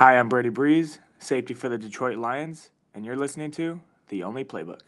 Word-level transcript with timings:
Hi, 0.00 0.18
I'm 0.18 0.30
Brady 0.30 0.48
Breeze, 0.48 0.98
safety 1.18 1.52
for 1.52 1.68
the 1.68 1.76
Detroit 1.76 2.16
Lions, 2.16 2.70
and 2.94 3.04
you're 3.04 3.18
listening 3.18 3.50
to 3.50 3.82
The 4.08 4.22
Only 4.22 4.46
Playbook. 4.46 4.80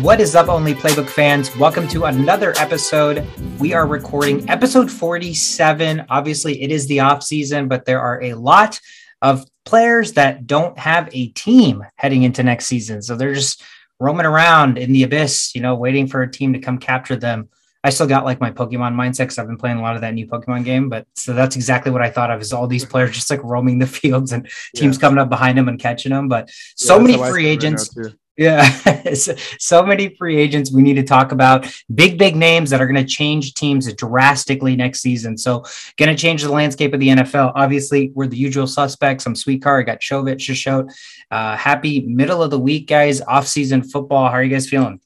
What 0.00 0.20
is 0.20 0.36
up, 0.36 0.48
Only 0.48 0.74
Playbook 0.74 1.08
fans? 1.08 1.56
Welcome 1.56 1.88
to 1.88 2.04
another 2.04 2.54
episode. 2.56 3.26
We 3.58 3.72
are 3.72 3.84
recording 3.84 4.48
episode 4.48 4.92
47. 4.92 6.06
Obviously, 6.08 6.62
it 6.62 6.70
is 6.70 6.86
the 6.86 7.00
off 7.00 7.24
season, 7.24 7.66
but 7.66 7.84
there 7.84 8.00
are 8.00 8.22
a 8.22 8.34
lot 8.34 8.78
of 9.22 9.44
players 9.64 10.12
that 10.12 10.46
don't 10.46 10.78
have 10.78 11.08
a 11.12 11.30
team 11.30 11.84
heading 11.96 12.22
into 12.22 12.44
next 12.44 12.66
season. 12.66 13.02
So 13.02 13.16
they're 13.16 13.34
just 13.34 13.64
roaming 13.98 14.26
around 14.26 14.78
in 14.78 14.92
the 14.92 15.02
abyss, 15.02 15.54
you 15.54 15.60
know, 15.60 15.74
waiting 15.74 16.06
for 16.06 16.22
a 16.22 16.30
team 16.30 16.52
to 16.52 16.58
come 16.58 16.78
capture 16.78 17.16
them. 17.16 17.48
I 17.84 17.90
still 17.90 18.06
got 18.06 18.24
like 18.24 18.40
my 18.40 18.50
Pokemon 18.50 18.94
mindset 18.94 19.18
because 19.18 19.38
I've 19.38 19.46
been 19.46 19.58
playing 19.58 19.78
a 19.78 19.82
lot 19.82 19.94
of 19.94 20.00
that 20.00 20.12
new 20.12 20.26
Pokemon 20.26 20.64
game. 20.64 20.88
But 20.88 21.06
so 21.14 21.32
that's 21.34 21.54
exactly 21.54 21.92
what 21.92 22.02
I 22.02 22.10
thought 22.10 22.30
of 22.30 22.40
is 22.40 22.52
all 22.52 22.66
these 22.66 22.84
players 22.92 23.14
just 23.14 23.30
like 23.30 23.42
roaming 23.44 23.78
the 23.78 23.86
fields 23.86 24.32
and 24.32 24.48
teams 24.74 24.96
yeah. 24.96 25.00
coming 25.00 25.18
up 25.18 25.28
behind 25.28 25.56
them 25.56 25.68
and 25.68 25.78
catching 25.78 26.10
them. 26.10 26.28
But 26.28 26.50
so 26.76 26.96
yeah, 26.96 27.02
many 27.02 27.30
free 27.30 27.46
agents. 27.46 27.90
Right 27.96 28.14
yeah, 28.36 28.68
so 29.58 29.82
many 29.82 30.14
free 30.14 30.36
agents 30.36 30.70
we 30.70 30.82
need 30.82 30.94
to 30.94 31.02
talk 31.02 31.32
about. 31.32 31.66
Big, 31.94 32.18
big 32.18 32.36
names 32.36 32.68
that 32.70 32.82
are 32.82 32.86
going 32.86 33.02
to 33.02 33.04
change 33.04 33.54
teams 33.54 33.90
drastically 33.94 34.76
next 34.76 35.00
season. 35.00 35.38
So, 35.38 35.64
going 35.96 36.14
to 36.14 36.20
change 36.20 36.42
the 36.42 36.52
landscape 36.52 36.92
of 36.92 37.00
the 37.00 37.08
NFL. 37.08 37.52
Obviously, 37.54 38.12
we're 38.14 38.26
the 38.26 38.36
usual 38.36 38.66
suspects. 38.66 39.24
I'm 39.24 39.34
Sweet 39.34 39.62
Car. 39.62 39.80
I 39.80 39.82
got 39.84 40.00
Chovich 40.00 40.46
to 40.46 40.54
show. 40.54 40.88
Uh, 41.30 41.56
happy 41.56 42.02
middle 42.02 42.42
of 42.42 42.50
the 42.50 42.58
week, 42.58 42.88
guys. 42.88 43.22
Off 43.22 43.46
season 43.46 43.82
football. 43.82 44.28
How 44.28 44.34
are 44.34 44.42
you 44.42 44.50
guys 44.50 44.68
feeling? 44.68 45.00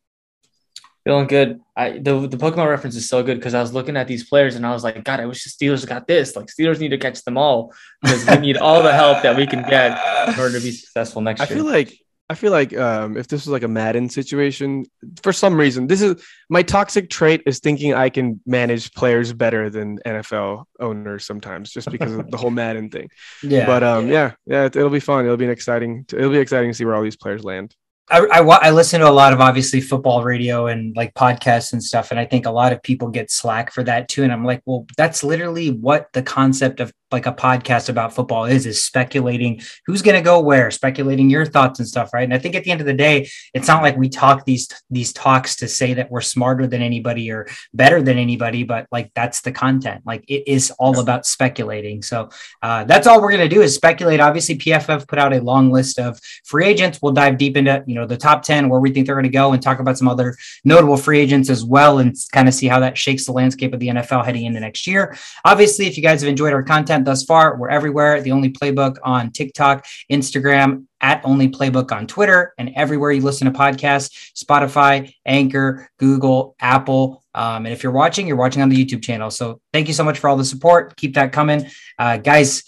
Feeling 1.04 1.28
good. 1.28 1.60
I 1.76 1.92
the 1.92 2.26
the 2.26 2.36
Pokemon 2.36 2.68
reference 2.68 2.94
is 2.94 3.08
so 3.08 3.22
good 3.22 3.38
because 3.38 3.54
I 3.54 3.62
was 3.62 3.72
looking 3.72 3.96
at 3.96 4.06
these 4.06 4.28
players 4.28 4.56
and 4.56 4.66
I 4.66 4.72
was 4.72 4.84
like, 4.84 5.02
God, 5.02 5.18
I 5.18 5.26
wish 5.26 5.44
the 5.44 5.50
Steelers 5.50 5.86
got 5.86 6.06
this. 6.06 6.36
Like 6.36 6.46
Steelers 6.46 6.78
need 6.78 6.90
to 6.90 6.98
catch 6.98 7.22
them 7.24 7.38
all 7.38 7.72
because 8.02 8.26
we 8.26 8.36
need 8.36 8.56
all 8.58 8.82
the 8.82 8.92
help 8.92 9.22
that 9.22 9.34
we 9.34 9.46
can 9.46 9.62
get 9.62 9.98
in 10.28 10.38
order 10.38 10.58
to 10.58 10.62
be 10.62 10.72
successful 10.72 11.22
next 11.22 11.40
I 11.40 11.44
year. 11.44 11.52
I 11.52 11.56
feel 11.56 11.64
like 11.64 12.00
I 12.30 12.34
feel 12.34 12.52
like 12.52 12.76
um, 12.76 13.16
if 13.16 13.26
this 13.26 13.44
was 13.44 13.48
like 13.48 13.64
a 13.64 13.68
Madden 13.68 14.08
situation, 14.08 14.86
for 15.20 15.32
some 15.32 15.58
reason, 15.58 15.88
this 15.88 16.00
is 16.00 16.24
my 16.48 16.62
toxic 16.62 17.10
trait 17.10 17.42
is 17.44 17.58
thinking 17.58 17.92
I 17.92 18.08
can 18.08 18.40
manage 18.46 18.92
players 18.92 19.32
better 19.32 19.68
than 19.68 19.98
NFL 20.06 20.62
owners 20.78 21.26
sometimes, 21.26 21.72
just 21.72 21.90
because 21.90 22.14
of 22.14 22.30
the 22.30 22.36
whole 22.36 22.50
Madden 22.62 22.88
thing. 22.88 23.10
Yeah. 23.42 23.66
But 23.66 23.82
um, 23.82 24.06
yeah, 24.06 24.34
yeah, 24.46 24.66
it, 24.66 24.76
will 24.76 24.90
be 24.90 25.00
fun. 25.00 25.24
It'll 25.24 25.36
be 25.36 25.46
an 25.46 25.50
exciting. 25.50 26.06
It'll 26.12 26.30
be 26.30 26.38
exciting 26.38 26.70
to 26.70 26.74
see 26.74 26.84
where 26.84 26.94
all 26.94 27.02
these 27.02 27.16
players 27.16 27.42
land. 27.42 27.74
I, 28.08 28.20
I, 28.20 28.40
I 28.42 28.70
listen 28.70 29.00
to 29.00 29.08
a 29.08 29.10
lot 29.10 29.32
of 29.32 29.40
obviously 29.40 29.80
football 29.80 30.22
radio 30.22 30.68
and 30.68 30.94
like 30.94 31.14
podcasts 31.14 31.72
and 31.72 31.82
stuff, 31.82 32.12
and 32.12 32.20
I 32.20 32.26
think 32.26 32.46
a 32.46 32.52
lot 32.52 32.72
of 32.72 32.80
people 32.80 33.08
get 33.08 33.32
slack 33.32 33.72
for 33.72 33.82
that 33.82 34.08
too. 34.08 34.22
And 34.22 34.32
I'm 34.32 34.44
like, 34.44 34.62
well, 34.66 34.86
that's 34.96 35.24
literally 35.24 35.72
what 35.72 36.12
the 36.12 36.22
concept 36.22 36.78
of 36.78 36.92
like 37.12 37.26
a 37.26 37.32
podcast 37.32 37.88
about 37.88 38.14
football 38.14 38.44
is 38.44 38.66
is 38.66 38.82
speculating 38.84 39.60
who's 39.86 40.02
going 40.02 40.16
to 40.16 40.22
go 40.22 40.40
where 40.40 40.70
speculating 40.70 41.30
your 41.30 41.46
thoughts 41.46 41.78
and 41.78 41.88
stuff 41.88 42.12
right? 42.12 42.24
And 42.24 42.34
i 42.34 42.38
think 42.38 42.54
at 42.54 42.64
the 42.64 42.70
end 42.70 42.80
of 42.80 42.86
the 42.86 42.94
day 42.94 43.28
it's 43.54 43.68
not 43.68 43.82
like 43.82 43.96
we 43.96 44.08
talk 44.08 44.44
these 44.44 44.68
these 44.90 45.12
talks 45.12 45.56
to 45.56 45.68
say 45.68 45.94
that 45.94 46.10
we're 46.10 46.20
smarter 46.20 46.66
than 46.66 46.82
anybody 46.82 47.30
or 47.30 47.46
better 47.74 48.02
than 48.02 48.18
anybody 48.18 48.64
but 48.64 48.86
like 48.92 49.10
that's 49.14 49.40
the 49.40 49.52
content. 49.52 50.02
Like 50.06 50.24
it 50.28 50.44
is 50.46 50.70
all 50.78 51.00
about 51.00 51.26
speculating. 51.26 52.02
So 52.02 52.30
uh, 52.62 52.84
that's 52.84 53.06
all 53.06 53.20
we're 53.20 53.30
going 53.30 53.48
to 53.48 53.54
do 53.54 53.62
is 53.62 53.74
speculate. 53.74 54.20
Obviously 54.20 54.56
pff 54.56 55.06
put 55.06 55.18
out 55.18 55.32
a 55.32 55.40
long 55.40 55.70
list 55.70 55.98
of 55.98 56.20
free 56.44 56.66
agents. 56.66 57.00
We'll 57.02 57.12
dive 57.12 57.38
deep 57.38 57.56
into 57.56 57.82
you 57.86 57.94
know 57.94 58.06
the 58.06 58.16
top 58.16 58.42
10 58.42 58.68
where 58.68 58.80
we 58.80 58.92
think 58.92 59.06
they're 59.06 59.14
going 59.14 59.24
to 59.24 59.30
go 59.30 59.52
and 59.52 59.62
talk 59.62 59.80
about 59.80 59.98
some 59.98 60.08
other 60.08 60.36
notable 60.64 60.96
free 60.96 61.20
agents 61.20 61.50
as 61.50 61.64
well 61.64 61.98
and 61.98 62.16
kind 62.32 62.48
of 62.48 62.54
see 62.54 62.68
how 62.68 62.80
that 62.80 62.96
shakes 62.96 63.26
the 63.26 63.32
landscape 63.32 63.72
of 63.72 63.80
the 63.80 63.88
nfl 63.88 64.24
heading 64.24 64.44
into 64.44 64.60
next 64.60 64.86
year. 64.86 65.16
Obviously 65.44 65.86
if 65.86 65.96
you 65.96 66.02
guys 66.02 66.20
have 66.20 66.28
enjoyed 66.28 66.52
our 66.52 66.62
content 66.62 66.99
content 67.00 67.04
thus 67.06 67.24
far. 67.24 67.56
We're 67.56 67.70
everywhere. 67.70 68.20
The 68.20 68.32
Only 68.32 68.50
Playbook 68.50 68.96
on 69.02 69.30
TikTok, 69.30 69.84
Instagram, 70.10 70.86
at 71.00 71.20
Only 71.24 71.48
Playbook 71.48 71.92
on 71.92 72.06
Twitter, 72.06 72.52
and 72.58 72.70
everywhere 72.76 73.12
you 73.12 73.22
listen 73.22 73.50
to 73.50 73.58
podcasts 73.58 74.32
Spotify, 74.34 75.12
Anchor, 75.24 75.88
Google, 75.98 76.54
Apple. 76.60 77.22
Um, 77.34 77.66
and 77.66 77.72
if 77.72 77.82
you're 77.82 77.92
watching, 77.92 78.26
you're 78.26 78.36
watching 78.36 78.62
on 78.62 78.68
the 78.68 78.76
YouTube 78.76 79.02
channel. 79.02 79.30
So 79.30 79.60
thank 79.72 79.88
you 79.88 79.94
so 79.94 80.04
much 80.04 80.18
for 80.18 80.28
all 80.28 80.36
the 80.36 80.44
support. 80.44 80.96
Keep 80.96 81.14
that 81.14 81.32
coming. 81.32 81.66
Uh, 81.98 82.18
guys, 82.18 82.62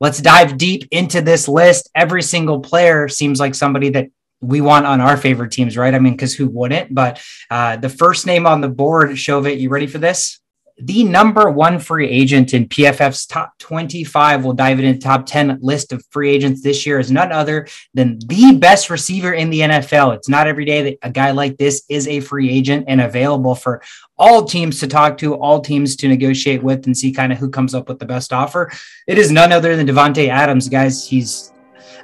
let's 0.00 0.20
dive 0.20 0.56
deep 0.56 0.88
into 0.90 1.20
this 1.20 1.48
list. 1.48 1.90
Every 1.94 2.22
single 2.22 2.60
player 2.60 3.08
seems 3.08 3.40
like 3.40 3.54
somebody 3.54 3.90
that 3.90 4.06
we 4.40 4.60
want 4.60 4.86
on 4.86 5.00
our 5.00 5.16
favorite 5.16 5.50
teams, 5.50 5.76
right? 5.76 5.94
I 5.94 5.98
mean, 5.98 6.12
because 6.12 6.34
who 6.34 6.48
wouldn't? 6.48 6.94
But 6.94 7.20
uh, 7.50 7.76
the 7.76 7.88
first 7.88 8.26
name 8.26 8.46
on 8.46 8.60
the 8.60 8.68
board, 8.68 9.10
Shovit, 9.10 9.58
you 9.58 9.70
ready 9.70 9.86
for 9.86 9.98
this? 9.98 10.40
The 10.78 11.04
number 11.04 11.50
one 11.50 11.78
free 11.78 12.08
agent 12.08 12.52
in 12.52 12.68
PFF's 12.68 13.26
top 13.26 13.56
25. 13.58 14.44
We'll 14.44 14.52
dive 14.52 14.78
into 14.78 15.00
top 15.00 15.24
10 15.24 15.58
list 15.62 15.92
of 15.92 16.04
free 16.10 16.30
agents 16.30 16.62
this 16.62 16.84
year 16.84 16.98
is 16.98 17.10
none 17.10 17.32
other 17.32 17.66
than 17.94 18.18
the 18.26 18.56
best 18.56 18.90
receiver 18.90 19.32
in 19.32 19.48
the 19.48 19.60
NFL. 19.60 20.14
It's 20.14 20.28
not 20.28 20.46
every 20.46 20.66
day 20.66 20.82
that 20.82 20.98
a 21.02 21.10
guy 21.10 21.30
like 21.30 21.56
this 21.56 21.84
is 21.88 22.06
a 22.08 22.20
free 22.20 22.50
agent 22.50 22.84
and 22.88 23.00
available 23.00 23.54
for 23.54 23.82
all 24.18 24.44
teams 24.44 24.80
to 24.80 24.86
talk 24.86 25.16
to, 25.18 25.34
all 25.34 25.60
teams 25.60 25.96
to 25.96 26.08
negotiate 26.08 26.62
with 26.62 26.86
and 26.86 26.96
see 26.96 27.12
kind 27.12 27.32
of 27.32 27.38
who 27.38 27.48
comes 27.48 27.74
up 27.74 27.88
with 27.88 27.98
the 27.98 28.06
best 28.06 28.32
offer. 28.32 28.70
It 29.06 29.18
is 29.18 29.30
none 29.30 29.52
other 29.52 29.76
than 29.76 29.86
Davante 29.86 30.28
Adams, 30.28 30.68
guys. 30.68 31.06
He's 31.06 31.52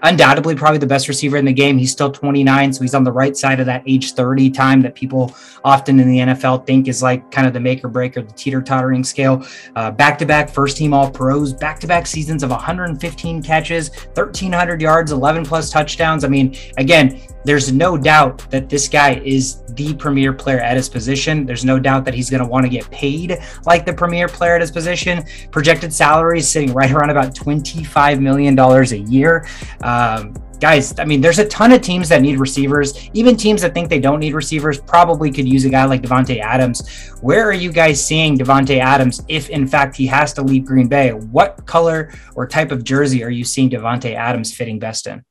undoubtedly 0.03 0.55
probably 0.55 0.79
the 0.79 0.87
best 0.87 1.09
receiver 1.09 1.37
in 1.37 1.45
the 1.45 1.53
game. 1.53 1.79
He's 1.79 1.93
still 1.93 2.11
29, 2.11 2.73
so 2.73 2.83
he's 2.83 2.95
on 2.95 3.05
the 3.05 3.13
right 3.13 3.37
side 3.37 3.61
of 3.61 3.67
that 3.67 3.83
age 3.87 4.13
30 4.13 4.51
time 4.51 4.83
that 4.83 4.95
people 4.95 5.35
often 5.65 6.01
in 6.01 6.09
the 6.09 6.19
NFL 6.19 6.67
think 6.67 6.89
is 6.89 7.03
like 7.03 7.31
kind 7.31 7.47
of 7.47 7.53
the 7.53 7.61
make 7.61 7.85
or 7.85 7.89
break 7.89 8.17
or 8.17 8.23
the 8.23 8.33
teeter 8.33 8.61
tottering 8.61 9.05
scale. 9.05 9.47
Back 9.75 10.19
to 10.19 10.27
back 10.27 10.51
first 10.51 10.77
team 10.77 10.93
All 10.93 11.11
Pros, 11.11 11.53
back 11.53 11.79
to 11.81 11.87
back 11.87 12.07
seasons 12.07 12.43
of 12.43 12.51
115 12.51 13.43
catches, 13.43 13.91
1,300 14.15 14.81
yards, 14.81 15.13
11 15.13 15.45
plus 15.45 15.71
touchdowns. 15.71 16.25
I 16.25 16.29
mean, 16.29 16.57
again, 16.77 17.21
there's 17.45 17.73
no 17.73 17.97
doubt 17.97 18.49
that 18.51 18.69
this 18.69 18.89
guy 18.89 19.21
is 19.25 19.63
the 19.75 19.95
premier 19.95 20.33
player 20.33 20.61
at 20.61 20.77
his 20.77 20.89
position. 20.89 21.45
There's 21.45 21.65
no 21.65 21.79
doubt 21.79 22.05
that 22.05 22.15
he's 22.15 22.31
going 22.31 22.43
to 22.43 22.49
want 22.49 22.65
to 22.65 22.69
get 22.69 22.89
paid 22.91 23.39
like 23.67 23.85
the 23.85 23.93
premier 23.93 24.29
player 24.29 24.55
at 24.55 24.61
his 24.61 24.71
position. 24.71 25.25
Projected 25.51 25.93
salary 25.93 26.39
is 26.39 26.49
sitting 26.49 26.73
right 26.73 26.91
around 26.91 27.11
about 27.11 27.35
$25 27.35 28.21
million 28.21 28.59
a 28.59 29.11
year. 29.11 29.47
Uh, 29.83 29.92
Um, 29.93 30.35
guys, 30.59 30.99
I 30.99 31.05
mean, 31.05 31.21
there's 31.21 31.39
a 31.39 31.47
ton 31.49 31.73
of 31.73 31.83
teams 31.83 32.09
that 32.09 32.23
need 32.23 32.39
receivers. 32.39 33.11
Even 33.13 33.37
teams 33.37 33.61
that 33.61 33.75
think 33.75 33.91
they 33.91 34.01
don't 34.01 34.21
need 34.21 34.33
receivers 34.33 34.81
probably 34.81 35.31
could 35.31 35.47
use 35.47 35.65
a 35.67 35.69
guy 35.69 35.85
like 35.85 36.03
Davante 36.03 36.41
Adams. 36.41 36.89
Where 37.21 37.45
are 37.47 37.53
you 37.53 37.71
guys 37.71 38.05
seeing 38.05 38.39
Davante 38.39 38.79
Adams 38.79 39.23
if, 39.29 39.51
in 39.51 39.67
fact, 39.67 39.97
he 39.97 40.07
has 40.07 40.33
to 40.35 40.43
leave 40.43 40.65
Green 40.65 40.89
Bay? 40.89 41.11
What 41.11 41.67
color 41.67 42.11
or 42.37 42.47
type 42.47 42.71
of 42.73 42.85
jersey 42.85 43.23
are 43.23 43.31
you 43.31 43.45
seeing 43.45 43.69
Davante 43.69 44.15
Adams 44.15 44.55
fitting 44.55 44.79
best 44.79 45.07
in? 45.07 45.23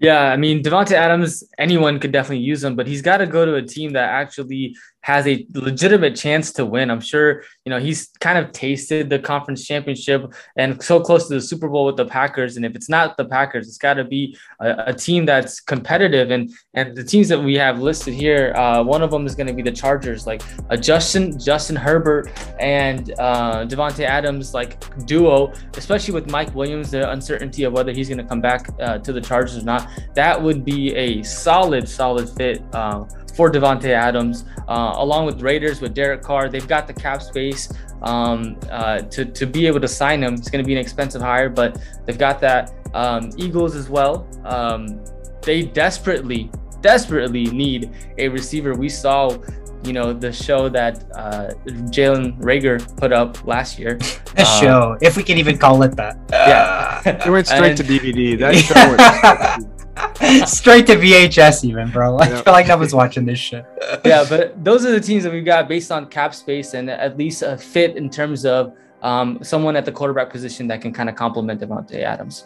Yeah, 0.00 0.32
I 0.32 0.36
mean 0.36 0.64
Davante 0.64 0.92
Adams, 0.92 1.44
anyone 1.58 2.00
could 2.00 2.10
definitely 2.10 2.44
use 2.44 2.64
him, 2.64 2.74
but 2.74 2.88
he's 2.88 3.02
got 3.02 3.18
to 3.18 3.26
go 3.26 3.44
to 3.44 3.54
a 3.54 3.62
team 3.62 3.92
that 3.92 4.08
actually 4.08 4.74
has 5.02 5.26
a 5.26 5.46
legitimate 5.54 6.16
chance 6.16 6.52
to 6.52 6.64
win. 6.64 6.90
I'm 6.90 7.00
sure, 7.00 7.42
you 7.64 7.70
know, 7.70 7.78
he's 7.78 8.10
kind 8.20 8.38
of 8.38 8.52
tasted 8.52 9.10
the 9.10 9.18
conference 9.18 9.66
championship 9.66 10.32
and 10.56 10.82
so 10.82 11.00
close 11.00 11.28
to 11.28 11.34
the 11.34 11.40
Super 11.40 11.68
Bowl 11.68 11.84
with 11.84 11.96
the 11.96 12.06
Packers. 12.06 12.56
And 12.56 12.64
if 12.64 12.74
it's 12.74 12.88
not 12.88 13.16
the 13.16 13.24
Packers, 13.24 13.66
it's 13.68 13.78
got 13.78 13.94
to 13.94 14.04
be 14.04 14.36
a, 14.60 14.84
a, 14.86 14.94
team 14.94 15.26
that's 15.26 15.60
competitive. 15.60 16.30
And 16.30 16.52
and 16.74 16.96
the 16.96 17.02
teams 17.02 17.28
that 17.28 17.40
we 17.40 17.54
have 17.56 17.80
listed 17.80 18.14
here, 18.14 18.54
uh, 18.54 18.82
one 18.82 19.02
of 19.02 19.10
them 19.10 19.26
is 19.26 19.34
going 19.34 19.48
to 19.48 19.52
be 19.52 19.62
the 19.62 19.72
Chargers, 19.72 20.26
like 20.26 20.42
a 20.70 20.76
Justin 20.76 21.38
Justin 21.38 21.74
Herbert 21.74 22.30
and 22.60 23.12
uh, 23.18 23.66
Davante 23.66 24.04
Adams 24.04 24.54
like 24.54 24.78
duo, 25.06 25.52
especially 25.76 26.14
with 26.14 26.30
Mike 26.30 26.54
Williams, 26.54 26.92
the 26.92 27.10
uncertainty 27.10 27.64
of 27.64 27.72
whether 27.72 27.92
he's 27.92 28.08
going 28.08 28.18
to 28.18 28.24
come 28.24 28.40
back 28.40 28.68
uh, 28.80 28.98
to 28.98 29.12
the 29.12 29.20
Chargers 29.20 29.58
or 29.58 29.64
not. 29.64 29.88
That 30.14 30.40
would 30.40 30.64
be 30.64 30.94
a 30.94 31.22
solid, 31.24 31.88
solid 31.88 32.28
fit. 32.28 32.62
Uh, 32.72 33.04
for 33.34 33.50
Davante 33.50 33.88
Adams, 33.90 34.44
uh, 34.68 34.94
along 34.96 35.26
with 35.26 35.42
Raiders 35.42 35.80
with 35.80 35.94
Derek 35.94 36.22
Carr. 36.22 36.48
They've 36.48 36.68
got 36.68 36.86
the 36.86 36.92
cap 36.92 37.22
space 37.22 37.72
um, 38.02 38.58
uh, 38.70 39.00
to 39.00 39.24
to 39.24 39.46
be 39.46 39.66
able 39.66 39.80
to 39.80 39.88
sign 39.88 40.22
him. 40.22 40.34
It's 40.34 40.50
going 40.50 40.62
to 40.62 40.66
be 40.66 40.74
an 40.74 40.80
expensive 40.80 41.22
hire, 41.22 41.48
but 41.48 41.80
they've 42.04 42.18
got 42.18 42.40
that. 42.40 42.72
Um, 42.94 43.30
Eagles 43.38 43.74
as 43.74 43.88
well. 43.88 44.28
Um, 44.44 45.02
they 45.40 45.62
desperately, 45.62 46.50
desperately 46.82 47.46
need 47.46 47.90
a 48.18 48.28
receiver. 48.28 48.74
We 48.74 48.90
saw 48.90 49.38
you 49.84 49.92
know 49.92 50.12
the 50.12 50.32
show 50.32 50.68
that 50.68 51.04
uh, 51.14 51.50
Jalen 51.90 52.38
Reagor 52.38 52.78
put 52.96 53.12
up 53.12 53.44
last 53.46 53.78
year. 53.78 53.98
A 54.36 54.40
um, 54.40 54.60
show, 54.60 54.98
if 55.02 55.16
we 55.16 55.22
can 55.22 55.36
even 55.36 55.58
call 55.58 55.82
it 55.82 55.94
that. 55.96 56.16
Yeah, 56.30 57.02
it 57.04 57.30
went 57.30 57.46
straight 57.46 57.70
and, 57.70 57.76
to 57.78 57.84
DVD. 57.84 58.38
That 58.38 58.54
show 58.56 60.01
Straight 60.46 60.86
to 60.86 60.96
VHS, 60.96 61.64
even, 61.64 61.90
bro. 61.90 62.18
I 62.18 62.28
feel 62.28 62.52
like 62.52 62.68
nobody's 62.68 62.94
watching 62.94 63.24
this 63.24 63.38
shit. 63.38 63.64
yeah, 64.04 64.24
but 64.28 64.62
those 64.62 64.86
are 64.86 64.92
the 64.92 65.00
teams 65.00 65.24
that 65.24 65.32
we've 65.32 65.44
got 65.44 65.68
based 65.68 65.90
on 65.90 66.06
cap 66.06 66.34
space 66.34 66.74
and 66.74 66.88
at 66.88 67.18
least 67.18 67.42
a 67.42 67.58
fit 67.58 67.96
in 67.96 68.08
terms 68.08 68.44
of 68.46 68.74
um, 69.02 69.38
someone 69.42 69.74
at 69.74 69.84
the 69.84 69.92
quarterback 69.92 70.30
position 70.30 70.68
that 70.68 70.80
can 70.80 70.92
kind 70.92 71.08
of 71.08 71.16
complement 71.16 71.60
Davante 71.60 72.02
Adams. 72.02 72.44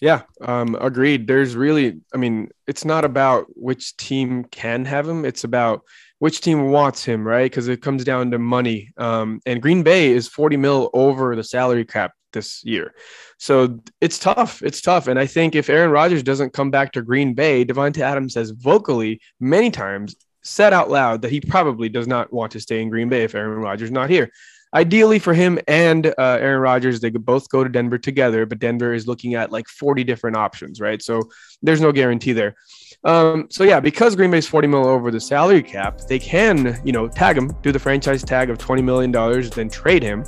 Yeah, 0.00 0.22
um, 0.40 0.76
agreed. 0.80 1.26
There's 1.26 1.56
really, 1.56 2.00
I 2.14 2.16
mean, 2.16 2.50
it's 2.66 2.84
not 2.84 3.04
about 3.04 3.46
which 3.56 3.96
team 3.96 4.44
can 4.44 4.84
have 4.84 5.08
him. 5.08 5.24
It's 5.24 5.44
about 5.44 5.82
which 6.18 6.40
team 6.40 6.70
wants 6.70 7.04
him, 7.04 7.26
right? 7.26 7.50
Because 7.50 7.68
it 7.68 7.82
comes 7.82 8.04
down 8.04 8.30
to 8.32 8.38
money. 8.38 8.90
Um, 8.96 9.40
and 9.46 9.62
Green 9.62 9.82
Bay 9.82 10.10
is 10.10 10.28
40 10.28 10.56
mil 10.56 10.90
over 10.94 11.34
the 11.36 11.44
salary 11.44 11.84
cap 11.84 12.12
this 12.32 12.64
year. 12.64 12.94
So 13.38 13.78
it's 14.00 14.18
tough. 14.18 14.62
It's 14.62 14.80
tough. 14.80 15.06
And 15.06 15.18
I 15.18 15.26
think 15.26 15.54
if 15.54 15.70
Aaron 15.70 15.90
Rodgers 15.90 16.22
doesn't 16.22 16.52
come 16.52 16.70
back 16.70 16.92
to 16.92 17.02
Green 17.02 17.34
Bay, 17.34 17.64
Davante 17.64 18.00
Adams 18.00 18.34
has 18.34 18.50
vocally 18.50 19.20
many 19.40 19.70
times 19.70 20.16
said 20.42 20.72
out 20.72 20.90
loud 20.90 21.22
that 21.22 21.30
he 21.30 21.40
probably 21.40 21.88
does 21.88 22.06
not 22.06 22.32
want 22.32 22.52
to 22.52 22.60
stay 22.60 22.82
in 22.82 22.90
Green 22.90 23.08
Bay 23.08 23.22
if 23.24 23.34
Aaron 23.34 23.60
Rodgers 23.60 23.88
is 23.88 23.92
not 23.92 24.10
here. 24.10 24.30
Ideally 24.74 25.18
for 25.18 25.32
him 25.32 25.58
and 25.66 26.06
uh, 26.06 26.12
Aaron 26.18 26.60
Rodgers, 26.60 27.00
they 27.00 27.10
could 27.10 27.24
both 27.24 27.48
go 27.48 27.64
to 27.64 27.70
Denver 27.70 27.96
together, 27.96 28.44
but 28.44 28.58
Denver 28.58 28.92
is 28.92 29.06
looking 29.06 29.34
at 29.34 29.50
like 29.50 29.66
40 29.66 30.04
different 30.04 30.36
options, 30.36 30.80
right? 30.80 31.00
So 31.00 31.22
there's 31.62 31.80
no 31.80 31.92
guarantee 31.92 32.32
there. 32.32 32.54
Um, 33.04 33.46
so 33.48 33.62
yeah, 33.62 33.78
because 33.78 34.16
Green 34.16 34.30
Bay's 34.30 34.48
40 34.48 34.68
mil 34.68 34.86
over 34.86 35.10
the 35.10 35.20
salary 35.20 35.62
cap, 35.62 36.00
they 36.08 36.18
can, 36.18 36.80
you 36.84 36.92
know, 36.92 37.06
tag 37.06 37.38
him, 37.38 37.52
do 37.62 37.70
the 37.70 37.78
franchise 37.78 38.24
tag 38.24 38.50
of 38.50 38.58
20 38.58 38.82
million 38.82 39.12
dollars, 39.12 39.50
then 39.50 39.68
trade 39.68 40.02
him 40.02 40.24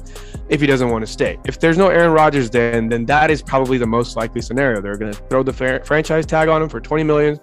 if 0.48 0.60
he 0.60 0.66
doesn't 0.66 0.88
want 0.88 1.04
to 1.04 1.10
stay. 1.10 1.38
If 1.44 1.58
there's 1.58 1.76
no 1.76 1.88
Aaron 1.88 2.12
Rodgers, 2.12 2.48
then 2.48 2.88
then 2.88 3.04
that 3.06 3.30
is 3.30 3.42
probably 3.42 3.76
the 3.76 3.86
most 3.86 4.16
likely 4.16 4.40
scenario. 4.40 4.80
They're 4.80 4.96
going 4.96 5.12
to 5.12 5.18
throw 5.24 5.42
the 5.42 5.52
franchise 5.84 6.26
tag 6.26 6.48
on 6.48 6.62
him 6.62 6.68
for 6.68 6.80
20 6.80 7.02
million, 7.02 7.40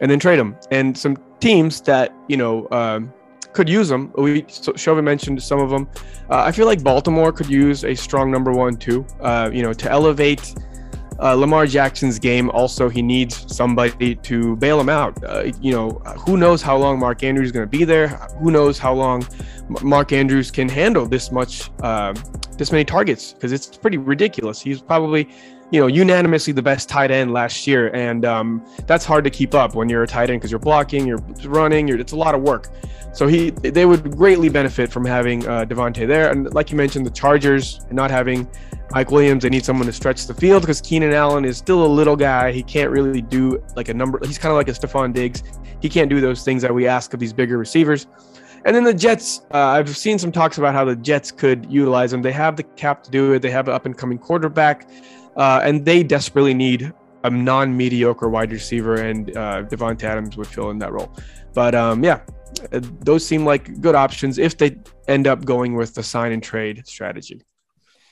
and 0.00 0.10
then 0.10 0.20
trade 0.20 0.38
him. 0.38 0.56
And 0.70 0.96
some 0.96 1.16
teams 1.40 1.80
that 1.82 2.14
you 2.28 2.36
know 2.36 2.68
um, 2.70 3.12
could 3.52 3.68
use 3.68 3.88
them. 3.88 4.12
We 4.16 4.44
so 4.48 5.02
mentioned 5.02 5.42
some 5.42 5.58
of 5.58 5.70
them. 5.70 5.88
Uh, 6.30 6.44
I 6.44 6.52
feel 6.52 6.66
like 6.66 6.84
Baltimore 6.84 7.32
could 7.32 7.48
use 7.48 7.84
a 7.84 7.94
strong 7.94 8.30
number 8.30 8.52
one 8.52 8.76
too. 8.76 9.04
Uh, 9.20 9.50
you 9.52 9.62
know, 9.62 9.72
to 9.72 9.90
elevate 9.90 10.54
uh, 11.22 11.34
Lamar 11.34 11.66
Jackson's 11.66 12.18
game. 12.18 12.50
Also, 12.50 12.88
he 12.88 13.02
needs 13.02 13.54
somebody 13.54 14.14
to 14.16 14.56
bail 14.56 14.80
him 14.80 14.88
out. 14.88 15.22
Uh, 15.22 15.52
you 15.60 15.72
know, 15.72 15.90
who 16.26 16.36
knows 16.36 16.62
how 16.62 16.76
long 16.76 16.98
Mark 16.98 17.22
Andrews 17.22 17.46
is 17.46 17.52
going 17.52 17.64
to 17.64 17.78
be 17.78 17.84
there? 17.84 18.08
Who 18.40 18.50
knows 18.50 18.78
how 18.78 18.94
long 18.94 19.26
Mark 19.82 20.12
Andrews 20.12 20.50
can 20.50 20.68
handle 20.68 21.06
this 21.06 21.30
much, 21.30 21.70
uh, 21.82 22.14
this 22.56 22.72
many 22.72 22.84
targets? 22.84 23.32
Because 23.32 23.52
it's 23.52 23.76
pretty 23.76 23.98
ridiculous. 23.98 24.60
He's 24.60 24.80
probably, 24.80 25.28
you 25.70 25.80
know, 25.80 25.86
unanimously 25.86 26.52
the 26.52 26.62
best 26.62 26.88
tight 26.88 27.10
end 27.10 27.32
last 27.32 27.66
year, 27.66 27.94
and 27.94 28.24
um, 28.24 28.64
that's 28.86 29.04
hard 29.04 29.24
to 29.24 29.30
keep 29.30 29.54
up 29.54 29.74
when 29.74 29.88
you're 29.88 30.02
a 30.02 30.06
tight 30.06 30.30
end 30.30 30.40
because 30.40 30.50
you're 30.50 30.58
blocking, 30.60 31.06
you're 31.06 31.20
running, 31.44 31.86
you're, 31.86 31.98
it's 31.98 32.12
a 32.12 32.16
lot 32.16 32.34
of 32.34 32.42
work. 32.42 32.68
So 33.12 33.26
he, 33.26 33.50
they 33.50 33.86
would 33.86 34.16
greatly 34.16 34.48
benefit 34.48 34.92
from 34.92 35.04
having 35.04 35.46
uh, 35.46 35.64
Davante 35.64 36.06
there, 36.06 36.30
and 36.30 36.52
like 36.54 36.70
you 36.70 36.76
mentioned, 36.76 37.06
the 37.06 37.10
Chargers 37.10 37.80
not 37.90 38.10
having 38.10 38.48
Mike 38.92 39.12
Williams, 39.12 39.44
they 39.44 39.50
need 39.50 39.64
someone 39.64 39.86
to 39.86 39.92
stretch 39.92 40.26
the 40.26 40.34
field 40.34 40.62
because 40.62 40.80
Keenan 40.80 41.12
Allen 41.12 41.44
is 41.44 41.56
still 41.56 41.84
a 41.84 41.86
little 41.86 42.16
guy. 42.16 42.50
He 42.50 42.62
can't 42.62 42.90
really 42.90 43.22
do 43.22 43.62
like 43.76 43.88
a 43.88 43.94
number. 43.94 44.18
He's 44.24 44.38
kind 44.38 44.50
of 44.50 44.56
like 44.56 44.68
a 44.68 44.72
Stefon 44.72 45.12
Diggs. 45.12 45.44
He 45.80 45.88
can't 45.88 46.10
do 46.10 46.20
those 46.20 46.42
things 46.44 46.60
that 46.62 46.74
we 46.74 46.88
ask 46.88 47.14
of 47.14 47.20
these 47.20 47.32
bigger 47.32 47.56
receivers. 47.56 48.08
And 48.64 48.74
then 48.76 48.84
the 48.84 48.92
Jets, 48.92 49.42
uh, 49.54 49.58
I've 49.58 49.96
seen 49.96 50.18
some 50.18 50.32
talks 50.32 50.58
about 50.58 50.74
how 50.74 50.84
the 50.84 50.96
Jets 50.96 51.30
could 51.30 51.70
utilize 51.70 52.10
them. 52.10 52.20
They 52.20 52.32
have 52.32 52.56
the 52.56 52.64
cap 52.64 53.02
to 53.04 53.10
do 53.10 53.32
it. 53.32 53.40
They 53.40 53.50
have 53.50 53.68
an 53.68 53.74
up 53.74 53.86
and 53.86 53.96
coming 53.96 54.18
quarterback, 54.18 54.88
uh, 55.40 55.62
and 55.64 55.86
they 55.86 56.02
desperately 56.02 56.52
need 56.52 56.92
a 57.24 57.30
non 57.30 57.74
mediocre 57.74 58.28
wide 58.28 58.52
receiver, 58.52 58.96
and 58.96 59.30
uh, 59.36 59.64
Davante 59.64 60.04
Adams 60.04 60.36
would 60.36 60.46
fill 60.46 60.68
in 60.70 60.78
that 60.78 60.92
role. 60.92 61.10
But 61.54 61.74
um, 61.74 62.04
yeah, 62.04 62.20
those 63.00 63.24
seem 63.26 63.46
like 63.46 63.80
good 63.80 63.94
options 63.94 64.36
if 64.36 64.58
they 64.58 64.76
end 65.08 65.26
up 65.26 65.46
going 65.46 65.74
with 65.74 65.94
the 65.94 66.02
sign 66.02 66.32
and 66.32 66.42
trade 66.42 66.86
strategy. 66.86 67.40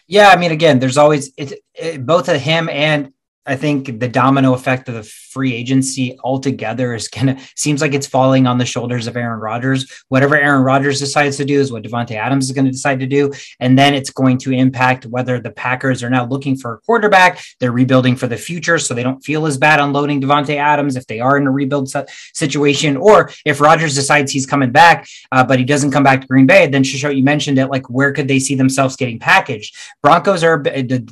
Yeah, 0.07 0.31
I 0.31 0.37
mean, 0.37 0.53
again, 0.53 0.79
there's 0.79 0.97
always 0.97 1.31
it, 1.37 1.53
it, 1.75 2.07
both 2.07 2.31
of 2.31 2.41
him 2.41 2.71
and 2.71 3.13
I 3.49 3.57
think 3.57 3.99
the 3.99 4.09
domino 4.09 4.53
effect 4.53 4.89
of 4.91 4.95
the 4.95 5.03
free 5.03 5.55
agency 5.55 6.19
altogether 6.23 6.95
is 6.95 7.09
kind 7.09 7.31
of 7.31 7.53
seems 7.57 7.81
like 7.81 7.95
it's 7.95 8.07
falling 8.07 8.47
on 8.47 8.59
the 8.59 8.67
shoulders 8.67 9.07
of 9.07 9.17
Aaron 9.17 9.41
Rodgers. 9.41 9.91
Whatever 10.09 10.37
Aaron 10.37 10.63
Rodgers 10.63 10.99
decides 10.99 11.39
to 11.39 11.47
do 11.47 11.59
is 11.59 11.73
what 11.73 11.83
Davante 11.83 12.13
Adams 12.13 12.47
is 12.47 12.53
going 12.53 12.67
to 12.67 12.71
decide 12.71 13.01
to 13.01 13.07
do, 13.07 13.33
and 13.59 13.79
then 13.79 13.95
it's 13.95 14.11
going 14.11 14.37
to 14.39 14.53
impact 14.53 15.07
whether 15.07 15.41
the 15.41 15.51
Packers 15.51 16.03
are 16.03 16.11
now 16.11 16.27
looking 16.27 16.57
for 16.57 16.75
a 16.75 16.79
quarterback. 16.81 17.43
They're 17.59 17.73
rebuilding 17.73 18.17
for 18.17 18.27
the 18.27 18.37
future, 18.37 18.79
so 18.79 18.93
they 18.93 19.03
don't 19.03 19.25
feel 19.25 19.47
as 19.47 19.57
bad 19.57 19.81
unloading 19.81 20.21
Davante 20.21 20.57
Adams 20.57 20.95
if 20.97 21.07
they 21.07 21.21
are 21.21 21.39
in 21.39 21.47
a 21.47 21.51
rebuild 21.51 21.91
situation, 22.35 22.99
or 22.99 23.31
if 23.47 23.63
Rodgers 23.63 23.95
decides 23.95 24.31
he's 24.31 24.47
coming 24.47 24.73
back, 24.73 25.09
uh, 25.33 25.43
but 25.43 25.59
he 25.59 25.65
doesn't 25.65 25.91
come 25.91 26.05
back 26.05 26.21
to 26.21 26.27
Green 26.27 26.47
Bay. 26.47 26.67
Then 26.67 26.85
Show, 26.85 27.09
you 27.09 27.25
mentioned 27.25 27.59
it. 27.59 27.69
Like, 27.69 27.89
where 27.89 28.13
could 28.13 28.29
they 28.29 28.39
see 28.39 28.55
themselves 28.55 28.95
getting 28.95 29.19
packaged? 29.19 29.75
Broncos 30.03 30.45
are 30.45 30.63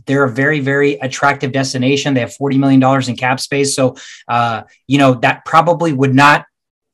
they're 0.07 0.25
a 0.25 0.31
very 0.31 0.61
very 0.61 0.95
attractive 0.95 1.53
destination. 1.53 2.13
They 2.13 2.26
have 2.27 2.37
$40 2.37 2.59
million 2.59 3.09
in 3.09 3.17
cap 3.17 3.41
space. 3.41 3.75
So, 3.75 3.97
uh, 4.29 4.63
you 4.87 4.99
know, 4.99 5.15
that 5.15 5.45
probably 5.45 5.93
would 5.93 6.15
not 6.15 6.47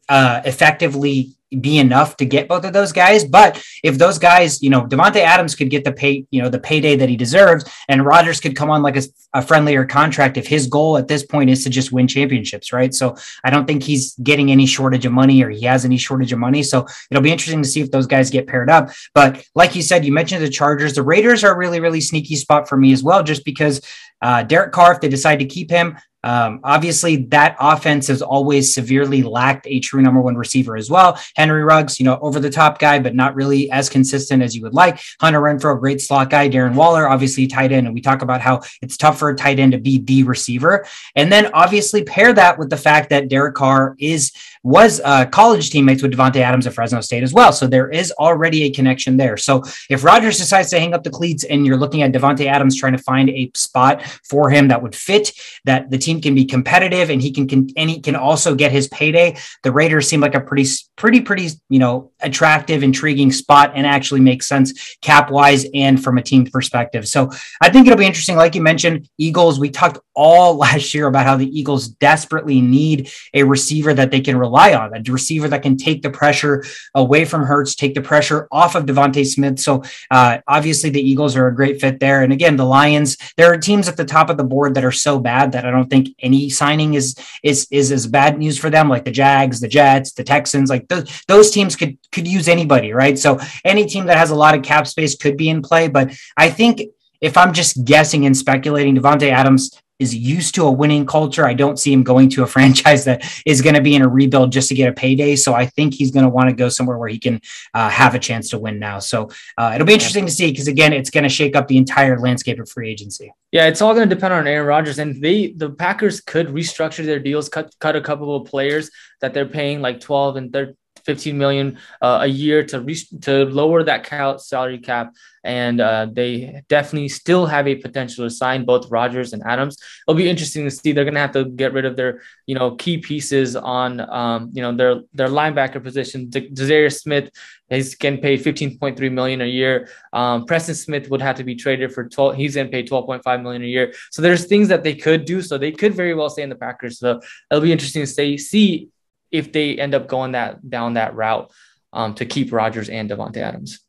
uh, 0.08 0.42
effectively 0.44 1.34
be 1.60 1.78
enough 1.78 2.16
to 2.16 2.24
get 2.24 2.48
both 2.48 2.64
of 2.64 2.72
those 2.72 2.92
guys. 2.92 3.24
But 3.24 3.62
if 3.82 3.98
those 3.98 4.18
guys, 4.18 4.62
you 4.62 4.70
know, 4.70 4.82
Davante 4.86 5.16
Adams 5.16 5.54
could 5.54 5.70
get 5.70 5.84
the 5.84 5.92
pay, 5.92 6.24
you 6.30 6.42
know, 6.42 6.48
the 6.48 6.58
payday 6.58 6.96
that 6.96 7.08
he 7.08 7.16
deserves, 7.16 7.64
and 7.88 8.04
Rodgers 8.04 8.40
could 8.40 8.56
come 8.56 8.70
on 8.70 8.82
like 8.82 8.96
a, 8.96 9.02
a, 9.34 9.42
friendlier 9.42 9.84
contract 9.84 10.36
if 10.36 10.46
his 10.46 10.66
goal 10.66 10.96
at 10.96 11.08
this 11.08 11.24
point 11.24 11.50
is 11.50 11.64
to 11.64 11.70
just 11.70 11.92
win 11.92 12.06
championships, 12.06 12.72
right? 12.72 12.94
So 12.94 13.16
I 13.44 13.50
don't 13.50 13.66
think 13.66 13.82
he's 13.82 14.14
getting 14.16 14.50
any 14.50 14.66
shortage 14.66 15.04
of 15.04 15.12
money 15.12 15.42
or 15.42 15.50
he 15.50 15.62
has 15.66 15.84
any 15.84 15.98
shortage 15.98 16.32
of 16.32 16.38
money. 16.38 16.62
So 16.62 16.86
it'll 17.10 17.22
be 17.22 17.32
interesting 17.32 17.62
to 17.62 17.68
see 17.68 17.80
if 17.80 17.90
those 17.90 18.06
guys 18.06 18.30
get 18.30 18.46
paired 18.46 18.70
up. 18.70 18.90
But 19.14 19.44
like 19.54 19.74
you 19.74 19.82
said, 19.82 20.04
you 20.04 20.12
mentioned 20.12 20.42
the 20.42 20.48
Chargers. 20.48 20.94
The 20.94 21.02
Raiders 21.02 21.44
are 21.44 21.52
a 21.52 21.56
really, 21.56 21.80
really 21.80 22.00
sneaky 22.00 22.36
spot 22.36 22.68
for 22.68 22.76
me 22.76 22.92
as 22.92 23.02
well, 23.02 23.22
just 23.22 23.44
because 23.44 23.80
uh, 24.22 24.42
Derek 24.44 24.72
Carr, 24.72 24.92
if 24.92 25.00
they 25.00 25.08
decide 25.08 25.40
to 25.40 25.44
keep 25.44 25.70
him, 25.70 25.98
um, 26.22 26.60
obviously, 26.62 27.16
that 27.26 27.56
offense 27.58 28.06
has 28.08 28.22
always 28.22 28.72
severely 28.72 29.22
lacked 29.22 29.66
a 29.66 29.80
true 29.80 30.02
number 30.02 30.20
one 30.20 30.36
receiver 30.36 30.76
as 30.76 30.88
well. 30.90 31.18
Henry 31.36 31.64
Ruggs, 31.64 31.98
you 31.98 32.04
know, 32.04 32.18
over 32.20 32.38
the 32.38 32.50
top 32.50 32.78
guy, 32.78 32.98
but 32.98 33.14
not 33.14 33.34
really 33.34 33.70
as 33.70 33.88
consistent 33.88 34.42
as 34.42 34.54
you 34.54 34.62
would 34.62 34.74
like. 34.74 35.00
Hunter 35.20 35.40
Renfrow, 35.40 35.78
great 35.78 36.00
slot 36.00 36.30
guy. 36.30 36.48
Darren 36.48 36.74
Waller, 36.74 37.08
obviously 37.08 37.46
tight 37.46 37.72
end. 37.72 37.86
And 37.86 37.94
we 37.94 38.00
talk 38.00 38.22
about 38.22 38.40
how 38.40 38.60
it's 38.80 38.96
tough 38.96 39.18
for 39.18 39.30
a 39.30 39.36
tight 39.36 39.58
end 39.58 39.72
to 39.72 39.78
be 39.78 39.98
the 39.98 40.22
receiver. 40.22 40.86
And 41.16 41.30
then 41.30 41.50
obviously 41.54 42.04
pair 42.04 42.32
that 42.32 42.58
with 42.58 42.70
the 42.70 42.76
fact 42.76 43.10
that 43.10 43.28
Derek 43.28 43.54
Carr 43.54 43.96
is 43.98 44.32
was 44.62 45.00
uh, 45.04 45.26
college 45.26 45.70
teammates 45.70 46.02
with 46.02 46.12
Davante 46.12 46.36
Adams 46.36 46.66
at 46.66 46.74
Fresno 46.74 47.00
State 47.00 47.22
as 47.22 47.32
well. 47.32 47.52
So 47.52 47.66
there 47.66 47.88
is 47.90 48.12
already 48.12 48.64
a 48.64 48.70
connection 48.70 49.16
there. 49.16 49.36
So 49.36 49.62
if 49.90 50.04
Rodgers 50.04 50.38
decides 50.38 50.70
to 50.70 50.78
hang 50.78 50.94
up 50.94 51.02
the 51.02 51.10
cleats 51.10 51.44
and 51.44 51.66
you're 51.66 51.76
looking 51.76 52.02
at 52.02 52.12
Davante 52.12 52.46
Adams 52.46 52.78
trying 52.78 52.92
to 52.92 53.02
find 53.02 53.28
a 53.30 53.50
spot 53.54 54.02
for 54.28 54.50
him 54.50 54.68
that 54.68 54.80
would 54.80 54.94
fit, 54.94 55.32
that 55.64 55.90
the 55.90 55.98
team 55.98 56.20
can 56.20 56.34
be 56.34 56.44
competitive 56.44 57.10
and 57.10 57.20
he 57.20 57.32
can, 57.32 57.48
can 57.48 57.68
and 57.76 57.90
he 57.90 58.00
can 58.00 58.14
also 58.14 58.54
get 58.54 58.70
his 58.70 58.86
payday. 58.88 59.36
The 59.64 59.72
Raiders 59.72 60.08
seem 60.08 60.20
like 60.20 60.34
a 60.34 60.40
pretty, 60.40 60.68
pretty, 60.96 61.20
pretty, 61.20 61.48
you 61.68 61.80
know, 61.80 62.12
attractive, 62.20 62.82
intriguing 62.82 63.32
spot 63.32 63.72
and 63.74 63.86
actually 63.86 64.20
makes 64.20 64.46
sense 64.46 64.96
cap 65.00 65.30
wise 65.30 65.66
and 65.74 66.02
from 66.02 66.18
a 66.18 66.22
team 66.22 66.46
perspective. 66.46 67.08
So 67.08 67.30
I 67.60 67.68
think 67.70 67.86
it'll 67.86 67.98
be 67.98 68.06
interesting. 68.06 68.36
Like 68.36 68.54
you 68.54 68.62
mentioned, 68.62 69.08
Eagles, 69.18 69.58
we 69.58 69.70
talked 69.70 69.98
all 70.14 70.54
last 70.62 70.94
year 70.94 71.08
about 71.08 71.26
how 71.26 71.36
the 71.36 71.58
Eagles 71.58 71.88
desperately 71.88 72.60
need 72.60 73.10
a 73.34 73.42
receiver 73.42 73.92
that 73.94 74.12
they 74.12 74.20
can 74.20 74.36
rely 74.36 74.51
on, 74.52 74.94
a 74.94 75.12
receiver 75.12 75.48
that 75.48 75.62
can 75.62 75.76
take 75.76 76.02
the 76.02 76.10
pressure 76.10 76.64
away 76.94 77.24
from 77.24 77.44
Hurts, 77.44 77.74
take 77.74 77.94
the 77.94 78.00
pressure 78.00 78.48
off 78.50 78.74
of 78.74 78.86
DeVonta 78.86 79.26
Smith. 79.26 79.58
So 79.58 79.82
uh, 80.10 80.38
obviously 80.46 80.90
the 80.90 81.00
Eagles 81.00 81.36
are 81.36 81.48
a 81.48 81.54
great 81.54 81.80
fit 81.80 82.00
there. 82.00 82.22
And 82.22 82.32
again, 82.32 82.56
the 82.56 82.64
Lions, 82.64 83.16
there 83.36 83.52
are 83.52 83.58
teams 83.58 83.88
at 83.88 83.96
the 83.96 84.04
top 84.04 84.30
of 84.30 84.36
the 84.36 84.44
board 84.44 84.74
that 84.74 84.84
are 84.84 84.92
so 84.92 85.18
bad 85.18 85.52
that 85.52 85.66
I 85.66 85.70
don't 85.70 85.88
think 85.88 86.08
any 86.20 86.50
signing 86.50 86.94
is 86.94 87.14
is 87.42 87.66
is 87.70 87.90
as 87.90 88.06
bad 88.06 88.38
news 88.38 88.58
for 88.58 88.70
them, 88.70 88.88
like 88.88 89.04
the 89.04 89.10
Jags, 89.10 89.60
the 89.60 89.68
Jets, 89.68 90.12
the 90.12 90.24
Texans. 90.24 90.70
Like 90.70 90.88
those 90.88 91.22
those 91.28 91.50
teams 91.50 91.76
could 91.76 91.98
could 92.12 92.28
use 92.28 92.48
anybody, 92.48 92.92
right? 92.92 93.18
So 93.18 93.40
any 93.64 93.86
team 93.86 94.06
that 94.06 94.18
has 94.18 94.30
a 94.30 94.36
lot 94.36 94.54
of 94.54 94.62
cap 94.62 94.86
space 94.86 95.16
could 95.16 95.36
be 95.36 95.48
in 95.48 95.62
play. 95.62 95.88
But 95.88 96.12
I 96.36 96.50
think 96.50 96.82
if 97.20 97.36
I'm 97.36 97.52
just 97.52 97.84
guessing 97.84 98.26
and 98.26 98.36
speculating, 98.36 98.96
Davante 98.96 99.30
Adams 99.30 99.81
is 100.02 100.14
used 100.14 100.54
to 100.56 100.66
a 100.66 100.70
winning 100.70 101.06
culture. 101.06 101.46
I 101.46 101.54
don't 101.54 101.78
see 101.78 101.92
him 101.92 102.02
going 102.02 102.28
to 102.30 102.42
a 102.42 102.46
franchise 102.56 103.04
that 103.06 103.24
is 103.46 103.62
going 103.62 103.74
to 103.74 103.80
be 103.80 103.94
in 103.94 104.02
a 104.02 104.08
rebuild 104.08 104.52
just 104.52 104.68
to 104.68 104.74
get 104.74 104.88
a 104.88 104.92
payday. 104.92 105.36
So 105.36 105.54
I 105.54 105.66
think 105.66 105.94
he's 105.94 106.10
going 106.10 106.24
to 106.24 106.28
want 106.28 106.50
to 106.50 106.54
go 106.54 106.68
somewhere 106.68 106.98
where 106.98 107.08
he 107.08 107.18
can 107.18 107.40
uh, 107.72 107.88
have 107.88 108.14
a 108.14 108.18
chance 108.18 108.50
to 108.50 108.58
win 108.58 108.78
now. 108.78 108.98
So 108.98 109.30
uh, 109.56 109.72
it'll 109.74 109.86
be 109.86 109.94
interesting 109.94 110.26
to 110.26 110.32
see 110.32 110.50
because 110.50 110.68
again, 110.68 110.92
it's 110.92 111.10
going 111.10 111.24
to 111.24 111.30
shake 111.30 111.56
up 111.56 111.68
the 111.68 111.78
entire 111.78 112.18
landscape 112.18 112.60
of 112.60 112.68
free 112.68 112.90
agency. 112.90 113.32
Yeah, 113.52 113.66
it's 113.66 113.82
all 113.82 113.94
going 113.94 114.08
to 114.08 114.14
depend 114.14 114.32
on 114.32 114.46
Aaron 114.46 114.66
Rodgers, 114.66 114.98
and 114.98 115.22
they 115.22 115.52
the 115.52 115.70
Packers 115.70 116.22
could 116.22 116.48
restructure 116.48 117.04
their 117.04 117.18
deals, 117.18 117.50
cut 117.50 117.74
cut 117.80 117.96
a 117.96 118.00
couple 118.00 118.34
of 118.34 118.46
players 118.46 118.90
that 119.20 119.34
they're 119.34 119.46
paying 119.46 119.82
like 119.82 120.00
twelve 120.00 120.36
and 120.36 120.50
13 120.50 120.74
15 121.04 121.36
million 121.36 121.78
uh, 122.00 122.20
a 122.22 122.26
year 122.26 122.64
to 122.64 122.80
reach 122.80 123.08
to 123.22 123.44
lower 123.46 123.82
that 123.82 124.04
cal- 124.04 124.38
salary 124.38 124.78
cap 124.78 125.12
and 125.44 125.80
uh, 125.80 126.06
they 126.10 126.62
definitely 126.68 127.08
still 127.08 127.46
have 127.46 127.66
a 127.66 127.74
potential 127.74 128.24
to 128.24 128.30
sign 128.30 128.64
both 128.64 128.90
Rodgers 128.90 129.32
and 129.32 129.42
Adams. 129.44 129.76
It'll 130.06 130.16
be 130.16 130.28
interesting 130.28 130.64
to 130.64 130.70
see. 130.70 130.92
They're 130.92 131.04
going 131.04 131.14
to 131.14 131.20
have 131.20 131.32
to 131.32 131.46
get 131.46 131.72
rid 131.72 131.84
of 131.84 131.96
their, 131.96 132.22
you 132.46 132.54
know, 132.54 132.76
key 132.76 132.98
pieces 132.98 133.56
on, 133.56 134.00
um, 134.00 134.50
you 134.52 134.62
know, 134.62 134.74
their 134.74 135.00
their 135.12 135.28
linebacker 135.28 135.82
position. 135.82 136.28
Za'Darius 136.28 137.00
Smith 137.00 137.30
is 137.70 137.94
getting 137.94 138.20
paid 138.20 138.40
15.3 138.40 139.12
million 139.12 139.40
a 139.40 139.46
year. 139.46 139.88
Um, 140.12 140.44
Preston 140.44 140.74
Smith 140.74 141.10
would 141.10 141.22
have 141.22 141.36
to 141.36 141.44
be 141.44 141.54
traded 141.54 141.92
for 141.92 142.08
12. 142.08 142.36
He's 142.36 142.54
getting 142.54 142.70
paid 142.70 142.88
12.5 142.88 143.42
million 143.42 143.62
a 143.62 143.66
year. 143.66 143.94
So 144.10 144.22
there's 144.22 144.44
things 144.44 144.68
that 144.68 144.84
they 144.84 144.94
could 144.94 145.24
do. 145.24 145.42
So 145.42 145.58
they 145.58 145.72
could 145.72 145.94
very 145.94 146.14
well 146.14 146.30
stay 146.30 146.42
in 146.42 146.50
the 146.50 146.54
Packers. 146.54 146.98
So 146.98 147.20
it'll 147.50 147.62
be 147.62 147.72
interesting 147.72 148.02
to 148.02 148.06
say 148.06 148.36
see 148.36 148.90
if 149.32 149.52
they 149.52 149.76
end 149.78 149.94
up 149.94 150.06
going 150.06 150.32
that 150.32 150.68
down 150.68 150.94
that 150.94 151.16
route 151.16 151.50
um, 151.92 152.14
to 152.14 152.26
keep 152.26 152.52
Rodgers 152.52 152.88
and 152.88 153.10
Davante 153.10 153.38
Adams. 153.38 153.80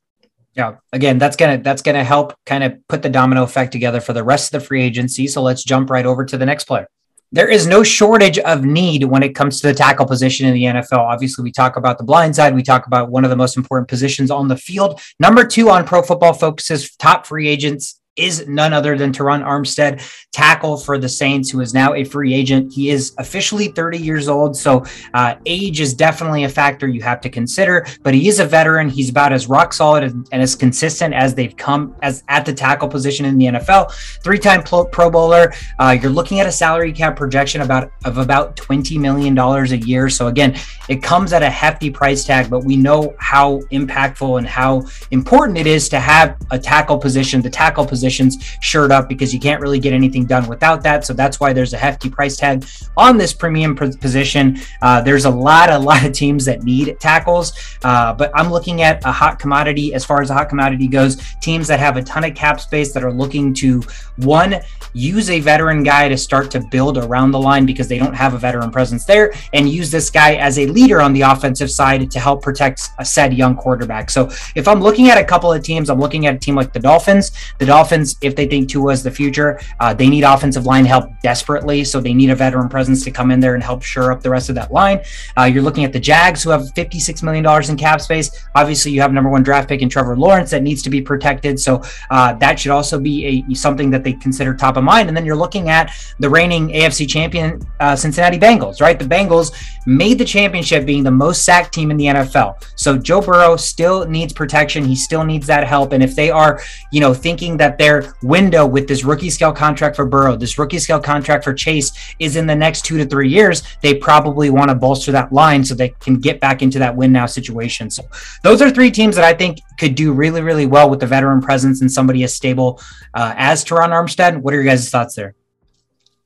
Yeah, 0.55 0.75
again, 0.91 1.17
that's 1.17 1.35
gonna 1.35 1.57
that's 1.57 1.81
gonna 1.81 2.03
help 2.03 2.33
kind 2.45 2.63
of 2.63 2.87
put 2.87 3.01
the 3.01 3.09
domino 3.09 3.43
effect 3.43 3.71
together 3.71 3.99
for 3.99 4.13
the 4.13 4.23
rest 4.23 4.53
of 4.53 4.61
the 4.61 4.67
free 4.67 4.83
agency. 4.83 5.27
So 5.27 5.41
let's 5.41 5.63
jump 5.63 5.89
right 5.89 6.05
over 6.05 6.25
to 6.25 6.37
the 6.37 6.45
next 6.45 6.65
player. 6.65 6.87
There 7.31 7.49
is 7.49 7.65
no 7.65 7.81
shortage 7.81 8.37
of 8.37 8.63
need 8.63 9.05
when 9.05 9.23
it 9.23 9.33
comes 9.33 9.59
to 9.61 9.67
the 9.67 9.73
tackle 9.73 10.05
position 10.05 10.45
in 10.45 10.53
the 10.53 10.65
NFL. 10.65 10.99
Obviously, 10.99 11.41
we 11.41 11.51
talk 11.51 11.75
about 11.75 11.97
the 11.97 12.03
blind 12.03 12.35
side. 12.35 12.53
We 12.53 12.61
talk 12.61 12.85
about 12.85 13.09
one 13.09 13.23
of 13.23 13.31
the 13.31 13.35
most 13.35 13.57
important 13.57 13.87
positions 13.87 14.29
on 14.29 14.47
the 14.47 14.55
field. 14.55 15.01
Number 15.19 15.43
two 15.43 15.71
on 15.71 15.83
Pro 15.87 16.03
Football 16.03 16.33
Focus's 16.33 16.95
top 16.97 17.25
free 17.25 17.47
agents 17.47 17.99
is 18.15 18.47
none 18.47 18.73
other 18.73 18.95
than 18.95 19.11
Terron 19.11 19.43
Armstead, 19.43 20.01
tackle 20.31 20.77
for 20.77 20.99
the 20.99 21.09
Saints, 21.09 21.49
who 21.49 21.61
is 21.61 21.73
now 21.73 21.95
a 21.95 22.03
free 22.03 22.33
agent. 22.33 22.71
He 22.71 22.89
is 22.89 23.13
officially 23.17 23.69
30 23.69 23.97
years 23.97 24.27
old, 24.27 24.55
so 24.55 24.85
uh, 25.15 25.35
age 25.47 25.79
is 25.79 25.95
definitely 25.95 26.43
a 26.43 26.49
factor 26.49 26.87
you 26.87 27.01
have 27.01 27.21
to 27.21 27.29
consider. 27.29 27.87
But 28.03 28.13
he 28.13 28.27
is 28.27 28.39
a 28.39 28.45
veteran. 28.45 28.87
He's 28.87 29.09
about 29.09 29.33
as 29.33 29.47
rock 29.47 29.73
solid 29.73 30.03
and 30.03 30.27
as 30.31 30.55
consistent 30.55 31.15
as 31.15 31.33
they've 31.33 31.57
come 31.57 31.95
as 32.03 32.23
at 32.27 32.45
the 32.45 32.53
tackle 32.53 32.87
position 32.87 33.25
in 33.25 33.37
the 33.37 33.45
NFL. 33.45 33.91
Three-time 34.23 34.61
Pro, 34.61 34.85
pro 34.85 35.09
Bowler. 35.09 35.51
Uh, 35.79 35.97
you're 35.99 36.11
looking 36.11 36.39
at 36.39 36.45
a 36.45 36.51
salary 36.51 36.93
cap 36.93 37.15
projection 37.15 37.61
about 37.61 37.91
of 38.05 38.19
about 38.19 38.55
20 38.55 38.97
million 38.99 39.33
dollars 39.33 39.71
a 39.71 39.77
year. 39.77 40.07
So 40.09 40.27
again, 40.27 40.55
it 40.87 41.01
comes 41.01 41.33
at 41.33 41.41
a 41.41 41.49
hefty 41.49 41.89
price 41.89 42.23
tag, 42.23 42.49
but 42.49 42.63
we 42.63 42.77
know 42.77 43.15
how 43.17 43.59
impactful 43.71 44.37
and 44.37 44.45
how 44.45 44.83
important 45.09 45.57
it 45.57 45.65
is 45.65 45.89
to 45.89 45.99
have 45.99 46.37
a 46.51 46.59
tackle 46.59 46.97
position, 46.97 47.41
the 47.41 47.49
tackle 47.49 47.85
position 47.85 48.02
positions 48.03 48.57
shored 48.59 48.91
up 48.91 49.07
because 49.07 49.33
you 49.33 49.39
can't 49.39 49.61
really 49.61 49.79
get 49.79 49.93
anything 49.93 50.25
done 50.25 50.47
without 50.47 50.83
that. 50.83 51.05
So 51.05 51.13
that's 51.13 51.39
why 51.39 51.53
there's 51.53 51.73
a 51.73 51.77
hefty 51.77 52.09
price 52.09 52.35
tag 52.35 52.65
on 52.97 53.17
this 53.17 53.33
premium 53.33 53.75
position. 53.75 54.59
Uh, 54.81 55.01
there's 55.01 55.25
a 55.25 55.29
lot, 55.29 55.69
a 55.69 55.79
lot 55.79 56.03
of 56.05 56.11
teams 56.11 56.43
that 56.45 56.63
need 56.63 56.99
tackles, 56.99 57.53
uh, 57.83 58.13
but 58.13 58.29
I'm 58.35 58.51
looking 58.51 58.81
at 58.81 59.03
a 59.05 59.11
hot 59.11 59.39
commodity 59.39 59.93
as 59.93 60.03
far 60.03 60.21
as 60.21 60.29
a 60.29 60.33
hot 60.33 60.49
commodity 60.49 60.87
goes. 60.87 61.17
Teams 61.41 61.67
that 61.67 61.79
have 61.79 61.95
a 61.95 62.03
ton 62.03 62.25
of 62.25 62.35
cap 62.35 62.59
space 62.59 62.91
that 62.93 63.03
are 63.03 63.13
looking 63.13 63.53
to 63.55 63.81
one 64.17 64.55
use 64.93 65.29
a 65.29 65.39
veteran 65.39 65.81
guy 65.83 66.07
to 66.07 66.17
start 66.17 66.51
to 66.51 66.59
build 66.71 66.97
around 66.97 67.31
the 67.31 67.39
line 67.39 67.65
because 67.65 67.87
they 67.87 67.97
don't 67.97 68.13
have 68.13 68.33
a 68.33 68.37
veteran 68.37 68.69
presence 68.69 69.05
there, 69.05 69.33
and 69.53 69.69
use 69.69 69.89
this 69.89 70.09
guy 70.09 70.35
as 70.35 70.59
a 70.59 70.67
leader 70.67 71.01
on 71.01 71.13
the 71.13 71.21
offensive 71.21 71.71
side 71.71 72.11
to 72.11 72.19
help 72.19 72.43
protect 72.43 72.89
a 72.99 73.05
said 73.05 73.33
young 73.33 73.55
quarterback. 73.55 74.09
So 74.09 74.29
if 74.55 74.67
I'm 74.67 74.81
looking 74.81 75.09
at 75.09 75.17
a 75.17 75.23
couple 75.23 75.51
of 75.51 75.63
teams, 75.63 75.89
I'm 75.89 75.99
looking 75.99 76.27
at 76.27 76.35
a 76.35 76.37
team 76.37 76.55
like 76.55 76.73
the 76.73 76.79
Dolphins. 76.79 77.31
The 77.59 77.65
Dolphins 77.65 77.92
Dolphins, 77.93 78.17
if 78.21 78.35
they 78.35 78.47
think 78.47 78.69
Tua 78.69 78.91
is 78.91 79.03
the 79.03 79.11
future, 79.11 79.59
uh, 79.79 79.93
they 79.93 80.09
need 80.09 80.23
offensive 80.23 80.65
line 80.65 80.85
help 80.85 81.09
desperately. 81.21 81.83
So 81.83 81.99
they 81.99 82.13
need 82.13 82.29
a 82.29 82.35
veteran 82.35 82.69
presence 82.69 83.03
to 83.03 83.11
come 83.11 83.31
in 83.31 83.39
there 83.39 83.53
and 83.53 83.63
help 83.63 83.83
shore 83.83 84.11
up 84.11 84.21
the 84.21 84.29
rest 84.29 84.49
of 84.49 84.55
that 84.55 84.71
line. 84.71 85.01
Uh, 85.37 85.43
you're 85.43 85.61
looking 85.61 85.83
at 85.83 85.93
the 85.93 85.99
Jags, 85.99 86.43
who 86.43 86.49
have 86.49 86.61
$56 86.75 87.23
million 87.23 87.45
in 87.69 87.77
cap 87.77 88.01
space. 88.01 88.45
Obviously, 88.55 88.91
you 88.91 89.01
have 89.01 89.13
number 89.13 89.29
one 89.29 89.43
draft 89.43 89.69
pick 89.69 89.81
in 89.81 89.89
Trevor 89.89 90.17
Lawrence 90.17 90.49
that 90.51 90.63
needs 90.63 90.81
to 90.83 90.89
be 90.89 91.01
protected. 91.01 91.59
So 91.59 91.83
uh, 92.09 92.33
that 92.33 92.59
should 92.59 92.71
also 92.71 92.99
be 92.99 93.45
a 93.49 93.53
something 93.53 93.91
that 93.91 94.03
they 94.03 94.13
consider 94.13 94.53
top 94.53 94.77
of 94.77 94.83
mind. 94.83 95.07
And 95.07 95.15
then 95.15 95.25
you're 95.25 95.35
looking 95.35 95.69
at 95.69 95.91
the 96.19 96.29
reigning 96.29 96.69
AFC 96.69 97.07
champion, 97.07 97.61
uh, 97.79 97.95
Cincinnati 97.95 98.39
Bengals, 98.39 98.81
right? 98.81 98.97
The 98.97 99.05
Bengals 99.05 99.51
made 99.85 100.17
the 100.17 100.25
championship 100.25 100.85
being 100.85 101.03
the 101.03 101.11
most 101.11 101.45
sacked 101.45 101.73
team 101.73 101.91
in 101.91 101.97
the 101.97 102.05
NFL. 102.05 102.63
So 102.75 102.97
Joe 102.97 103.21
Burrow 103.21 103.55
still 103.55 104.05
needs 104.05 104.33
protection. 104.33 104.83
He 104.83 104.95
still 104.95 105.23
needs 105.23 105.45
that 105.47 105.67
help. 105.67 105.93
And 105.93 106.03
if 106.03 106.15
they 106.15 106.31
are, 106.31 106.61
you 106.91 106.99
know, 106.99 107.13
thinking 107.13 107.57
that 107.57 107.77
their 107.83 108.15
window 108.21 108.65
with 108.65 108.87
this 108.87 109.03
rookie 109.03 109.29
scale 109.29 109.51
contract 109.51 109.97
for 109.97 110.05
Burrow, 110.05 110.37
this 110.37 110.57
rookie 110.57 110.79
scale 110.79 111.01
contract 111.01 111.43
for 111.43 111.53
Chase 111.53 111.91
is 112.17 112.37
in 112.37 112.47
the 112.47 112.55
next 112.55 112.85
two 112.85 112.97
to 112.97 113.05
three 113.05 113.27
years, 113.27 113.61
they 113.81 113.93
probably 113.93 114.49
want 114.49 114.69
to 114.69 114.75
bolster 114.75 115.11
that 115.11 115.33
line 115.33 115.65
so 115.65 115.75
they 115.75 115.89
can 115.89 116.17
get 116.17 116.39
back 116.39 116.61
into 116.61 116.79
that 116.79 116.95
win 116.95 117.11
now 117.11 117.25
situation. 117.25 117.89
So 117.89 118.03
those 118.41 118.61
are 118.61 118.69
three 118.69 118.89
teams 118.89 119.17
that 119.17 119.25
I 119.25 119.33
think 119.33 119.59
could 119.77 119.95
do 119.95 120.13
really, 120.13 120.41
really 120.41 120.65
well 120.65 120.89
with 120.89 121.01
the 121.01 121.07
veteran 121.07 121.41
presence 121.41 121.81
and 121.81 121.91
somebody 121.91 122.23
as 122.23 122.33
stable 122.33 122.79
uh, 123.15 123.33
as 123.35 123.65
Terron 123.65 123.89
Armstead. 123.89 124.37
What 124.37 124.53
are 124.53 124.57
your 124.57 124.65
guys' 124.65 124.89
thoughts 124.89 125.15
there? 125.15 125.35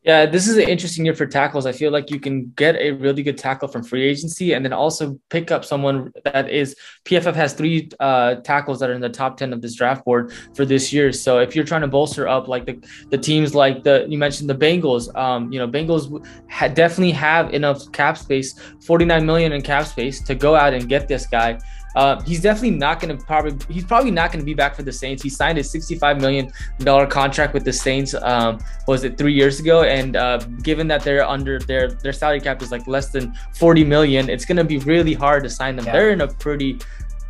Yeah, 0.08 0.26
this 0.26 0.48
is 0.48 0.56
an 0.56 0.70
interesting 0.70 1.04
year 1.04 1.14
for 1.14 1.26
tackles. 1.26 1.66
I 1.66 1.74
feel 1.74 1.92
like 1.92 2.10
you 2.10 2.18
can 2.18 2.54
get 2.56 2.78
a 2.78 2.92
really 2.92 3.24
good 3.24 3.38
tackle 3.38 3.68
from 3.68 3.84
free 3.84 4.04
agency 4.04 4.54
and 4.54 4.64
then 4.64 4.72
also 4.72 5.20
pick 5.30 5.52
up 5.52 5.66
someone 5.66 6.14
that 6.24 6.50
is 6.50 6.78
PFF 7.04 7.36
has 7.36 7.52
three 7.52 7.90
uh, 8.00 8.36
tackles 8.36 8.80
that 8.80 8.90
are 8.90 8.94
in 8.94 9.02
the 9.02 9.10
top 9.10 9.36
10 9.36 9.52
of 9.52 9.62
this 9.62 9.76
draft 9.76 10.06
board 10.06 10.32
for 10.56 10.64
this 10.64 10.94
year. 10.94 11.12
So 11.12 11.40
if 11.40 11.58
you're 11.58 11.66
trying 11.66 11.82
to 11.82 11.90
bolster 11.90 12.26
up 12.26 12.48
like 12.48 12.66
the, 12.66 12.82
the 13.10 13.18
teams 13.18 13.54
like 13.54 13.84
the, 13.84 14.06
you 14.08 14.18
mentioned 14.18 14.50
the 14.50 14.56
Bengals, 14.56 15.14
um, 15.18 15.52
you 15.52 15.60
know, 15.60 15.68
Bengals 15.68 16.26
ha- 16.50 16.70
definitely 16.70 17.12
have 17.12 17.54
enough 17.54 17.92
cap 17.92 18.18
space, 18.18 18.58
49 18.86 19.26
million 19.26 19.52
in 19.52 19.62
cap 19.62 19.88
space 19.88 20.22
to 20.22 20.36
go 20.36 20.56
out 20.56 20.74
and 20.74 20.88
get 20.88 21.10
this 21.10 21.28
guy. 21.28 21.60
Uh, 21.98 22.22
he's 22.22 22.42
definitely 22.42 22.78
not 22.78 23.00
going 23.00 23.18
to 23.18 23.26
probably 23.26 23.58
he's 23.74 23.84
probably 23.84 24.12
not 24.12 24.32
going 24.32 24.40
to 24.40 24.46
be 24.46 24.54
back 24.54 24.76
for 24.76 24.84
the 24.84 24.92
Saints. 24.92 25.24
He 25.24 25.30
signed 25.30 25.58
a 25.58 25.64
65 25.64 26.22
million 26.22 26.52
dollar 26.78 27.08
contract 27.08 27.56
with 27.56 27.66
the 27.66 27.74
Saints. 27.74 28.14
Um, 28.14 28.60
was 28.88 29.04
it 29.04 29.18
three 29.18 29.34
years 29.34 29.60
ago? 29.60 29.82
And 29.82 30.16
uh, 30.16 30.38
given 30.62 30.88
that 30.90 31.02
they're 31.02 31.28
under 31.28 31.58
their 31.58 31.90
their 31.90 32.14
salary 32.14 32.40
cap 32.40 32.62
is 32.62 32.72
like 32.72 32.86
less 32.86 33.10
than 33.10 33.34
40 33.56 33.84
million, 33.84 34.30
it's 34.30 34.46
going 34.46 34.58
to 34.58 34.64
be 34.64 34.78
really 34.78 35.16
hard 35.16 35.42
to 35.46 35.50
sign 35.50 35.76
them. 35.76 35.86
Yeah. 35.86 35.94
They're 35.94 36.12
in 36.12 36.22
a 36.22 36.28
pretty 36.28 36.78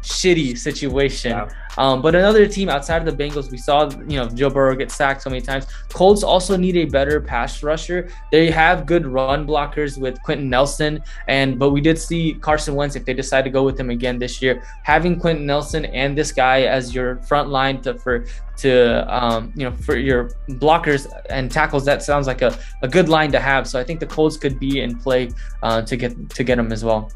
shitty 0.07 0.57
situation. 0.57 1.31
Yeah. 1.31 1.49
Um, 1.77 2.01
but 2.01 2.15
another 2.15 2.47
team 2.47 2.69
outside 2.69 3.07
of 3.07 3.17
the 3.17 3.23
Bengals, 3.23 3.51
we 3.51 3.57
saw 3.57 3.89
you 4.07 4.17
know 4.17 4.27
Joe 4.29 4.49
Burrow 4.49 4.75
get 4.75 4.89
sacked 4.89 5.21
so 5.21 5.29
many 5.29 5.41
times. 5.41 5.67
Colts 5.89 6.23
also 6.23 6.57
need 6.57 6.75
a 6.75 6.85
better 6.85 7.21
pass 7.21 7.61
rusher. 7.61 8.09
They 8.31 8.49
have 8.49 8.85
good 8.85 9.05
run 9.05 9.45
blockers 9.45 9.97
with 9.97 10.21
Quenton 10.23 10.49
Nelson, 10.49 11.03
and 11.27 11.59
but 11.59 11.69
we 11.69 11.81
did 11.81 11.99
see 11.99 12.33
Carson 12.35 12.73
Wentz 12.73 12.95
if 12.95 13.05
they 13.05 13.13
decide 13.13 13.43
to 13.43 13.51
go 13.51 13.63
with 13.63 13.79
him 13.79 13.89
again 13.91 14.17
this 14.17 14.41
year. 14.41 14.63
Having 14.83 15.19
Quenton 15.19 15.45
Nelson 15.45 15.85
and 15.85 16.17
this 16.17 16.31
guy 16.31 16.61
as 16.63 16.95
your 16.95 17.17
front 17.23 17.49
line 17.49 17.81
to 17.81 17.93
for 17.93 18.25
to 18.57 19.05
um, 19.15 19.53
you 19.55 19.69
know 19.69 19.75
for 19.75 19.97
your 19.97 20.31
blockers 20.49 21.05
and 21.29 21.51
tackles, 21.51 21.85
that 21.85 22.01
sounds 22.01 22.25
like 22.25 22.41
a, 22.41 22.57
a 22.81 22.87
good 22.87 23.07
line 23.07 23.31
to 23.33 23.39
have. 23.39 23.67
So 23.67 23.79
I 23.79 23.83
think 23.83 23.99
the 23.99 24.07
Colts 24.07 24.37
could 24.37 24.59
be 24.59 24.81
in 24.81 24.97
play 24.97 25.29
uh, 25.61 25.83
to 25.83 25.95
get 25.95 26.29
to 26.31 26.43
get 26.43 26.57
him 26.57 26.71
as 26.71 26.83
well. 26.83 27.11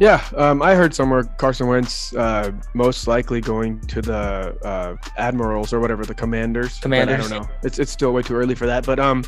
Yeah, 0.00 0.24
um, 0.34 0.62
I 0.62 0.74
heard 0.74 0.94
somewhere 0.94 1.24
Carson 1.24 1.66
Wentz 1.66 2.14
uh, 2.16 2.52
most 2.72 3.06
likely 3.06 3.42
going 3.42 3.78
to 3.82 4.00
the 4.00 4.56
uh, 4.64 4.96
Admirals 5.18 5.74
or 5.74 5.80
whatever 5.80 6.06
the 6.06 6.14
Commanders. 6.14 6.78
Commanders. 6.80 7.26
I 7.26 7.28
don't 7.28 7.42
know. 7.42 7.48
It's 7.62 7.78
it's 7.78 7.92
still 7.92 8.12
way 8.12 8.22
too 8.22 8.34
early 8.34 8.54
for 8.54 8.66
that, 8.66 8.86
but 8.86 8.98
um, 8.98 9.26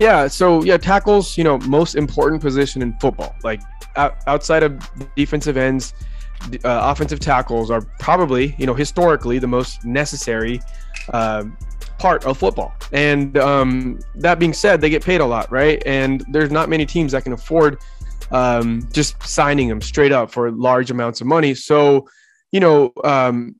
yeah. 0.00 0.26
So 0.26 0.64
yeah, 0.64 0.76
tackles. 0.76 1.38
You 1.38 1.44
know, 1.44 1.58
most 1.58 1.94
important 1.94 2.42
position 2.42 2.82
in 2.82 2.98
football. 2.98 3.32
Like 3.44 3.60
out, 3.94 4.16
outside 4.26 4.64
of 4.64 4.90
defensive 5.14 5.56
ends, 5.56 5.94
uh, 6.64 6.80
offensive 6.82 7.20
tackles 7.20 7.70
are 7.70 7.82
probably 8.00 8.56
you 8.58 8.66
know 8.66 8.74
historically 8.74 9.38
the 9.38 9.46
most 9.46 9.84
necessary. 9.84 10.60
Uh, 11.12 11.44
part 11.98 12.24
of 12.26 12.38
football. 12.38 12.72
And 12.92 13.36
um, 13.38 13.98
that 14.14 14.38
being 14.38 14.52
said, 14.52 14.80
they 14.80 14.88
get 14.88 15.04
paid 15.04 15.20
a 15.20 15.26
lot, 15.26 15.50
right? 15.50 15.82
And 15.84 16.24
there's 16.30 16.52
not 16.52 16.68
many 16.68 16.86
teams 16.86 17.10
that 17.10 17.24
can 17.24 17.32
afford 17.32 17.80
um, 18.30 18.88
just 18.92 19.22
signing 19.22 19.68
them 19.68 19.80
straight 19.80 20.12
up 20.12 20.30
for 20.30 20.50
large 20.50 20.90
amounts 20.90 21.20
of 21.20 21.26
money. 21.26 21.54
So, 21.54 22.08
you 22.52 22.60
know, 22.60 22.92
um, 23.04 23.56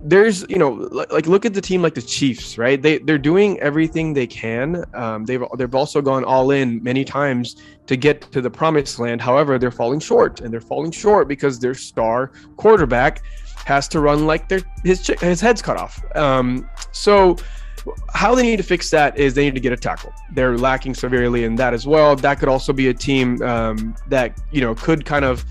there's, 0.00 0.48
you 0.48 0.58
know, 0.58 0.70
like 0.70 1.26
look 1.26 1.44
at 1.44 1.54
the 1.54 1.60
team 1.60 1.82
like 1.82 1.94
the 1.94 2.02
Chiefs, 2.02 2.56
right? 2.56 2.80
They 2.80 2.98
they're 2.98 3.18
doing 3.18 3.60
everything 3.60 4.14
they 4.14 4.26
can. 4.26 4.84
Um, 4.94 5.24
they've 5.24 5.42
they've 5.56 5.74
also 5.74 6.00
gone 6.00 6.24
all 6.24 6.50
in 6.50 6.82
many 6.82 7.04
times 7.04 7.56
to 7.86 7.96
get 7.96 8.22
to 8.32 8.40
the 8.40 8.50
promised 8.50 8.98
land. 8.98 9.20
However, 9.20 9.58
they're 9.58 9.70
falling 9.70 10.00
short, 10.00 10.40
and 10.40 10.52
they're 10.52 10.60
falling 10.60 10.90
short 10.90 11.28
because 11.28 11.58
their 11.58 11.74
star 11.74 12.32
quarterback 12.56 13.22
has 13.66 13.86
to 13.88 14.00
run 14.00 14.26
like 14.26 14.48
their 14.48 14.60
his 14.82 15.06
his 15.20 15.40
head's 15.40 15.62
cut 15.62 15.76
off. 15.76 16.02
Um, 16.16 16.68
so 16.90 17.36
how 18.12 18.34
they 18.34 18.42
need 18.42 18.56
to 18.56 18.62
fix 18.62 18.90
that 18.90 19.18
is 19.18 19.34
they 19.34 19.44
need 19.44 19.54
to 19.54 19.60
get 19.60 19.72
a 19.72 19.76
tackle. 19.76 20.12
They're 20.32 20.56
lacking 20.56 20.94
severely 20.94 21.44
in 21.44 21.56
that 21.56 21.74
as 21.74 21.86
well. 21.86 22.14
That 22.16 22.38
could 22.38 22.48
also 22.48 22.72
be 22.72 22.88
a 22.88 22.94
team 22.94 23.42
um, 23.42 23.96
that 24.08 24.38
you 24.50 24.60
know 24.60 24.74
could 24.74 25.04
kind 25.04 25.24
of 25.24 25.44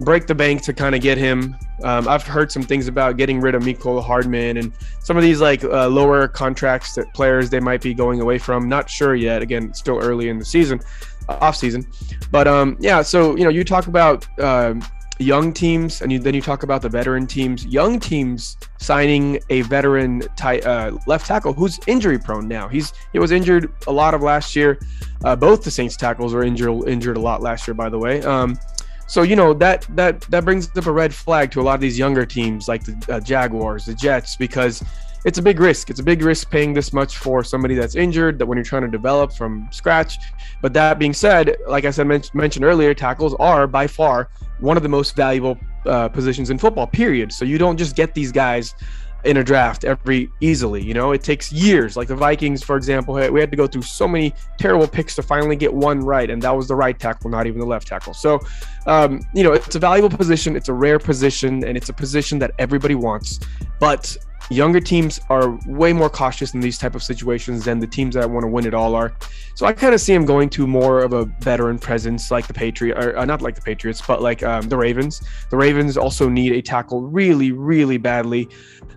break 0.00 0.26
the 0.26 0.34
bank 0.34 0.62
to 0.62 0.72
kind 0.72 0.94
of 0.94 1.00
get 1.00 1.16
him. 1.16 1.56
Um, 1.82 2.06
I've 2.08 2.26
heard 2.26 2.52
some 2.52 2.62
things 2.62 2.88
about 2.88 3.16
getting 3.16 3.40
rid 3.40 3.54
of 3.54 3.62
Mecole 3.62 4.02
Hardman 4.02 4.58
and 4.58 4.72
some 5.00 5.16
of 5.16 5.22
these 5.22 5.40
like 5.40 5.64
uh, 5.64 5.88
lower 5.88 6.28
contracts 6.28 6.94
that 6.94 7.12
players 7.14 7.50
they 7.50 7.60
might 7.60 7.82
be 7.82 7.94
going 7.94 8.20
away 8.20 8.38
from. 8.38 8.68
Not 8.68 8.90
sure 8.90 9.14
yet. 9.14 9.42
Again, 9.42 9.72
still 9.74 9.98
early 9.98 10.28
in 10.28 10.38
the 10.38 10.44
season. 10.44 10.80
off 11.28 11.56
season. 11.56 11.86
But 12.30 12.46
um, 12.48 12.76
yeah, 12.80 13.02
so 13.02 13.36
you 13.36 13.44
know, 13.44 13.50
you 13.50 13.64
talk 13.64 13.86
about 13.86 14.26
um, 14.40 14.82
young 15.18 15.52
teams, 15.52 16.02
and 16.02 16.12
you, 16.12 16.18
then 16.18 16.34
you 16.34 16.40
talk 16.40 16.62
about 16.62 16.82
the 16.82 16.88
veteran 16.88 17.26
teams. 17.26 17.64
Young 17.66 17.98
teams 17.98 18.56
signing 18.78 19.40
a 19.50 19.62
veteran 19.62 20.20
ty- 20.36 20.60
uh, 20.60 20.96
left 21.06 21.26
tackle 21.26 21.52
who's 21.52 21.78
injury 21.86 22.18
prone 22.18 22.48
now. 22.48 22.68
He's 22.68 22.92
he 23.12 23.18
was 23.18 23.32
injured 23.32 23.72
a 23.86 23.92
lot 23.92 24.14
of 24.14 24.22
last 24.22 24.54
year. 24.54 24.78
Uh, 25.24 25.36
both 25.36 25.64
the 25.64 25.70
Saints 25.70 25.96
tackles 25.96 26.34
were 26.34 26.42
injured 26.42 26.88
injured 26.88 27.16
a 27.16 27.20
lot 27.20 27.42
last 27.42 27.66
year, 27.66 27.74
by 27.74 27.88
the 27.88 27.98
way. 27.98 28.22
Um, 28.22 28.58
so 29.06 29.22
you 29.22 29.36
know 29.36 29.54
that 29.54 29.86
that 29.96 30.20
that 30.22 30.44
brings 30.44 30.68
up 30.76 30.86
a 30.86 30.92
red 30.92 31.14
flag 31.14 31.50
to 31.52 31.60
a 31.60 31.62
lot 31.62 31.74
of 31.74 31.80
these 31.80 31.98
younger 31.98 32.26
teams 32.26 32.68
like 32.68 32.84
the 32.84 33.14
uh, 33.14 33.20
Jaguars, 33.20 33.84
the 33.86 33.94
Jets, 33.94 34.36
because 34.36 34.82
it's 35.26 35.38
a 35.38 35.42
big 35.42 35.58
risk. 35.58 35.90
It's 35.90 35.98
a 35.98 36.04
big 36.04 36.22
risk 36.22 36.50
paying 36.50 36.72
this 36.72 36.92
much 36.92 37.18
for 37.18 37.42
somebody 37.42 37.74
that's 37.74 37.96
injured 37.96 38.38
that 38.38 38.46
when 38.46 38.56
you're 38.56 38.64
trying 38.64 38.82
to 38.82 38.88
develop 38.88 39.32
from 39.32 39.68
scratch. 39.72 40.18
But 40.62 40.72
that 40.74 41.00
being 41.00 41.12
said, 41.12 41.56
like 41.68 41.84
I 41.84 41.90
said 41.90 42.06
men- 42.06 42.22
mentioned 42.32 42.64
earlier, 42.64 42.94
tackles 42.94 43.34
are 43.40 43.66
by 43.66 43.88
far 43.88 44.28
one 44.60 44.76
of 44.76 44.84
the 44.84 44.88
most 44.88 45.16
valuable 45.16 45.58
uh, 45.84 46.08
positions 46.08 46.50
in 46.50 46.58
football. 46.58 46.86
Period. 46.86 47.32
So 47.32 47.44
you 47.44 47.58
don't 47.58 47.76
just 47.76 47.96
get 47.96 48.14
these 48.14 48.30
guys 48.30 48.76
in 49.24 49.38
a 49.38 49.42
draft 49.42 49.84
every 49.84 50.30
easily. 50.40 50.80
You 50.80 50.94
know, 50.94 51.10
it 51.10 51.24
takes 51.24 51.52
years. 51.52 51.96
Like 51.96 52.06
the 52.06 52.14
Vikings, 52.14 52.62
for 52.62 52.76
example, 52.76 53.14
we 53.14 53.40
had 53.40 53.50
to 53.50 53.56
go 53.56 53.66
through 53.66 53.82
so 53.82 54.06
many 54.06 54.32
terrible 54.58 54.86
picks 54.86 55.16
to 55.16 55.22
finally 55.22 55.56
get 55.56 55.74
one 55.74 55.98
right, 56.00 56.30
and 56.30 56.40
that 56.42 56.56
was 56.56 56.68
the 56.68 56.76
right 56.76 56.96
tackle, 56.96 57.30
not 57.30 57.48
even 57.48 57.58
the 57.58 57.66
left 57.66 57.88
tackle. 57.88 58.14
So, 58.14 58.38
um, 58.86 59.22
you 59.34 59.42
know, 59.42 59.54
it's 59.54 59.74
a 59.74 59.80
valuable 59.80 60.16
position. 60.16 60.54
It's 60.54 60.68
a 60.68 60.72
rare 60.72 61.00
position, 61.00 61.64
and 61.64 61.76
it's 61.76 61.88
a 61.88 61.92
position 61.92 62.38
that 62.38 62.52
everybody 62.60 62.94
wants. 62.94 63.40
But 63.80 64.16
younger 64.50 64.80
teams 64.80 65.20
are 65.28 65.58
way 65.66 65.92
more 65.92 66.08
cautious 66.08 66.54
in 66.54 66.60
these 66.60 66.78
type 66.78 66.94
of 66.94 67.02
situations 67.02 67.64
than 67.64 67.78
the 67.78 67.86
teams 67.86 68.14
that 68.14 68.28
want 68.28 68.44
to 68.44 68.48
win 68.48 68.66
it 68.66 68.74
all 68.74 68.94
are. 68.94 69.14
So 69.54 69.66
I 69.66 69.72
kind 69.72 69.94
of 69.94 70.00
see 70.00 70.14
him 70.14 70.24
going 70.24 70.48
to 70.50 70.66
more 70.66 71.00
of 71.00 71.12
a 71.12 71.24
veteran 71.40 71.78
presence 71.78 72.30
like 72.30 72.46
the 72.46 72.54
Patriots, 72.54 73.04
or 73.04 73.16
uh, 73.16 73.24
not 73.24 73.42
like 73.42 73.54
the 73.54 73.62
Patriots, 73.62 74.02
but 74.06 74.22
like 74.22 74.42
um, 74.42 74.68
the 74.68 74.76
Ravens. 74.76 75.22
The 75.50 75.56
Ravens 75.56 75.96
also 75.96 76.28
need 76.28 76.52
a 76.52 76.62
tackle 76.62 77.02
really, 77.02 77.52
really 77.52 77.98
badly. 77.98 78.48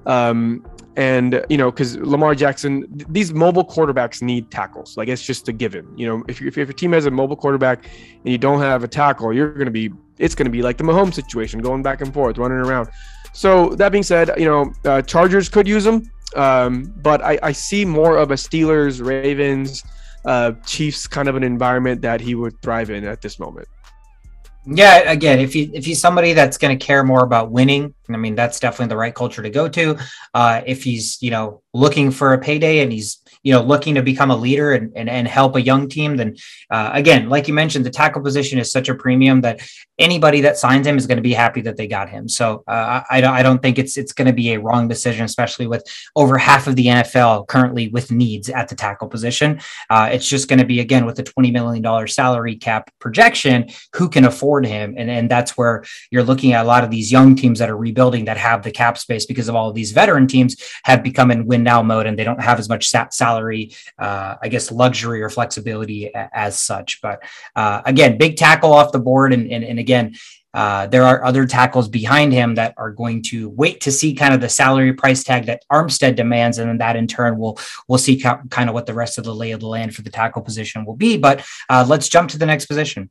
Um, 0.06 0.66
and 0.96 1.46
you 1.50 1.58
know, 1.58 1.72
because 1.72 1.98
Lamar 1.98 2.36
Jackson, 2.36 2.82
th- 2.98 3.08
these 3.10 3.34
mobile 3.34 3.64
quarterbacks 3.64 4.22
need 4.22 4.52
tackles. 4.52 4.98
Like 4.98 5.08
it's 5.08 5.24
just 5.24 5.48
a 5.48 5.54
given. 5.54 5.88
You 5.98 6.08
know, 6.08 6.24
if, 6.28 6.42
if, 6.42 6.58
if 6.58 6.68
your 6.68 6.74
team 6.74 6.92
has 6.92 7.06
a 7.06 7.12
mobile 7.12 7.38
quarterback 7.38 7.86
and 7.86 8.32
you 8.32 8.38
don't 8.38 8.60
have 8.60 8.84
a 8.84 8.88
tackle, 8.88 9.34
you're 9.34 9.54
going 9.54 9.66
to 9.66 9.72
be 9.72 9.92
it's 10.18 10.36
going 10.36 10.46
to 10.46 10.52
be 10.52 10.62
like 10.62 10.78
the 10.78 10.84
Mahomes 10.84 11.14
situation, 11.14 11.62
going 11.62 11.82
back 11.82 12.02
and 12.02 12.14
forth, 12.14 12.38
running 12.38 12.58
around. 12.58 12.90
So 13.34 13.70
that 13.76 13.92
being 13.92 14.04
said, 14.04 14.32
you 14.38 14.46
know, 14.46 14.74
uh, 14.86 15.02
Chargers 15.02 15.50
could 15.50 15.68
use 15.68 15.86
him, 15.86 16.10
um, 16.36 16.94
but 16.98 17.22
I, 17.22 17.40
I, 17.42 17.52
see 17.52 17.86
more 17.86 18.18
of 18.18 18.32
a 18.32 18.36
Steelers, 18.36 19.04
Ravens, 19.06 19.84
uh, 20.26 20.52
Chiefs 20.66 21.08
kind 21.08 21.28
of 21.28 21.36
an 21.36 21.44
environment 21.44 22.02
that 22.02 22.22
he 22.22 22.36
would 22.36 22.62
thrive 22.62 22.90
in 22.90 23.04
at 23.06 23.22
this 23.22 23.40
moment. 23.40 23.68
Yeah, 24.66 25.10
again, 25.10 25.40
if 25.40 25.54
he 25.54 25.72
if 25.74 25.86
he's 25.86 26.00
somebody 26.00 26.34
that's 26.34 26.58
going 26.58 26.78
to 26.78 26.86
care 26.86 27.04
more 27.04 27.24
about 27.24 27.50
winning, 27.50 27.94
I 28.10 28.18
mean, 28.18 28.36
that's 28.36 28.60
definitely 28.60 28.90
the 28.90 28.98
right 28.98 29.16
culture 29.16 29.42
to 29.42 29.50
go 29.50 29.70
to. 29.70 29.98
Uh, 30.34 30.62
if 30.66 30.84
he's 30.84 31.18
you 31.22 31.32
know 31.32 31.62
looking 31.74 32.12
for 32.12 32.34
a 32.34 32.38
payday 32.38 32.80
and 32.80 32.92
he's 32.92 33.20
you 33.44 33.54
know 33.54 33.62
looking 33.62 33.96
to 33.96 34.02
become 34.02 34.32
a 34.32 34.36
leader 34.36 34.74
and 34.74 34.92
and, 34.96 35.10
and 35.10 35.28
help 35.28 35.56
a 35.56 35.62
young 35.62 35.88
team, 35.90 36.18
then 36.18 36.36
uh, 36.70 36.92
again, 36.94 37.30
like 37.30 37.48
you 37.48 37.54
mentioned, 37.54 37.86
the 37.86 37.90
tackle 37.90 38.22
position 38.22 38.60
is 38.60 38.72
such 38.72 38.90
a 38.90 38.96
premium 38.96 39.42
that 39.42 39.62
anybody 39.98 40.42
that 40.42 40.58
signs 40.58 40.88
him 40.88 40.98
is 40.98 41.08
going 41.08 41.18
to 41.18 41.22
be 41.22 41.34
happy 41.34 41.62
that 41.62 41.78
they 41.78 41.88
got 41.88 42.10
him. 42.10 42.28
So 42.30 42.64
uh, 42.68 43.02
I, 43.10 43.22
I 43.22 43.44
don't 43.44 43.62
think 43.62 43.78
it's 43.78 43.98
it's 43.98 44.14
going 44.14 44.28
to 44.28 44.34
be 44.34 44.54
a 44.54 44.60
wrong 44.60 44.88
decision, 44.88 45.26
especially 45.26 45.68
with 45.68 45.86
over 46.16 46.38
half 46.38 46.68
of 46.68 46.76
the 46.76 46.88
NFL 46.88 47.48
currently 47.48 47.90
with 47.90 48.12
needs 48.12 48.50
at 48.50 48.70
the 48.70 48.76
tackle 48.76 49.08
position. 49.08 49.60
Uh, 49.90 50.10
it's 50.12 50.28
just 50.28 50.48
going 50.48 50.60
to 50.60 50.66
be 50.66 50.80
again 50.80 51.06
with 51.06 51.16
the 51.16 51.24
twenty 51.24 51.52
million 51.52 51.82
dollar 51.82 52.08
salary 52.08 52.56
cap 52.56 52.92
projection, 53.00 53.70
who 53.96 54.10
can 54.10 54.26
afford 54.26 54.66
him, 54.66 54.96
and 54.98 55.10
and 55.10 55.30
that's 55.30 55.58
where 55.58 55.84
you're 56.12 56.24
looking 56.24 56.54
at 56.54 56.66
a 56.66 56.68
lot 56.68 56.84
of 56.84 56.92
these 56.92 57.12
young 57.12 57.36
teams 57.36 57.60
that 57.60 57.70
are 57.70 57.78
rebuilding 57.78 58.26
that 58.26 58.38
have 58.38 58.64
the 58.64 58.72
cap 58.72 58.98
space 58.98 59.26
because 59.26 59.48
of 59.50 59.56
all 59.56 59.70
of 59.70 59.76
these 59.76 59.92
veteran 59.92 60.28
teams 60.28 60.56
have 60.84 61.04
become 61.04 61.32
in 61.32 61.46
win 61.46 61.64
now 61.64 61.82
mode 61.82 62.06
and 62.06 62.18
they 62.18 62.24
don't 62.24 62.42
have 62.42 62.60
as 62.60 62.70
much 62.70 62.90
salary, 62.90 63.12
uh, 63.38 64.36
I 64.42 64.48
guess, 64.48 64.72
luxury 64.72 65.22
or 65.22 65.30
flexibility 65.30 66.12
as 66.16 66.58
such. 66.58 67.02
But 67.02 67.22
uh, 67.56 67.82
again, 67.86 68.18
big 68.18 68.38
tackle 68.38 68.74
off 68.74 68.92
the 68.92 69.00
board, 69.00 69.34
and 69.34 69.52
and, 69.52 69.64
and 69.64 69.78
again 69.78 69.90
again, 69.90 70.16
uh, 70.54 70.88
there 70.88 71.04
are 71.04 71.24
other 71.24 71.46
tackles 71.46 71.88
behind 71.88 72.34
him 72.34 72.56
that 72.56 72.74
are 72.78 72.92
going 72.92 73.22
to 73.22 73.50
wait 73.50 73.82
to 73.82 73.92
see 73.92 74.16
kind 74.16 74.34
of 74.34 74.42
the 74.42 74.50
salary 74.50 74.94
price 74.94 75.24
tag 75.24 75.46
that 75.46 75.64
Armstead 75.72 76.16
demands, 76.16 76.58
and 76.58 76.70
then 76.70 76.78
that 76.80 76.96
in 76.96 77.08
turn 77.08 77.38
will 77.38 77.60
we'll 77.88 78.00
see 78.00 78.20
ca- 78.20 78.42
kind 78.50 78.70
of 78.70 78.74
what 78.74 78.86
the 78.86 78.94
rest 78.94 79.18
of 79.18 79.24
the 79.24 79.36
lay 79.36 79.52
of 79.52 79.60
the 79.60 79.68
land 79.68 79.94
for 79.94 80.02
the 80.02 80.10
tackle 80.10 80.42
position 80.42 80.86
will 80.86 80.96
be. 80.96 81.18
But 81.18 81.46
uh, 81.70 81.86
let's 81.88 82.10
jump 82.10 82.32
to 82.32 82.40
the 82.40 82.48
next 82.48 82.66
position. 82.66 83.10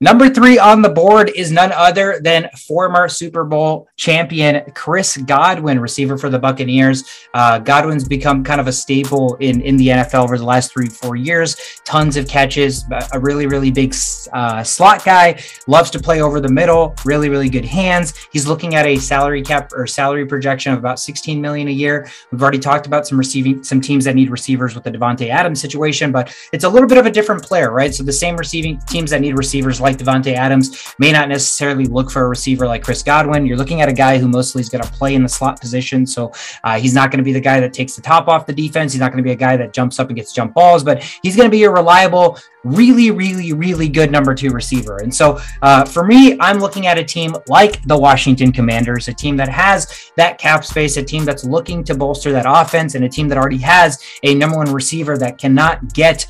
Number 0.00 0.28
three 0.28 0.60
on 0.60 0.80
the 0.80 0.88
board 0.88 1.32
is 1.34 1.50
none 1.50 1.72
other 1.72 2.20
than 2.22 2.48
former 2.56 3.08
Super 3.08 3.42
Bowl 3.42 3.88
champion 3.96 4.62
Chris 4.70 5.16
Godwin, 5.16 5.80
receiver 5.80 6.16
for 6.16 6.30
the 6.30 6.38
Buccaneers. 6.38 7.02
Uh, 7.34 7.58
Godwin's 7.58 8.06
become 8.06 8.44
kind 8.44 8.60
of 8.60 8.68
a 8.68 8.72
staple 8.72 9.34
in, 9.40 9.60
in 9.60 9.76
the 9.76 9.88
NFL 9.88 10.22
over 10.22 10.38
the 10.38 10.44
last 10.44 10.72
three, 10.72 10.86
four 10.86 11.16
years. 11.16 11.80
Tons 11.84 12.16
of 12.16 12.28
catches, 12.28 12.84
a 13.12 13.18
really, 13.18 13.48
really 13.48 13.72
big 13.72 13.92
uh, 14.32 14.62
slot 14.62 15.04
guy, 15.04 15.42
loves 15.66 15.90
to 15.90 15.98
play 15.98 16.22
over 16.22 16.40
the 16.40 16.48
middle, 16.48 16.94
really, 17.04 17.28
really 17.28 17.48
good 17.48 17.64
hands. 17.64 18.14
He's 18.30 18.46
looking 18.46 18.76
at 18.76 18.86
a 18.86 18.98
salary 18.98 19.42
cap 19.42 19.72
or 19.72 19.88
salary 19.88 20.26
projection 20.26 20.72
of 20.72 20.78
about 20.78 21.00
16 21.00 21.40
million 21.40 21.66
a 21.66 21.72
year. 21.72 22.08
We've 22.30 22.40
already 22.40 22.60
talked 22.60 22.86
about 22.86 23.08
some 23.08 23.18
receiving, 23.18 23.64
some 23.64 23.80
teams 23.80 24.04
that 24.04 24.14
need 24.14 24.30
receivers 24.30 24.76
with 24.76 24.84
the 24.84 24.92
Davante 24.92 25.28
Adams 25.28 25.60
situation, 25.60 26.12
but 26.12 26.32
it's 26.52 26.62
a 26.62 26.68
little 26.68 26.88
bit 26.88 26.98
of 26.98 27.06
a 27.06 27.10
different 27.10 27.42
player, 27.42 27.72
right? 27.72 27.92
So 27.92 28.04
the 28.04 28.12
same 28.12 28.36
receiving 28.36 28.78
teams 28.82 29.10
that 29.10 29.20
need 29.20 29.36
receivers 29.36 29.80
like 29.80 29.87
Davante 29.96 30.34
Adams 30.34 30.94
may 30.98 31.12
not 31.12 31.28
necessarily 31.28 31.86
look 31.86 32.10
for 32.10 32.22
a 32.22 32.28
receiver 32.28 32.66
like 32.66 32.82
Chris 32.82 33.02
Godwin. 33.02 33.46
You're 33.46 33.56
looking 33.56 33.80
at 33.80 33.88
a 33.88 33.92
guy 33.92 34.18
who 34.18 34.28
mostly 34.28 34.60
is 34.60 34.68
going 34.68 34.84
to 34.84 34.90
play 34.92 35.14
in 35.14 35.22
the 35.22 35.28
slot 35.28 35.60
position, 35.60 36.06
so 36.06 36.32
uh, 36.64 36.78
he's 36.78 36.94
not 36.94 37.10
going 37.10 37.18
to 37.18 37.24
be 37.24 37.32
the 37.32 37.40
guy 37.40 37.60
that 37.60 37.72
takes 37.72 37.96
the 37.96 38.02
top 38.02 38.28
off 38.28 38.46
the 38.46 38.52
defense. 38.52 38.92
He's 38.92 39.00
not 39.00 39.12
going 39.12 39.22
to 39.22 39.26
be 39.26 39.32
a 39.32 39.36
guy 39.36 39.56
that 39.56 39.72
jumps 39.72 39.98
up 39.98 40.08
and 40.08 40.16
gets 40.16 40.32
jump 40.32 40.54
balls, 40.54 40.84
but 40.84 41.02
he's 41.22 41.36
going 41.36 41.48
to 41.48 41.50
be 41.50 41.64
a 41.64 41.70
reliable, 41.70 42.38
really, 42.64 43.10
really, 43.10 43.52
really 43.52 43.88
good 43.88 44.10
number 44.10 44.34
two 44.34 44.50
receiver. 44.50 44.98
And 44.98 45.14
so 45.14 45.38
uh, 45.62 45.84
for 45.84 46.04
me, 46.04 46.38
I'm 46.40 46.58
looking 46.58 46.86
at 46.86 46.98
a 46.98 47.04
team 47.04 47.36
like 47.46 47.82
the 47.84 47.98
Washington 47.98 48.52
Commanders, 48.52 49.08
a 49.08 49.14
team 49.14 49.36
that 49.36 49.48
has 49.48 50.10
that 50.16 50.38
cap 50.38 50.64
space, 50.64 50.96
a 50.96 51.02
team 51.02 51.24
that's 51.24 51.44
looking 51.44 51.84
to 51.84 51.94
bolster 51.94 52.32
that 52.32 52.46
offense, 52.46 52.94
and 52.94 53.04
a 53.04 53.08
team 53.08 53.28
that 53.28 53.38
already 53.38 53.58
has 53.58 54.02
a 54.22 54.34
number 54.34 54.56
one 54.56 54.72
receiver 54.72 55.16
that 55.18 55.38
cannot 55.38 55.92
get 55.94 56.26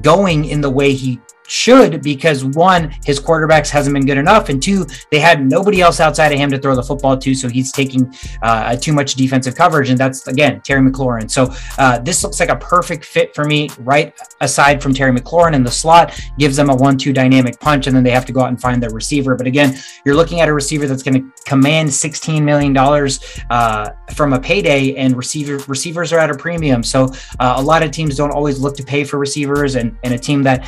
going 0.00 0.46
in 0.46 0.60
the 0.60 0.70
way 0.70 0.92
he 0.92 1.20
should 1.46 2.02
because 2.02 2.44
one, 2.44 2.94
his 3.04 3.20
quarterbacks 3.20 3.68
hasn't 3.70 3.94
been 3.94 4.06
good 4.06 4.18
enough, 4.18 4.48
and 4.48 4.62
two, 4.62 4.86
they 5.10 5.18
had 5.18 5.46
nobody 5.46 5.80
else 5.80 6.00
outside 6.00 6.32
of 6.32 6.38
him 6.38 6.50
to 6.50 6.58
throw 6.58 6.74
the 6.74 6.82
football 6.82 7.16
to, 7.18 7.34
so 7.34 7.48
he's 7.48 7.72
taking 7.72 8.14
uh, 8.42 8.76
too 8.76 8.92
much 8.92 9.14
defensive 9.14 9.54
coverage, 9.54 9.90
and 9.90 9.98
that's 9.98 10.26
again 10.26 10.60
Terry 10.62 10.80
McLaurin. 10.80 11.30
So 11.30 11.52
uh, 11.78 11.98
this 11.98 12.22
looks 12.22 12.40
like 12.40 12.48
a 12.48 12.56
perfect 12.56 13.04
fit 13.04 13.34
for 13.34 13.44
me, 13.44 13.68
right 13.80 14.14
aside 14.40 14.82
from 14.82 14.94
Terry 14.94 15.12
McLaurin 15.12 15.54
in 15.54 15.62
the 15.62 15.70
slot, 15.70 16.18
gives 16.38 16.56
them 16.56 16.70
a 16.70 16.74
one-two 16.74 17.12
dynamic 17.12 17.60
punch, 17.60 17.86
and 17.86 17.96
then 17.96 18.04
they 18.04 18.10
have 18.10 18.24
to 18.26 18.32
go 18.32 18.40
out 18.40 18.48
and 18.48 18.60
find 18.60 18.82
their 18.82 18.90
receiver. 18.90 19.36
But 19.36 19.46
again, 19.46 19.76
you're 20.04 20.16
looking 20.16 20.40
at 20.40 20.48
a 20.48 20.52
receiver 20.52 20.86
that's 20.86 21.02
going 21.02 21.20
to 21.20 21.44
command 21.44 21.92
16 21.92 22.44
million 22.44 22.72
dollars 22.72 23.20
uh, 23.50 23.90
from 24.14 24.32
a 24.32 24.40
payday, 24.40 24.94
and 24.96 25.16
receiver 25.16 25.58
receivers 25.68 26.12
are 26.12 26.18
at 26.18 26.30
a 26.30 26.34
premium. 26.34 26.82
So 26.82 27.12
uh, 27.38 27.54
a 27.56 27.62
lot 27.62 27.82
of 27.82 27.90
teams 27.90 28.16
don't 28.16 28.30
always 28.30 28.58
look 28.58 28.76
to 28.76 28.82
pay 28.82 29.04
for 29.04 29.18
receivers, 29.18 29.74
and 29.74 29.96
and 30.04 30.14
a 30.14 30.18
team 30.18 30.42
that 30.44 30.66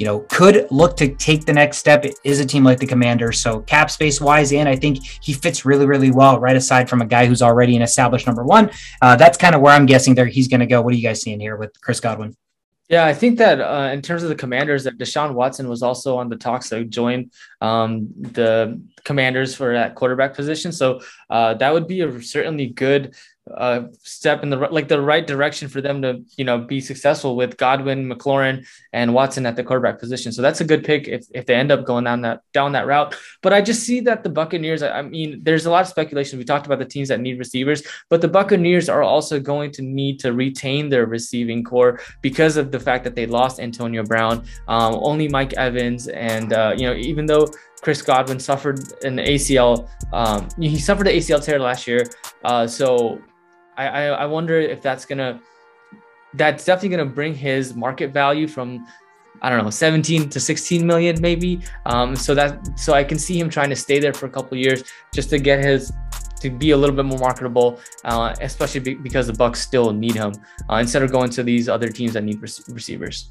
you 0.00 0.06
know, 0.06 0.20
could 0.30 0.66
look 0.70 0.96
to 0.96 1.14
take 1.16 1.44
the 1.44 1.52
next 1.52 1.76
step 1.76 2.06
is 2.24 2.40
a 2.40 2.46
team 2.46 2.64
like 2.64 2.78
the 2.78 2.86
Commanders. 2.86 3.38
So 3.38 3.60
cap 3.60 3.90
space 3.90 4.18
wise, 4.18 4.50
and 4.50 4.66
I 4.66 4.74
think 4.74 5.04
he 5.20 5.34
fits 5.34 5.66
really, 5.66 5.84
really 5.84 6.10
well, 6.10 6.40
right 6.40 6.56
aside 6.56 6.88
from 6.88 7.02
a 7.02 7.06
guy 7.06 7.26
who's 7.26 7.42
already 7.42 7.76
an 7.76 7.82
established 7.82 8.26
number 8.26 8.42
one. 8.42 8.70
Uh, 9.02 9.14
that's 9.16 9.36
kind 9.36 9.54
of 9.54 9.60
where 9.60 9.74
I'm 9.74 9.84
guessing 9.84 10.14
there 10.14 10.24
he's 10.24 10.48
going 10.48 10.60
to 10.60 10.66
go. 10.66 10.80
What 10.80 10.94
are 10.94 10.96
you 10.96 11.02
guys 11.02 11.20
seeing 11.20 11.38
here 11.38 11.56
with 11.56 11.78
Chris 11.82 12.00
Godwin? 12.00 12.34
Yeah, 12.88 13.04
I 13.04 13.12
think 13.12 13.36
that 13.38 13.60
uh, 13.60 13.90
in 13.92 14.00
terms 14.00 14.22
of 14.22 14.30
the 14.30 14.34
commanders, 14.34 14.84
that 14.84 14.96
Deshaun 14.96 15.34
Watson 15.34 15.68
was 15.68 15.82
also 15.82 16.16
on 16.16 16.30
the 16.30 16.36
talks 16.36 16.70
to 16.70 16.82
join 16.82 17.30
um, 17.60 18.08
the 18.18 18.80
commanders 19.04 19.54
for 19.54 19.74
that 19.74 19.96
quarterback 19.96 20.32
position. 20.32 20.72
So 20.72 21.02
uh, 21.28 21.54
that 21.54 21.74
would 21.74 21.86
be 21.86 22.00
a 22.00 22.22
certainly 22.22 22.68
good 22.68 23.14
uh, 23.56 23.82
step 24.02 24.42
in 24.42 24.50
the 24.50 24.56
like 24.56 24.88
the 24.88 25.00
right 25.00 25.26
direction 25.26 25.68
for 25.68 25.80
them 25.80 26.02
to 26.02 26.22
you 26.36 26.44
know 26.44 26.58
be 26.58 26.80
successful 26.80 27.36
with 27.36 27.56
Godwin, 27.56 28.08
McLaurin, 28.08 28.66
and 28.92 29.14
Watson 29.14 29.46
at 29.46 29.56
the 29.56 29.64
quarterback 29.64 29.98
position. 29.98 30.32
So 30.32 30.42
that's 30.42 30.60
a 30.60 30.64
good 30.64 30.84
pick 30.84 31.08
if, 31.08 31.26
if 31.34 31.46
they 31.46 31.54
end 31.54 31.72
up 31.72 31.84
going 31.84 32.04
down 32.04 32.20
that 32.22 32.42
down 32.52 32.72
that 32.72 32.86
route. 32.86 33.16
But 33.42 33.52
I 33.52 33.60
just 33.60 33.82
see 33.82 34.00
that 34.00 34.22
the 34.22 34.30
Buccaneers. 34.30 34.82
I 34.82 35.02
mean, 35.02 35.40
there's 35.42 35.66
a 35.66 35.70
lot 35.70 35.82
of 35.82 35.88
speculation. 35.88 36.38
We 36.38 36.44
talked 36.44 36.66
about 36.66 36.78
the 36.78 36.84
teams 36.84 37.08
that 37.08 37.20
need 37.20 37.38
receivers, 37.38 37.82
but 38.08 38.20
the 38.20 38.28
Buccaneers 38.28 38.88
are 38.88 39.02
also 39.02 39.40
going 39.40 39.72
to 39.72 39.82
need 39.82 40.20
to 40.20 40.32
retain 40.32 40.88
their 40.88 41.06
receiving 41.06 41.64
core 41.64 42.00
because 42.22 42.56
of 42.56 42.70
the 42.70 42.80
fact 42.80 43.04
that 43.04 43.14
they 43.14 43.26
lost 43.26 43.60
Antonio 43.60 44.02
Brown. 44.02 44.44
Um, 44.68 44.94
only 45.02 45.28
Mike 45.28 45.54
Evans, 45.54 46.08
and 46.08 46.52
uh, 46.52 46.74
you 46.76 46.86
know 46.86 46.94
even 46.94 47.26
though 47.26 47.46
Chris 47.80 48.02
Godwin 48.02 48.38
suffered 48.38 48.78
an 49.04 49.16
ACL. 49.16 49.88
Um, 50.12 50.48
he 50.58 50.78
suffered 50.78 51.06
an 51.08 51.16
ACL 51.16 51.42
tear 51.42 51.58
last 51.58 51.86
year. 51.86 52.04
Uh, 52.44 52.66
so 52.66 53.20
I, 53.80 53.86
I, 53.86 54.04
I 54.22 54.26
wonder 54.26 54.58
if 54.60 54.82
that's 54.82 55.04
gonna 55.04 55.40
that's 56.34 56.64
definitely 56.64 56.96
gonna 56.96 57.10
bring 57.10 57.34
his 57.34 57.74
market 57.74 58.12
value 58.12 58.46
from 58.46 58.86
I 59.42 59.48
don't 59.48 59.64
know, 59.64 59.70
17 59.70 60.28
to 60.28 60.40
16 60.40 60.86
million 60.86 61.20
maybe. 61.20 61.60
Um, 61.86 62.14
so 62.14 62.34
that 62.34 62.78
so 62.78 62.92
I 62.92 63.04
can 63.04 63.18
see 63.18 63.38
him 63.38 63.48
trying 63.48 63.70
to 63.70 63.76
stay 63.76 63.98
there 63.98 64.12
for 64.12 64.26
a 64.26 64.30
couple 64.30 64.56
years 64.58 64.84
just 65.14 65.30
to 65.30 65.38
get 65.38 65.64
his 65.64 65.92
to 66.40 66.50
be 66.50 66.70
a 66.70 66.76
little 66.76 66.96
bit 66.96 67.04
more 67.04 67.18
marketable, 67.18 67.78
uh, 68.04 68.34
especially 68.40 68.80
be, 68.80 68.94
because 68.94 69.26
the 69.26 69.32
Bucs 69.32 69.56
still 69.56 69.92
need 69.92 70.14
him 70.14 70.32
uh, 70.70 70.76
instead 70.76 71.02
of 71.02 71.12
going 71.12 71.30
to 71.30 71.42
these 71.42 71.68
other 71.68 71.88
teams 71.88 72.14
that 72.14 72.24
need 72.24 72.40
rec- 72.40 72.66
receivers. 72.68 73.30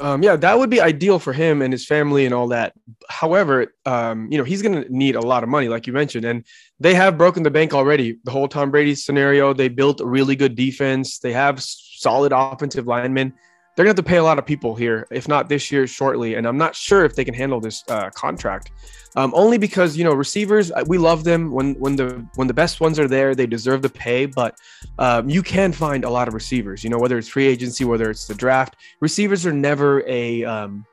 Um, 0.00 0.22
yeah, 0.22 0.36
that 0.36 0.58
would 0.58 0.70
be 0.70 0.80
ideal 0.80 1.18
for 1.18 1.32
him 1.32 1.62
and 1.62 1.72
his 1.72 1.86
family 1.86 2.24
and 2.24 2.34
all 2.34 2.48
that. 2.48 2.72
However, 3.08 3.74
um, 3.86 4.30
you 4.32 4.38
know, 4.38 4.44
he's 4.44 4.62
going 4.62 4.82
to 4.82 4.92
need 4.94 5.14
a 5.14 5.20
lot 5.20 5.42
of 5.42 5.48
money, 5.48 5.68
like 5.68 5.86
you 5.86 5.92
mentioned, 5.92 6.24
and 6.24 6.44
they 6.80 6.94
have 6.94 7.16
broken 7.16 7.42
the 7.42 7.50
bank 7.50 7.72
already. 7.72 8.18
The 8.24 8.32
whole 8.32 8.48
Tom 8.48 8.70
Brady 8.70 8.94
scenario, 8.94 9.52
they 9.52 9.68
built 9.68 10.00
a 10.00 10.06
really 10.06 10.34
good 10.34 10.56
defense. 10.56 11.18
They 11.18 11.32
have 11.32 11.62
solid 11.62 12.32
offensive 12.32 12.86
linemen. 12.86 13.34
They're 13.74 13.86
to 13.86 13.90
have 13.90 13.96
to 13.96 14.02
pay 14.02 14.18
a 14.18 14.22
lot 14.22 14.38
of 14.38 14.44
people 14.44 14.74
here, 14.74 15.06
if 15.10 15.28
not 15.28 15.48
this 15.48 15.72
year, 15.72 15.86
shortly. 15.86 16.34
And 16.34 16.46
I'm 16.46 16.58
not 16.58 16.76
sure 16.76 17.04
if 17.04 17.14
they 17.14 17.24
can 17.24 17.34
handle 17.34 17.58
this 17.58 17.82
uh, 17.88 18.10
contract 18.10 18.70
um, 19.16 19.32
only 19.34 19.58
because 19.58 19.96
you 19.96 20.04
know 20.04 20.12
receivers 20.12 20.70
uh, 20.72 20.84
we 20.86 20.98
love 20.98 21.24
them 21.24 21.50
when 21.50 21.74
when 21.74 21.96
the 21.96 22.26
when 22.36 22.48
the 22.48 22.54
best 22.54 22.80
ones 22.80 22.98
are 22.98 23.08
there 23.08 23.34
they 23.34 23.46
deserve 23.46 23.82
the 23.82 23.88
pay 23.88 24.26
but 24.26 24.56
um, 24.98 25.28
you 25.28 25.42
can 25.42 25.72
find 25.72 26.04
a 26.04 26.10
lot 26.10 26.28
of 26.28 26.34
receivers 26.34 26.82
you 26.82 26.90
know 26.90 26.98
whether 26.98 27.18
it's 27.18 27.28
free 27.28 27.46
agency 27.46 27.84
whether 27.84 28.10
it's 28.10 28.26
the 28.26 28.34
draft 28.34 28.76
receivers 29.00 29.44
are 29.44 29.52
never 29.52 30.02
a 30.06 30.44
um, 30.44 30.84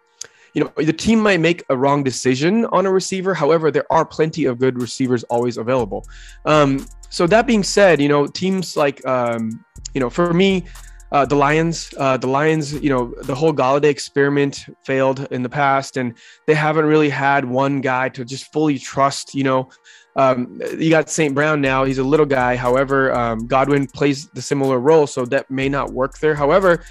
you 0.54 0.64
know 0.64 0.72
the 0.78 0.94
team 0.94 1.20
might 1.20 1.40
make 1.40 1.64
a 1.70 1.78
wrong 1.78 2.04
decision 2.04 2.66
on 2.68 2.86
a 2.86 2.92
receiver 2.92 3.34
however 3.34 3.72
there 3.72 3.92
are 3.92 4.06
plenty 4.06 4.46
of 4.46 4.60
good 4.60 4.82
receivers 4.82 5.24
always 5.26 5.58
available 5.58 6.06
um, 6.46 6.86
so 7.10 7.26
that 7.26 7.48
being 7.48 7.64
said 7.64 8.02
you 8.02 8.10
know 8.10 8.28
teams 8.28 8.76
like 8.76 9.06
um, 9.06 9.64
you 9.94 10.02
know 10.02 10.10
for 10.10 10.34
me 10.34 10.66
uh, 11.12 11.26
the 11.26 11.36
Lions, 11.36 11.94
uh, 11.98 12.18
the 12.18 12.28
Lions, 12.28 12.74
you 12.74 12.90
know, 12.90 13.14
the 13.24 13.36
whole 13.36 13.54
Golladay 13.54 13.86
experiment 13.86 14.66
failed 14.84 15.28
in 15.32 15.42
the 15.42 15.50
past, 15.50 15.98
and 15.98 16.14
they 16.46 16.54
haven't 16.54 16.86
really 16.86 17.10
had 17.10 17.46
one 17.46 17.82
guy 17.82 18.10
to 18.10 18.24
just 18.24 18.52
fully 18.52 18.78
trust. 18.78 19.34
You 19.34 19.44
know, 19.44 19.70
um, 20.16 20.60
you 20.78 20.90
got 20.90 21.10
St. 21.10 21.34
Brown 21.34 21.62
now; 21.62 21.84
he's 21.84 21.98
a 21.98 22.04
little 22.04 22.26
guy. 22.26 22.56
However, 22.56 23.14
um, 23.14 23.48
Godwin 23.48 23.88
plays 23.88 24.28
the 24.30 24.42
similar 24.42 24.80
role, 24.80 25.08
so 25.08 25.26
that 25.26 25.50
may 25.50 25.68
not 25.68 25.92
work 25.92 26.20
there. 26.20 26.36
However, 26.36 26.84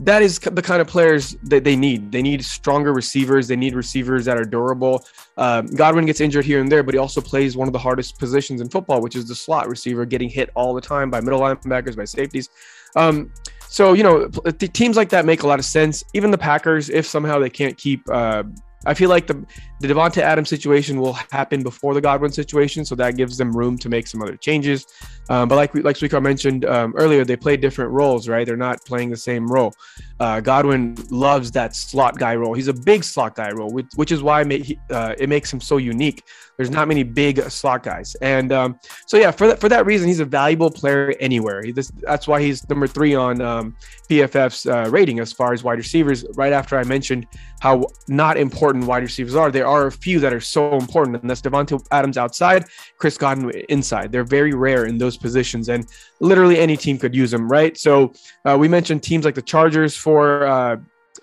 that 0.00 0.22
is 0.22 0.38
the 0.38 0.62
kind 0.62 0.80
of 0.80 0.88
players 0.88 1.36
that 1.44 1.62
they 1.62 1.76
need. 1.76 2.10
They 2.10 2.22
need 2.22 2.44
stronger 2.44 2.92
receivers. 2.92 3.46
They 3.48 3.56
need 3.56 3.74
receivers 3.74 4.24
that 4.24 4.38
are 4.38 4.44
durable. 4.44 5.04
Um, 5.36 5.66
Godwin 5.66 6.06
gets 6.06 6.20
injured 6.20 6.44
here 6.44 6.60
and 6.60 6.72
there, 6.72 6.82
but 6.82 6.94
he 6.94 6.98
also 6.98 7.20
plays 7.20 7.56
one 7.56 7.68
of 7.68 7.72
the 7.72 7.78
hardest 7.78 8.18
positions 8.18 8.62
in 8.62 8.68
football, 8.70 9.02
which 9.02 9.14
is 9.14 9.28
the 9.28 9.34
slot 9.34 9.68
receiver, 9.68 10.06
getting 10.06 10.30
hit 10.30 10.50
all 10.54 10.74
the 10.74 10.80
time 10.80 11.10
by 11.10 11.20
middle 11.20 11.40
linebackers, 11.40 11.96
by 11.96 12.06
safeties. 12.06 12.48
Um, 12.96 13.30
so, 13.70 13.92
you 13.92 14.02
know, 14.02 14.26
teams 14.72 14.96
like 14.96 15.10
that 15.10 15.24
make 15.24 15.44
a 15.44 15.46
lot 15.46 15.60
of 15.60 15.64
sense. 15.64 16.02
Even 16.12 16.32
the 16.32 16.38
Packers, 16.38 16.90
if 16.90 17.06
somehow 17.06 17.38
they 17.38 17.48
can't 17.48 17.76
keep 17.76 18.02
uh, 18.10 18.42
I 18.86 18.94
feel 18.94 19.10
like 19.10 19.26
the 19.26 19.44
the 19.80 19.88
Davante 19.88 20.18
Adams 20.22 20.48
situation 20.48 21.00
will 21.00 21.12
happen 21.12 21.62
before 21.62 21.92
the 21.92 22.00
Godwin 22.00 22.32
situation, 22.32 22.84
so 22.84 22.94
that 22.94 23.16
gives 23.16 23.36
them 23.36 23.54
room 23.54 23.76
to 23.78 23.90
make 23.90 24.06
some 24.06 24.22
other 24.22 24.36
changes. 24.36 24.86
Um, 25.28 25.48
but 25.48 25.56
like 25.56 25.74
like 25.74 25.96
Sweetcar 25.96 26.22
mentioned 26.22 26.64
um, 26.64 26.94
earlier, 26.96 27.24
they 27.24 27.36
play 27.36 27.58
different 27.58 27.90
roles, 27.90 28.26
right? 28.26 28.46
They're 28.46 28.56
not 28.56 28.82
playing 28.86 29.10
the 29.10 29.18
same 29.18 29.46
role. 29.46 29.74
Uh, 30.18 30.40
Godwin 30.40 30.96
loves 31.10 31.50
that 31.52 31.76
slot 31.76 32.18
guy 32.18 32.34
role. 32.36 32.54
He's 32.54 32.68
a 32.68 32.74
big 32.74 33.04
slot 33.04 33.34
guy 33.34 33.50
role, 33.50 33.70
which, 33.70 33.86
which 33.96 34.12
is 34.12 34.22
why 34.22 34.42
uh, 34.90 35.14
it 35.18 35.28
makes 35.28 35.52
him 35.52 35.60
so 35.60 35.76
unique. 35.76 36.24
There's 36.60 36.70
not 36.70 36.88
many 36.88 37.04
big 37.04 37.40
slot 37.50 37.82
guys, 37.82 38.14
and 38.16 38.52
um, 38.52 38.78
so 39.06 39.16
yeah, 39.16 39.30
for 39.30 39.46
that 39.46 39.60
for 39.60 39.70
that 39.70 39.86
reason, 39.86 40.06
he's 40.06 40.20
a 40.20 40.26
valuable 40.26 40.70
player 40.70 41.14
anywhere. 41.18 41.62
He, 41.62 41.72
this, 41.72 41.90
that's 42.02 42.28
why 42.28 42.42
he's 42.42 42.68
number 42.68 42.86
three 42.86 43.14
on 43.14 43.40
um, 43.40 43.74
PFF's 44.10 44.66
uh, 44.66 44.90
rating 44.90 45.20
as 45.20 45.32
far 45.32 45.54
as 45.54 45.64
wide 45.64 45.78
receivers. 45.78 46.22
Right 46.34 46.52
after 46.52 46.76
I 46.76 46.84
mentioned 46.84 47.26
how 47.60 47.86
not 48.08 48.36
important 48.36 48.84
wide 48.84 49.02
receivers 49.02 49.34
are, 49.34 49.50
there 49.50 49.66
are 49.66 49.86
a 49.86 49.92
few 49.92 50.20
that 50.20 50.34
are 50.34 50.40
so 50.40 50.76
important, 50.76 51.16
and 51.22 51.30
that's 51.30 51.40
Davante 51.40 51.82
Adams 51.92 52.18
outside, 52.18 52.66
Chris 52.98 53.16
Godwin 53.16 53.58
inside. 53.70 54.12
They're 54.12 54.22
very 54.22 54.52
rare 54.52 54.84
in 54.84 54.98
those 54.98 55.16
positions, 55.16 55.70
and 55.70 55.86
literally 56.20 56.58
any 56.58 56.76
team 56.76 56.98
could 56.98 57.14
use 57.14 57.30
them, 57.30 57.50
right? 57.50 57.78
So 57.78 58.12
uh, 58.44 58.58
we 58.60 58.68
mentioned 58.68 59.02
teams 59.02 59.24
like 59.24 59.34
the 59.34 59.40
Chargers 59.40 59.96
for 59.96 60.46
uh, 60.46 60.76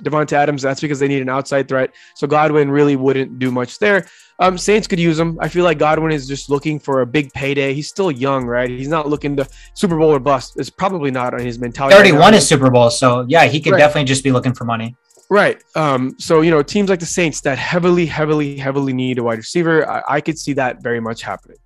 Davante 0.04 0.34
Adams. 0.34 0.62
That's 0.62 0.82
because 0.82 1.00
they 1.00 1.08
need 1.08 1.22
an 1.22 1.30
outside 1.30 1.68
threat. 1.68 1.94
So 2.16 2.28
Godwin 2.28 2.70
really 2.70 2.96
wouldn't 2.96 3.40
do 3.40 3.52
much 3.52 3.80
there. 3.80 4.08
Um, 4.40 4.58
Saints 4.58 4.88
could 4.88 5.00
use 5.00 5.18
him. 5.18 5.38
I 5.42 5.50
feel 5.50 5.64
like 5.64 5.80
Godwin 5.80 6.12
is 6.12 6.28
just 6.28 6.50
looking 6.50 6.80
for 6.80 7.02
a 7.02 7.06
big 7.06 7.34
payday. 7.34 7.74
He's 7.74 7.90
still 7.90 8.12
young, 8.12 8.46
right? 8.46 8.70
He's 8.70 8.88
not 8.88 9.08
looking 9.08 9.36
to 9.38 9.48
Super 9.74 9.98
Bowl 9.98 10.14
or 10.14 10.20
bust. 10.20 10.60
It's 10.60 10.70
probably 10.70 11.10
not 11.10 11.34
on 11.34 11.40
his 11.40 11.58
mentality. 11.58 11.94
He 11.94 11.98
already 11.98 12.12
right 12.12 12.22
won 12.22 12.34
his 12.34 12.48
Super 12.48 12.70
Bowl, 12.70 12.92
so 12.92 13.26
yeah, 13.28 13.46
he 13.46 13.60
could 13.60 13.74
right. 13.74 13.80
definitely 13.80 14.06
just 14.06 14.24
be 14.24 14.32
looking 14.32 14.54
for 14.54 14.66
money. 14.66 14.96
Right. 15.30 15.62
Um, 15.76 16.16
so 16.20 16.42
you 16.42 16.52
know, 16.52 16.62
teams 16.62 16.90
like 16.90 17.00
the 17.00 17.06
Saints 17.06 17.42
that 17.42 17.58
heavily, 17.58 18.06
heavily, 18.06 18.58
heavily 18.58 18.94
need 18.94 19.18
a 19.18 19.24
wide 19.24 19.40
receiver, 19.40 19.90
I, 19.90 20.04
I 20.08 20.22
could 20.22 20.38
see 20.38 20.54
that 20.54 20.84
very 20.84 21.00
much 21.00 21.24
happening. 21.24 21.58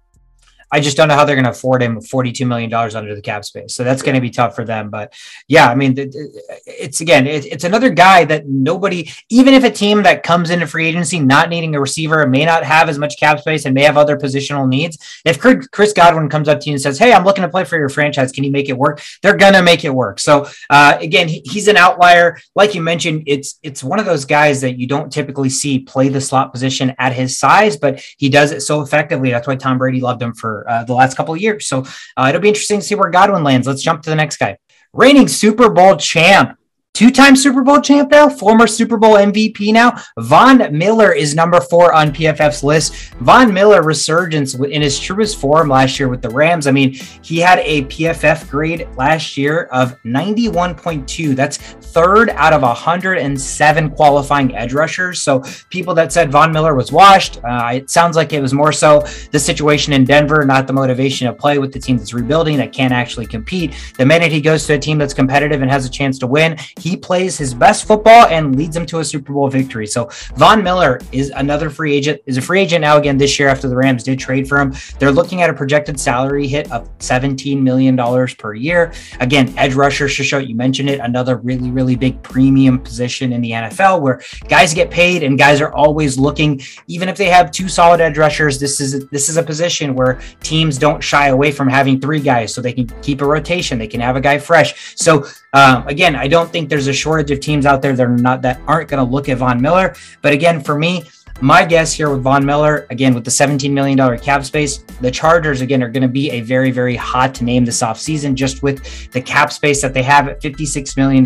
I 0.71 0.79
just 0.79 0.95
don't 0.95 1.07
know 1.07 1.15
how 1.15 1.25
they're 1.25 1.35
going 1.35 1.45
to 1.45 1.51
afford 1.51 1.83
him 1.83 1.99
$42 1.99 2.47
million 2.47 2.73
under 2.73 3.13
the 3.13 3.21
cap 3.21 3.43
space. 3.43 3.75
So 3.75 3.83
that's 3.83 4.01
going 4.01 4.15
to 4.15 4.21
be 4.21 4.29
tough 4.29 4.55
for 4.55 4.63
them. 4.63 4.89
But 4.89 5.13
yeah, 5.47 5.69
I 5.69 5.75
mean, 5.75 5.95
it's 5.97 7.01
again, 7.01 7.27
it's 7.27 7.63
another 7.63 7.89
guy 7.89 8.25
that 8.25 8.47
nobody, 8.47 9.09
even 9.29 9.53
if 9.53 9.63
a 9.63 9.69
team 9.69 10.03
that 10.03 10.23
comes 10.23 10.49
into 10.49 10.67
free 10.67 10.87
agency 10.87 11.19
not 11.19 11.49
needing 11.49 11.75
a 11.75 11.81
receiver 11.81 12.25
may 12.25 12.45
not 12.45 12.63
have 12.63 12.89
as 12.89 12.97
much 12.97 13.19
cap 13.19 13.39
space 13.39 13.65
and 13.65 13.75
may 13.75 13.83
have 13.83 13.97
other 13.97 14.17
positional 14.17 14.67
needs. 14.67 14.97
If 15.25 15.39
Chris 15.39 15.93
Godwin 15.93 16.29
comes 16.29 16.47
up 16.47 16.59
to 16.61 16.69
you 16.69 16.73
and 16.73 16.81
says, 16.81 16.97
Hey, 16.97 17.13
I'm 17.13 17.25
looking 17.25 17.43
to 17.43 17.49
play 17.49 17.65
for 17.65 17.77
your 17.77 17.89
franchise. 17.89 18.31
Can 18.31 18.43
you 18.43 18.51
make 18.51 18.69
it 18.69 18.77
work? 18.77 19.01
They're 19.21 19.37
going 19.37 19.53
to 19.53 19.63
make 19.63 19.83
it 19.83 19.93
work. 19.93 20.19
So 20.19 20.47
uh, 20.69 20.97
again, 20.99 21.27
he's 21.27 21.67
an 21.67 21.77
outlier. 21.77 22.37
Like 22.55 22.73
you 22.75 22.81
mentioned, 22.81 23.23
it's, 23.27 23.59
it's 23.61 23.83
one 23.83 23.99
of 23.99 24.05
those 24.05 24.25
guys 24.25 24.61
that 24.61 24.77
you 24.77 24.87
don't 24.87 25.11
typically 25.11 25.49
see 25.49 25.79
play 25.79 26.09
the 26.09 26.21
slot 26.21 26.53
position 26.53 26.95
at 26.97 27.13
his 27.13 27.37
size, 27.37 27.75
but 27.75 28.03
he 28.17 28.29
does 28.29 28.51
it 28.51 28.61
so 28.61 28.81
effectively. 28.81 29.31
That's 29.31 29.47
why 29.47 29.55
Tom 29.55 29.77
Brady 29.77 29.99
loved 29.99 30.21
him 30.21 30.33
for 30.33 30.60
uh, 30.67 30.83
the 30.83 30.93
last 30.93 31.15
couple 31.17 31.33
of 31.33 31.41
years. 31.41 31.67
So 31.67 31.85
uh, 32.17 32.27
it'll 32.29 32.41
be 32.41 32.47
interesting 32.47 32.79
to 32.79 32.85
see 32.85 32.95
where 32.95 33.09
Godwin 33.09 33.43
lands. 33.43 33.67
Let's 33.67 33.81
jump 33.81 34.03
to 34.03 34.09
the 34.09 34.15
next 34.15 34.37
guy. 34.37 34.57
Reigning 34.93 35.27
Super 35.27 35.69
Bowl 35.69 35.95
champ, 35.95 36.57
two-time 37.01 37.35
Super 37.35 37.63
Bowl 37.63 37.81
champ 37.81 38.11
now, 38.11 38.29
former 38.29 38.67
Super 38.67 38.95
Bowl 38.95 39.15
MVP 39.15 39.73
now. 39.73 39.99
Von 40.19 40.77
Miller 40.77 41.11
is 41.11 41.33
number 41.33 41.59
four 41.59 41.93
on 41.93 42.11
PFF's 42.11 42.63
list. 42.63 42.93
Von 43.21 43.51
Miller 43.51 43.81
resurgence 43.81 44.53
in 44.53 44.83
his 44.83 44.99
truest 44.99 45.39
form 45.39 45.67
last 45.67 45.99
year 45.99 46.09
with 46.09 46.21
the 46.21 46.29
Rams. 46.29 46.67
I 46.67 46.71
mean, 46.71 46.93
he 47.23 47.39
had 47.39 47.57
a 47.59 47.85
PFF 47.85 48.47
grade 48.51 48.87
last 48.97 49.35
year 49.35 49.63
of 49.71 49.99
91.2. 50.03 51.35
That's 51.35 51.57
third 51.57 52.29
out 52.31 52.53
of 52.53 52.61
107 52.61 53.89
qualifying 53.89 54.55
edge 54.55 54.73
rushers. 54.73 55.23
So 55.23 55.43
people 55.71 55.95
that 55.95 56.11
said 56.11 56.31
Von 56.31 56.51
Miller 56.51 56.75
was 56.75 56.91
washed, 56.91 57.39
uh, 57.43 57.71
it 57.73 57.89
sounds 57.89 58.15
like 58.15 58.31
it 58.31 58.41
was 58.41 58.53
more 58.53 58.71
so 58.71 59.03
the 59.31 59.39
situation 59.39 59.93
in 59.93 60.03
Denver, 60.03 60.45
not 60.45 60.67
the 60.67 60.73
motivation 60.73 61.25
to 61.25 61.33
play 61.33 61.57
with 61.57 61.73
the 61.73 61.79
team 61.79 61.97
that's 61.97 62.13
rebuilding 62.13 62.57
that 62.57 62.73
can't 62.73 62.93
actually 62.93 63.25
compete. 63.25 63.73
The 63.97 64.05
minute 64.05 64.31
he 64.31 64.39
goes 64.39 64.67
to 64.67 64.73
a 64.73 64.79
team 64.79 64.97
that's 64.97 65.15
competitive 65.15 65.63
and 65.63 65.71
has 65.71 65.85
a 65.85 65.89
chance 65.89 66.19
to 66.19 66.27
win, 66.27 66.57
he 66.81 66.97
plays 66.97 67.37
his 67.37 67.53
best 67.53 67.85
football 67.85 68.25
and 68.27 68.55
leads 68.55 68.73
them 68.73 68.85
to 68.87 68.99
a 68.99 69.05
Super 69.05 69.33
Bowl 69.33 69.49
victory. 69.49 69.87
So 69.87 70.09
Von 70.35 70.63
Miller 70.63 70.99
is 71.11 71.29
another 71.35 71.69
free 71.69 71.93
agent, 71.93 72.21
is 72.25 72.37
a 72.37 72.41
free 72.41 72.61
agent 72.61 72.81
now 72.81 72.97
again 72.97 73.17
this 73.17 73.39
year 73.39 73.49
after 73.49 73.67
the 73.67 73.75
Rams 73.75 74.03
did 74.03 74.19
trade 74.19 74.47
for 74.47 74.59
him. 74.59 74.73
They're 74.99 75.11
looking 75.11 75.41
at 75.41 75.49
a 75.49 75.53
projected 75.53 75.99
salary 75.99 76.47
hit 76.47 76.71
of 76.71 76.89
$17 76.99 77.61
million 77.61 77.97
per 78.37 78.53
year. 78.53 78.93
Again, 79.19 79.53
edge 79.57 79.75
rusher, 79.75 80.07
Shisho, 80.07 80.45
you 80.45 80.55
mentioned 80.55 80.89
it, 80.89 80.99
another 80.99 81.37
really 81.37 81.71
really 81.71 81.95
big 81.95 82.21
premium 82.23 82.79
position 82.79 83.33
in 83.33 83.41
the 83.41 83.51
NFL 83.51 84.01
where 84.01 84.21
guys 84.47 84.73
get 84.73 84.89
paid 84.89 85.23
and 85.23 85.37
guys 85.37 85.61
are 85.61 85.73
always 85.73 86.17
looking, 86.17 86.61
even 86.87 87.09
if 87.09 87.17
they 87.17 87.27
have 87.27 87.51
two 87.51 87.67
solid 87.67 88.01
edge 88.01 88.17
rushers. 88.17 88.59
This 88.59 88.81
is 88.81 89.07
this 89.07 89.29
is 89.29 89.37
a 89.37 89.43
position 89.43 89.93
where 89.95 90.19
teams 90.41 90.77
don't 90.77 91.01
shy 91.01 91.27
away 91.27 91.51
from 91.51 91.67
having 91.67 91.99
three 91.99 92.19
guys, 92.19 92.53
so 92.53 92.61
they 92.61 92.73
can 92.73 92.87
keep 93.01 93.21
a 93.21 93.25
rotation. 93.25 93.77
They 93.77 93.87
can 93.87 94.01
have 94.01 94.15
a 94.15 94.21
guy 94.21 94.37
fresh. 94.37 94.95
So 94.95 95.25
um, 95.53 95.87
again, 95.87 96.15
I 96.15 96.27
don't 96.27 96.49
think 96.49 96.69
there's 96.69 96.87
a 96.87 96.93
shortage 96.93 97.31
of 97.31 97.39
teams 97.39 97.65
out 97.65 97.81
there 97.81 97.93
that 97.93 98.05
are 98.05 98.17
not 98.17 98.41
that 98.43 98.61
aren't 98.67 98.89
going 98.89 99.05
to 99.05 99.11
look 99.11 99.27
at 99.27 99.37
Von 99.37 99.61
Miller. 99.61 99.95
But 100.21 100.33
again, 100.33 100.61
for 100.61 100.77
me, 100.77 101.03
my 101.41 101.65
guess 101.65 101.91
here 101.91 102.09
with 102.09 102.21
Von 102.21 102.45
Miller, 102.45 102.87
again, 102.89 103.13
with 103.13 103.25
the 103.25 103.31
$17 103.31 103.71
million 103.71 104.19
cap 104.19 104.45
space, 104.45 104.77
the 105.01 105.11
Chargers, 105.11 105.61
again, 105.61 105.81
are 105.83 105.89
going 105.89 106.03
to 106.03 106.07
be 106.07 106.29
a 106.31 106.41
very, 106.41 106.71
very 106.71 106.95
hot 106.95 107.41
name 107.41 107.65
this 107.65 107.81
offseason 107.81 108.35
just 108.35 108.63
with 108.63 109.11
the 109.11 109.21
cap 109.21 109.51
space 109.51 109.81
that 109.81 109.93
they 109.93 110.03
have 110.03 110.27
at 110.27 110.39
$56 110.39 110.95
million. 110.95 111.25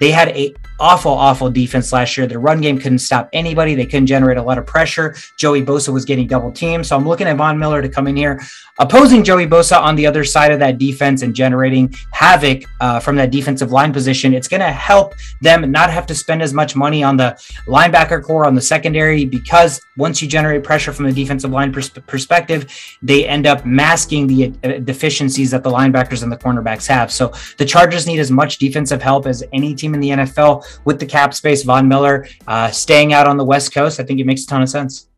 They 0.00 0.10
had 0.10 0.28
a 0.30 0.54
awful, 0.80 1.12
awful 1.12 1.50
defense 1.50 1.92
last 1.92 2.16
year. 2.16 2.26
Their 2.26 2.40
run 2.40 2.60
game 2.60 2.78
couldn't 2.78 3.00
stop 3.00 3.28
anybody. 3.32 3.74
They 3.74 3.84
couldn't 3.84 4.06
generate 4.06 4.38
a 4.38 4.42
lot 4.42 4.58
of 4.58 4.66
pressure. 4.66 5.14
Joey 5.36 5.62
Bosa 5.62 5.92
was 5.92 6.04
getting 6.06 6.26
double 6.26 6.50
teamed. 6.50 6.86
So 6.86 6.96
I'm 6.96 7.06
looking 7.06 7.26
at 7.26 7.36
Von 7.36 7.58
Miller 7.58 7.82
to 7.82 7.88
come 7.88 8.06
in 8.08 8.16
here, 8.16 8.40
opposing 8.78 9.22
Joey 9.22 9.46
Bosa 9.46 9.78
on 9.78 9.94
the 9.94 10.06
other 10.06 10.24
side 10.24 10.52
of 10.52 10.58
that 10.60 10.78
defense 10.78 11.22
and 11.22 11.34
generating 11.34 11.94
havoc 12.12 12.64
uh, 12.80 12.98
from 12.98 13.14
that 13.16 13.30
defensive 13.30 13.72
line 13.72 13.92
position. 13.92 14.32
It's 14.32 14.48
going 14.48 14.62
to 14.62 14.72
help 14.72 15.14
them 15.42 15.70
not 15.70 15.90
have 15.90 16.06
to 16.06 16.14
spend 16.14 16.40
as 16.40 16.54
much 16.54 16.74
money 16.74 17.04
on 17.04 17.18
the 17.18 17.38
linebacker 17.66 18.22
core, 18.22 18.46
on 18.46 18.54
the 18.54 18.62
secondary 18.62 19.26
because 19.26 19.82
once 19.98 20.22
you 20.22 20.28
generate 20.28 20.64
pressure 20.64 20.94
from 20.94 21.06
a 21.06 21.12
defensive 21.12 21.50
line 21.50 21.72
pers- 21.72 21.90
perspective, 21.90 22.72
they 23.02 23.28
end 23.28 23.46
up 23.46 23.66
masking 23.66 24.26
the 24.26 24.52
uh, 24.64 24.78
deficiencies 24.78 25.50
that 25.50 25.62
the 25.62 25.70
linebackers 25.70 26.22
and 26.22 26.32
the 26.32 26.36
cornerbacks 26.36 26.86
have. 26.86 27.12
So 27.12 27.34
the 27.58 27.66
Chargers 27.66 28.06
need 28.06 28.18
as 28.18 28.30
much 28.30 28.56
defensive 28.56 29.02
help 29.02 29.26
as 29.26 29.44
any 29.52 29.74
team 29.74 29.89
in 29.94 30.00
the 30.00 30.10
NFL 30.10 30.64
with 30.84 31.00
the 31.00 31.06
cap 31.06 31.34
space. 31.34 31.62
Von 31.62 31.88
Miller 31.88 32.26
uh, 32.46 32.70
staying 32.70 33.12
out 33.12 33.26
on 33.26 33.36
the 33.36 33.44
West 33.44 33.72
Coast, 33.72 34.00
I 34.00 34.04
think 34.04 34.20
it 34.20 34.26
makes 34.26 34.44
a 34.44 34.46
ton 34.46 34.62
of 34.62 34.68
sense. 34.68 35.08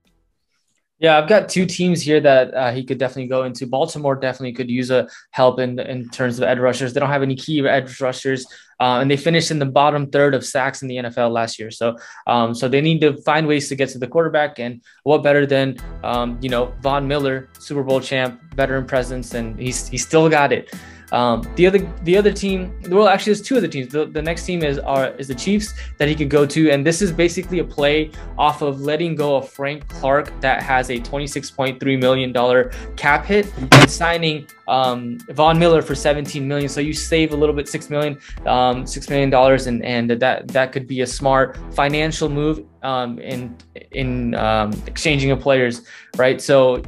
Yeah, 1.02 1.18
I've 1.18 1.28
got 1.28 1.48
two 1.48 1.66
teams 1.66 2.00
here 2.00 2.20
that 2.20 2.54
uh, 2.54 2.70
he 2.70 2.84
could 2.84 2.96
definitely 2.96 3.26
go 3.26 3.42
into. 3.42 3.66
Baltimore 3.66 4.14
definitely 4.14 4.52
could 4.52 4.70
use 4.70 4.92
a 4.92 5.08
help 5.32 5.58
in 5.58 5.80
in 5.80 6.08
terms 6.10 6.38
of 6.38 6.44
edge 6.44 6.58
rushers. 6.58 6.92
They 6.92 7.00
don't 7.00 7.08
have 7.08 7.24
any 7.24 7.34
key 7.34 7.66
edge 7.66 8.00
rushers, 8.00 8.46
uh, 8.78 9.00
and 9.00 9.10
they 9.10 9.16
finished 9.16 9.50
in 9.50 9.58
the 9.58 9.66
bottom 9.66 10.06
third 10.06 10.32
of 10.32 10.44
sacks 10.44 10.80
in 10.80 10.86
the 10.86 10.98
NFL 10.98 11.32
last 11.32 11.58
year. 11.58 11.72
So, 11.72 11.96
um, 12.28 12.54
so 12.54 12.68
they 12.68 12.80
need 12.80 13.00
to 13.00 13.20
find 13.22 13.48
ways 13.48 13.68
to 13.70 13.74
get 13.74 13.88
to 13.88 13.98
the 13.98 14.06
quarterback. 14.06 14.60
And 14.60 14.80
what 15.02 15.24
better 15.24 15.44
than 15.44 15.76
um, 16.04 16.38
you 16.40 16.48
know 16.48 16.72
Von 16.82 17.08
Miller, 17.08 17.48
Super 17.58 17.82
Bowl 17.82 18.00
champ, 18.00 18.40
veteran 18.54 18.86
presence, 18.86 19.34
and 19.34 19.58
he's 19.58 19.88
he's 19.88 20.06
still 20.06 20.28
got 20.28 20.52
it. 20.52 20.72
Um, 21.12 21.46
the 21.56 21.66
other 21.66 21.78
the 22.04 22.16
other 22.16 22.32
team, 22.32 22.74
well, 22.88 23.06
actually, 23.06 23.34
there's 23.34 23.46
two 23.46 23.58
other 23.58 23.68
teams. 23.68 23.92
The, 23.92 24.06
the 24.06 24.22
next 24.22 24.46
team 24.46 24.64
is 24.64 24.78
are 24.78 25.08
is 25.18 25.28
the 25.28 25.34
Chiefs 25.34 25.74
that 25.98 26.08
he 26.08 26.14
could 26.14 26.30
go 26.30 26.46
to, 26.46 26.70
and 26.70 26.86
this 26.86 27.02
is 27.02 27.12
basically 27.12 27.58
a 27.58 27.64
play 27.64 28.10
off 28.38 28.62
of 28.62 28.80
letting 28.80 29.14
go 29.14 29.36
of 29.36 29.48
Frank 29.48 29.86
Clark 29.88 30.32
that 30.40 30.62
has 30.62 30.88
a 30.88 30.98
26.3 30.98 32.00
million 32.00 32.32
dollar 32.32 32.72
cap 32.96 33.26
hit 33.26 33.52
and 33.58 33.90
signing 33.90 34.46
um, 34.68 35.18
Von 35.30 35.58
Miller 35.58 35.82
for 35.82 35.94
17 35.94 36.48
million. 36.48 36.68
So 36.70 36.80
you 36.80 36.94
save 36.94 37.32
a 37.34 37.36
little 37.36 37.54
bit, 37.54 37.68
six 37.68 37.90
million, 37.90 38.18
um, 38.46 38.86
six 38.86 39.10
million 39.10 39.28
dollars, 39.28 39.66
and 39.66 39.84
and 39.84 40.10
that 40.10 40.48
that 40.48 40.72
could 40.72 40.86
be 40.86 41.02
a 41.02 41.06
smart 41.06 41.58
financial 41.74 42.30
move 42.30 42.64
um, 42.82 43.18
in 43.18 43.54
in 43.90 44.34
um, 44.36 44.72
exchanging 44.86 45.30
of 45.30 45.40
players, 45.40 45.82
right? 46.16 46.40
So 46.40 46.82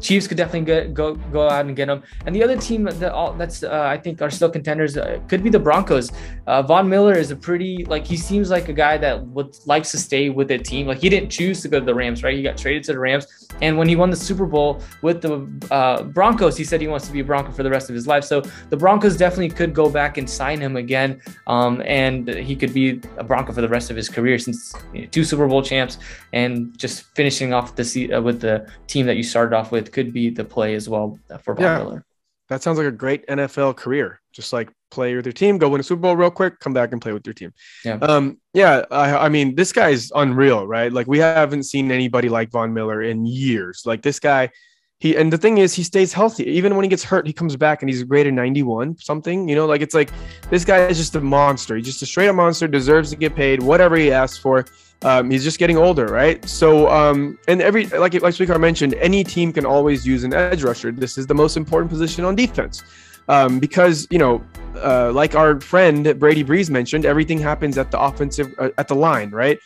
Chiefs 0.00 0.26
could 0.26 0.36
definitely 0.36 0.66
get, 0.66 0.94
go 0.94 1.14
go 1.32 1.48
out 1.48 1.66
and 1.66 1.74
get 1.76 1.88
him. 1.88 2.02
And 2.26 2.34
the 2.34 2.42
other 2.42 2.56
team 2.56 2.84
that 2.84 3.12
all, 3.12 3.32
that's 3.32 3.62
uh, 3.62 3.82
I 3.82 3.96
think 3.96 4.22
are 4.22 4.30
still 4.30 4.50
contenders 4.50 4.96
uh, 4.96 5.20
could 5.28 5.42
be 5.42 5.50
the 5.50 5.58
Broncos. 5.58 6.10
Uh, 6.46 6.62
Von 6.62 6.88
Miller 6.88 7.14
is 7.14 7.30
a 7.30 7.36
pretty 7.36 7.84
like 7.86 8.06
he 8.06 8.16
seems 8.16 8.50
like 8.50 8.68
a 8.68 8.72
guy 8.72 8.98
that 8.98 9.26
would 9.28 9.56
likes 9.66 9.90
to 9.92 9.98
stay 9.98 10.28
with 10.30 10.50
a 10.50 10.58
team. 10.58 10.86
Like 10.86 10.98
he 10.98 11.08
didn't 11.08 11.30
choose 11.30 11.62
to 11.62 11.68
go 11.68 11.80
to 11.80 11.86
the 11.86 11.94
Rams, 11.94 12.22
right? 12.22 12.36
He 12.36 12.42
got 12.42 12.56
traded 12.56 12.84
to 12.84 12.92
the 12.92 12.98
Rams, 12.98 13.48
and 13.62 13.78
when 13.78 13.88
he 13.88 13.96
won 13.96 14.10
the 14.10 14.16
Super 14.16 14.46
Bowl 14.46 14.80
with 15.02 15.22
the 15.22 15.48
uh, 15.70 16.02
Broncos, 16.02 16.56
he 16.56 16.64
said 16.64 16.80
he 16.80 16.88
wants 16.88 17.06
to 17.06 17.12
be 17.12 17.20
a 17.20 17.24
Bronco 17.24 17.52
for 17.52 17.62
the 17.62 17.70
rest 17.70 17.88
of 17.88 17.94
his 17.94 18.06
life. 18.06 18.24
So 18.24 18.42
the 18.70 18.76
Broncos 18.76 19.16
definitely 19.16 19.50
could 19.50 19.74
go 19.74 19.90
back 19.90 20.18
and 20.18 20.28
sign 20.28 20.60
him 20.60 20.76
again, 20.76 21.20
um, 21.46 21.82
and 21.86 22.28
he 22.28 22.54
could 22.54 22.72
be 22.72 23.00
a 23.16 23.24
Bronco 23.24 23.52
for 23.52 23.60
the 23.60 23.68
rest 23.68 23.90
of 23.90 23.96
his 23.96 24.08
career 24.08 24.38
since 24.38 24.74
you 24.92 25.02
know, 25.02 25.06
two 25.08 25.24
Super 25.24 25.46
Bowl 25.46 25.62
champs 25.62 25.98
and 26.32 26.76
just 26.78 27.04
finishing 27.14 27.52
off 27.52 27.74
the 27.76 28.12
uh, 28.12 28.20
with 28.20 28.40
the 28.40 28.66
team 28.86 29.06
that 29.06 29.16
you 29.16 29.22
started 29.22 29.56
off 29.56 29.72
with 29.72 29.85
could 29.92 30.12
be 30.12 30.30
the 30.30 30.44
play 30.44 30.74
as 30.74 30.88
well 30.88 31.18
for 31.42 31.54
Von 31.54 31.64
yeah. 31.64 31.78
Miller. 31.78 32.04
That 32.48 32.62
sounds 32.62 32.78
like 32.78 32.86
a 32.86 32.92
great 32.92 33.26
NFL 33.26 33.76
career. 33.76 34.20
Just 34.32 34.52
like 34.52 34.70
play 34.90 35.16
with 35.16 35.26
your 35.26 35.32
team, 35.32 35.58
go 35.58 35.68
win 35.68 35.80
a 35.80 35.84
Super 35.84 36.02
Bowl 36.02 36.16
real 36.16 36.30
quick, 36.30 36.60
come 36.60 36.72
back 36.72 36.92
and 36.92 37.02
play 37.02 37.12
with 37.12 37.26
your 37.26 37.34
team. 37.34 37.52
Yeah. 37.84 37.98
Um, 38.02 38.38
yeah. 38.54 38.84
I, 38.90 39.26
I 39.26 39.28
mean, 39.28 39.56
this 39.56 39.72
guy's 39.72 40.12
unreal, 40.14 40.66
right? 40.66 40.92
Like 40.92 41.06
we 41.06 41.18
haven't 41.18 41.64
seen 41.64 41.90
anybody 41.90 42.28
like 42.28 42.50
Von 42.50 42.72
Miller 42.72 43.02
in 43.02 43.26
years. 43.26 43.82
Like 43.84 44.02
this 44.02 44.20
guy, 44.20 44.50
he 44.98 45.14
and 45.16 45.30
the 45.32 45.36
thing 45.36 45.58
is 45.58 45.74
he 45.74 45.82
stays 45.82 46.12
healthy. 46.12 46.44
Even 46.44 46.74
when 46.74 46.84
he 46.84 46.88
gets 46.88 47.04
hurt, 47.04 47.26
he 47.26 47.32
comes 47.32 47.56
back 47.56 47.82
and 47.82 47.90
he's 47.90 48.00
a 48.00 48.04
greater 48.04 48.30
91 48.30 48.96
something. 48.98 49.48
You 49.48 49.54
know, 49.54 49.66
like 49.66 49.82
it's 49.82 49.94
like 49.94 50.10
this 50.48 50.64
guy 50.64 50.86
is 50.86 50.96
just 50.96 51.14
a 51.16 51.20
monster. 51.20 51.76
He's 51.76 51.84
just 51.84 52.02
a 52.02 52.06
straight 52.06 52.28
up 52.28 52.36
monster, 52.36 52.66
deserves 52.66 53.10
to 53.10 53.16
get 53.16 53.34
paid 53.34 53.62
whatever 53.62 53.96
he 53.96 54.10
asks 54.10 54.38
for. 54.38 54.64
Um, 55.02 55.30
he's 55.30 55.44
just 55.44 55.58
getting 55.58 55.76
older, 55.76 56.06
right? 56.06 56.42
So, 56.48 56.88
um, 56.90 57.38
and 57.48 57.60
every 57.60 57.86
like 57.86 58.14
like 58.22 58.34
Sweetheart 58.34 58.60
mentioned, 58.60 58.94
any 58.94 59.22
team 59.22 59.52
can 59.52 59.66
always 59.66 60.06
use 60.06 60.24
an 60.24 60.32
edge 60.32 60.62
rusher. 60.62 60.90
This 60.90 61.18
is 61.18 61.26
the 61.26 61.34
most 61.34 61.56
important 61.56 61.90
position 61.90 62.24
on 62.24 62.34
defense 62.34 62.82
um, 63.28 63.58
because 63.58 64.06
you 64.10 64.18
know, 64.18 64.44
uh, 64.76 65.10
like 65.12 65.34
our 65.34 65.60
friend 65.60 66.18
Brady 66.18 66.42
Breeze 66.42 66.70
mentioned, 66.70 67.04
everything 67.04 67.38
happens 67.38 67.78
at 67.78 67.90
the 67.90 68.00
offensive 68.00 68.54
uh, 68.58 68.70
at 68.78 68.88
the 68.88 68.94
line, 68.94 69.30
right? 69.30 69.58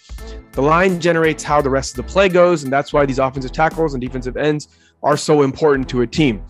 The 0.53 0.63
line 0.63 1.01
generates 1.01 1.43
how 1.43 1.61
the 1.61 1.71
rest 1.71 1.99
of 1.99 2.05
the 2.05 2.11
play 2.13 2.29
goes, 2.29 2.65
and 2.65 2.73
that's 2.73 2.93
why 2.93 3.07
these 3.07 3.19
offensive 3.19 3.53
tackles 3.53 3.95
and 3.95 4.01
defensive 4.01 4.37
ends 4.37 4.69
are 5.03 5.17
so 5.17 5.43
important 5.43 5.89
to 5.91 6.03
a 6.03 6.07
team. 6.07 6.43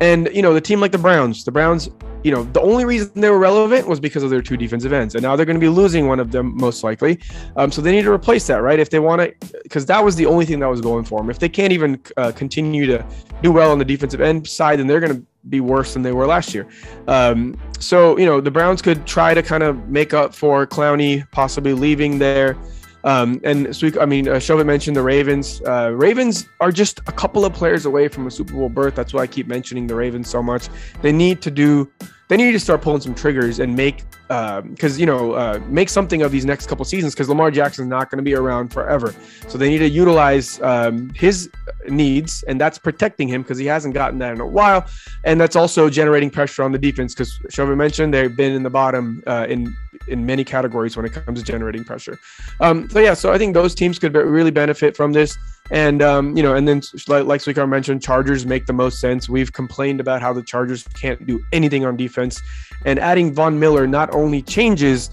And 0.00 0.28
you 0.32 0.42
know, 0.42 0.54
the 0.54 0.60
team 0.60 0.80
like 0.80 0.92
the 0.92 0.98
Browns, 0.98 1.44
the 1.44 1.52
Browns, 1.52 1.90
you 2.24 2.32
know, 2.32 2.44
the 2.44 2.60
only 2.60 2.84
reason 2.84 3.10
they 3.14 3.30
were 3.30 3.38
relevant 3.38 3.86
was 3.86 4.00
because 4.00 4.22
of 4.22 4.30
their 4.30 4.42
two 4.42 4.56
defensive 4.56 4.92
ends, 4.92 5.14
and 5.14 5.22
now 5.22 5.36
they're 5.36 5.46
going 5.46 5.56
to 5.56 5.60
be 5.60 5.68
losing 5.68 6.08
one 6.08 6.20
of 6.20 6.32
them 6.32 6.56
most 6.56 6.82
likely. 6.82 7.18
Um, 7.56 7.70
so 7.70 7.80
they 7.80 7.92
need 7.92 8.02
to 8.02 8.12
replace 8.12 8.46
that, 8.46 8.62
right? 8.62 8.78
If 8.78 8.90
they 8.90 8.98
want 8.98 9.22
to, 9.22 9.62
because 9.62 9.86
that 9.86 10.02
was 10.02 10.16
the 10.16 10.26
only 10.26 10.46
thing 10.46 10.60
that 10.60 10.68
was 10.68 10.80
going 10.80 11.04
for 11.04 11.20
them. 11.20 11.30
If 11.30 11.38
they 11.38 11.48
can't 11.48 11.72
even 11.72 12.00
uh, 12.16 12.32
continue 12.32 12.86
to 12.86 13.04
do 13.42 13.52
well 13.52 13.70
on 13.70 13.78
the 13.78 13.84
defensive 13.84 14.20
end 14.20 14.46
side, 14.46 14.78
then 14.78 14.86
they're 14.86 15.00
going 15.00 15.14
to 15.14 15.26
be 15.48 15.60
worse 15.60 15.94
than 15.94 16.02
they 16.02 16.12
were 16.12 16.26
last 16.26 16.54
year. 16.54 16.66
Um, 17.06 17.58
so 17.78 18.18
you 18.18 18.26
know, 18.26 18.40
the 18.40 18.50
Browns 18.50 18.82
could 18.82 19.06
try 19.06 19.34
to 19.34 19.42
kind 19.42 19.62
of 19.62 19.88
make 19.88 20.12
up 20.14 20.34
for 20.34 20.66
Clowney 20.66 21.30
possibly 21.30 21.72
leaving 21.72 22.18
there. 22.18 22.56
Um, 23.04 23.40
and 23.44 23.74
so, 23.74 23.88
we, 23.88 23.98
I 23.98 24.06
mean, 24.06 24.28
uh, 24.28 24.38
Chauvin 24.38 24.66
mentioned 24.66 24.96
the 24.96 25.02
Ravens. 25.02 25.62
Uh, 25.62 25.92
Ravens 25.94 26.46
are 26.60 26.70
just 26.72 27.00
a 27.06 27.12
couple 27.12 27.44
of 27.44 27.52
players 27.52 27.86
away 27.86 28.08
from 28.08 28.26
a 28.26 28.30
Super 28.30 28.52
Bowl 28.52 28.68
berth. 28.68 28.94
That's 28.94 29.14
why 29.14 29.22
I 29.22 29.26
keep 29.26 29.46
mentioning 29.46 29.86
the 29.86 29.94
Ravens 29.94 30.28
so 30.28 30.42
much. 30.42 30.68
They 31.02 31.12
need 31.12 31.40
to 31.42 31.50
do 31.50 31.90
they 32.30 32.36
need 32.36 32.52
to 32.52 32.60
start 32.60 32.80
pulling 32.80 33.00
some 33.00 33.12
triggers 33.12 33.58
and 33.58 33.74
make 33.74 34.04
because 34.28 34.94
um, 34.94 35.00
you 35.00 35.04
know 35.04 35.32
uh, 35.32 35.60
make 35.66 35.88
something 35.88 36.22
of 36.22 36.30
these 36.30 36.44
next 36.44 36.68
couple 36.68 36.84
seasons 36.84 37.12
because 37.12 37.28
Lamar 37.28 37.50
Jackson's 37.50 37.88
not 37.88 38.08
going 38.08 38.18
to 38.18 38.22
be 38.22 38.36
around 38.36 38.72
forever. 38.72 39.12
So 39.48 39.58
they 39.58 39.68
need 39.68 39.78
to 39.78 39.88
utilize 39.88 40.62
um, 40.62 41.10
his 41.10 41.50
needs, 41.88 42.44
and 42.44 42.60
that's 42.60 42.78
protecting 42.78 43.26
him 43.26 43.42
because 43.42 43.58
he 43.58 43.66
hasn't 43.66 43.94
gotten 43.94 44.20
that 44.20 44.32
in 44.32 44.40
a 44.40 44.46
while, 44.46 44.86
and 45.24 45.40
that's 45.40 45.56
also 45.56 45.90
generating 45.90 46.30
pressure 46.30 46.62
on 46.62 46.70
the 46.70 46.78
defense 46.78 47.14
because 47.14 47.36
Chauvin 47.50 47.76
mentioned 47.76 48.14
they've 48.14 48.36
been 48.36 48.52
in 48.52 48.62
the 48.62 48.70
bottom 48.70 49.24
uh, 49.26 49.46
in 49.48 49.74
in 50.06 50.24
many 50.24 50.44
categories 50.44 50.96
when 50.96 51.04
it 51.04 51.12
comes 51.12 51.40
to 51.40 51.44
generating 51.44 51.82
pressure. 51.82 52.16
Um, 52.60 52.88
so 52.90 53.00
yeah, 53.00 53.14
so 53.14 53.32
I 53.32 53.38
think 53.38 53.54
those 53.54 53.74
teams 53.74 53.98
could 53.98 54.12
be, 54.12 54.20
really 54.20 54.52
benefit 54.52 54.96
from 54.96 55.10
this. 55.12 55.36
And 55.70 56.02
um, 56.02 56.36
you 56.36 56.42
know, 56.42 56.54
and 56.54 56.66
then 56.66 56.82
like, 57.06 57.24
like 57.24 57.40
Sweetheart 57.40 57.68
mentioned, 57.68 58.02
Chargers 58.02 58.44
make 58.44 58.66
the 58.66 58.72
most 58.72 59.00
sense. 59.00 59.28
We've 59.28 59.52
complained 59.52 60.00
about 60.00 60.20
how 60.20 60.32
the 60.32 60.42
Chargers 60.42 60.82
can't 60.94 61.24
do 61.26 61.44
anything 61.52 61.84
on 61.84 61.96
defense, 61.96 62.40
and 62.84 62.98
adding 62.98 63.32
Von 63.32 63.58
Miller 63.58 63.86
not 63.86 64.12
only 64.14 64.42
changes 64.42 65.10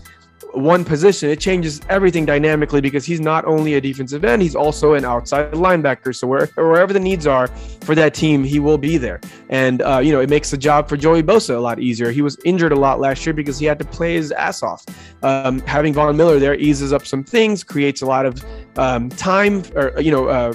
one 0.58 0.84
position, 0.84 1.30
it 1.30 1.40
changes 1.40 1.82
everything 1.90 2.26
dynamically 2.26 2.82
because 2.82 3.06
he's 3.06 3.20
not 3.20 3.46
only 3.46 3.76
a 3.76 3.82
defensive 3.82 4.26
end, 4.26 4.42
he's 4.42 4.56
also 4.56 4.94
an 4.94 5.06
outside 5.06 5.52
linebacker. 5.54 6.16
So 6.16 6.28
where, 6.28 6.48
wherever 6.56 6.94
the 6.94 7.00
needs 7.00 7.28
are 7.28 7.48
for 7.82 7.96
that 7.96 8.14
team, 8.14 8.44
he 8.44 8.60
will 8.60 8.78
be 8.78 8.98
there. 8.98 9.20
And 9.50 9.82
uh, 9.82 10.00
you 10.00 10.12
know, 10.12 10.20
it 10.20 10.30
makes 10.30 10.52
the 10.52 10.58
job 10.58 10.90
for 10.90 10.98
Joey 10.98 11.24
Bosa 11.24 11.56
a 11.56 11.60
lot 11.60 11.80
easier. 11.80 12.12
He 12.12 12.22
was 12.22 12.38
injured 12.46 12.72
a 12.72 12.76
lot 12.76 13.00
last 13.00 13.26
year 13.26 13.34
because 13.34 13.60
he 13.60 13.66
had 13.66 13.80
to 13.80 13.86
play 13.86 14.16
his 14.16 14.32
ass 14.32 14.64
off. 14.64 14.86
Um, 15.24 15.60
having 15.62 15.94
Von 15.94 16.16
Miller 16.18 16.40
there 16.40 16.56
eases 16.56 16.94
up 16.94 17.06
some 17.06 17.24
things, 17.24 17.64
creates 17.64 18.02
a 18.02 18.06
lot 18.06 18.26
of 18.26 18.44
um, 18.78 19.10
time, 19.10 19.64
or 19.76 20.00
you 20.00 20.12
know. 20.12 20.28
Uh, 20.28 20.54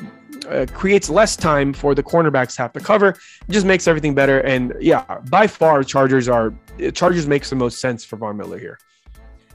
uh, 0.49 0.67
creates 0.75 1.09
less 1.09 1.37
time 1.37 1.73
for 1.73 1.95
the 1.95 2.03
cornerbacks 2.03 2.57
have 2.57 2.73
to 2.73 2.81
cover. 2.81 3.11
It 3.11 3.51
just 3.51 3.65
makes 3.65 3.87
everything 3.87 4.13
better. 4.13 4.41
And 4.41 4.75
yeah, 4.81 5.05
by 5.31 5.47
far, 5.47 5.85
Chargers 5.85 6.29
are 6.29 6.53
Chargers 6.95 7.29
makes 7.29 7.49
the 7.49 7.57
most 7.57 7.81
sense 7.81 8.05
for 8.05 8.17
Von 8.17 8.37
Miller 8.37 8.59
here. 8.59 8.79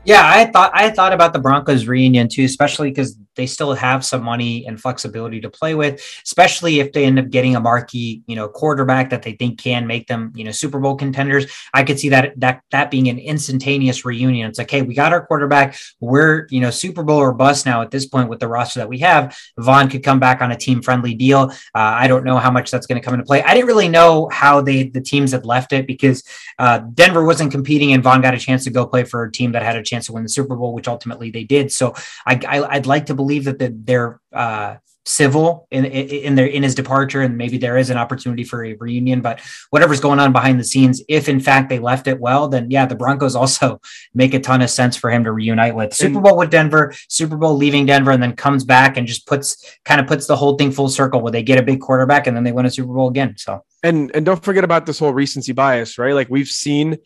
Yeah, 0.07 0.21
I 0.23 0.45
thought 0.45 0.71
I 0.73 0.89
thought 0.89 1.11
about 1.11 1.33
the 1.33 1.39
Broncos 1.39 1.85
reunion 1.85 2.29
too, 2.29 2.45
especially 2.45 2.91
because 2.91 3.17
they 3.37 3.47
still 3.47 3.73
have 3.73 4.03
some 4.03 4.23
money 4.23 4.67
and 4.67 4.81
flexibility 4.81 5.39
to 5.41 5.49
play 5.49 5.75
with, 5.75 6.01
especially 6.25 6.81
if 6.81 6.91
they 6.91 7.05
end 7.05 7.19
up 7.19 7.29
getting 7.29 7.55
a 7.55 7.59
marquee, 7.59 8.21
you 8.27 8.35
know, 8.35 8.49
quarterback 8.49 9.09
that 9.11 9.21
they 9.21 9.31
think 9.31 9.59
can 9.59 9.87
make 9.87 10.07
them, 10.07 10.33
you 10.35 10.43
know, 10.43 10.51
Super 10.51 10.79
Bowl 10.79 10.95
contenders. 10.95 11.45
I 11.73 11.83
could 11.83 11.99
see 11.99 12.09
that 12.09 12.37
that 12.39 12.63
that 12.71 12.91
being 12.91 13.07
an 13.07 13.19
instantaneous 13.19 14.03
reunion. 14.03 14.49
It's 14.49 14.59
like, 14.59 14.69
hey, 14.69 14.81
we 14.81 14.93
got 14.93 15.13
our 15.13 15.25
quarterback. 15.25 15.77
We're, 16.01 16.47
you 16.49 16.59
know, 16.59 16.69
Super 16.69 17.03
Bowl 17.03 17.17
or 17.17 17.33
bust 17.33 17.65
now 17.65 17.81
at 17.81 17.91
this 17.91 18.05
point 18.05 18.29
with 18.29 18.39
the 18.39 18.47
roster 18.47 18.79
that 18.79 18.89
we 18.89 18.99
have. 18.99 19.37
Von 19.57 19.89
could 19.89 20.03
come 20.03 20.19
back 20.19 20.41
on 20.41 20.51
a 20.51 20.57
team 20.57 20.81
friendly 20.81 21.13
deal. 21.13 21.51
Uh, 21.75 21.93
I 22.03 22.07
don't 22.07 22.25
know 22.25 22.37
how 22.37 22.51
much 22.51 22.71
that's 22.71 22.87
going 22.87 22.99
to 22.99 23.05
come 23.05 23.13
into 23.13 23.25
play. 23.25 23.43
I 23.43 23.53
didn't 23.53 23.67
really 23.67 23.89
know 23.89 24.27
how 24.29 24.61
they 24.61 24.89
the 24.89 25.01
teams 25.01 25.31
had 25.31 25.45
left 25.45 25.73
it 25.73 25.85
because 25.85 26.23
uh, 26.59 26.79
Denver 26.79 27.23
wasn't 27.23 27.51
competing 27.51 27.93
and 27.93 28.03
Von 28.03 28.21
got 28.21 28.33
a 28.33 28.39
chance 28.39 28.63
to 28.63 28.71
go 28.71 28.85
play 28.85 29.03
for 29.03 29.23
a 29.23 29.31
team 29.31 29.51
that 29.51 29.63
had 29.63 29.75
a 29.75 29.83
chance 29.83 30.07
to 30.07 30.13
win 30.13 30.23
the 30.23 30.29
Super 30.29 30.55
Bowl, 30.55 30.73
which 30.73 30.87
ultimately 30.87 31.29
they 31.29 31.43
did. 31.43 31.71
So 31.71 31.93
I, 32.25 32.39
I 32.47 32.77
would 32.77 32.87
like 32.87 33.05
to 33.07 33.13
believe 33.13 33.26
that 33.45 33.59
the, 33.59 33.75
they're 33.75 34.19
uh, 34.33 34.75
civil 35.07 35.67
in, 35.71 35.85
in 35.85 36.35
their 36.35 36.45
in 36.45 36.63
his 36.63 36.75
departure, 36.75 37.21
and 37.21 37.37
maybe 37.37 37.57
there 37.57 37.77
is 37.77 37.89
an 37.89 37.97
opportunity 37.97 38.43
for 38.43 38.63
a 38.63 38.73
reunion. 38.73 39.21
But 39.21 39.39
whatever's 39.69 39.99
going 39.99 40.19
on 40.19 40.31
behind 40.33 40.59
the 40.59 40.63
scenes, 40.63 41.01
if 41.07 41.29
in 41.29 41.39
fact 41.39 41.69
they 41.69 41.79
left 41.79 42.07
it 42.07 42.19
well, 42.19 42.47
then 42.47 42.69
yeah, 42.69 42.85
the 42.85 42.95
Broncos 42.95 43.35
also 43.35 43.79
make 44.13 44.33
a 44.33 44.39
ton 44.39 44.61
of 44.61 44.69
sense 44.69 44.95
for 44.95 45.09
him 45.09 45.23
to 45.23 45.31
reunite 45.31 45.75
with 45.75 45.93
Super 45.93 46.19
Bowl 46.19 46.37
with 46.37 46.51
Denver, 46.51 46.93
Super 47.07 47.37
Bowl 47.37 47.55
leaving 47.55 47.85
Denver, 47.85 48.11
and 48.11 48.21
then 48.21 48.35
comes 48.35 48.63
back 48.63 48.97
and 48.97 49.07
just 49.07 49.25
puts 49.25 49.77
kind 49.85 50.01
of 50.01 50.07
puts 50.07 50.27
the 50.27 50.35
whole 50.35 50.55
thing 50.55 50.71
full 50.71 50.89
circle 50.89 51.21
where 51.21 51.31
they 51.31 51.43
get 51.43 51.59
a 51.59 51.63
big 51.63 51.79
quarterback 51.79 52.27
and 52.27 52.35
then 52.35 52.43
they 52.43 52.51
win 52.51 52.65
a 52.65 52.71
Super 52.71 52.93
Bowl 52.93 53.07
again. 53.07 53.35
So 53.37 53.63
and 53.83 54.11
and 54.13 54.25
don't 54.25 54.43
forget 54.43 54.63
about 54.63 54.85
this 54.85 54.99
whole 54.99 55.13
recency 55.13 55.53
bias, 55.53 55.97
right? 55.97 56.13
Like 56.13 56.29
we've 56.29 56.47
seen 56.47 56.97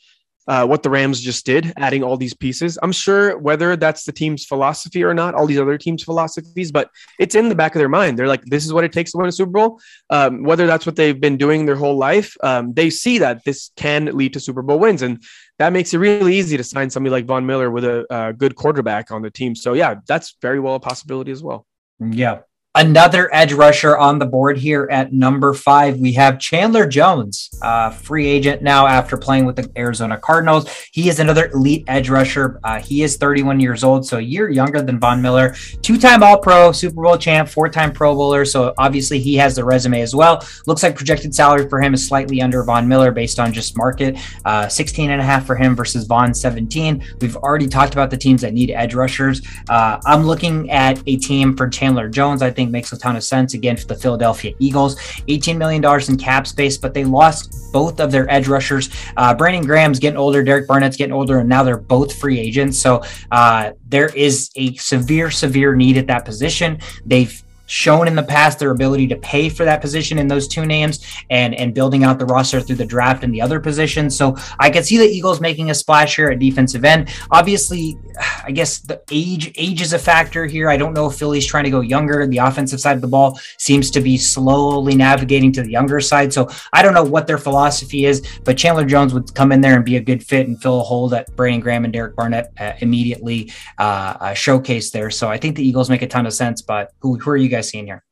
uh, 0.47 0.65
what 0.65 0.83
the 0.83 0.89
Rams 0.89 1.21
just 1.21 1.45
did, 1.45 1.73
adding 1.77 2.03
all 2.03 2.17
these 2.17 2.33
pieces. 2.33 2.77
I'm 2.81 2.91
sure 2.91 3.37
whether 3.37 3.75
that's 3.75 4.03
the 4.03 4.11
team's 4.11 4.45
philosophy 4.45 5.03
or 5.03 5.13
not, 5.13 5.35
all 5.35 5.45
these 5.45 5.59
other 5.59 5.77
teams' 5.77 6.03
philosophies, 6.03 6.71
but 6.71 6.89
it's 7.19 7.35
in 7.35 7.49
the 7.49 7.55
back 7.55 7.75
of 7.75 7.79
their 7.79 7.89
mind. 7.89 8.17
They're 8.17 8.27
like, 8.27 8.43
this 8.45 8.65
is 8.65 8.73
what 8.73 8.83
it 8.83 8.91
takes 8.91 9.11
to 9.11 9.17
win 9.17 9.27
a 9.27 9.31
Super 9.31 9.51
Bowl. 9.51 9.79
Um, 10.09 10.43
whether 10.43 10.67
that's 10.67 10.85
what 10.85 10.95
they've 10.95 11.19
been 11.19 11.37
doing 11.37 11.65
their 11.65 11.75
whole 11.75 11.97
life, 11.97 12.35
um, 12.43 12.73
they 12.73 12.89
see 12.89 13.17
that 13.19 13.43
this 13.45 13.71
can 13.75 14.05
lead 14.05 14.33
to 14.33 14.39
Super 14.39 14.61
Bowl 14.61 14.79
wins. 14.79 15.01
And 15.01 15.23
that 15.59 15.73
makes 15.73 15.93
it 15.93 15.99
really 15.99 16.35
easy 16.35 16.57
to 16.57 16.63
sign 16.63 16.89
somebody 16.89 17.11
like 17.11 17.25
Von 17.25 17.45
Miller 17.45 17.69
with 17.69 17.85
a, 17.85 18.05
a 18.09 18.33
good 18.33 18.55
quarterback 18.55 19.11
on 19.11 19.21
the 19.21 19.29
team. 19.29 19.55
So, 19.55 19.73
yeah, 19.73 19.95
that's 20.07 20.35
very 20.41 20.59
well 20.59 20.75
a 20.75 20.79
possibility 20.79 21.31
as 21.31 21.43
well. 21.43 21.65
Yeah. 21.99 22.39
Another 22.73 23.29
edge 23.35 23.51
rusher 23.51 23.97
on 23.97 24.17
the 24.17 24.25
board 24.25 24.57
here 24.57 24.87
at 24.89 25.11
number 25.11 25.53
five. 25.53 25.97
We 25.97 26.13
have 26.13 26.39
Chandler 26.39 26.87
Jones, 26.87 27.49
uh, 27.61 27.89
free 27.89 28.25
agent 28.25 28.61
now 28.61 28.87
after 28.87 29.17
playing 29.17 29.43
with 29.45 29.57
the 29.57 29.69
Arizona 29.77 30.17
Cardinals. 30.17 30.73
He 30.93 31.09
is 31.09 31.19
another 31.19 31.47
elite 31.47 31.83
edge 31.89 32.09
rusher. 32.09 32.61
Uh, 32.63 32.79
he 32.79 33.03
is 33.03 33.17
31 33.17 33.59
years 33.59 33.83
old, 33.83 34.05
so 34.05 34.19
a 34.19 34.21
year 34.21 34.49
younger 34.49 34.81
than 34.81 35.01
Von 35.01 35.21
Miller. 35.21 35.53
Two 35.81 35.97
time 35.97 36.23
All 36.23 36.39
Pro, 36.39 36.71
Super 36.71 37.03
Bowl 37.03 37.17
champ, 37.17 37.49
four 37.49 37.67
time 37.67 37.91
Pro 37.91 38.15
Bowler. 38.15 38.45
So 38.45 38.73
obviously 38.77 39.19
he 39.19 39.35
has 39.35 39.53
the 39.53 39.65
resume 39.65 39.99
as 39.99 40.15
well. 40.15 40.41
Looks 40.65 40.81
like 40.81 40.95
projected 40.95 41.35
salary 41.35 41.67
for 41.67 41.81
him 41.81 41.93
is 41.93 42.07
slightly 42.07 42.41
under 42.41 42.63
Von 42.63 42.87
Miller 42.87 43.11
based 43.11 43.37
on 43.37 43.51
just 43.51 43.75
market. 43.75 44.17
Uh, 44.45 44.69
16 44.69 45.11
and 45.11 45.19
a 45.19 45.25
half 45.25 45.45
for 45.45 45.57
him 45.57 45.75
versus 45.75 46.05
Von 46.05 46.33
17. 46.33 47.03
We've 47.19 47.35
already 47.35 47.67
talked 47.67 47.91
about 47.91 48.11
the 48.11 48.17
teams 48.17 48.39
that 48.43 48.53
need 48.53 48.71
edge 48.71 48.93
rushers. 48.93 49.41
Uh, 49.67 49.99
I'm 50.05 50.23
looking 50.23 50.71
at 50.71 51.03
a 51.05 51.17
team 51.17 51.57
for 51.57 51.67
Chandler 51.67 52.07
Jones. 52.07 52.41
I 52.41 52.49
think 52.49 52.60
think 52.61 52.71
makes 52.71 52.91
a 52.91 52.97
ton 52.97 53.15
of 53.15 53.23
sense 53.23 53.53
again 53.53 53.75
for 53.75 53.87
the 53.87 53.95
Philadelphia 53.95 54.53
Eagles. 54.59 54.95
$18 55.27 55.57
million 55.57 55.83
in 56.07 56.17
cap 56.17 56.45
space, 56.45 56.77
but 56.77 56.93
they 56.93 57.03
lost 57.03 57.71
both 57.73 57.99
of 57.99 58.11
their 58.11 58.29
edge 58.29 58.47
rushers. 58.47 58.89
Uh, 59.17 59.33
Brandon 59.33 59.65
Graham's 59.65 59.99
getting 59.99 60.17
older, 60.17 60.43
Derek 60.43 60.67
Barnett's 60.67 60.97
getting 60.97 61.13
older, 61.13 61.39
and 61.39 61.49
now 61.49 61.63
they're 61.63 61.77
both 61.77 62.15
free 62.19 62.39
agents. 62.39 62.79
So 62.79 63.03
uh, 63.31 63.71
there 63.87 64.09
is 64.09 64.51
a 64.55 64.75
severe, 64.75 65.31
severe 65.31 65.75
need 65.75 65.97
at 65.97 66.07
that 66.07 66.23
position. 66.25 66.79
They've 67.05 67.41
shown 67.71 68.05
in 68.05 68.15
the 68.15 68.23
past 68.23 68.59
their 68.59 68.71
ability 68.71 69.07
to 69.07 69.15
pay 69.15 69.47
for 69.47 69.63
that 69.63 69.79
position 69.79 70.17
in 70.17 70.27
those 70.27 70.45
two 70.45 70.65
names 70.65 71.05
and 71.29 71.55
and 71.55 71.73
building 71.73 72.03
out 72.03 72.19
the 72.19 72.25
roster 72.25 72.59
through 72.59 72.75
the 72.75 72.85
draft 72.85 73.23
and 73.23 73.33
the 73.33 73.41
other 73.41 73.61
positions. 73.61 74.17
So 74.17 74.35
I 74.59 74.69
could 74.69 74.85
see 74.85 74.97
the 74.97 75.05
Eagles 75.05 75.39
making 75.39 75.69
a 75.69 75.73
splash 75.73 76.17
here 76.17 76.29
at 76.29 76.39
defensive 76.39 76.83
end. 76.83 77.09
Obviously, 77.31 77.97
I 78.43 78.51
guess 78.51 78.79
the 78.79 79.01
age 79.09 79.53
age 79.55 79.81
is 79.81 79.93
a 79.93 79.99
factor 79.99 80.45
here. 80.45 80.69
I 80.69 80.75
don't 80.75 80.93
know 80.93 81.07
if 81.09 81.15
Philly's 81.15 81.45
trying 81.45 81.63
to 81.63 81.69
go 81.69 81.79
younger. 81.79 82.27
The 82.27 82.39
offensive 82.39 82.81
side 82.81 82.97
of 82.97 83.01
the 83.01 83.07
ball 83.07 83.39
seems 83.57 83.89
to 83.91 84.01
be 84.01 84.17
slowly 84.17 84.95
navigating 84.95 85.53
to 85.53 85.63
the 85.63 85.71
younger 85.71 86.01
side. 86.01 86.33
So 86.33 86.49
I 86.73 86.81
don't 86.81 86.93
know 86.93 87.05
what 87.05 87.25
their 87.25 87.37
philosophy 87.37 88.03
is, 88.03 88.21
but 88.43 88.57
Chandler 88.57 88.85
Jones 88.85 89.13
would 89.13 89.33
come 89.33 89.53
in 89.53 89.61
there 89.61 89.75
and 89.75 89.85
be 89.85 89.95
a 89.95 90.01
good 90.01 90.23
fit 90.23 90.47
and 90.47 90.61
fill 90.61 90.81
a 90.81 90.83
hole 90.83 91.07
that 91.09 91.33
Brandon 91.37 91.61
Graham 91.61 91.85
and 91.85 91.93
Derek 91.93 92.17
Barnett 92.17 92.51
uh, 92.59 92.73
immediately 92.79 93.51
uh, 93.77 94.17
uh, 94.19 94.33
showcase 94.33 94.91
there. 94.91 95.09
So 95.09 95.29
I 95.29 95.37
think 95.37 95.55
the 95.55 95.65
Eagles 95.65 95.89
make 95.89 96.01
a 96.01 96.07
ton 96.07 96.25
of 96.25 96.33
sense. 96.33 96.61
But 96.61 96.91
who, 96.99 97.17
who 97.17 97.29
are 97.31 97.37
you 97.37 97.47
guys? 97.47 97.60
Guys 97.61 97.69
seen 97.69 97.85
here? 97.85 98.03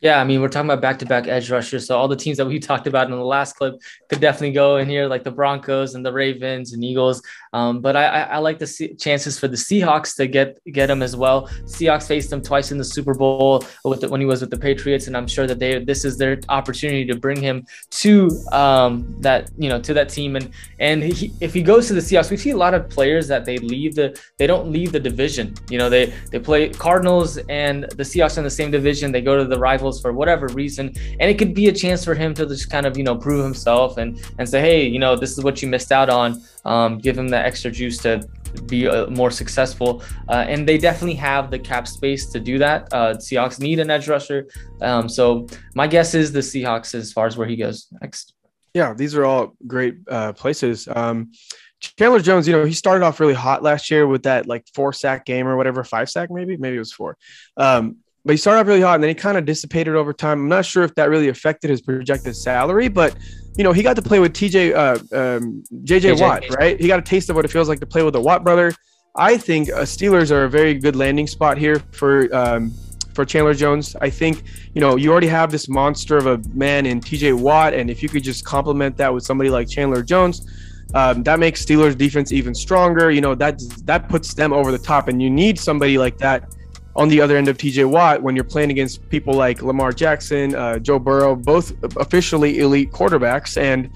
Yeah, 0.00 0.20
I 0.20 0.24
mean, 0.24 0.40
we're 0.40 0.48
talking 0.48 0.70
about 0.70 0.80
back-to-back 0.80 1.26
edge 1.26 1.50
rushers. 1.50 1.86
So 1.86 1.98
all 1.98 2.06
the 2.06 2.16
teams 2.16 2.36
that 2.36 2.46
we 2.46 2.58
talked 2.70 2.86
about 2.86 3.10
in 3.10 3.12
the 3.12 3.24
last 3.24 3.54
clip 3.56 3.74
could 4.08 4.20
definitely 4.20 4.52
go 4.52 4.76
in 4.76 4.88
here, 4.88 5.06
like 5.06 5.24
the 5.24 5.30
Broncos 5.30 5.94
and 5.94 6.06
the 6.06 6.12
Ravens 6.12 6.72
and 6.72 6.84
Eagles. 6.84 7.22
Um, 7.52 7.80
but 7.80 7.96
I, 7.96 8.04
I, 8.04 8.20
I, 8.20 8.38
like 8.38 8.58
the 8.58 8.66
see- 8.66 8.94
chances 8.94 9.38
for 9.38 9.48
the 9.48 9.56
Seahawks 9.56 10.14
to 10.16 10.26
get 10.26 10.58
get 10.72 10.86
them 10.86 11.02
as 11.02 11.16
well. 11.16 11.48
Seahawks 11.64 12.06
faced 12.06 12.30
them 12.30 12.42
twice 12.42 12.72
in 12.72 12.78
the 12.78 12.84
Super 12.84 13.14
Bowl 13.14 13.64
with 13.84 14.02
the, 14.02 14.08
when 14.08 14.20
he 14.20 14.26
was 14.26 14.42
with 14.42 14.50
the 14.50 14.58
Patriots, 14.58 15.06
and 15.06 15.16
I'm 15.16 15.26
sure 15.26 15.46
that 15.46 15.58
they 15.58 15.82
this 15.82 16.04
is 16.04 16.18
their 16.18 16.38
opportunity 16.50 17.06
to 17.06 17.16
bring 17.16 17.40
him 17.40 17.66
to 17.90 18.28
um, 18.52 19.16
that 19.20 19.50
you 19.56 19.68
know 19.68 19.80
to 19.80 19.94
that 19.94 20.10
team. 20.10 20.36
And 20.36 20.50
and 20.78 21.02
he, 21.02 21.32
if 21.40 21.54
he 21.54 21.62
goes 21.62 21.88
to 21.88 21.94
the 21.94 22.00
Seahawks, 22.00 22.30
we 22.30 22.36
see 22.36 22.50
a 22.50 22.56
lot 22.56 22.74
of 22.74 22.88
players 22.90 23.26
that 23.28 23.46
they 23.46 23.56
leave 23.58 23.94
the 23.94 24.18
they 24.36 24.46
don't 24.46 24.70
leave 24.70 24.92
the 24.92 25.00
division. 25.00 25.54
You 25.70 25.78
know, 25.78 25.88
they 25.88 26.12
they 26.30 26.38
play 26.38 26.68
Cardinals 26.68 27.38
and 27.48 27.84
the 27.84 28.02
Seahawks 28.02 28.36
in 28.36 28.44
the 28.44 28.50
same 28.50 28.70
division. 28.70 29.10
They 29.10 29.22
go 29.22 29.38
to 29.38 29.44
the 29.44 29.58
rival 29.58 29.87
for 29.96 30.12
whatever 30.12 30.48
reason. 30.48 30.92
And 31.20 31.30
it 31.30 31.38
could 31.38 31.54
be 31.54 31.68
a 31.68 31.72
chance 31.72 32.04
for 32.04 32.14
him 32.14 32.34
to 32.34 32.46
just 32.46 32.70
kind 32.70 32.86
of, 32.86 32.98
you 32.98 33.04
know, 33.04 33.16
prove 33.16 33.42
himself 33.42 33.96
and, 33.96 34.20
and 34.38 34.48
say, 34.48 34.60
hey, 34.60 34.86
you 34.86 34.98
know, 34.98 35.16
this 35.16 35.38
is 35.38 35.44
what 35.44 35.62
you 35.62 35.68
missed 35.68 35.92
out 35.92 36.10
on. 36.10 36.42
Um, 36.64 36.98
give 36.98 37.16
him 37.16 37.28
that 37.28 37.46
extra 37.46 37.70
juice 37.70 37.98
to 37.98 38.28
be 38.66 38.88
uh, 38.88 39.06
more 39.10 39.30
successful. 39.30 40.02
Uh, 40.28 40.44
and 40.48 40.68
they 40.68 40.78
definitely 40.78 41.14
have 41.14 41.50
the 41.50 41.58
cap 41.58 41.86
space 41.86 42.26
to 42.26 42.40
do 42.40 42.58
that. 42.58 42.88
Uh, 42.92 43.14
Seahawks 43.14 43.60
need 43.60 43.78
an 43.78 43.90
edge 43.90 44.08
rusher. 44.08 44.48
Um, 44.80 45.08
so 45.08 45.46
my 45.74 45.86
guess 45.86 46.14
is 46.14 46.32
the 46.32 46.40
Seahawks 46.40 46.94
as 46.94 47.12
far 47.12 47.26
as 47.26 47.36
where 47.36 47.46
he 47.46 47.56
goes 47.56 47.88
next. 48.00 48.34
Yeah, 48.74 48.94
these 48.94 49.14
are 49.14 49.24
all 49.24 49.56
great 49.66 49.96
uh, 50.08 50.32
places. 50.34 50.88
Um, 50.88 51.32
Chandler 51.80 52.20
Jones, 52.20 52.48
you 52.48 52.54
know, 52.54 52.64
he 52.64 52.72
started 52.72 53.04
off 53.04 53.20
really 53.20 53.34
hot 53.34 53.62
last 53.62 53.90
year 53.90 54.06
with 54.06 54.24
that 54.24 54.46
like 54.46 54.66
four 54.74 54.92
sack 54.92 55.24
game 55.24 55.46
or 55.46 55.56
whatever, 55.56 55.84
five 55.84 56.10
sack 56.10 56.28
maybe, 56.30 56.56
maybe 56.56 56.76
it 56.76 56.80
was 56.80 56.92
four. 56.92 57.16
Um, 57.56 57.98
but 58.24 58.32
he 58.32 58.36
started 58.36 58.60
off 58.60 58.66
really 58.66 58.80
hot 58.80 58.94
and 58.94 59.02
then 59.02 59.08
he 59.08 59.14
kind 59.14 59.38
of 59.38 59.44
dissipated 59.44 59.94
over 59.94 60.12
time. 60.12 60.40
I'm 60.40 60.48
not 60.48 60.64
sure 60.64 60.82
if 60.82 60.94
that 60.96 61.08
really 61.08 61.28
affected 61.28 61.70
his 61.70 61.80
projected 61.80 62.36
salary, 62.36 62.88
but 62.88 63.16
you 63.56 63.64
know, 63.64 63.72
he 63.72 63.82
got 63.82 63.96
to 63.96 64.02
play 64.02 64.20
with 64.20 64.34
TJ, 64.34 64.74
uh, 64.74 65.16
um, 65.16 65.64
JJ, 65.84 66.14
JJ 66.14 66.20
Watt, 66.20 66.48
right? 66.56 66.80
He 66.80 66.86
got 66.86 67.00
a 67.00 67.02
taste 67.02 67.28
of 67.28 67.36
what 67.36 67.44
it 67.44 67.50
feels 67.50 67.68
like 67.68 67.80
to 67.80 67.86
play 67.86 68.02
with 68.02 68.14
the 68.14 68.20
Watt 68.20 68.44
brother. 68.44 68.72
I 69.16 69.36
think 69.36 69.68
uh, 69.70 69.78
Steelers 69.78 70.30
are 70.30 70.44
a 70.44 70.50
very 70.50 70.74
good 70.74 70.94
landing 70.94 71.26
spot 71.26 71.58
here 71.58 71.80
for 71.90 72.32
um, 72.34 72.72
for 73.14 73.24
Chandler 73.24 73.54
Jones. 73.54 73.96
I 74.00 74.10
think 74.10 74.44
you 74.74 74.80
know 74.80 74.94
you 74.94 75.10
already 75.10 75.26
have 75.26 75.50
this 75.50 75.68
monster 75.68 76.16
of 76.16 76.26
a 76.26 76.38
man 76.54 76.86
in 76.86 77.00
TJ 77.00 77.36
Watt, 77.36 77.74
and 77.74 77.90
if 77.90 78.00
you 78.00 78.08
could 78.08 78.22
just 78.22 78.44
complement 78.44 78.96
that 78.98 79.12
with 79.12 79.24
somebody 79.24 79.50
like 79.50 79.68
Chandler 79.68 80.04
Jones, 80.04 80.46
um, 80.94 81.24
that 81.24 81.40
makes 81.40 81.64
Steelers 81.64 81.98
defense 81.98 82.30
even 82.30 82.54
stronger. 82.54 83.10
You 83.10 83.20
know 83.20 83.34
that 83.34 83.60
that 83.86 84.08
puts 84.08 84.34
them 84.34 84.52
over 84.52 84.70
the 84.70 84.78
top, 84.78 85.08
and 85.08 85.20
you 85.20 85.30
need 85.30 85.58
somebody 85.58 85.98
like 85.98 86.16
that 86.18 86.54
on 86.96 87.08
the 87.08 87.20
other 87.20 87.36
end 87.36 87.48
of 87.48 87.56
TJ 87.56 87.88
Watt 87.88 88.22
when 88.22 88.34
you're 88.34 88.44
playing 88.44 88.70
against 88.70 89.08
people 89.08 89.34
like 89.34 89.62
Lamar 89.62 89.92
Jackson, 89.92 90.54
uh, 90.54 90.78
Joe 90.78 90.98
Burrow, 90.98 91.36
both 91.36 91.72
officially 91.96 92.58
elite 92.58 92.90
quarterbacks, 92.90 93.56
and 93.56 93.90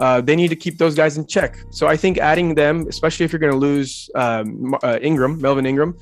uh, 0.00 0.20
they 0.20 0.34
need 0.34 0.48
to 0.48 0.56
keep 0.56 0.78
those 0.78 0.94
guys 0.94 1.18
in 1.18 1.26
check. 1.26 1.58
So 1.70 1.86
I 1.86 1.96
think 1.96 2.18
adding 2.18 2.54
them, 2.54 2.86
especially 2.88 3.24
if 3.24 3.32
you're 3.32 3.40
going 3.40 3.52
to 3.52 3.58
lose 3.58 4.10
um, 4.14 4.74
uh, 4.82 4.98
Ingram, 5.00 5.40
Melvin 5.40 5.66
Ingram, 5.66 5.96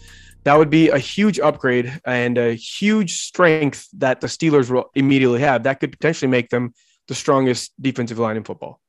that 0.45 0.57
would 0.57 0.71
be 0.71 0.89
a 0.89 0.99
huge 0.99 1.41
upgrade 1.41 2.01
and 2.05 2.39
a 2.39 2.55
huge 2.55 3.21
strength 3.21 3.89
that 3.95 4.21
the 4.21 4.29
Steelers 4.29 4.71
will 4.71 4.91
immediately 4.95 5.41
have. 5.41 5.65
That 5.65 5.81
could 5.81 5.93
potentially 5.93 6.31
make 6.31 6.49
them 6.49 6.73
the 7.09 7.15
strongest 7.15 7.73
defensive 7.81 8.19
line 8.19 8.37
in 8.37 8.45
football. 8.45 8.81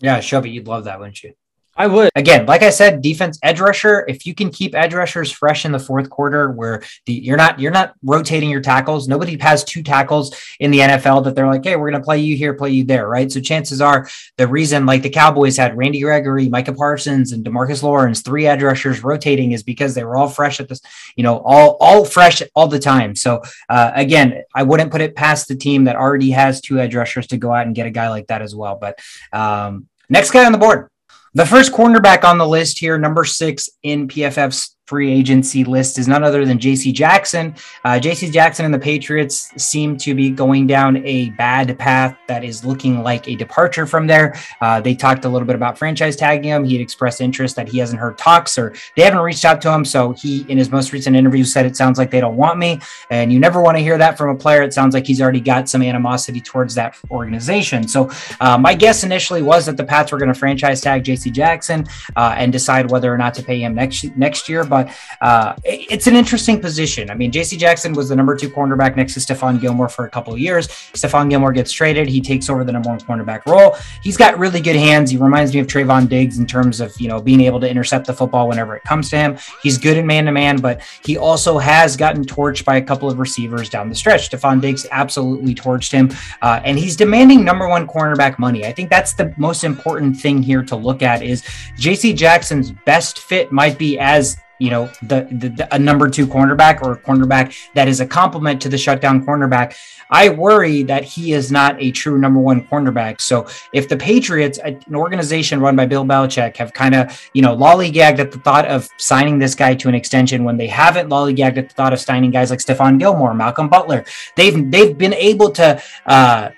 Yeah, 0.00 0.20
Shelby, 0.20 0.50
you'd 0.50 0.66
love 0.66 0.84
that, 0.84 0.98
wouldn't 0.98 1.22
you? 1.22 1.34
I 1.78 1.86
would. 1.86 2.10
Again, 2.14 2.46
like 2.46 2.62
I 2.62 2.70
said, 2.70 3.02
defense 3.02 3.38
edge 3.42 3.60
rusher. 3.60 4.04
If 4.08 4.24
you 4.24 4.34
can 4.34 4.50
keep 4.50 4.74
edge 4.74 4.94
rushers 4.94 5.30
fresh 5.30 5.66
in 5.66 5.72
the 5.72 5.78
fourth 5.78 6.08
quarter, 6.08 6.50
where 6.50 6.82
the, 7.04 7.12
you're 7.12 7.36
not 7.36 7.60
you're 7.60 7.72
not 7.72 7.94
rotating 8.02 8.48
your 8.48 8.62
tackles. 8.62 9.08
Nobody 9.08 9.36
has 9.40 9.62
two 9.62 9.82
tackles 9.82 10.34
in 10.58 10.70
the 10.70 10.78
NFL 10.78 11.24
that 11.24 11.34
they're 11.34 11.46
like, 11.46 11.64
hey, 11.64 11.76
we're 11.76 11.90
going 11.90 12.00
to 12.00 12.04
play 12.04 12.18
you 12.18 12.34
here, 12.34 12.54
play 12.54 12.70
you 12.70 12.84
there, 12.84 13.06
right? 13.08 13.30
So 13.30 13.40
chances 13.40 13.82
are 13.82 14.08
the 14.38 14.48
reason 14.48 14.86
like 14.86 15.02
the 15.02 15.10
Cowboys 15.10 15.58
had 15.58 15.76
Randy 15.76 16.00
Gregory, 16.00 16.48
Micah 16.48 16.72
Parsons, 16.72 17.32
and 17.32 17.44
Demarcus 17.44 17.82
Lawrence, 17.82 18.22
three 18.22 18.46
edge 18.46 18.62
rushers 18.62 19.04
rotating, 19.04 19.52
is 19.52 19.62
because 19.62 19.94
they 19.94 20.04
were 20.04 20.16
all 20.16 20.28
fresh 20.28 20.60
at 20.60 20.68
this, 20.68 20.80
you 21.14 21.22
know, 21.22 21.38
all 21.44 21.76
all 21.80 22.06
fresh 22.06 22.42
all 22.54 22.68
the 22.68 22.78
time. 22.78 23.14
So 23.14 23.42
uh, 23.68 23.92
again, 23.94 24.42
I 24.54 24.62
wouldn't 24.62 24.90
put 24.90 25.02
it 25.02 25.14
past 25.14 25.48
the 25.48 25.56
team 25.56 25.84
that 25.84 25.96
already 25.96 26.30
has 26.30 26.62
two 26.62 26.80
edge 26.80 26.94
rushers 26.94 27.26
to 27.28 27.36
go 27.36 27.52
out 27.52 27.66
and 27.66 27.74
get 27.74 27.86
a 27.86 27.90
guy 27.90 28.08
like 28.08 28.28
that 28.28 28.40
as 28.40 28.54
well. 28.54 28.78
But 28.80 28.98
um, 29.30 29.88
next 30.08 30.30
guy 30.30 30.46
on 30.46 30.52
the 30.52 30.58
board. 30.58 30.88
The 31.36 31.44
first 31.44 31.70
cornerback 31.70 32.24
on 32.24 32.38
the 32.38 32.48
list 32.48 32.78
here, 32.78 32.96
number 32.96 33.22
six 33.26 33.68
in 33.82 34.08
PFF's 34.08 34.74
free 34.86 35.12
agency 35.12 35.64
list 35.64 35.98
is 35.98 36.06
none 36.06 36.22
other 36.22 36.44
than 36.44 36.58
JC 36.58 36.92
Jackson. 36.92 37.54
Uh, 37.84 37.98
JC 38.00 38.32
Jackson 38.32 38.64
and 38.64 38.72
the 38.72 38.78
Patriots 38.78 39.50
seem 39.56 39.96
to 39.96 40.14
be 40.14 40.30
going 40.30 40.66
down 40.68 40.98
a 41.04 41.30
bad 41.30 41.76
path 41.76 42.16
that 42.28 42.44
is 42.44 42.64
looking 42.64 43.02
like 43.02 43.26
a 43.28 43.34
departure 43.34 43.84
from 43.84 44.06
there. 44.06 44.38
Uh, 44.60 44.80
they 44.80 44.94
talked 44.94 45.24
a 45.24 45.28
little 45.28 45.46
bit 45.46 45.56
about 45.56 45.76
franchise 45.76 46.14
tagging 46.14 46.44
him. 46.44 46.64
He 46.64 46.80
expressed 46.80 47.20
interest 47.20 47.56
that 47.56 47.68
he 47.68 47.78
hasn't 47.78 47.98
heard 47.98 48.16
talks 48.16 48.56
or 48.56 48.74
they 48.96 49.02
haven't 49.02 49.18
reached 49.18 49.44
out 49.44 49.60
to 49.62 49.72
him. 49.72 49.84
So 49.84 50.12
he, 50.12 50.46
in 50.48 50.56
his 50.56 50.70
most 50.70 50.92
recent 50.92 51.16
interview, 51.16 51.42
said 51.42 51.66
it 51.66 51.76
sounds 51.76 51.98
like 51.98 52.12
they 52.12 52.20
don't 52.20 52.36
want 52.36 52.58
me. 52.58 52.78
And 53.10 53.32
you 53.32 53.40
never 53.40 53.60
want 53.60 53.76
to 53.76 53.82
hear 53.82 53.98
that 53.98 54.16
from 54.16 54.30
a 54.30 54.36
player. 54.38 54.62
It 54.62 54.72
sounds 54.72 54.94
like 54.94 55.04
he's 55.06 55.20
already 55.20 55.40
got 55.40 55.68
some 55.68 55.82
animosity 55.82 56.40
towards 56.40 56.76
that 56.76 56.96
organization. 57.10 57.88
So 57.88 58.08
uh, 58.40 58.56
my 58.56 58.74
guess 58.74 59.02
initially 59.02 59.42
was 59.42 59.66
that 59.66 59.76
the 59.76 59.84
Pats 59.84 60.12
were 60.12 60.18
going 60.18 60.32
to 60.32 60.38
franchise 60.38 60.80
tag 60.80 61.02
JC 61.02 61.32
Jackson 61.32 61.86
uh, 62.14 62.36
and 62.38 62.52
decide 62.52 62.88
whether 62.88 63.12
or 63.12 63.18
not 63.18 63.34
to 63.34 63.42
pay 63.42 63.60
him 63.60 63.74
next 63.74 64.16
next 64.16 64.48
year. 64.48 64.64
But 64.64 64.75
but 64.76 64.94
uh, 65.22 65.54
it's 65.64 66.06
an 66.06 66.14
interesting 66.14 66.60
position. 66.60 67.10
I 67.10 67.14
mean, 67.14 67.32
J.C. 67.32 67.56
Jackson 67.56 67.94
was 67.94 68.10
the 68.10 68.16
number 68.16 68.36
two 68.36 68.50
cornerback 68.50 68.94
next 68.96 69.14
to 69.14 69.20
Stephon 69.20 69.58
Gilmore 69.58 69.88
for 69.88 70.04
a 70.04 70.10
couple 70.10 70.34
of 70.34 70.38
years. 70.38 70.68
Stephon 70.68 71.30
Gilmore 71.30 71.52
gets 71.52 71.72
traded, 71.72 72.08
he 72.08 72.20
takes 72.20 72.50
over 72.50 72.62
the 72.62 72.72
number 72.72 72.90
one 72.90 73.00
cornerback 73.00 73.46
role. 73.46 73.76
He's 74.02 74.16
got 74.16 74.38
really 74.38 74.60
good 74.60 74.76
hands. 74.76 75.10
He 75.10 75.16
reminds 75.16 75.54
me 75.54 75.60
of 75.60 75.66
Trevon 75.66 76.08
Diggs 76.08 76.38
in 76.38 76.46
terms 76.46 76.80
of 76.80 76.98
you 77.00 77.08
know 77.08 77.20
being 77.20 77.40
able 77.40 77.60
to 77.60 77.68
intercept 77.68 78.06
the 78.06 78.12
football 78.12 78.48
whenever 78.48 78.76
it 78.76 78.82
comes 78.84 79.08
to 79.10 79.16
him. 79.16 79.38
He's 79.62 79.78
good 79.78 79.96
in 79.96 80.06
man 80.06 80.26
to 80.26 80.32
man, 80.32 80.58
but 80.58 80.82
he 81.04 81.16
also 81.16 81.58
has 81.58 81.96
gotten 81.96 82.24
torched 82.24 82.64
by 82.64 82.76
a 82.76 82.82
couple 82.82 83.10
of 83.10 83.18
receivers 83.18 83.70
down 83.70 83.88
the 83.88 83.94
stretch. 83.94 84.30
Stefon 84.30 84.60
Diggs 84.60 84.86
absolutely 84.90 85.54
torched 85.54 85.92
him, 85.92 86.10
uh, 86.42 86.60
and 86.64 86.78
he's 86.78 86.96
demanding 86.96 87.44
number 87.44 87.66
one 87.66 87.86
cornerback 87.86 88.38
money. 88.38 88.66
I 88.66 88.72
think 88.72 88.90
that's 88.90 89.14
the 89.14 89.32
most 89.38 89.64
important 89.64 90.18
thing 90.18 90.42
here 90.42 90.62
to 90.64 90.76
look 90.76 91.02
at 91.02 91.22
is 91.22 91.42
J.C. 91.78 92.12
Jackson's 92.12 92.72
best 92.84 93.20
fit 93.20 93.50
might 93.52 93.78
be 93.78 93.98
as 93.98 94.36
you 94.58 94.70
know 94.70 94.86
the, 95.02 95.26
the, 95.30 95.48
the, 95.48 95.74
a 95.74 95.78
number 95.78 96.08
two 96.08 96.26
cornerback 96.26 96.82
or 96.82 96.92
a 96.92 96.98
cornerback 96.98 97.54
that 97.74 97.88
is 97.88 98.00
a 98.00 98.06
complement 98.06 98.60
to 98.62 98.68
the 98.68 98.78
shutdown 98.78 99.24
cornerback 99.24 99.76
i 100.10 100.28
worry 100.28 100.82
that 100.82 101.04
he 101.04 101.32
is 101.32 101.50
not 101.50 101.76
a 101.80 101.90
true 101.90 102.18
number 102.18 102.40
one 102.40 102.66
cornerback. 102.66 103.20
So 103.20 103.46
if 103.72 103.88
the 103.88 103.96
patriots 103.96 104.58
an 104.58 104.94
organization 104.94 105.60
run 105.60 105.76
by 105.76 105.86
bill 105.86 106.04
belichick 106.04 106.56
have 106.56 106.72
kind 106.72 106.94
of 106.94 107.28
you 107.34 107.42
know 107.42 107.56
lollygagged 107.56 108.18
at 108.18 108.30
the 108.30 108.38
thought 108.38 108.66
of 108.66 108.88
signing 108.98 109.38
this 109.38 109.54
guy 109.54 109.74
to 109.74 109.88
an 109.88 109.94
extension 109.94 110.44
when 110.44 110.56
they 110.56 110.66
haven't 110.66 111.08
lollygagged 111.08 111.58
at 111.58 111.68
the 111.68 111.74
thought 111.74 111.92
of 111.92 112.00
signing 112.00 112.30
guys 112.30 112.50
like 112.50 112.60
Stephon 112.60 112.98
Gilmore, 112.98 113.34
Malcolm 113.34 113.68
Butler, 113.68 114.04
they've 114.36 114.70
they've 114.70 114.96
been 114.96 115.14
able 115.14 115.50
to 115.52 115.82
uh, 116.06 116.50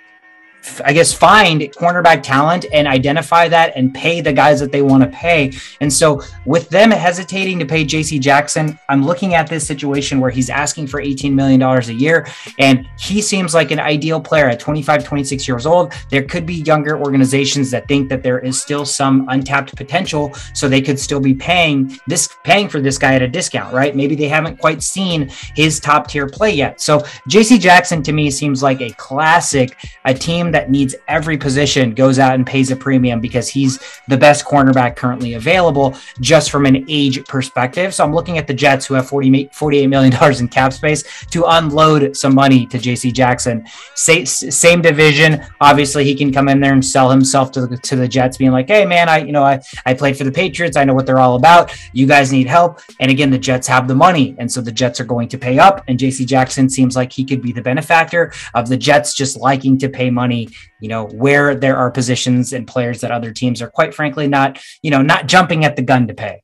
I 0.85 0.93
guess, 0.93 1.13
find 1.13 1.61
cornerback 1.61 2.23
talent 2.23 2.67
and 2.73 2.87
identify 2.87 3.49
that 3.49 3.77
and 3.77 3.95
pay 3.95 4.21
the 4.21 4.33
guys 4.33 4.61
that 4.61 4.73
they 4.73 4.83
want 4.83 5.03
to 5.03 5.09
pay. 5.09 5.53
And 5.81 5.93
so, 5.93 6.23
with 6.45 6.69
them 6.69 6.91
hesitating 6.91 7.59
to 7.61 7.67
pay 7.67 7.85
JC 7.85 8.21
Jackson, 8.21 8.79
I'm 8.89 9.05
looking 9.05 9.35
at 9.35 9.49
this 9.49 9.67
situation 9.67 10.21
where 10.21 10.31
he's 10.31 10.51
asking 10.51 10.89
for 10.89 11.01
$18 11.01 11.33
million 11.33 11.63
a 11.63 11.81
year. 11.93 12.27
And 12.59 12.89
he 12.99 13.23
seems 13.23 13.55
like 13.55 13.71
an 13.71 13.81
ideal 13.81 14.21
player 14.21 14.49
at 14.49 14.61
25, 14.61 15.05
26 15.05 15.49
years 15.49 15.67
old. 15.67 15.93
There 16.11 16.23
could 16.23 16.47
be 16.47 16.55
younger 16.55 16.99
organizations 16.99 17.71
that 17.71 17.89
think 17.89 18.09
that 18.09 18.23
there 18.23 18.39
is 18.39 18.61
still 18.61 18.85
some 18.85 19.27
untapped 19.29 19.77
potential. 19.77 20.35
So 20.55 20.69
they 20.69 20.83
could 20.83 20.99
still 20.99 21.21
be 21.21 21.35
paying 21.35 21.99
this, 22.07 22.29
paying 22.45 22.69
for 22.69 22.81
this 22.81 22.99
guy 22.99 23.15
at 23.15 23.23
a 23.23 23.29
discount, 23.29 23.73
right? 23.73 23.95
Maybe 23.95 24.15
they 24.15 24.29
haven't 24.29 24.59
quite 24.59 24.83
seen 24.83 25.31
his 25.55 25.81
top 25.81 26.09
tier 26.09 26.27
play 26.27 26.53
yet. 26.53 26.81
So, 26.81 27.01
JC 27.29 27.61
Jackson 27.61 28.03
to 28.03 28.13
me 28.13 28.31
seems 28.31 28.63
like 28.63 28.81
a 28.81 28.91
classic, 28.91 29.77
a 30.05 30.15
team 30.15 30.48
that 30.53 30.71
needs 30.71 30.95
every 31.07 31.37
position 31.37 31.95
goes 31.95 32.19
out 32.19 32.35
and 32.35 32.47
pays 32.47 32.71
a 32.71 32.77
premium 32.77 33.21
because 33.21 33.49
he's 33.49 33.79
the 34.09 34.17
best 34.17 34.45
cornerback 34.45 34.97
currently 34.97 35.35
available 35.35 35.97
just 36.21 36.51
from 36.51 36.67
an 36.67 36.85
age 36.89 37.25
perspective. 37.27 37.95
So 37.95 38.05
I'm 38.05 38.15
looking 38.15 38.39
at 38.39 38.47
the 38.47 38.55
Jets 38.55 38.87
who 38.87 38.95
have 38.95 39.09
40, 39.09 39.47
$48 39.47 39.89
million 39.89 40.13
in 40.41 40.49
cap 40.49 40.73
space 40.73 41.27
to 41.27 41.45
unload 41.45 42.17
some 42.17 42.35
money 42.35 42.67
to 42.67 42.79
JC 42.79 43.13
Jackson. 43.13 43.67
Same 43.95 44.83
division. 44.83 45.45
Obviously 45.61 46.05
he 46.05 46.15
can 46.15 46.33
come 46.33 46.49
in 46.49 46.61
there 46.61 46.73
and 46.73 46.85
sell 46.85 47.11
himself 47.11 47.53
to 47.53 47.67
the, 47.67 47.77
to 47.79 47.97
the 47.97 48.09
Jets 48.09 48.37
being 48.37 48.53
like, 48.53 48.69
Hey 48.69 48.85
man, 48.85 49.09
I, 49.09 49.19
you 49.19 49.33
know, 49.33 49.45
I, 49.45 49.61
I 49.87 49.95
played 49.95 50.17
for 50.17 50.25
the 50.25 50.33
Patriots. 50.33 50.77
I 50.77 50.85
know 50.85 50.95
what 50.95 51.07
they're 51.07 51.19
all 51.19 51.37
about. 51.37 51.77
You 51.93 52.07
guys 52.07 52.33
need 52.33 52.47
help. 52.47 52.81
And 53.01 53.11
again, 53.11 53.31
the 53.31 53.39
Jets 53.39 53.67
have 53.67 53.89
the 53.89 53.95
money. 53.95 54.35
And 54.39 54.51
so 54.51 54.61
the 54.61 54.73
Jets 54.73 55.01
are 55.01 55.05
going 55.05 55.29
to 55.29 55.39
pay 55.39 55.59
up 55.59 55.85
and 55.89 55.99
JC 55.99 56.27
Jackson 56.27 56.69
seems 56.69 56.97
like 56.97 57.13
he 57.13 57.25
could 57.25 57.43
be 57.43 57.53
the 57.53 57.63
benefactor 57.63 58.33
of 58.55 58.69
the 58.69 58.77
Jets 58.77 59.15
just 59.15 59.37
liking 59.37 59.79
to 59.79 59.89
pay 59.89 60.11
money 60.11 60.38
you 60.81 60.89
know, 60.89 61.07
where 61.07 61.55
there 61.55 61.77
are 61.77 61.91
positions 61.91 62.53
and 62.53 62.67
players 62.67 63.01
that 63.01 63.11
other 63.11 63.33
teams 63.33 63.61
are 63.63 63.71
quite 63.71 63.95
frankly 63.95 64.29
not, 64.29 64.61
you 64.83 64.91
know, 64.91 65.03
not 65.03 65.27
jumping 65.27 65.65
at 65.65 65.77
the 65.77 65.83
gun 65.83 66.07
to 66.09 66.15
pay. 66.15 66.43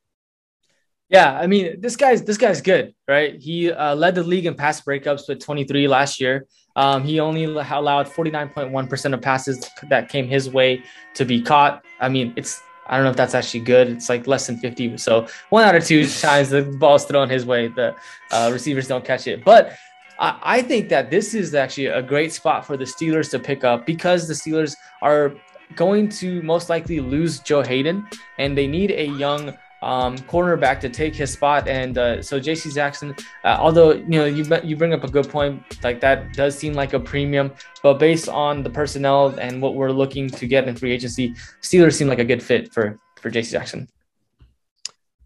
Yeah, 1.11 1.39
I 1.39 1.47
mean, 1.47 1.81
this 1.81 1.97
guy's 1.97 2.23
this 2.23 2.39
guy's 2.39 2.61
good, 2.61 2.95
right? 3.07 3.41
He 3.41 3.71
uh, 3.71 3.95
led 3.95 4.15
the 4.15 4.23
league 4.23 4.47
in 4.47 4.55
pass 4.55 4.81
breakups 4.81 5.29
with 5.29 5.39
23 5.45 5.87
last 5.87 6.19
year. 6.19 6.47
Um, 6.77 7.05
he 7.05 7.21
only 7.21 7.45
allowed 7.45 8.09
49.1% 8.09 9.15
of 9.15 9.23
passes 9.23 9.65
that 9.91 10.09
came 10.09 10.27
his 10.27 10.51
way 10.51 10.83
to 11.15 11.25
be 11.25 11.41
caught. 11.41 11.85
I 12.01 12.09
mean, 12.09 12.33
it's 12.37 12.61
I 12.87 12.97
don't 12.97 13.05
know 13.05 13.11
if 13.11 13.17
that's 13.17 13.35
actually 13.35 13.61
good. 13.61 13.89
It's 13.89 14.09
like 14.09 14.27
less 14.27 14.47
than 14.47 14.59
50. 14.59 14.97
So 14.99 15.27
one 15.51 15.65
out 15.65 15.75
of 15.75 15.85
two 15.85 16.07
times 16.07 16.51
the 16.51 16.63
ball's 16.63 17.05
thrown 17.05 17.31
his 17.31 17.47
way, 17.47 17.69
the 17.69 17.95
uh, 18.31 18.51
receivers 18.53 18.89
don't 18.89 19.05
catch 19.05 19.27
it. 19.27 19.45
But 19.45 19.77
I, 20.19 20.63
think 20.63 20.89
that 20.91 21.11
this 21.11 21.35
is 21.35 21.55
actually 21.55 21.87
a 21.87 22.03
great 22.03 22.33
spot 22.33 22.65
for 22.65 22.77
the 22.77 22.85
Steelers 22.85 23.31
to 23.31 23.39
pick 23.39 23.65
up 23.65 23.85
because 23.87 24.29
the 24.29 24.35
Steelers 24.35 24.77
are 25.03 25.35
going 25.77 26.09
to 26.09 26.43
most 26.43 26.71
likely 26.71 27.01
lose 27.01 27.41
Joe 27.41 27.63
Haden, 27.63 28.07
and 28.39 28.57
they 28.57 28.67
need 28.67 28.91
a 28.93 29.07
young 29.07 29.57
um, 29.83 30.17
cornerback 30.19 30.81
to 30.81 30.89
take 30.89 31.15
his 31.15 31.33
spot. 31.33 31.69
And 31.69 31.99
uh, 31.99 32.23
so 32.23 32.41
J.C. 32.41 32.73
Jackson, 32.73 33.15
uh, 33.45 33.59
although 33.61 33.93
you 33.93 34.19
know 34.19 34.25
you 34.25 34.45
you 34.63 34.77
bring 34.77 34.93
up 34.93 35.05
a 35.05 35.11
good 35.11 35.29
point, 35.29 35.63
like 35.83 36.01
that 36.01 36.33
does 36.33 36.57
seem 36.57 36.75
like 36.75 36.95
a 36.95 37.01
premium, 37.01 37.53
but 37.83 37.99
based 37.99 38.29
on 38.29 38.63
the 38.63 38.71
personnel 38.71 39.35
and 39.39 39.61
what 39.61 39.75
we're 39.75 39.93
looking 39.93 40.29
to 40.31 40.47
get 40.47 40.67
in 40.67 40.75
free 40.75 40.93
agency, 40.93 41.35
Steelers 41.61 41.95
seem 41.95 42.09
like 42.09 42.19
a 42.19 42.25
good 42.25 42.43
fit 42.43 42.73
for 42.73 42.99
for 43.17 43.31
J.C. 43.31 43.53
Jackson. 43.53 43.89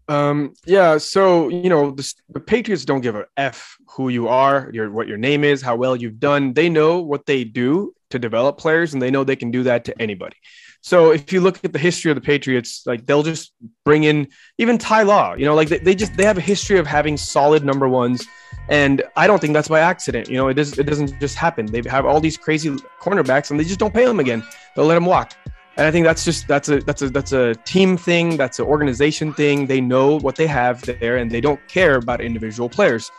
Um, 0.09 0.55
yeah, 0.65 0.97
so 0.97 1.49
you 1.49 1.69
know 1.69 1.91
the, 1.91 2.13
the, 2.29 2.39
Patriots 2.39 2.83
don't 2.83 3.01
give 3.01 3.15
a 3.15 3.27
f 3.37 3.77
who 3.91 4.09
you 4.09 4.27
are, 4.27 4.71
your 4.73 4.89
what 4.89 5.07
your 5.07 5.17
name 5.17 5.43
is, 5.43 5.61
how 5.61 5.75
well 5.75 5.95
you've 5.95 6.19
done. 6.19 6.53
They 6.53 6.67
know 6.67 6.99
what 6.99 7.27
they 7.27 7.43
do 7.43 7.93
to 8.09 8.17
develop 8.17 8.57
players, 8.57 8.93
and 8.93 9.01
they 9.01 9.11
know 9.11 9.23
they 9.23 9.35
can 9.35 9.51
do 9.51 9.61
that 9.63 9.85
to 9.85 10.01
anybody. 10.01 10.35
So 10.81 11.11
if 11.11 11.31
you 11.31 11.41
look 11.41 11.63
at 11.63 11.73
the 11.73 11.79
history 11.79 12.09
of 12.09 12.15
the 12.15 12.21
Patriots, 12.21 12.87
like 12.87 13.05
they'll 13.05 13.21
just 13.21 13.53
bring 13.85 14.05
in 14.05 14.29
even 14.57 14.79
Ty 14.79 15.03
Law. 15.03 15.35
You 15.35 15.45
know, 15.45 15.53
like 15.53 15.69
they, 15.69 15.77
they 15.77 15.93
just 15.93 16.17
they 16.17 16.25
have 16.25 16.39
a 16.39 16.41
history 16.41 16.79
of 16.79 16.87
having 16.87 17.15
solid 17.15 17.63
number 17.63 17.87
ones, 17.87 18.25
and 18.67 19.03
I 19.15 19.27
don't 19.27 19.39
think 19.39 19.53
that's 19.53 19.67
by 19.67 19.81
accident. 19.81 20.27
You 20.27 20.37
know, 20.37 20.47
it 20.47 20.55
does 20.55 20.79
it 20.79 20.87
doesn't 20.87 21.19
just 21.19 21.35
happen. 21.35 21.67
They 21.67 21.83
have 21.87 22.07
all 22.07 22.19
these 22.19 22.35
crazy 22.35 22.71
cornerbacks, 22.99 23.51
and 23.51 23.59
they 23.59 23.63
just 23.63 23.79
don't 23.79 23.93
pay 23.93 24.05
them 24.05 24.19
again. 24.19 24.43
They'll 24.75 24.85
let 24.85 24.95
them 24.95 25.05
walk. 25.05 25.35
And 25.79 25.87
I 25.87 25.91
think 25.91 26.05
that's 26.05 26.25
just 26.25 26.45
that's 26.45 26.67
a 26.67 26.81
that's 26.81 27.01
a 27.01 27.09
that's 27.09 27.31
a 27.31 27.55
team 27.55 27.95
thing. 27.95 28.35
That's 28.35 28.59
an 28.59 28.65
organization 28.65 29.33
thing. 29.33 29.65
They 29.65 29.79
know 29.79 30.19
what 30.19 30.35
they 30.35 30.45
have 30.45 30.81
there, 30.81 31.15
and 31.15 31.31
they 31.31 31.39
don't 31.39 31.65
care 31.69 31.95
about 31.95 32.19
individual 32.19 32.67
players. 32.67 33.09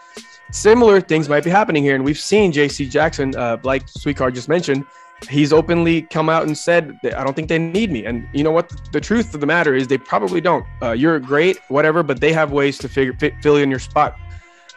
Similar 0.52 1.00
things 1.00 1.26
might 1.26 1.42
be 1.42 1.48
happening 1.48 1.82
here, 1.82 1.94
and 1.94 2.04
we've 2.04 2.18
seen 2.18 2.52
J.C. 2.52 2.86
Jackson, 2.86 3.34
uh, 3.34 3.56
like 3.62 3.86
Sweetcard 3.86 4.34
just 4.34 4.50
mentioned, 4.50 4.84
he's 5.26 5.54
openly 5.54 6.02
come 6.02 6.28
out 6.28 6.42
and 6.42 6.58
said 6.58 6.98
I 7.16 7.24
don't 7.24 7.34
think 7.34 7.48
they 7.48 7.58
need 7.58 7.90
me. 7.90 8.04
And 8.04 8.28
you 8.34 8.44
know 8.44 8.50
what? 8.50 8.70
The 8.92 9.00
truth 9.00 9.32
of 9.32 9.40
the 9.40 9.46
matter 9.46 9.74
is 9.74 9.88
they 9.88 9.96
probably 9.96 10.42
don't. 10.42 10.66
Uh, 10.82 10.92
you're 10.92 11.18
great, 11.18 11.60
whatever, 11.68 12.02
but 12.02 12.20
they 12.20 12.34
have 12.34 12.52
ways 12.52 12.76
to 12.80 12.90
figure 12.90 13.14
fit, 13.14 13.32
fill 13.40 13.56
in 13.56 13.70
your 13.70 13.78
spot 13.78 14.18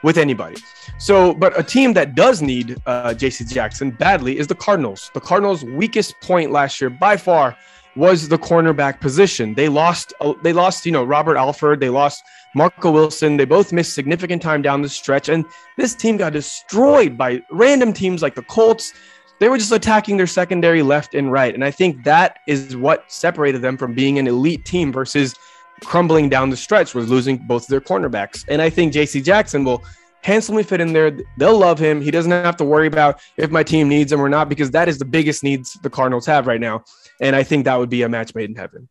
with 0.04 0.18
anybody. 0.18 0.56
So, 1.00 1.34
but 1.34 1.60
a 1.60 1.64
team 1.64 1.92
that 1.94 2.16
does 2.16 2.42
need 2.42 2.78
uh, 2.86 3.14
J.C. 3.14 3.44
Jackson 3.44 3.92
badly 3.92 4.38
is 4.40 4.48
the 4.48 4.56
Cardinals. 4.56 5.12
The 5.14 5.20
Cardinals' 5.20 5.66
weakest 5.66 6.18
point 6.22 6.50
last 6.50 6.80
year 6.80 6.90
by 6.90 7.18
far 7.18 7.58
was 7.96 8.30
the 8.30 8.38
cornerback 8.38 9.00
position. 9.00 9.54
They 9.54 9.70
lost, 9.70 10.14
uh, 10.20 10.34
they 10.42 10.54
lost, 10.54 10.86
you 10.86 10.92
know, 10.92 11.04
Robert 11.04 11.38
Alford. 11.38 11.80
They 11.80 11.90
lost 11.90 12.24
Marco 12.56 12.92
Wilson. 12.92 13.38
They 13.38 13.46
both 13.46 13.72
missed 13.72 13.94
significant 13.94 14.42
time 14.42 14.62
down 14.62 14.82
the 14.82 14.90
stretch, 14.90 15.30
and 15.30 15.46
this 15.78 15.96
team 15.96 16.18
got 16.18 16.34
destroyed 16.34 17.18
by 17.18 17.42
random 17.52 17.94
teams 17.94 18.22
like 18.22 18.36
the 18.36 18.44
Colts. 18.44 18.94
They 19.40 19.50
were 19.50 19.58
just 19.58 19.72
attacking 19.72 20.18
their 20.18 20.28
secondary 20.28 20.82
left 20.84 21.16
and 21.16 21.32
right, 21.32 21.54
and 21.54 21.64
I 21.64 21.72
think 21.72 22.04
that 22.04 22.40
is 22.48 22.76
what 22.76 23.12
separated 23.12 23.62
them 23.62 23.78
from 23.78 23.94
being 23.94 24.20
an 24.20 24.28
elite 24.28 24.66
team 24.66 24.92
versus 24.92 25.36
crumbling 25.84 26.30
down 26.30 26.50
the 26.50 26.58
stretch 26.58 26.96
was 26.96 27.10
losing 27.10 27.38
both 27.38 27.64
of 27.64 27.68
their 27.70 27.82
cornerbacks. 27.82 28.46
And 28.48 28.62
I 28.62 28.70
think 28.70 28.94
J.C. 28.94 29.22
Jackson 29.22 29.64
will 29.64 29.84
handsomely 30.22 30.64
fit 30.64 30.80
in 30.80 30.94
there. 30.94 31.12
They'll 31.38 31.58
love 31.58 31.78
him. 31.78 32.02
He 32.02 32.10
doesn't 32.10 32.32
have 32.32 32.56
to 32.58 32.64
worry 32.64 32.88
about 32.88 33.22
if 33.38 33.52
my 33.52 33.64
team 33.64 33.90
needs 33.90 34.12
him 34.12 34.22
or 34.22 34.30
not 34.30 34.48
because 34.50 34.72
that 34.72 34.88
is 34.88 34.98
the 34.98 35.06
biggest 35.06 35.44
needs 35.44 35.74
the 35.84 35.90
Cardinals 35.90 36.26
have 36.26 36.48
right 36.48 36.62
now. 36.62 36.84
And 37.22 37.36
I 37.36 37.44
think 37.44 37.66
that 37.66 37.78
would 37.78 37.90
be 37.90 38.02
a 38.04 38.10
match 38.10 38.36
made 38.36 38.50
in 38.50 38.56
heaven. 38.56 38.90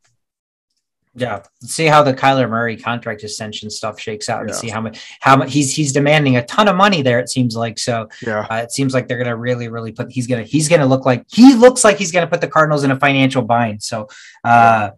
Yeah, 1.15 1.43
Let's 1.61 1.75
see 1.75 1.85
how 1.85 2.03
the 2.03 2.15
Kyler 2.15 2.49
Murray 2.49 2.75
contract 2.75 3.23
extension 3.23 3.69
stuff 3.69 4.01
shakes 4.01 4.31
out, 4.31 4.41
and 4.41 4.49
yeah. 4.49 4.55
see 4.55 4.71
how 4.71 4.81
much 4.81 5.19
how 5.21 5.37
much 5.37 5.53
he's 5.53 5.75
he's 5.75 5.93
demanding 5.93 6.39
a 6.39 6.45
ton 6.47 6.69
of 6.69 6.77
money 6.77 7.03
there. 7.03 7.19
It 7.19 7.29
seems 7.29 7.55
like 7.55 7.79
so. 7.79 8.09
Yeah, 8.23 8.47
uh, 8.49 8.57
it 8.57 8.73
seems 8.73 8.95
like 8.95 9.09
they're 9.09 9.19
gonna 9.19 9.37
really 9.37 9.69
really 9.69 9.93
put. 9.93 10.11
He's 10.11 10.27
gonna 10.27 10.45
he's 10.45 10.71
gonna 10.71 10.87
look 10.87 11.05
like 11.05 11.27
he 11.31 11.55
looks 11.55 11.85
like 11.85 11.99
he's 11.99 12.13
gonna 12.13 12.27
put 12.27 12.41
the 12.41 12.49
Cardinals 12.49 12.83
in 12.83 12.93
a 12.93 12.99
financial 12.99 13.43
bind. 13.43 13.83
So, 13.83 14.09
uh, 14.43 14.93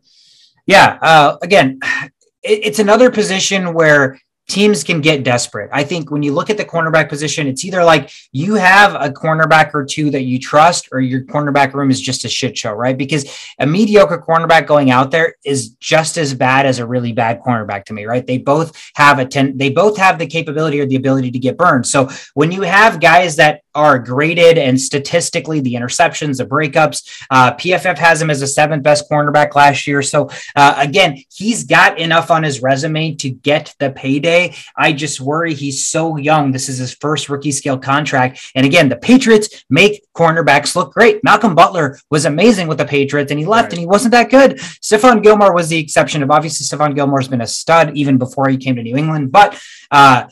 yeah. 0.67 0.99
Uh, 1.03 1.37
again, 1.43 1.81
it, 2.45 2.61
it's 2.63 2.79
another 2.79 3.11
position 3.11 3.75
where 3.75 4.21
teams 4.49 4.85
can 4.85 5.01
get 5.01 5.25
desperate. 5.25 5.71
I 5.73 5.85
think 5.85 6.11
when 6.11 6.23
you 6.23 6.33
look 6.33 6.51
at 6.51 6.57
the 6.57 6.65
cornerback 6.65 7.09
position, 7.09 7.47
it's 7.47 7.65
either 7.65 7.83
like 7.83 8.11
you 8.33 8.55
have 8.55 8.95
a 8.95 9.09
cornerback 9.09 9.75
or 9.75 9.85
two 9.85 10.11
that 10.11 10.25
you 10.25 10.39
trust, 10.39 10.89
or 10.93 11.01
your 11.01 11.23
cornerback 11.23 11.73
room 11.73 11.91
is 11.91 12.01
just 12.01 12.25
a 12.25 12.29
shit 12.29 12.57
show, 12.57 12.73
right? 12.73 12.97
Because 12.97 13.25
a 13.59 13.67
mediocre 13.67 14.19
cornerback 14.19 14.67
going 14.67 14.91
out 14.91 15.11
there 15.11 15.35
is 15.45 15.71
just 15.81 16.19
as 16.19 16.35
bad 16.35 16.67
as 16.67 16.79
a 16.79 16.87
really 16.87 17.13
bad 17.13 17.41
cornerback 17.41 17.85
to 17.87 17.95
me, 17.95 18.05
right? 18.05 18.27
They 18.27 18.39
both 18.39 18.77
have 18.97 19.19
a 19.19 19.25
ten, 19.25 19.57
they 19.57 19.71
both 19.71 19.97
have 19.97 20.19
the 20.19 20.27
capability 20.27 20.81
or 20.81 20.87
the 20.87 20.97
ability 20.97 21.31
to 21.31 21.39
get 21.39 21.57
burned. 21.57 21.87
So 21.87 22.11
when 22.35 22.53
you 22.53 22.63
have 22.63 23.01
guys 23.01 23.37
that 23.37 23.63
are 23.75 23.99
graded 23.99 24.57
and 24.59 24.81
statistically 24.81 25.61
the 25.61 25.75
interceptions, 25.75 26.37
the 26.37 26.47
breakups, 26.47 27.25
uh, 27.31 27.55
PFF 27.55 27.99
has 27.99 28.23
him 28.23 28.31
as 28.31 28.43
a 28.43 28.47
seventh 28.47 28.83
best 28.83 29.11
cornerback 29.11 29.55
last 29.55 29.87
year. 29.87 30.03
So 30.03 30.31
uh, 30.55 30.75
again, 30.77 31.19
he's 31.33 31.65
got 31.65 31.99
enough 31.99 32.31
on 32.31 32.43
his 32.43 32.63
resume 32.63 33.15
to 33.17 33.31
get 33.31 33.75
the 33.81 33.91
payday 33.91 34.34
day. 34.35 34.45
I 34.77 34.93
just 34.93 35.21
worry 35.21 35.55
he's 35.55 35.87
so 35.87 36.17
young. 36.17 36.53
This 36.53 36.69
is 36.69 36.79
his 36.79 36.95
first 37.05 37.29
rookie 37.29 37.53
scale 37.53 37.79
contract. 37.79 38.33
And 38.57 38.65
again, 38.67 38.89
the 38.89 38.97
Patriots 38.97 39.65
make 39.69 39.95
cornerbacks 40.21 40.77
look 40.77 40.93
great. 40.93 41.23
Malcolm 41.23 41.55
Butler 41.55 41.99
was 42.11 42.25
amazing 42.25 42.67
with 42.69 42.79
the 42.79 42.85
Patriots 42.97 43.31
and 43.31 43.41
he 43.41 43.47
left 43.47 43.65
Right. 43.65 43.73
and 43.75 43.81
he 43.81 43.87
wasn't 43.87 44.13
that 44.13 44.31
good. 44.31 44.51
Stephon 44.89 45.23
Gilmore 45.23 45.55
was 45.55 45.69
the 45.69 45.79
exception 45.79 46.23
of 46.23 46.31
obviously 46.31 46.65
Stephon 46.67 46.95
Gilmore's 46.95 47.29
been 47.29 47.41
a 47.41 47.47
stud 47.47 47.97
even 47.97 48.19
before 48.19 48.49
he 48.49 48.57
came 48.65 48.77
to 48.77 48.83
New 48.83 48.97
England. 48.97 49.33
But 49.33 49.49
uh 49.91 50.27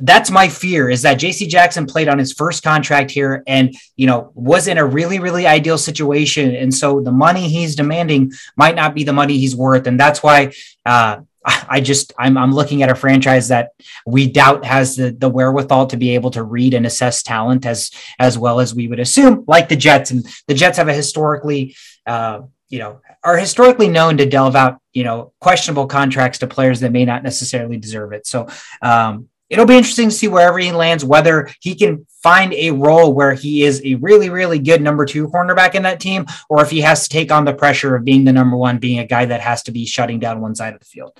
that's 0.00 0.30
my 0.30 0.48
fear 0.48 0.90
is 0.90 1.02
that 1.02 1.20
JC 1.20 1.48
Jackson 1.48 1.86
played 1.86 2.08
on 2.08 2.18
his 2.18 2.32
first 2.32 2.62
contract 2.64 3.10
here 3.18 3.42
and 3.46 3.74
you 3.96 4.06
know 4.08 4.32
was 4.34 4.66
in 4.66 4.76
a 4.76 4.84
really 4.84 5.18
really 5.26 5.46
ideal 5.46 5.78
situation 5.78 6.54
and 6.62 6.74
so 6.80 7.00
the 7.00 7.12
money 7.12 7.48
he's 7.48 7.76
demanding 7.76 8.32
might 8.56 8.74
not 8.74 8.92
be 8.94 9.04
the 9.04 9.12
money 9.12 9.38
he's 9.38 9.54
worth 9.54 9.86
and 9.86 9.98
that's 9.98 10.20
why 10.22 10.38
uh 10.84 11.14
I 11.44 11.80
just 11.80 12.12
I'm 12.18 12.38
I'm 12.38 12.52
looking 12.52 12.82
at 12.82 12.90
a 12.90 12.94
franchise 12.94 13.48
that 13.48 13.70
we 14.06 14.26
doubt 14.26 14.64
has 14.64 14.96
the 14.96 15.10
the 15.10 15.28
wherewithal 15.28 15.86
to 15.88 15.96
be 15.96 16.14
able 16.14 16.30
to 16.32 16.42
read 16.42 16.74
and 16.74 16.86
assess 16.86 17.22
talent 17.22 17.66
as 17.66 17.90
as 18.18 18.38
well 18.38 18.60
as 18.60 18.74
we 18.74 18.88
would 18.88 19.00
assume 19.00 19.44
like 19.46 19.68
the 19.68 19.76
Jets. 19.76 20.10
And 20.10 20.26
the 20.48 20.54
Jets 20.54 20.78
have 20.78 20.88
a 20.88 20.94
historically 20.94 21.76
uh 22.06 22.42
you 22.68 22.78
know 22.78 23.00
are 23.22 23.36
historically 23.36 23.88
known 23.88 24.16
to 24.18 24.26
delve 24.26 24.56
out 24.56 24.80
you 24.92 25.04
know 25.04 25.32
questionable 25.40 25.86
contracts 25.86 26.38
to 26.38 26.46
players 26.46 26.80
that 26.80 26.92
may 26.92 27.04
not 27.04 27.22
necessarily 27.22 27.76
deserve 27.76 28.12
it. 28.12 28.26
So 28.26 28.48
um 28.80 29.28
it'll 29.54 29.66
be 29.66 29.76
interesting 29.76 30.08
to 30.08 30.14
see 30.14 30.26
wherever 30.28 30.58
he 30.58 30.72
lands, 30.72 31.04
whether 31.04 31.48
he 31.60 31.76
can 31.76 32.04
find 32.24 32.52
a 32.54 32.72
role 32.72 33.14
where 33.14 33.34
he 33.34 33.62
is 33.62 33.80
a 33.84 33.94
really, 33.96 34.28
really 34.30 34.58
good 34.58 34.82
number 34.82 35.04
two 35.04 35.28
cornerback 35.28 35.76
in 35.76 35.84
that 35.84 36.00
team, 36.00 36.26
or 36.48 36.60
if 36.60 36.70
he 36.70 36.80
has 36.80 37.04
to 37.04 37.08
take 37.08 37.30
on 37.30 37.44
the 37.44 37.54
pressure 37.54 37.94
of 37.94 38.04
being 38.04 38.24
the 38.24 38.32
number 38.32 38.56
one, 38.56 38.78
being 38.78 38.98
a 38.98 39.06
guy 39.06 39.24
that 39.24 39.40
has 39.40 39.62
to 39.62 39.70
be 39.70 39.86
shutting 39.86 40.18
down 40.18 40.40
one 40.40 40.56
side 40.56 40.74
of 40.74 40.80
the 40.80 40.86
field. 40.86 41.16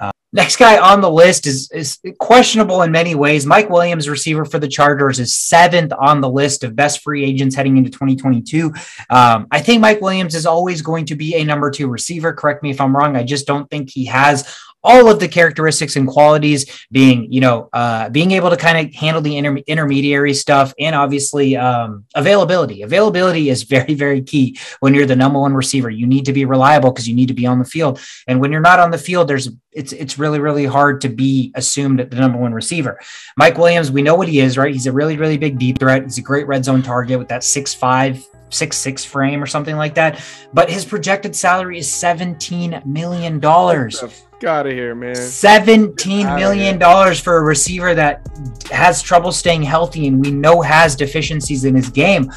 Uh, 0.00 0.10
next 0.32 0.56
guy 0.56 0.78
on 0.78 1.02
the 1.02 1.10
list 1.10 1.46
is, 1.46 1.70
is 1.70 1.98
questionable 2.18 2.80
in 2.82 2.90
many 2.90 3.14
ways. 3.14 3.44
Mike 3.44 3.68
Williams, 3.68 4.08
receiver 4.08 4.46
for 4.46 4.58
the 4.58 4.68
Chargers, 4.68 5.20
is 5.20 5.34
seventh 5.34 5.92
on 5.98 6.22
the 6.22 6.30
list 6.30 6.64
of 6.64 6.74
best 6.74 7.02
free 7.02 7.24
agents 7.24 7.54
heading 7.54 7.76
into 7.76 7.90
2022. 7.90 8.72
Um, 9.10 9.48
I 9.50 9.60
think 9.60 9.82
Mike 9.82 10.00
Williams 10.00 10.34
is 10.34 10.46
always 10.46 10.80
going 10.80 11.04
to 11.06 11.14
be 11.14 11.34
a 11.34 11.44
number 11.44 11.70
two 11.70 11.88
receiver. 11.88 12.32
Correct 12.32 12.62
me 12.62 12.70
if 12.70 12.80
I'm 12.80 12.96
wrong. 12.96 13.16
I 13.16 13.24
just 13.24 13.46
don't 13.46 13.68
think 13.68 13.90
he 13.90 14.06
has 14.06 14.56
all 14.86 15.10
of 15.10 15.18
the 15.18 15.28
characteristics 15.28 15.96
and 15.96 16.06
qualities 16.06 16.86
being 16.90 17.30
you 17.30 17.40
know 17.40 17.68
uh, 17.72 18.08
being 18.08 18.30
able 18.30 18.48
to 18.48 18.56
kind 18.56 18.78
of 18.78 18.94
handle 18.94 19.20
the 19.20 19.36
inter- 19.36 19.62
intermediary 19.66 20.32
stuff 20.32 20.72
and 20.78 20.94
obviously 20.94 21.56
um, 21.56 22.04
availability. 22.14 22.82
Availability 22.82 23.50
is 23.50 23.64
very 23.64 23.94
very 23.94 24.22
key. 24.22 24.58
When 24.80 24.94
you're 24.94 25.06
the 25.06 25.16
number 25.16 25.40
one 25.40 25.54
receiver 25.54 25.90
you 25.90 26.06
need 26.06 26.24
to 26.26 26.32
be 26.32 26.44
reliable 26.44 26.92
because 26.92 27.08
you 27.08 27.16
need 27.16 27.28
to 27.28 27.34
be 27.34 27.46
on 27.46 27.58
the 27.58 27.64
field. 27.64 28.00
And 28.28 28.40
when 28.40 28.52
you're 28.52 28.60
not 28.60 28.80
on 28.80 28.90
the 28.90 28.98
field 28.98 29.28
there's 29.28 29.50
it's 29.72 29.92
it's 29.92 30.18
really 30.18 30.38
really 30.38 30.64
hard 30.64 31.00
to 31.02 31.08
be 31.08 31.52
assumed 31.56 32.00
at 32.00 32.10
the 32.10 32.16
number 32.16 32.38
one 32.38 32.54
receiver. 32.54 32.98
Mike 33.36 33.58
williams 33.58 33.90
we 33.90 34.02
know 34.02 34.14
what 34.14 34.28
he 34.28 34.40
is 34.40 34.56
right? 34.56 34.72
He's 34.72 34.86
a 34.86 34.92
really 34.92 35.16
really 35.16 35.36
big 35.36 35.58
deep 35.58 35.78
threat. 35.78 36.04
He's 36.04 36.18
a 36.18 36.22
great 36.22 36.46
red 36.46 36.64
zone 36.64 36.82
target 36.82 37.18
with 37.18 37.28
that 37.28 37.42
six 37.42 37.74
five 37.74 38.24
six 38.50 38.76
six 38.76 39.04
frame 39.04 39.42
or 39.42 39.46
something 39.46 39.76
like 39.76 39.94
that. 39.94 40.22
But 40.52 40.70
his 40.70 40.84
projected 40.84 41.34
salary 41.34 41.78
is 41.78 41.90
17 41.90 42.82
million 42.86 43.40
dollars 43.40 44.02
Got 44.38 44.66
of 44.66 44.72
here, 44.72 44.94
man. 44.94 45.14
Seventeen 45.14 46.26
million 46.34 46.78
dollars 46.78 47.18
for 47.18 47.38
a 47.38 47.40
receiver 47.40 47.94
that 47.94 48.26
has 48.70 49.00
trouble 49.00 49.32
staying 49.32 49.62
healthy, 49.62 50.08
and 50.08 50.22
we 50.22 50.30
know 50.30 50.60
has 50.60 50.94
deficiencies 50.94 51.64
in 51.64 51.74
his 51.74 51.88
game. 51.88 52.30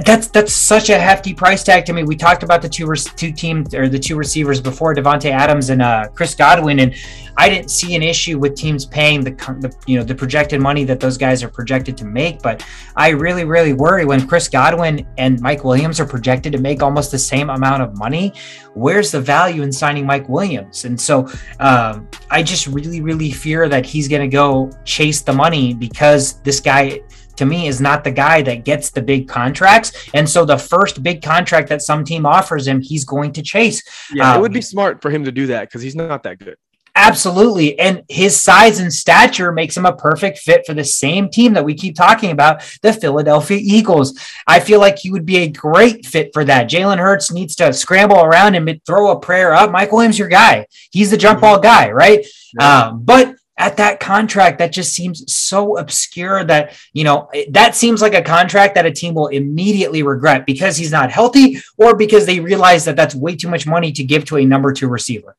That's 0.00 0.28
that's 0.28 0.52
such 0.52 0.90
a 0.90 0.98
hefty 0.98 1.34
price 1.34 1.62
tag 1.62 1.84
to 1.86 1.92
me. 1.92 2.02
We 2.04 2.16
talked 2.16 2.42
about 2.42 2.62
the 2.62 2.68
two 2.68 2.86
rec- 2.86 3.16
two 3.16 3.32
teams 3.32 3.74
or 3.74 3.88
the 3.88 3.98
two 3.98 4.16
receivers 4.16 4.60
before 4.60 4.94
Davante 4.94 5.30
Adams 5.30 5.70
and 5.70 5.82
uh, 5.82 6.08
Chris 6.14 6.34
Godwin, 6.34 6.80
and 6.80 6.94
I 7.36 7.48
didn't 7.48 7.70
see 7.70 7.94
an 7.94 8.02
issue 8.02 8.38
with 8.38 8.54
teams 8.54 8.86
paying 8.86 9.22
the, 9.22 9.30
the 9.60 9.74
you 9.86 9.98
know 9.98 10.04
the 10.04 10.14
projected 10.14 10.60
money 10.60 10.84
that 10.84 11.00
those 11.00 11.18
guys 11.18 11.42
are 11.42 11.48
projected 11.48 11.96
to 11.98 12.04
make. 12.04 12.42
But 12.42 12.66
I 12.96 13.10
really 13.10 13.44
really 13.44 13.72
worry 13.72 14.04
when 14.04 14.26
Chris 14.26 14.48
Godwin 14.48 15.06
and 15.18 15.40
Mike 15.40 15.64
Williams 15.64 16.00
are 16.00 16.06
projected 16.06 16.52
to 16.52 16.58
make 16.58 16.82
almost 16.82 17.10
the 17.10 17.18
same 17.18 17.50
amount 17.50 17.82
of 17.82 17.96
money. 17.98 18.32
Where's 18.74 19.10
the 19.10 19.20
value 19.20 19.62
in 19.62 19.72
signing 19.72 20.06
Mike 20.06 20.28
Williams? 20.28 20.84
And 20.84 20.98
so 20.98 21.28
um, 21.60 22.08
I 22.30 22.42
just 22.42 22.66
really, 22.66 23.00
really 23.00 23.30
fear 23.30 23.68
that 23.68 23.84
he's 23.84 24.08
going 24.08 24.22
to 24.22 24.28
go 24.28 24.70
chase 24.84 25.20
the 25.20 25.32
money 25.32 25.74
because 25.74 26.40
this 26.40 26.60
guy, 26.60 27.00
to 27.36 27.44
me, 27.44 27.66
is 27.66 27.80
not 27.80 28.04
the 28.04 28.10
guy 28.10 28.42
that 28.42 28.64
gets 28.64 28.90
the 28.90 29.02
big 29.02 29.28
contracts. 29.28 29.92
And 30.14 30.28
so 30.28 30.44
the 30.44 30.58
first 30.58 31.02
big 31.02 31.22
contract 31.22 31.68
that 31.68 31.82
some 31.82 32.04
team 32.04 32.26
offers 32.26 32.66
him, 32.66 32.80
he's 32.80 33.04
going 33.04 33.32
to 33.32 33.42
chase. 33.42 33.82
Yeah, 34.12 34.36
it 34.36 34.40
would 34.40 34.50
Um, 34.50 34.54
be 34.54 34.60
smart 34.62 35.02
for 35.02 35.10
him 35.10 35.24
to 35.24 35.32
do 35.32 35.46
that 35.48 35.68
because 35.68 35.82
he's 35.82 35.96
not 35.96 36.22
that 36.22 36.38
good. 36.38 36.56
Absolutely. 36.94 37.78
And 37.78 38.02
his 38.10 38.38
size 38.38 38.78
and 38.78 38.92
stature 38.92 39.50
makes 39.50 39.74
him 39.74 39.86
a 39.86 39.96
perfect 39.96 40.36
fit 40.38 40.66
for 40.66 40.74
the 40.74 40.84
same 40.84 41.30
team 41.30 41.54
that 41.54 41.64
we 41.64 41.72
keep 41.72 41.96
talking 41.96 42.32
about, 42.32 42.62
the 42.82 42.92
Philadelphia 42.92 43.58
Eagles. 43.58 44.18
I 44.46 44.60
feel 44.60 44.78
like 44.78 44.98
he 44.98 45.10
would 45.10 45.24
be 45.24 45.38
a 45.38 45.48
great 45.48 46.04
fit 46.04 46.34
for 46.34 46.44
that. 46.44 46.68
Jalen 46.68 46.98
Hurts 46.98 47.32
needs 47.32 47.56
to 47.56 47.72
scramble 47.72 48.20
around 48.20 48.56
and 48.56 48.78
throw 48.84 49.10
a 49.10 49.18
prayer 49.18 49.54
up. 49.54 49.70
Mike 49.70 49.90
Williams, 49.90 50.18
your 50.18 50.28
guy. 50.28 50.66
He's 50.90 51.10
the 51.10 51.16
jump 51.16 51.40
ball 51.40 51.58
guy, 51.58 51.90
right? 51.90 52.26
Um, 52.60 53.02
but 53.02 53.36
at 53.58 53.76
that 53.76 54.00
contract, 54.00 54.58
that 54.58 54.72
just 54.72 54.92
seems 54.92 55.30
so 55.32 55.76
obscure 55.76 56.42
that, 56.44 56.74
you 56.92 57.04
know, 57.04 57.28
that 57.50 57.74
seems 57.76 58.00
like 58.00 58.14
a 58.14 58.22
contract 58.22 58.74
that 58.74 58.86
a 58.86 58.90
team 58.90 59.14
will 59.14 59.28
immediately 59.28 60.02
regret 60.02 60.46
because 60.46 60.76
he's 60.76 60.90
not 60.90 61.10
healthy 61.10 61.60
or 61.76 61.94
because 61.94 62.26
they 62.26 62.40
realize 62.40 62.84
that 62.86 62.96
that's 62.96 63.14
way 63.14 63.36
too 63.36 63.48
much 63.48 63.66
money 63.66 63.92
to 63.92 64.04
give 64.04 64.24
to 64.24 64.38
a 64.38 64.44
number 64.44 64.72
two 64.72 64.88
receiver. 64.88 65.36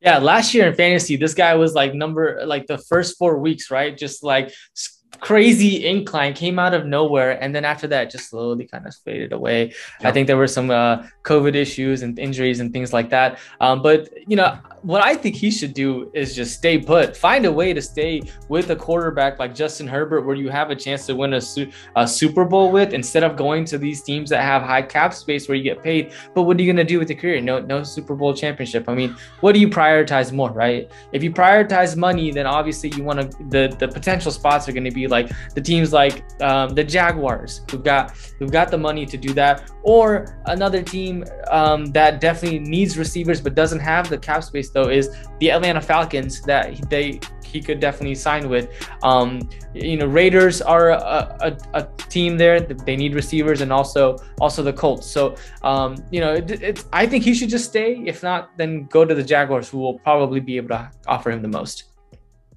Yeah, 0.00 0.18
last 0.18 0.54
year 0.54 0.66
in 0.66 0.74
fantasy, 0.74 1.16
this 1.16 1.34
guy 1.34 1.54
was 1.54 1.74
like 1.74 1.94
number 1.94 2.44
like 2.46 2.66
the 2.66 2.78
first 2.78 3.18
four 3.18 3.38
weeks, 3.38 3.70
right? 3.70 3.96
Just 3.96 4.24
like 4.24 4.52
crazy 5.18 5.86
incline 5.86 6.32
came 6.34 6.58
out 6.58 6.74
of 6.74 6.86
nowhere, 6.86 7.42
and 7.42 7.54
then 7.54 7.64
after 7.64 7.86
that, 7.88 8.10
just 8.10 8.28
slowly 8.28 8.66
kind 8.66 8.86
of 8.86 8.94
faded 8.94 9.32
away. 9.32 9.72
I 10.00 10.12
think 10.12 10.26
there 10.26 10.36
were 10.36 10.46
some 10.46 10.70
uh, 10.70 11.06
COVID 11.24 11.54
issues 11.54 12.02
and 12.02 12.18
injuries 12.18 12.60
and 12.60 12.72
things 12.72 12.92
like 12.92 13.10
that. 13.10 13.38
Um, 13.60 13.82
but 13.82 14.08
you 14.28 14.36
know, 14.36 14.58
what 14.82 15.02
I 15.02 15.14
think 15.14 15.36
he 15.36 15.50
should 15.50 15.74
do 15.74 16.10
is 16.14 16.34
just 16.34 16.56
stay 16.56 16.78
put, 16.78 17.16
find 17.16 17.44
a 17.44 17.52
way 17.52 17.72
to 17.72 17.82
stay 17.82 18.22
with 18.48 18.70
a 18.70 18.76
quarterback 18.76 19.38
like 19.38 19.54
Justin 19.54 19.86
Herbert, 19.86 20.22
where 20.22 20.36
you 20.36 20.48
have 20.48 20.70
a 20.70 20.76
chance 20.76 21.06
to 21.06 21.14
win 21.14 21.34
a, 21.34 21.40
su- 21.40 21.70
a 21.96 22.08
Super 22.08 22.44
Bowl 22.44 22.72
with, 22.72 22.92
instead 22.92 23.24
of 23.24 23.36
going 23.36 23.64
to 23.66 23.78
these 23.78 24.02
teams 24.02 24.30
that 24.30 24.42
have 24.42 24.62
high 24.62 24.82
cap 24.82 25.12
space 25.12 25.48
where 25.48 25.56
you 25.56 25.64
get 25.64 25.82
paid. 25.82 26.12
But 26.34 26.42
what 26.42 26.56
are 26.58 26.62
you 26.62 26.72
gonna 26.72 26.84
do 26.84 26.98
with 26.98 27.10
your 27.10 27.18
career? 27.18 27.40
No, 27.40 27.60
no 27.60 27.82
Super 27.82 28.14
Bowl 28.14 28.32
championship. 28.32 28.88
I 28.88 28.94
mean, 28.94 29.16
what 29.40 29.52
do 29.52 29.60
you 29.60 29.68
prioritize 29.68 30.32
more, 30.32 30.50
right? 30.50 30.90
If 31.12 31.22
you 31.22 31.30
prioritize 31.30 31.96
money, 31.96 32.30
then 32.30 32.46
obviously 32.46 32.90
you 32.90 33.02
want 33.04 33.20
to 33.20 33.44
the 33.50 33.74
the 33.78 33.88
potential 33.88 34.32
spots 34.32 34.68
are 34.68 34.72
going 34.72 34.84
to 34.84 34.90
be 34.90 34.99
like 35.08 35.30
the 35.54 35.60
teams 35.60 35.92
like 35.92 36.24
um, 36.42 36.70
the 36.74 36.84
Jaguars 36.84 37.62
who've 37.70 37.84
got 37.84 38.16
who've 38.38 38.50
got 38.50 38.70
the 38.70 38.78
money 38.78 39.06
to 39.06 39.16
do 39.16 39.32
that, 39.34 39.70
or 39.82 40.40
another 40.46 40.82
team 40.82 41.24
um, 41.50 41.86
that 41.86 42.20
definitely 42.20 42.58
needs 42.58 42.98
receivers 42.98 43.40
but 43.40 43.54
doesn't 43.54 43.80
have 43.80 44.08
the 44.08 44.18
cap 44.18 44.44
space 44.44 44.70
though 44.70 44.88
is 44.88 45.14
the 45.40 45.50
Atlanta 45.50 45.80
Falcons 45.80 46.42
that 46.42 46.72
he- 46.72 46.82
they 46.88 47.20
he 47.50 47.60
could 47.60 47.80
definitely 47.80 48.14
sign 48.14 48.48
with. 48.48 48.68
Um, 49.02 49.40
you 49.74 49.96
know, 49.96 50.06
Raiders 50.06 50.62
are 50.62 50.90
a, 50.90 51.36
a, 51.40 51.58
a 51.74 51.88
team 52.08 52.36
there 52.36 52.60
they 52.60 52.96
need 52.96 53.14
receivers, 53.14 53.60
and 53.60 53.72
also 53.72 54.16
also 54.40 54.62
the 54.62 54.72
Colts. 54.72 55.06
So 55.06 55.34
um, 55.62 55.96
you 56.10 56.20
know, 56.20 56.34
it, 56.34 56.84
I 56.92 57.06
think 57.06 57.24
he 57.24 57.34
should 57.34 57.48
just 57.48 57.66
stay. 57.66 58.02
If 58.06 58.22
not, 58.22 58.56
then 58.56 58.86
go 58.86 59.04
to 59.04 59.14
the 59.14 59.22
Jaguars, 59.22 59.68
who 59.68 59.78
will 59.78 59.98
probably 59.98 60.40
be 60.40 60.56
able 60.56 60.68
to 60.68 60.90
offer 61.06 61.30
him 61.30 61.42
the 61.42 61.48
most. 61.48 61.89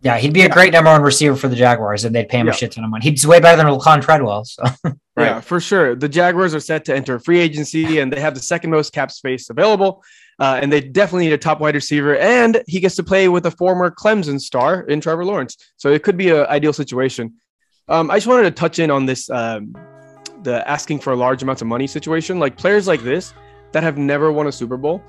Yeah, 0.04 0.18
he'd 0.18 0.34
be 0.34 0.41
a 0.41 0.49
great 0.49 0.74
number 0.74 0.91
one 0.91 1.01
receiver 1.01 1.36
for 1.36 1.47
the 1.47 1.56
Jaguars, 1.56 2.04
and 2.04 2.14
they'd 2.14 2.28
pay 2.28 2.38
him 2.39 2.47
Yeah. 2.47 2.54
a 2.54 2.56
shit 2.56 2.74
ton 2.74 2.84
of 2.84 2.89
money. 2.89 3.10
He's 3.10 3.26
way 3.26 3.39
better 3.39 3.56
than 3.58 3.68
Laquon 3.68 4.01
Treadwell. 4.01 4.43
So 4.45 4.64
Yeah, 5.18 5.39
for 5.41 5.60
sure. 5.60 5.95
The 5.95 6.10
Jaguars 6.10 6.54
are 6.54 6.60
set 6.60 6.86
to 6.86 6.95
enter 6.95 7.20
free 7.20 7.39
agency, 7.39 7.99
and 7.99 8.12
they 8.12 8.20
have 8.20 8.34
the 8.34 8.41
second 8.41 8.72
most 8.72 8.91
cap 8.93 9.12
space 9.12 9.49
available. 9.49 10.04
Uh, 10.39 10.60
and 10.62 10.72
they 10.74 10.82
definitely 10.82 11.26
need 11.28 11.34
a 11.34 11.38
top 11.38 11.60
wide 11.60 11.76
receiver, 11.76 12.18
and 12.18 12.62
he 12.68 12.80
gets 12.80 12.95
to 12.95 13.04
play 13.04 13.30
with 13.30 13.45
a 13.45 13.51
former 13.51 13.89
Clemson 13.91 14.41
star 14.41 14.82
in 14.82 14.99
Trevor 14.99 15.24
Lawrence. 15.24 15.56
So 15.78 15.89
it 15.93 16.01
could 16.04 16.18
be 16.18 16.32
an 16.32 16.47
ideal 16.47 16.74
situation. 16.74 17.36
Um, 17.88 18.10
I 18.10 18.16
just 18.18 18.28
wanted 18.28 18.43
to 18.43 18.51
touch 18.51 18.80
in 18.80 18.89
on 18.89 19.06
this 19.06 19.30
um, 19.30 19.74
the 20.41 20.68
asking 20.68 20.99
for 20.99 21.16
large 21.16 21.43
amounts 21.43 21.62
of 21.62 21.68
money 21.68 21.86
situation. 21.88 22.39
Like 22.39 22.58
players 22.58 22.88
like 22.88 23.04
this 23.04 23.34
that 23.74 23.84
have 23.84 23.97
never 23.97 24.32
won 24.32 24.47
a 24.47 24.51
Super 24.51 24.76
Bowl, 24.78 25.04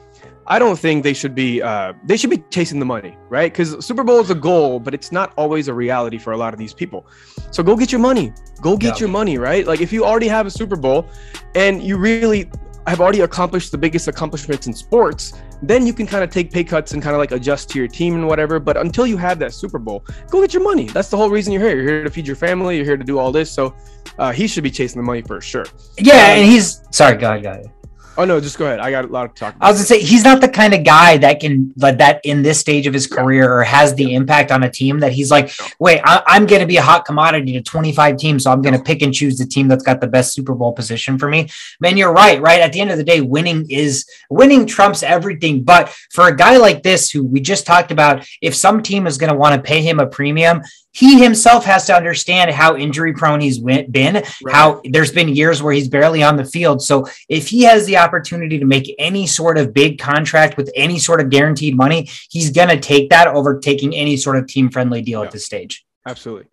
I 0.47 0.59
don't 0.59 0.79
think 0.79 1.03
they 1.05 1.15
should 1.15 1.35
be 1.35 1.63
uh, 1.63 1.95
they 2.05 2.17
should 2.17 2.31
be 2.31 2.45
chasing 2.51 2.79
the 2.79 2.85
money, 2.85 3.17
right? 3.31 3.51
Because 3.53 3.85
Super 3.85 4.05
Bowl 4.05 4.21
is 4.21 4.31
a 4.31 4.35
goal, 4.35 4.79
but 4.79 4.93
it's 4.95 5.11
not 5.11 5.33
always 5.37 5.69
a 5.69 5.75
reality 5.75 6.19
for 6.19 6.33
a 6.33 6.37
lot 6.37 6.53
of 6.53 6.59
these 6.59 6.75
people. 6.75 7.07
So 7.51 7.63
go 7.63 7.77
get 7.77 7.91
your 7.91 8.01
money. 8.01 8.33
Go 8.61 8.77
get 8.77 8.95
Yeah. 8.97 9.01
your 9.01 9.09
money, 9.09 9.39
right? 9.39 9.67
Like 9.67 9.81
if 9.81 9.93
you 9.93 10.05
already 10.05 10.29
have 10.29 10.47
a 10.47 10.51
Super 10.51 10.77
Bowl 10.77 11.09
and 11.55 11.83
you 11.83 11.97
really 11.97 12.51
have 12.87 13.01
already 13.01 13.21
accomplished 13.21 13.73
the 13.73 13.79
biggest 13.79 14.09
accomplishments 14.09 14.67
in 14.67 14.75
sports, 14.75 15.33
then 15.63 15.87
you 15.87 15.95
can 15.95 16.07
kind 16.07 16.23
of 16.23 16.29
take 16.29 16.53
pay 16.53 16.63
cuts 16.63 16.93
and 16.93 17.03
kind 17.03 17.15
of 17.15 17.19
like 17.21 17.33
adjust 17.33 17.71
to 17.71 17.79
your 17.79 17.89
team 17.89 18.15
and 18.15 18.27
whatever. 18.29 18.61
But 18.61 18.77
until 18.77 19.07
you 19.07 19.17
have 19.17 19.39
that 19.39 19.55
Super 19.55 19.79
Bowl, 19.79 20.05
go 20.29 20.43
get 20.43 20.53
your 20.53 20.63
money. 20.63 20.89
That's 20.89 21.09
the 21.09 21.17
whole 21.17 21.31
reason 21.31 21.55
you're 21.55 21.63
here. 21.63 21.77
You're 21.77 21.89
here 21.89 22.05
to 22.05 22.11
feed 22.11 22.27
your 22.27 22.37
family. 22.37 22.77
You're 22.77 22.85
here 22.85 22.99
to 22.99 23.05
do 23.05 23.19
all 23.19 23.33
this. 23.33 23.51
So 23.51 23.75
uh, 24.19 24.33
he 24.33 24.47
should 24.47 24.63
be 24.63 24.71
chasing 24.71 25.01
the 25.01 25.07
money 25.07 25.23
for 25.23 25.41
sure. 25.41 25.65
yeah, 25.97 26.35
and 26.35 26.45
he's 26.45 26.83
sorry. 26.91 27.17
Go 27.17 27.31
ahead, 27.31 27.43
go 27.43 27.51
ahead. 27.53 27.73
Oh 28.17 28.25
no, 28.25 28.41
just 28.41 28.59
go 28.59 28.67
ahead. 28.67 28.81
I 28.81 28.91
got 28.91 29.05
a 29.05 29.09
lot 29.09 29.35
to 29.35 29.41
talk 29.41 29.57
I 29.61 29.71
was 29.71 29.79
gonna 29.79 29.87
say 29.87 30.01
he's 30.01 30.23
not 30.23 30.41
the 30.41 30.49
kind 30.49 30.73
of 30.73 30.85
guy 30.85 31.17
that 31.19 31.41
can 31.41 31.73
like 31.77 31.99
that 31.99 32.21
in 32.25 32.43
this 32.43 32.59
stage 32.59 32.87
of 32.87 32.95
his 32.95 33.07
career 33.07 33.53
or 33.53 33.63
has 33.65 33.95
the 33.95 34.15
impact 34.15 34.53
on 34.53 34.63
a 34.63 34.71
team 34.71 35.01
that 35.01 35.13
he's 35.13 35.31
like, 35.31 35.51
wait, 35.79 36.01
I, 36.05 36.23
I'm 36.27 36.47
going 36.47 36.61
to 36.61 36.67
be 36.67 36.77
a 36.77 36.83
hot 36.83 37.05
commodity 37.05 37.53
to 37.53 37.63
25 37.63 38.17
teams, 38.17 38.45
so 38.45 38.53
I'm 38.53 38.63
going 38.63 38.77
to 38.77 38.83
pick 38.83 39.03
and 39.03 39.13
choose 39.13 39.39
the 39.39 39.47
team 39.47 39.69
that's 39.69 39.83
got 39.83 40.01
the 40.01 40.07
best 40.07 40.33
Super 40.33 40.55
Bowl 40.55 40.73
position 40.73 41.19
for 41.19 41.29
me. 41.29 41.49
Man, 41.81 41.97
you're 41.97 42.13
right. 42.13 42.41
Right 42.41 42.61
at 42.61 42.73
the 42.73 42.81
end 42.81 42.91
of 42.91 42.99
the 42.99 43.05
day, 43.05 43.21
winning 43.21 43.67
is 43.69 44.07
winning 44.31 44.67
trumps 44.67 45.03
everything. 45.03 45.63
But 45.63 45.89
for 46.11 46.29
a 46.29 46.37
guy 46.37 46.57
like 46.57 46.83
this, 46.83 47.11
who 47.11 47.25
we 47.25 47.41
just 47.41 47.67
talked 47.67 47.91
about, 47.91 48.27
if 48.41 48.55
some 48.55 48.83
team 48.83 49.07
is 49.07 49.19
going 49.19 49.33
to 49.33 49.39
want 49.39 49.55
to 49.55 49.63
pay 49.63 49.83
him 49.83 50.01
a 50.01 50.07
premium, 50.07 50.63
he 50.95 51.23
himself 51.23 51.65
has 51.65 51.87
to 51.87 51.95
understand 51.95 52.51
how 52.53 52.77
injury 52.77 53.13
prone 53.13 53.41
he's 53.41 53.59
been, 53.59 54.23
how 54.51 54.81
there's 54.85 55.13
been 55.13 55.29
years 55.29 55.63
where 55.63 55.73
he's 55.73 55.89
barely 55.89 56.23
on 56.23 56.37
the 56.37 56.45
field. 56.45 56.81
So 56.83 57.07
if 57.29 57.49
he 57.49 57.63
has 57.65 57.85
the 57.87 57.97
opportunity 57.97 58.59
to 58.59 58.65
make 58.65 58.95
any 58.99 59.27
sort 59.27 59.59
of 59.59 59.75
big 59.75 59.99
contract 59.99 60.57
with 60.57 60.71
any 60.77 60.99
sort 60.99 61.21
of 61.21 61.31
guaranteed 61.31 61.77
money, 61.77 62.09
he's 62.31 62.51
going 62.51 62.69
to 62.69 62.79
take 62.79 63.11
that 63.11 63.27
over 63.27 63.59
taking 63.59 63.95
any 63.95 64.17
sort 64.17 64.37
of 64.37 64.47
team 64.47 64.71
friendly 64.71 65.03
deal 65.03 65.21
Yeah. 65.21 65.27
at 65.27 65.33
this 65.33 65.45
stage. 65.45 65.85
Absolutely. 66.07 66.47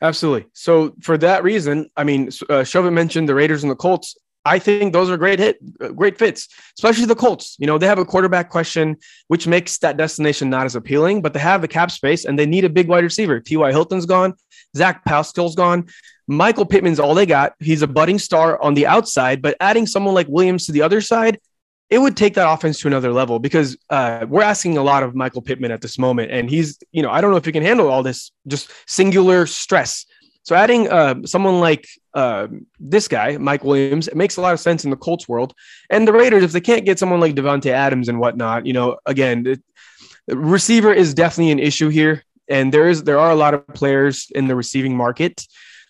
Absolutely. 0.00 0.48
So 0.52 0.94
for 1.02 1.18
that 1.18 1.42
reason, 1.42 1.90
I 1.96 2.04
mean, 2.04 2.30
uh, 2.48 2.62
Chauvin 2.62 2.94
mentioned 2.94 3.28
the 3.28 3.34
Raiders 3.34 3.64
and 3.64 3.70
the 3.70 3.76
Colts. 3.76 4.16
I 4.48 4.58
think 4.58 4.92
those 4.92 5.10
are 5.10 5.16
great 5.16 5.38
hit, 5.38 5.58
great 5.94 6.18
fits, 6.18 6.48
especially 6.76 7.04
the 7.04 7.14
Colts. 7.14 7.56
You 7.58 7.66
know, 7.66 7.78
they 7.78 7.86
have 7.86 7.98
a 7.98 8.04
quarterback 8.04 8.50
question, 8.50 8.96
which 9.28 9.46
makes 9.46 9.78
that 9.78 9.96
destination 9.96 10.50
not 10.50 10.66
as 10.66 10.74
appealing, 10.74 11.22
but 11.22 11.34
they 11.34 11.40
have 11.40 11.60
the 11.60 11.68
cap 11.68 11.90
space 11.90 12.24
and 12.24 12.38
they 12.38 12.46
need 12.46 12.64
a 12.64 12.68
big 12.68 12.88
wide 12.88 13.04
receiver. 13.04 13.40
T.Y. 13.40 13.70
Hilton's 13.70 14.06
gone. 14.06 14.34
Zach 14.76 15.04
Pascal's 15.04 15.54
gone. 15.54 15.86
Michael 16.26 16.66
Pittman's 16.66 17.00
all 17.00 17.14
they 17.14 17.26
got. 17.26 17.54
He's 17.58 17.82
a 17.82 17.86
budding 17.86 18.18
star 18.18 18.60
on 18.62 18.74
the 18.74 18.86
outside, 18.86 19.40
but 19.40 19.56
adding 19.60 19.86
someone 19.86 20.14
like 20.14 20.28
Williams 20.28 20.66
to 20.66 20.72
the 20.72 20.82
other 20.82 21.00
side, 21.00 21.38
it 21.90 21.98
would 21.98 22.16
take 22.16 22.34
that 22.34 22.50
offense 22.50 22.80
to 22.80 22.86
another 22.86 23.12
level 23.12 23.38
because 23.38 23.76
uh, 23.88 24.26
we're 24.28 24.42
asking 24.42 24.76
a 24.76 24.82
lot 24.82 25.02
of 25.02 25.14
Michael 25.14 25.40
Pittman 25.40 25.70
at 25.70 25.80
this 25.80 25.98
moment. 25.98 26.30
And 26.30 26.50
he's, 26.50 26.78
you 26.92 27.02
know, 27.02 27.10
I 27.10 27.20
don't 27.20 27.30
know 27.30 27.38
if 27.38 27.46
he 27.46 27.52
can 27.52 27.62
handle 27.62 27.88
all 27.88 28.02
this 28.02 28.30
just 28.46 28.70
singular 28.86 29.46
stress. 29.46 30.04
So 30.48 30.54
adding 30.54 30.88
uh, 30.88 31.26
someone 31.26 31.60
like 31.60 31.86
uh, 32.14 32.48
this 32.80 33.06
guy, 33.06 33.36
Mike 33.36 33.64
Williams, 33.64 34.08
it 34.08 34.16
makes 34.16 34.38
a 34.38 34.40
lot 34.40 34.54
of 34.54 34.60
sense 34.60 34.82
in 34.82 34.88
the 34.88 34.96
Colts 34.96 35.28
world. 35.28 35.52
And 35.90 36.08
the 36.08 36.12
Raiders, 36.14 36.42
if 36.42 36.52
they 36.52 36.62
can't 36.62 36.86
get 36.86 36.98
someone 36.98 37.20
like 37.20 37.34
Davante 37.34 37.70
Adams 37.70 38.08
and 38.08 38.18
whatnot, 38.18 38.64
you 38.64 38.72
know, 38.72 38.96
again, 39.04 39.46
it, 39.46 39.62
receiver 40.26 40.90
is 40.90 41.12
definitely 41.12 41.52
an 41.52 41.58
issue 41.58 41.90
here. 41.90 42.24
And 42.48 42.72
there 42.72 42.88
is 42.88 43.04
there 43.04 43.18
are 43.18 43.30
a 43.30 43.34
lot 43.34 43.52
of 43.52 43.66
players 43.68 44.28
in 44.34 44.48
the 44.48 44.56
receiving 44.56 44.96
market. 44.96 45.46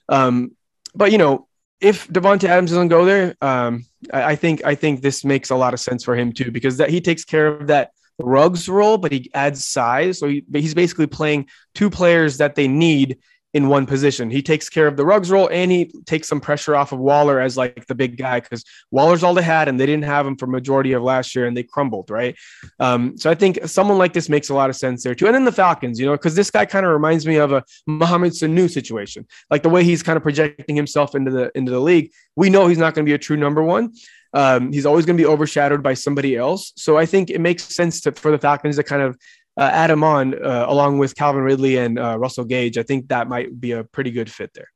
Um, 0.09 0.57
but 0.93 1.13
you 1.13 1.19
know, 1.19 1.47
if 1.81 2.09
Davante 2.09 2.49
Adams 2.49 2.73
doesn't 2.73 2.89
go 2.89 3.05
there, 3.05 3.37
um, 3.41 3.87
I, 4.13 4.33
I 4.33 4.35
think 4.35 4.65
I 4.65 4.75
think 4.75 5.03
this 5.03 5.25
makes 5.25 5.51
a 5.51 5.55
lot 5.55 5.73
of 5.73 5.79
sense 5.79 6.03
for 6.03 6.17
him 6.17 6.33
too, 6.33 6.51
because 6.51 6.79
that 6.79 6.91
he 6.91 7.01
takes 7.01 7.25
care 7.25 7.47
of 7.47 7.69
that 7.69 7.93
Ruggs 8.19 8.69
role, 8.69 8.99
but 8.99 9.13
he 9.13 9.31
adds 9.35 9.65
size. 9.65 10.19
So 10.19 10.27
he, 10.27 10.45
he's 10.53 10.75
basically 10.75 11.07
playing 11.07 11.47
two 11.77 11.91
players 11.91 12.39
that 12.39 12.57
they 12.57 12.67
need 12.67 13.19
in 13.55 13.69
one 13.69 13.87
position. 13.87 14.31
He 14.31 14.43
takes 14.43 14.69
care 14.69 14.87
of 14.87 14.97
the 14.97 15.07
Ruggs 15.07 15.31
roll 15.31 15.49
and 15.51 15.71
he 15.71 15.87
takes 16.05 16.29
some 16.29 16.41
pressure 16.41 16.77
off 16.77 16.93
of 16.93 16.99
Waller 16.99 17.41
as 17.41 17.57
like 17.57 17.87
the 17.87 17.95
big 17.95 18.19
guy 18.19 18.41
because 18.41 18.63
Waller's 18.91 19.23
all 19.23 19.33
they 19.33 19.43
had 19.43 19.69
and 19.69 19.81
they 19.81 19.87
didn't 19.87 20.05
have 20.05 20.27
him 20.27 20.37
for 20.37 20.47
majority 20.47 20.93
of 20.93 21.03
last 21.03 21.35
year 21.35 21.47
and 21.47 21.57
they 21.57 21.63
crumbled, 21.63 22.11
right? 22.11 22.37
Um, 22.79 23.17
so 23.17 23.31
I 23.31 23.35
think 23.35 23.61
someone 23.67 23.97
like 23.97 24.13
this 24.13 24.29
makes 24.29 24.51
a 24.51 24.55
lot 24.55 24.69
of 24.69 24.77
sense 24.77 25.03
there 25.03 25.15
too. 25.15 25.27
And 25.27 25.35
then 25.35 25.45
the 25.45 25.53
Falcons, 25.53 25.99
you 25.99 26.05
know, 26.05 26.13
because 26.13 26.35
this 26.35 26.51
guy 26.51 26.67
kind 26.67 26.85
of 26.85 26.93
reminds 26.93 27.27
me 27.27 27.37
of 27.37 27.53
a 27.53 27.65
Mohamed 27.87 28.33
Sanu 28.33 28.71
situation, 28.71 29.27
like 29.51 29.63
the 29.63 29.71
way 29.71 29.83
he's 29.83 30.03
kind 30.03 30.19
of 30.19 30.23
projecting 30.23 30.77
himself 30.77 31.15
into 31.15 31.31
the 31.31 31.51
into 31.55 31.71
the 31.71 31.81
league. 31.81 32.13
We 32.37 32.51
know 32.51 32.67
he's 32.69 32.79
not 32.79 32.95
going 32.95 33.07
to 33.07 33.11
be 33.11 33.15
a 33.15 33.19
true 33.19 33.37
number 33.37 33.63
one. 33.63 33.95
Um, 34.35 34.73
he's 34.73 34.85
always 34.85 35.07
going 35.07 35.17
to 35.17 35.23
be 35.23 35.27
overshadowed 35.27 35.83
by 35.83 35.95
somebody 35.95 36.37
else. 36.37 36.73
So 36.77 36.99
I 36.99 37.07
think 37.07 37.31
it 37.31 37.41
makes 37.41 37.65
sense 37.65 38.03
to, 38.03 38.13
for 38.13 38.31
the 38.31 38.39
Falcons 38.39 38.77
to 38.77 38.83
kind 38.83 39.01
of 39.01 39.19
uh, 39.59 39.71
add 39.73 39.91
him 39.91 40.05
on 40.05 40.35
uh, 40.35 40.67
along 40.69 40.99
with 40.99 41.17
Calvin 41.17 41.43
Ridley 41.43 41.77
and 41.77 41.99
uh, 41.99 42.17
Russell 42.19 42.45
Gage. 42.45 42.79
I 42.79 42.85
think 42.85 43.09
that 43.09 43.29
might 43.29 43.61
be 43.61 43.73
a 43.73 43.85
pretty 43.85 44.13
good 44.13 44.31
fit 44.31 44.55
there. 44.55 44.69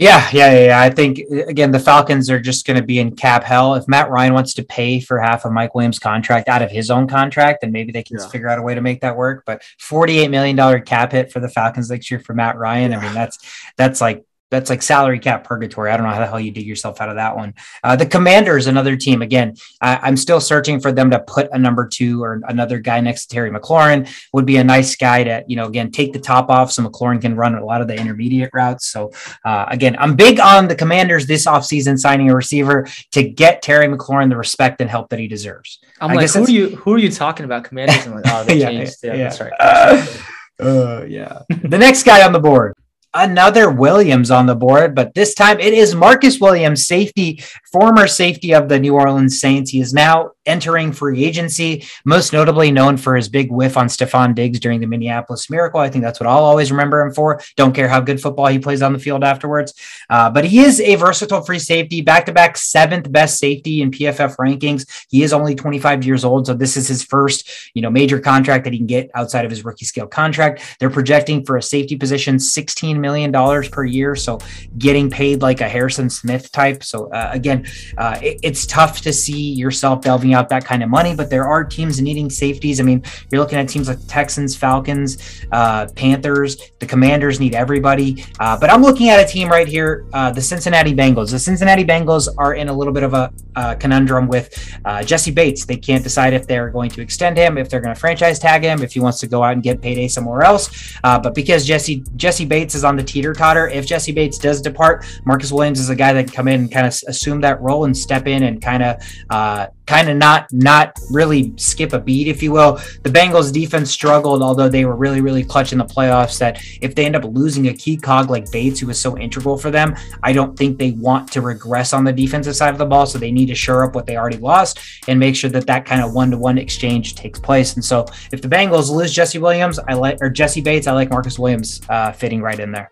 Yeah, 0.00 0.28
yeah, 0.32 0.52
yeah, 0.52 0.66
yeah. 0.66 0.80
I 0.80 0.90
think 0.90 1.18
again 1.48 1.72
the 1.72 1.80
Falcons 1.80 2.30
are 2.30 2.38
just 2.38 2.64
going 2.64 2.78
to 2.78 2.86
be 2.86 3.00
in 3.00 3.16
cap 3.16 3.42
hell. 3.42 3.74
If 3.74 3.88
Matt 3.88 4.10
Ryan 4.10 4.32
wants 4.32 4.54
to 4.54 4.62
pay 4.62 5.00
for 5.00 5.18
half 5.18 5.44
of 5.44 5.50
Mike 5.50 5.74
Williams' 5.74 5.98
contract 5.98 6.48
out 6.48 6.62
of 6.62 6.70
his 6.70 6.88
own 6.88 7.08
contract, 7.08 7.62
then 7.62 7.72
maybe 7.72 7.90
they 7.90 8.04
can 8.04 8.16
Yeah. 8.18 8.28
figure 8.28 8.48
out 8.48 8.60
a 8.60 8.62
way 8.62 8.76
to 8.76 8.80
make 8.80 9.00
that 9.00 9.16
work. 9.16 9.42
But 9.44 9.62
forty-eight 9.80 10.28
million 10.30 10.54
dollar 10.54 10.78
cap 10.78 11.10
hit 11.10 11.32
for 11.32 11.40
the 11.40 11.48
Falcons 11.48 11.90
next 11.90 12.12
year 12.12 12.20
for 12.20 12.32
Matt 12.32 12.56
Ryan. 12.56 12.94
I 12.94 13.02
mean, 13.02 13.12
that's 13.12 13.38
that's 13.76 14.00
like 14.00 14.24
that's 14.50 14.70
like 14.70 14.82
salary 14.82 15.18
cap 15.18 15.44
purgatory. 15.44 15.90
I 15.90 15.96
don't 15.96 16.06
know 16.06 16.12
how 16.12 16.20
the 16.20 16.26
hell 16.26 16.40
you 16.40 16.50
dig 16.50 16.66
yourself 16.66 17.00
out 17.00 17.08
of 17.08 17.16
that 17.16 17.36
one. 17.36 17.54
Uh, 17.84 17.96
the 17.96 18.06
Commanders, 18.06 18.66
another 18.66 18.96
team. 18.96 19.22
Again, 19.22 19.54
I, 19.80 19.98
I'm 20.02 20.16
still 20.16 20.40
searching 20.40 20.80
for 20.80 20.92
them 20.92 21.10
to 21.10 21.20
put 21.20 21.48
a 21.52 21.58
number 21.58 21.86
two 21.86 22.22
or 22.22 22.40
another 22.48 22.78
guy 22.78 23.00
next 23.00 23.26
to 23.26 23.34
Terry 23.34 23.50
McLaurin. 23.50 24.08
Would 24.32 24.46
be 24.46 24.56
a 24.56 24.64
nice 24.64 24.96
guy 24.96 25.24
to 25.24 25.44
you 25.46 25.56
know 25.56 25.66
again 25.66 25.90
take 25.90 26.12
the 26.12 26.18
top 26.18 26.50
off 26.50 26.72
so 26.72 26.82
McLaurin 26.82 27.20
can 27.20 27.36
run 27.36 27.54
a 27.54 27.64
lot 27.64 27.80
of 27.80 27.88
the 27.88 27.96
intermediate 27.96 28.50
routes. 28.52 28.86
So 28.86 29.12
uh, 29.44 29.66
again, 29.68 29.96
I'm 29.98 30.16
big 30.16 30.40
on 30.40 30.68
the 30.68 30.74
Commanders 30.74 31.26
this 31.26 31.46
offseason 31.46 31.98
signing 31.98 32.30
a 32.30 32.34
receiver 32.34 32.86
to 33.12 33.22
get 33.22 33.62
Terry 33.62 33.86
McLaurin 33.86 34.30
the 34.30 34.36
respect 34.36 34.80
and 34.80 34.88
help 34.88 35.10
that 35.10 35.18
he 35.18 35.28
deserves. 35.28 35.78
I'm 36.00 36.10
I 36.10 36.14
like, 36.14 36.30
who 36.30 36.44
are 36.44 36.50
you? 36.50 36.76
Who 36.76 36.94
are 36.94 36.98
you 36.98 37.10
talking 37.10 37.44
about? 37.44 37.64
Commanders? 37.64 38.06
I'm 38.06 38.14
like, 38.14 38.24
oh, 38.26 38.44
they 38.46 38.58
Yeah, 38.58 38.70
changed. 38.70 38.96
Yeah, 39.02 39.14
yeah. 39.14 39.24
that's 39.24 39.40
right. 39.40 40.20
Uh, 40.60 41.04
yeah. 41.06 41.42
the 41.48 41.78
next 41.78 42.02
guy 42.02 42.26
on 42.26 42.32
the 42.32 42.40
board. 42.40 42.74
Another 43.14 43.70
Williams 43.70 44.30
on 44.30 44.46
the 44.46 44.54
board, 44.54 44.94
but 44.94 45.14
this 45.14 45.34
time 45.34 45.58
it 45.60 45.72
is 45.72 45.94
Marcus 45.94 46.40
Williams, 46.40 46.86
safety, 46.86 47.42
former 47.72 48.06
safety 48.06 48.52
of 48.52 48.68
the 48.68 48.78
New 48.78 48.94
Orleans 48.94 49.40
Saints. 49.40 49.70
He 49.70 49.80
is 49.80 49.94
now 49.94 50.32
entering 50.48 50.92
free 50.92 51.24
agency, 51.24 51.84
most 52.04 52.32
notably 52.32 52.70
known 52.72 52.96
for 52.96 53.14
his 53.14 53.28
big 53.28 53.52
whiff 53.52 53.76
on 53.76 53.86
Stefon 53.86 54.34
Diggs 54.34 54.58
during 54.58 54.80
the 54.80 54.86
Minneapolis 54.86 55.48
Miracle. 55.50 55.80
I 55.80 55.88
think 55.90 56.02
that's 56.02 56.18
what 56.18 56.26
I'll 56.26 56.44
always 56.44 56.70
remember 56.72 57.00
him 57.02 57.12
for. 57.12 57.40
Don't 57.56 57.74
care 57.74 57.88
how 57.88 58.00
good 58.00 58.20
football 58.20 58.46
he 58.46 58.58
plays 58.58 58.82
on 58.82 58.92
the 58.92 58.98
field 58.98 59.22
afterwards. 59.22 59.74
Uh, 60.10 60.30
but 60.30 60.44
he 60.44 60.60
is 60.60 60.80
a 60.80 60.94
versatile 60.96 61.42
free 61.42 61.58
safety, 61.58 62.00
back 62.00 62.26
to 62.26 62.32
back 62.32 62.56
seventh 62.56 63.10
best 63.12 63.38
safety 63.38 63.82
in 63.82 63.90
PFF 63.90 64.36
rankings. 64.36 64.86
He 65.08 65.22
is 65.22 65.32
only 65.32 65.54
25 65.54 66.04
years 66.04 66.24
old, 66.24 66.46
so 66.46 66.54
this 66.54 66.76
is 66.76 66.88
his 66.88 67.04
first, 67.04 67.48
you 67.74 67.82
know, 67.82 67.90
major 67.90 68.18
contract 68.18 68.64
that 68.64 68.72
he 68.72 68.78
can 68.78 68.86
get 68.86 69.10
outside 69.14 69.44
of 69.44 69.50
his 69.50 69.64
rookie 69.64 69.84
scale 69.84 70.06
contract. 70.06 70.62
They're 70.80 70.90
projecting 70.90 71.44
for 71.44 71.56
a 71.58 71.62
safety 71.62 71.96
position 71.96 72.38
16 72.38 73.00
million 73.00 73.30
dollars 73.30 73.68
per 73.68 73.84
year, 73.84 74.16
so 74.16 74.38
getting 74.78 75.10
paid 75.10 75.42
like 75.42 75.60
a 75.60 75.68
Harrison 75.68 76.08
Smith 76.08 76.50
type. 76.52 76.82
So 76.82 77.10
uh, 77.12 77.30
again, 77.32 77.66
uh, 77.98 78.18
it- 78.22 78.38
it's 78.42 78.66
tough 78.66 79.00
to 79.02 79.12
see 79.12 79.52
yourself 79.52 80.00
delving 80.02 80.32
out 80.38 80.48
that 80.48 80.64
kind 80.64 80.82
of 80.82 80.88
money, 80.88 81.14
but 81.14 81.28
there 81.28 81.46
are 81.46 81.64
teams 81.64 82.00
needing 82.00 82.30
safeties. 82.30 82.80
I 82.80 82.84
mean, 82.84 83.02
you're 83.30 83.40
looking 83.40 83.58
at 83.58 83.68
teams 83.68 83.88
like 83.88 83.98
Texans, 84.06 84.56
Falcons, 84.56 85.44
uh, 85.52 85.86
Panthers. 85.94 86.56
The 86.78 86.86
Commanders 86.86 87.40
need 87.40 87.54
everybody, 87.54 88.24
uh, 88.38 88.56
but 88.58 88.70
I'm 88.70 88.82
looking 88.82 89.08
at 89.10 89.18
a 89.18 89.28
team 89.28 89.48
right 89.48 89.68
here, 89.68 90.06
uh, 90.12 90.30
the 90.30 90.40
Cincinnati 90.40 90.94
Bengals. 90.94 91.30
The 91.30 91.38
Cincinnati 91.38 91.84
Bengals 91.84 92.28
are 92.38 92.54
in 92.54 92.68
a 92.68 92.72
little 92.72 92.92
bit 92.92 93.02
of 93.02 93.14
a 93.14 93.32
uh, 93.56 93.74
conundrum 93.74 94.28
with 94.28 94.46
uh, 94.84 95.02
Jessie 95.02 95.32
Bates. 95.32 95.66
They 95.66 95.76
can't 95.76 96.04
decide 96.04 96.32
if 96.32 96.46
they're 96.46 96.70
going 96.70 96.90
to 96.90 97.02
extend 97.02 97.36
him, 97.36 97.58
if 97.58 97.68
they're 97.68 97.80
going 97.80 97.94
to 97.94 98.00
franchise 98.00 98.38
tag 98.38 98.62
him, 98.62 98.82
if 98.82 98.92
he 98.92 99.00
wants 99.00 99.18
to 99.20 99.26
go 99.26 99.42
out 99.42 99.54
and 99.54 99.62
get 99.62 99.82
payday 99.82 100.06
somewhere 100.06 100.42
else. 100.42 100.94
Uh, 101.02 101.18
but 101.18 101.34
because 101.34 101.66
Jesse 101.66 102.04
Jessie 102.16 102.44
Bates 102.44 102.74
is 102.74 102.84
on 102.84 102.96
the 102.96 103.02
teeter 103.02 103.32
totter, 103.32 103.68
if 103.68 103.86
Jessie 103.86 104.12
Bates 104.12 104.38
does 104.38 104.62
depart, 104.62 105.04
Marcus 105.24 105.50
Williams 105.50 105.80
is 105.80 105.90
a 105.90 105.96
guy 105.96 106.12
that 106.12 106.26
can 106.26 106.34
come 106.34 106.48
in 106.48 106.60
and 106.60 106.72
kind 106.72 106.86
of 106.86 106.94
assume 107.08 107.40
that 107.40 107.60
role 107.60 107.84
and 107.84 107.96
step 107.96 108.26
in 108.26 108.44
and 108.44 108.62
kind 108.62 108.82
of 108.82 109.02
uh, 109.30 109.66
kind 109.88 110.10
of 110.10 110.18
not 110.18 110.46
not 110.52 110.96
really 111.10 111.54
skip 111.56 111.94
a 111.94 111.98
beat, 111.98 112.28
if 112.28 112.42
you 112.42 112.52
will. 112.52 112.74
The 113.04 113.10
Bengals 113.10 113.50
defense 113.50 113.90
struggled, 113.90 114.42
although 114.42 114.68
they 114.68 114.84
were 114.84 114.94
really 114.94 115.22
really 115.22 115.42
clutch 115.42 115.72
in 115.72 115.78
the 115.78 115.84
playoffs. 115.84 116.38
That 116.38 116.60
if 116.82 116.94
they 116.94 117.06
end 117.06 117.16
up 117.16 117.24
losing 117.24 117.68
a 117.68 117.74
key 117.74 117.96
cog 117.96 118.28
like 118.28 118.52
Bates, 118.52 118.80
who 118.80 118.86
was 118.86 119.00
so 119.00 119.16
integral 119.16 119.56
for 119.56 119.70
them, 119.70 119.96
I 120.22 120.34
don't 120.34 120.56
think 120.56 120.78
they 120.78 120.90
want 120.92 121.32
to 121.32 121.40
regress 121.40 121.94
on 121.94 122.04
the 122.04 122.12
defensive 122.12 122.54
side 122.54 122.68
of 122.68 122.78
the 122.78 122.84
ball. 122.84 123.06
So 123.06 123.18
they 123.18 123.32
need 123.32 123.46
to 123.46 123.54
shore 123.54 123.82
up 123.82 123.94
what 123.94 124.04
they 124.04 124.18
already 124.18 124.36
lost 124.36 124.78
and 125.08 125.18
make 125.18 125.34
sure 125.34 125.50
that 125.50 125.66
that 125.66 125.86
kind 125.86 126.02
of 126.02 126.12
one 126.12 126.30
to 126.32 126.38
one 126.38 126.58
exchange 126.58 127.14
takes 127.14 127.40
place. 127.40 127.74
And 127.74 127.84
so 127.84 128.04
if 128.30 128.42
the 128.42 128.48
Bengals 128.48 128.90
lose 128.90 129.12
Jesse 129.12 129.38
Williams, 129.38 129.78
I 129.78 129.94
like 129.94 130.18
or 130.20 130.28
Jessie 130.28 130.60
Bates, 130.60 130.86
I 130.86 130.92
like 130.92 131.08
Marcus 131.08 131.38
Williams 131.38 131.80
uh, 131.88 132.12
fitting 132.12 132.42
right 132.42 132.60
in 132.60 132.72
there. 132.72 132.90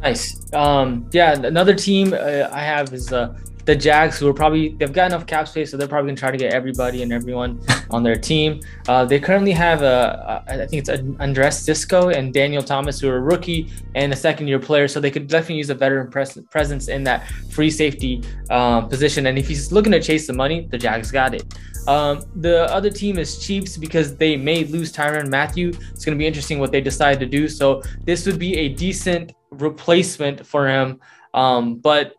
Nice. 0.00 0.40
Um, 0.52 1.08
yeah, 1.10 1.32
another 1.32 1.74
team 1.74 2.12
uh, 2.12 2.48
I 2.52 2.60
have 2.60 2.92
is 2.92 3.12
uh, 3.12 3.36
the 3.66 3.74
Jags, 3.74 4.18
who 4.18 4.28
are 4.28 4.32
probably 4.32 4.70
they've 4.70 4.92
got 4.92 5.06
enough 5.06 5.26
cap 5.26 5.48
space, 5.48 5.70
so 5.70 5.76
they're 5.76 5.88
probably 5.88 6.10
gonna 6.10 6.18
try 6.18 6.30
to 6.30 6.38
get 6.38 6.54
everybody 6.54 7.02
and 7.02 7.12
everyone 7.12 7.60
on 7.90 8.02
their 8.02 8.16
team. 8.16 8.60
Uh, 8.88 9.04
they 9.04 9.18
currently 9.18 9.52
have 9.52 9.82
a, 9.82 10.44
a 10.48 10.62
I 10.62 10.66
think 10.66 10.88
it's 10.88 10.90
Andre 11.20 11.50
Cisco 11.50 12.10
and 12.10 12.32
Daniel 12.32 12.62
Thomas, 12.62 13.00
who 13.00 13.10
are 13.10 13.16
a 13.16 13.20
rookie 13.20 13.70
and 13.96 14.12
a 14.12 14.16
second 14.16 14.46
year 14.46 14.60
player, 14.60 14.86
so 14.86 15.00
they 15.00 15.10
could 15.10 15.26
definitely 15.26 15.56
use 15.56 15.70
a 15.70 15.74
veteran 15.74 16.10
pres- 16.10 16.38
presence 16.50 16.88
in 16.88 17.02
that 17.04 17.28
free 17.50 17.70
safety 17.70 18.22
um, 18.50 18.88
position. 18.88 19.26
And 19.26 19.36
if 19.36 19.48
he's 19.48 19.72
looking 19.72 19.92
to 19.92 20.00
chase 20.00 20.28
the 20.28 20.32
money, 20.32 20.68
the 20.70 20.78
Jags 20.78 21.10
got 21.10 21.34
it. 21.34 21.44
Um, 21.88 22.22
the 22.36 22.72
other 22.72 22.90
team 22.90 23.18
is 23.18 23.44
Chiefs 23.44 23.76
because 23.76 24.16
they 24.16 24.36
may 24.36 24.64
lose 24.64 24.92
Tyrann 24.92 25.28
Mathieu. 25.28 25.72
It's 25.92 26.04
going 26.04 26.16
to 26.16 26.18
be 26.18 26.26
interesting 26.26 26.58
what 26.58 26.72
they 26.72 26.80
decide 26.80 27.20
to 27.20 27.26
do. 27.26 27.48
So 27.48 27.82
this 28.04 28.26
would 28.26 28.38
be 28.38 28.56
a 28.58 28.68
decent 28.68 29.32
replacement 29.50 30.44
for 30.44 30.68
him. 30.68 31.00
Um, 31.34 31.76
but 31.76 32.14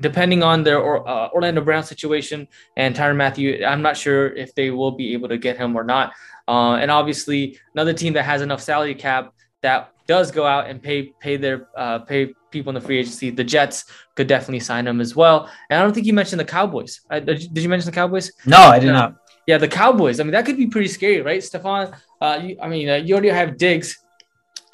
depending 0.00 0.42
on 0.42 0.62
their 0.62 0.78
or, 0.78 1.06
uh, 1.08 1.28
Orlando 1.30 1.60
Brown 1.60 1.82
situation 1.82 2.48
and 2.76 2.94
Tyrann 2.94 3.16
Mathieu, 3.16 3.64
I'm 3.64 3.82
not 3.82 3.96
sure 3.96 4.34
if 4.34 4.54
they 4.54 4.70
will 4.70 4.92
be 4.92 5.12
able 5.14 5.28
to 5.28 5.38
get 5.38 5.56
him 5.56 5.76
or 5.76 5.84
not. 5.84 6.12
Uh, 6.46 6.74
and 6.74 6.90
obviously, 6.90 7.58
another 7.74 7.92
team 7.92 8.12
that 8.14 8.24
has 8.24 8.42
enough 8.42 8.60
salary 8.60 8.94
cap 8.94 9.32
that 9.62 9.90
does 10.06 10.30
go 10.30 10.44
out 10.44 10.68
and 10.68 10.82
pay 10.82 11.14
pay 11.20 11.36
their 11.36 11.68
uh, 11.76 12.00
pay 12.00 12.34
people 12.50 12.70
in 12.70 12.74
the 12.74 12.80
free 12.80 12.98
agency, 12.98 13.30
the 13.30 13.44
Jets 13.44 13.86
could 14.14 14.26
definitely 14.26 14.60
sign 14.60 14.86
him 14.86 15.00
as 15.00 15.16
well. 15.16 15.50
And 15.70 15.78
I 15.78 15.82
don't 15.82 15.94
think 15.94 16.06
you 16.06 16.12
mentioned 16.12 16.40
the 16.40 16.44
Cowboys. 16.44 17.00
Uh, 17.10 17.20
did 17.20 17.56
you 17.56 17.68
mention 17.68 17.86
the 17.86 17.94
Cowboys? 17.94 18.32
No, 18.46 18.58
I 18.58 18.78
did 18.78 18.92
not. 18.92 19.16
Yeah, 19.46 19.58
the 19.58 19.68
Cowboys. 19.68 20.20
I 20.20 20.22
mean, 20.22 20.32
that 20.32 20.46
could 20.46 20.56
be 20.56 20.66
pretty 20.66 20.88
scary, 20.88 21.20
right, 21.20 21.42
Stefan? 21.42 21.94
Uh, 22.20 22.40
you, 22.42 22.56
I 22.62 22.68
mean, 22.68 22.88
uh, 22.88 22.96
you 22.96 23.14
already 23.14 23.28
have 23.28 23.58
Diggs 23.58 23.98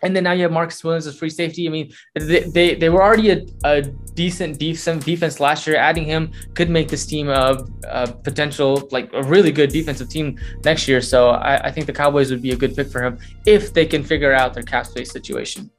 and 0.03 0.15
then 0.15 0.25
now 0.25 0.33
you 0.33 0.43
have 0.43 0.53
Marcus 0.53 0.83
Williams 0.83 1.07
as 1.07 1.19
free 1.19 1.31
safety. 1.31 1.67
I 1.67 1.71
mean, 1.71 1.93
they, 2.15 2.41
they, 2.41 2.75
they 2.75 2.89
were 2.89 3.03
already 3.03 3.31
a, 3.31 3.47
a 3.65 3.83
decent 3.83 4.59
decent 4.59 5.05
defense 5.05 5.41
last 5.41 5.67
year. 5.67 5.77
Adding 5.77 6.05
him 6.05 6.33
could 6.55 6.71
make 6.71 6.89
this 6.89 7.07
team 7.07 7.29
a, 7.29 7.65
a 7.85 8.13
potential, 8.13 8.89
like 8.91 9.11
a 9.13 9.23
really 9.23 9.53
good 9.53 9.71
defensive 9.71 10.09
team 10.09 10.39
next 10.65 10.89
year. 10.89 11.01
So 11.01 11.31
I, 11.31 11.69
I 11.69 11.71
think 11.71 11.87
the 11.87 11.93
Cowboys 11.93 12.31
would 12.31 12.43
be 12.43 12.53
a 12.53 12.57
good 12.57 12.75
pick 12.75 12.89
for 12.89 13.03
him 13.03 13.19
if 13.47 13.73
they 13.73 13.87
can 13.87 14.03
figure 14.03 14.33
out 14.33 14.55
their 14.55 14.63
cap 14.63 14.87
space 14.87 15.11
situation. 15.11 15.71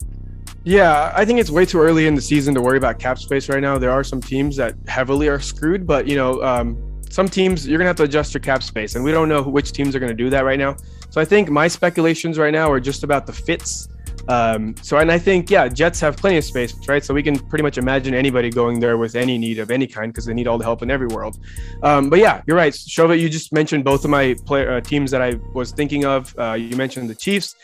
Yeah, 0.64 1.12
I 1.16 1.26
think 1.26 1.40
it's 1.40 1.50
way 1.50 1.66
too 1.66 1.80
early 1.80 2.06
in 2.06 2.14
the 2.14 2.22
season 2.22 2.54
to 2.54 2.62
worry 2.62 2.78
about 2.78 3.00
cap 3.00 3.18
space 3.18 3.50
right 3.50 3.62
now. 3.62 3.80
There 3.80 3.92
are 3.92 4.04
some 4.04 4.22
teams 4.22 4.56
that 4.58 4.76
heavily 4.88 5.28
are 5.28 5.40
screwed, 5.40 5.88
but 5.88 6.08
you 6.08 6.16
know, 6.16 6.42
um, 6.44 6.78
some 7.10 7.28
teams 7.28 7.68
you're 7.68 7.80
gonna 7.80 7.90
have 7.90 7.96
to 7.98 8.04
adjust 8.04 8.34
your 8.34 8.42
cap 8.42 8.62
space, 8.62 8.96
and 8.96 9.04
we 9.04 9.12
don't 9.12 9.28
know 9.28 9.42
which 9.42 9.72
teams 9.72 9.96
are 9.96 10.00
gonna 10.00 10.14
do 10.14 10.30
that 10.30 10.46
right 10.46 10.60
now. 10.60 10.76
So 11.10 11.20
I 11.20 11.26
think 11.26 11.50
my 11.50 11.68
speculations 11.68 12.38
right 12.38 12.54
now 12.54 12.72
are 12.72 12.80
just 12.80 13.04
about 13.04 13.26
the 13.26 13.34
fits 13.34 13.90
um, 14.28 14.76
so, 14.82 14.98
and 14.98 15.12
I 15.12 15.18
think, 15.18 15.50
yeah, 15.50 15.68
Jets 15.68 16.00
have 16.02 16.18
plenty 16.18 16.38
of 16.38 16.44
space, 16.44 16.74
right? 16.88 17.04
So 17.04 17.14
we 17.14 17.24
can 17.24 17.38
pretty 17.38 17.64
much 17.64 17.78
imagine 17.78 18.14
anybody 18.14 18.50
going 18.50 18.80
there 18.80 18.98
with 18.98 19.16
any 19.16 19.38
need 19.38 19.60
of 19.60 19.72
any 19.72 19.88
kind 19.88 20.12
because 20.12 20.26
they 20.26 20.34
need 20.34 20.48
all 20.48 20.58
the 20.58 20.64
help 20.64 20.82
in 20.82 20.92
every 20.92 21.08
world. 21.08 21.40
Um, 21.84 22.10
but 22.10 22.20
yeah, 22.20 22.42
you're 22.46 22.58
right. 22.58 22.74
Shova, 22.74 23.20
you 23.20 23.30
just 23.30 23.52
mentioned 23.52 23.84
both 23.84 24.04
of 24.04 24.12
my 24.12 24.36
player 24.46 24.72
uh, 24.74 24.82
teams 24.82 25.12
that 25.12 25.22
I 25.22 25.36
was 25.54 25.72
thinking 25.72 26.06
of. 26.06 26.34
Uh, 26.38 26.54
you 26.54 26.76
mentioned 26.76 27.10
the 27.10 27.16
Chiefs. 27.16 27.56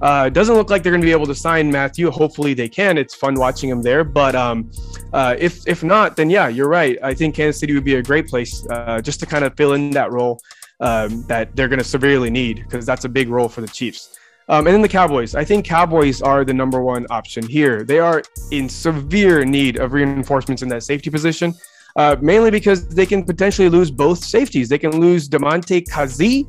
Uh, 0.00 0.28
doesn't 0.28 0.54
look 0.54 0.68
like 0.68 0.82
they're 0.82 0.92
going 0.92 1.00
to 1.00 1.06
be 1.06 1.12
able 1.12 1.26
to 1.26 1.34
sign 1.34 1.70
Mathieu. 1.70 2.10
Hopefully 2.10 2.52
they 2.54 2.68
can. 2.68 2.98
It's 2.98 3.14
fun 3.14 3.34
watching 3.34 3.70
him 3.70 3.82
there. 3.82 4.04
But 4.04 4.34
um, 4.34 4.70
uh, 5.12 5.36
if 5.38 5.66
if 5.66 5.82
not, 5.82 6.16
then 6.16 6.28
yeah, 6.28 6.48
you're 6.48 6.68
right. 6.68 6.98
I 7.02 7.14
think 7.14 7.34
Kansas 7.34 7.60
City 7.60 7.74
would 7.74 7.84
be 7.84 7.94
a 7.94 8.02
great 8.02 8.28
place 8.28 8.66
uh, 8.70 9.00
just 9.00 9.20
to 9.20 9.26
kind 9.26 9.44
of 9.44 9.56
fill 9.56 9.72
in 9.72 9.90
that 9.90 10.12
role 10.12 10.40
um, 10.80 11.22
that 11.28 11.56
they're 11.56 11.68
going 11.68 11.78
to 11.78 11.84
severely 11.84 12.28
need 12.28 12.64
because 12.64 12.84
that's 12.84 13.06
a 13.06 13.08
big 13.08 13.28
role 13.28 13.48
for 13.48 13.62
the 13.62 13.68
Chiefs. 13.68 14.18
Um, 14.48 14.66
and 14.66 14.74
then 14.74 14.82
the 14.82 14.88
Cowboys. 14.88 15.34
I 15.34 15.44
think 15.44 15.64
Cowboys 15.64 16.22
are 16.22 16.44
the 16.44 16.54
number 16.54 16.80
one 16.80 17.06
option 17.10 17.46
here. 17.46 17.82
They 17.82 17.98
are 17.98 18.22
in 18.52 18.68
severe 18.68 19.44
need 19.44 19.76
of 19.78 19.92
reinforcements 19.92 20.62
in 20.62 20.68
that 20.68 20.84
safety 20.84 21.10
position, 21.10 21.52
uh, 21.96 22.16
mainly 22.20 22.50
because 22.50 22.86
they 22.88 23.06
can 23.06 23.24
potentially 23.24 23.68
lose 23.68 23.90
both 23.90 24.22
safeties. 24.22 24.68
They 24.68 24.78
can 24.78 25.00
lose 25.00 25.28
Damontae 25.28 25.88
Kazee 25.88 26.46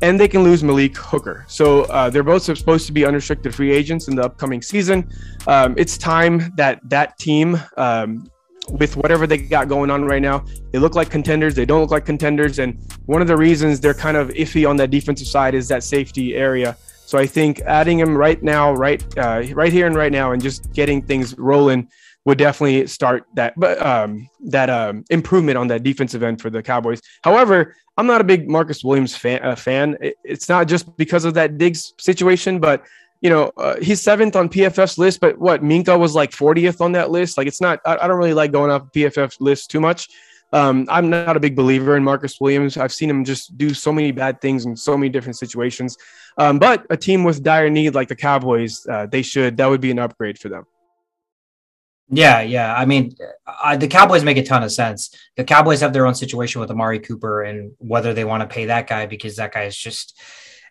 and 0.00 0.18
they 0.18 0.28
can 0.28 0.42
lose 0.42 0.64
Malik 0.64 0.96
Hooker. 0.96 1.44
So 1.46 1.82
uh, 1.84 2.08
they're 2.08 2.22
both 2.22 2.42
supposed 2.42 2.86
to 2.86 2.92
be 2.92 3.04
unrestricted 3.04 3.54
free 3.54 3.72
agents 3.72 4.08
in 4.08 4.16
the 4.16 4.22
upcoming 4.22 4.62
season. 4.62 5.10
Um, 5.46 5.74
it's 5.76 5.98
time 5.98 6.52
that 6.56 6.80
that 6.88 7.18
team. 7.18 7.60
Um, 7.76 8.28
with 8.70 8.96
whatever 8.96 9.26
they 9.26 9.36
got 9.36 9.68
going 9.68 9.90
on 9.90 10.06
right 10.06 10.22
now, 10.22 10.42
they 10.72 10.78
look 10.78 10.94
like 10.94 11.10
contenders. 11.10 11.54
They 11.54 11.66
don't 11.66 11.82
look 11.82 11.90
like 11.90 12.06
contenders. 12.06 12.58
And 12.58 12.78
one 13.04 13.20
of 13.20 13.28
the 13.28 13.36
reasons 13.36 13.78
they're 13.78 13.92
kind 13.92 14.16
of 14.16 14.30
iffy 14.30 14.66
on 14.66 14.76
that 14.76 14.90
defensive 14.90 15.26
side 15.26 15.54
is 15.54 15.68
that 15.68 15.82
safety 15.82 16.34
area. 16.34 16.74
So 17.14 17.20
I 17.20 17.26
think 17.26 17.60
adding 17.60 18.00
him 18.00 18.16
right 18.16 18.42
now, 18.42 18.72
right, 18.72 19.00
uh, 19.16 19.44
right 19.52 19.72
here 19.72 19.86
and 19.86 19.94
right 19.94 20.10
now, 20.10 20.32
and 20.32 20.42
just 20.42 20.72
getting 20.72 21.00
things 21.00 21.38
rolling 21.38 21.88
would 22.24 22.38
definitely 22.38 22.88
start 22.88 23.24
that, 23.34 23.54
but 23.56 23.80
um, 23.80 24.28
that 24.46 24.68
um, 24.68 25.04
improvement 25.10 25.56
on 25.56 25.68
that 25.68 25.84
defensive 25.84 26.24
end 26.24 26.40
for 26.40 26.50
the 26.50 26.60
Cowboys. 26.60 27.00
However, 27.22 27.76
I'm 27.96 28.08
not 28.08 28.20
a 28.20 28.24
big 28.24 28.50
Marcus 28.50 28.82
Williams 28.82 29.16
fan. 29.16 29.44
Uh, 29.44 29.54
fan. 29.54 29.96
It's 30.24 30.48
not 30.48 30.66
just 30.66 30.96
because 30.96 31.24
of 31.24 31.34
that 31.34 31.56
Diggs 31.56 31.94
situation, 31.98 32.58
but 32.58 32.82
you 33.20 33.30
know, 33.30 33.52
uh, 33.58 33.76
he's 33.80 34.02
seventh 34.02 34.34
on 34.34 34.48
PFF's 34.48 34.98
list, 34.98 35.20
but 35.20 35.38
what 35.38 35.62
Minkah 35.62 35.96
was 35.96 36.16
like 36.16 36.32
40th 36.32 36.80
on 36.80 36.90
that 36.92 37.12
list. 37.12 37.38
Like, 37.38 37.46
it's 37.46 37.60
not. 37.60 37.78
I, 37.86 37.96
I 37.96 38.08
don't 38.08 38.18
really 38.18 38.34
like 38.34 38.50
going 38.50 38.72
off 38.72 38.90
PFF 38.92 39.36
list 39.38 39.70
too 39.70 39.78
much. 39.78 40.08
Um, 40.52 40.86
I'm 40.88 41.10
not 41.10 41.36
a 41.36 41.40
big 41.40 41.54
believer 41.54 41.96
in 41.96 42.02
Marcus 42.02 42.40
Williams. 42.40 42.76
I've 42.76 42.92
seen 42.92 43.10
him 43.10 43.24
just 43.24 43.56
do 43.56 43.72
so 43.72 43.92
many 43.92 44.10
bad 44.10 44.40
things 44.40 44.66
in 44.66 44.76
so 44.76 44.96
many 44.96 45.08
different 45.08 45.36
situations. 45.36 45.96
Um, 46.36 46.58
but 46.58 46.86
a 46.90 46.96
team 46.96 47.24
with 47.24 47.42
dire 47.42 47.70
need 47.70 47.94
like 47.94 48.08
the 48.08 48.16
Cowboys, 48.16 48.86
uh, 48.86 49.06
they 49.06 49.22
should, 49.22 49.56
that 49.56 49.66
would 49.66 49.80
be 49.80 49.90
an 49.90 49.98
upgrade 49.98 50.38
for 50.38 50.48
them. 50.48 50.64
Yeah, 52.10 52.42
yeah. 52.42 52.74
I 52.74 52.84
mean, 52.84 53.16
uh, 53.46 53.76
the 53.76 53.88
Cowboys 53.88 54.24
make 54.24 54.36
a 54.36 54.42
ton 54.42 54.62
of 54.62 54.70
sense. 54.70 55.16
The 55.36 55.44
Cowboys 55.44 55.80
have 55.80 55.92
their 55.92 56.06
own 56.06 56.14
situation 56.14 56.60
with 56.60 56.70
Amari 56.70 56.98
Cooper 56.98 57.42
and 57.42 57.72
whether 57.78 58.12
they 58.12 58.24
want 58.24 58.42
to 58.42 58.46
pay 58.46 58.66
that 58.66 58.86
guy 58.86 59.06
because 59.06 59.36
that 59.36 59.52
guy 59.52 59.64
is 59.64 59.76
just 59.76 60.20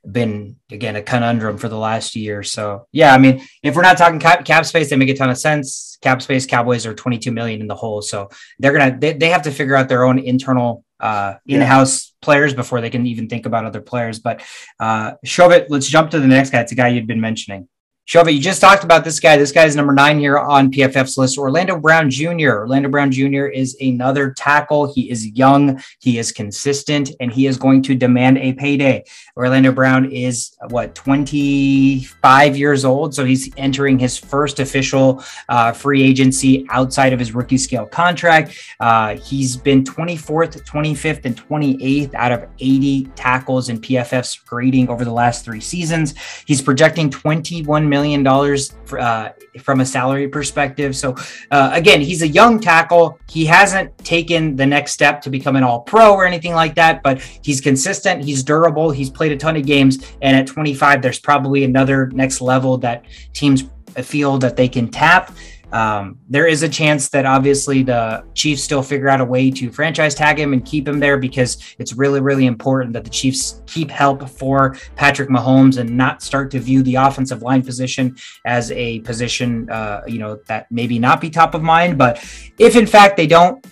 been 0.10 0.58
again 0.72 0.95
a 0.95 1.01
conundrum 1.01 1.58
for 1.58 1.70
the 1.70 1.78
last 1.78 2.16
year. 2.16 2.43
So 2.43 2.88
yeah, 2.91 3.14
I 3.14 3.18
mean, 3.18 3.45
if 3.62 3.76
we're 3.76 3.84
not 3.84 3.97
talking 3.97 4.20
cap, 4.20 4.45
cap 4.45 4.66
space, 4.66 4.89
they 4.89 4.95
make 4.95 5.10
a 5.10 5.16
ton 5.16 5.30
of 5.30 5.38
sense. 5.38 5.97
Cap 6.01 6.22
space, 6.22 6.45
Cowboys 6.45 6.86
are 6.86 6.93
22 6.93 7.32
million 7.32 7.62
in 7.62 7.68
the 7.68 7.76
hole, 7.76 8.01
so 8.01 8.30
they're 8.60 8.74
gonna 8.74 8.97
they, 8.97 9.14
they 9.14 9.30
have 9.30 9.43
to 9.43 9.51
figure 9.51 9.76
out 9.76 9.89
their 9.89 10.04
own 10.04 10.20
internal 10.20 10.84
uh, 10.99 11.36
in-house 11.45 12.08
yeah. 12.08 12.26
players 12.26 12.54
before 12.54 12.82
they 12.82 12.89
can 12.89 13.06
even 13.06 13.28
think 13.28 13.45
about 13.45 13.66
other 13.66 13.82
players. 13.82 14.20
But 14.20 14.41
uh, 14.80 15.14
Shovit, 15.26 15.68
let's 15.70 15.88
jump 15.88 16.12
to 16.12 16.20
the 16.20 16.28
next 16.28 16.49
guy. 16.49 16.62
It's 16.62 16.72
a 16.72 16.76
guy 16.76 16.89
you'd 16.89 17.08
been 17.08 17.22
mentioning. 17.22 17.68
Shova, 18.06 18.34
you 18.34 18.41
just 18.41 18.60
talked 18.60 18.84
about 18.84 19.06
this 19.06 19.18
guy. 19.18 19.38
This 19.38 19.54
guy 19.54 19.64
is 19.64 19.78
number 19.78 19.93
nine 19.93 20.20
here 20.20 20.38
on 20.38 20.70
PFF's 20.70 21.18
list. 21.18 21.38
Orlando 21.38 21.80
Brown 21.80 22.10
Jr. 22.10 22.49
Orlando 22.49 22.89
Brown 22.89 23.10
Jr. 23.10 23.45
is 23.45 23.78
another 23.80 24.32
tackle. 24.32 24.93
He 24.93 25.10
is 25.10 25.26
young, 25.28 25.82
he 25.99 26.20
is 26.20 26.34
consistent, 26.34 27.12
and 27.22 27.32
he 27.32 27.47
is 27.47 27.56
going 27.56 27.82
to 27.84 27.95
demand 27.95 28.39
a 28.39 28.51
payday. 28.54 29.06
Orlando 29.38 29.72
Brown 29.72 30.12
is 30.12 30.54
what 30.70 30.93
25 30.95 32.58
years 32.58 32.84
old, 32.84 33.16
so 33.16 33.24
he's 33.24 33.49
entering 33.56 33.97
his 33.97 34.18
first 34.18 34.60
official 34.60 35.24
uh, 35.47 35.72
free 35.72 36.04
agency 36.04 36.68
outside 36.72 37.14
of 37.14 37.20
his 37.20 37.34
rookie 37.34 37.58
scale 37.58 37.86
contract. 37.86 38.54
Uh, 38.82 39.16
he's 39.16 39.56
been 39.56 39.82
24th, 39.82 40.62
25th, 40.66 41.24
and 41.24 41.38
28th 41.38 42.14
out 42.16 42.34
of 42.34 42.49
80 42.60 43.06
tackles 43.16 43.70
in 43.70 43.80
PFF's 43.80 44.36
grading 44.39 44.89
over 44.89 45.06
the 45.06 45.14
last 45.14 45.45
three 45.45 45.62
seasons. 45.62 46.16
He's 46.45 46.62
projecting 46.62 47.10
21 47.10 47.93
million 47.94 48.24
dollars 48.24 48.62
uh, 48.98 49.30
from 49.66 49.82
a 49.82 49.86
salary 49.86 50.28
perspective. 50.28 50.91
So 50.96 51.16
uh, 51.52 51.70
again, 51.74 52.02
he's 52.02 52.22
a 52.24 52.28
young 52.39 52.60
tackle. 52.60 53.20
He 53.30 53.46
hasn't 53.46 53.89
taken 54.00 54.56
the 54.56 54.66
next 54.66 54.91
step 54.98 55.22
to 55.24 55.30
become 55.30 55.56
an 55.56 55.64
All 55.64 55.82
Pro 55.82 56.14
or 56.14 56.26
anything 56.26 56.56
like 56.62 56.74
that, 56.76 57.04
but 57.04 57.22
he's 57.48 57.62
consistent. 57.62 58.24
He's 58.24 58.41
durable. 58.44 58.89
He's 59.00 59.12
played 59.12 59.32
a 59.32 59.38
ton 59.38 59.56
of 59.56 59.66
games, 59.66 59.94
and 60.22 60.36
at 60.36 60.48
25, 60.48 61.02
there's 61.02 61.20
probably 61.20 61.64
another 61.64 62.08
next 62.24 62.41
level 62.41 62.78
that 62.80 63.06
teams 63.34 63.64
feel 64.02 64.38
that 64.39 64.56
they 64.56 64.68
can 64.68 64.88
tap. 64.89 65.32
Um, 65.74 66.19
there 66.30 66.45
is 66.45 66.61
a 66.61 66.69
chance 66.69 67.09
that 67.09 67.26
obviously 67.26 67.82
the 67.82 68.24
Chiefs 68.36 68.63
still 68.63 68.84
figure 68.84 69.09
out 69.09 69.19
a 69.21 69.26
way 69.26 69.49
to 69.49 69.71
franchise 69.71 70.13
tag 70.13 70.39
him 70.39 70.53
and 70.53 70.63
keep 70.63 70.88
him 70.88 70.99
there 70.99 71.17
because 71.17 71.76
it's 71.80 71.93
really, 71.93 72.21
really 72.21 72.45
important 72.45 72.93
that 72.93 73.03
the 73.03 73.09
Chiefs 73.09 73.63
keep 73.65 73.89
help 73.89 74.30
for 74.30 74.78
Patrick 74.95 75.30
Mahomes 75.30 75.80
and 75.80 75.89
not 75.89 76.21
start 76.21 76.51
to 76.51 76.59
view 76.59 76.84
the 76.84 76.93
offensive 76.95 77.41
line 77.41 77.63
position 77.63 78.15
as 78.45 78.71
a 78.71 78.99
position, 78.99 79.67
uh, 79.71 80.01
you 80.05 80.19
know, 80.19 80.39
that 80.47 80.71
maybe 80.71 80.99
not 80.99 81.19
be 81.19 81.32
top 81.32 81.55
of 81.55 81.63
mind. 81.63 81.97
But 81.97 82.17
if 82.59 82.76
in 82.76 82.86
fact 82.86 83.17
they 83.17 83.28
don't 83.28 83.65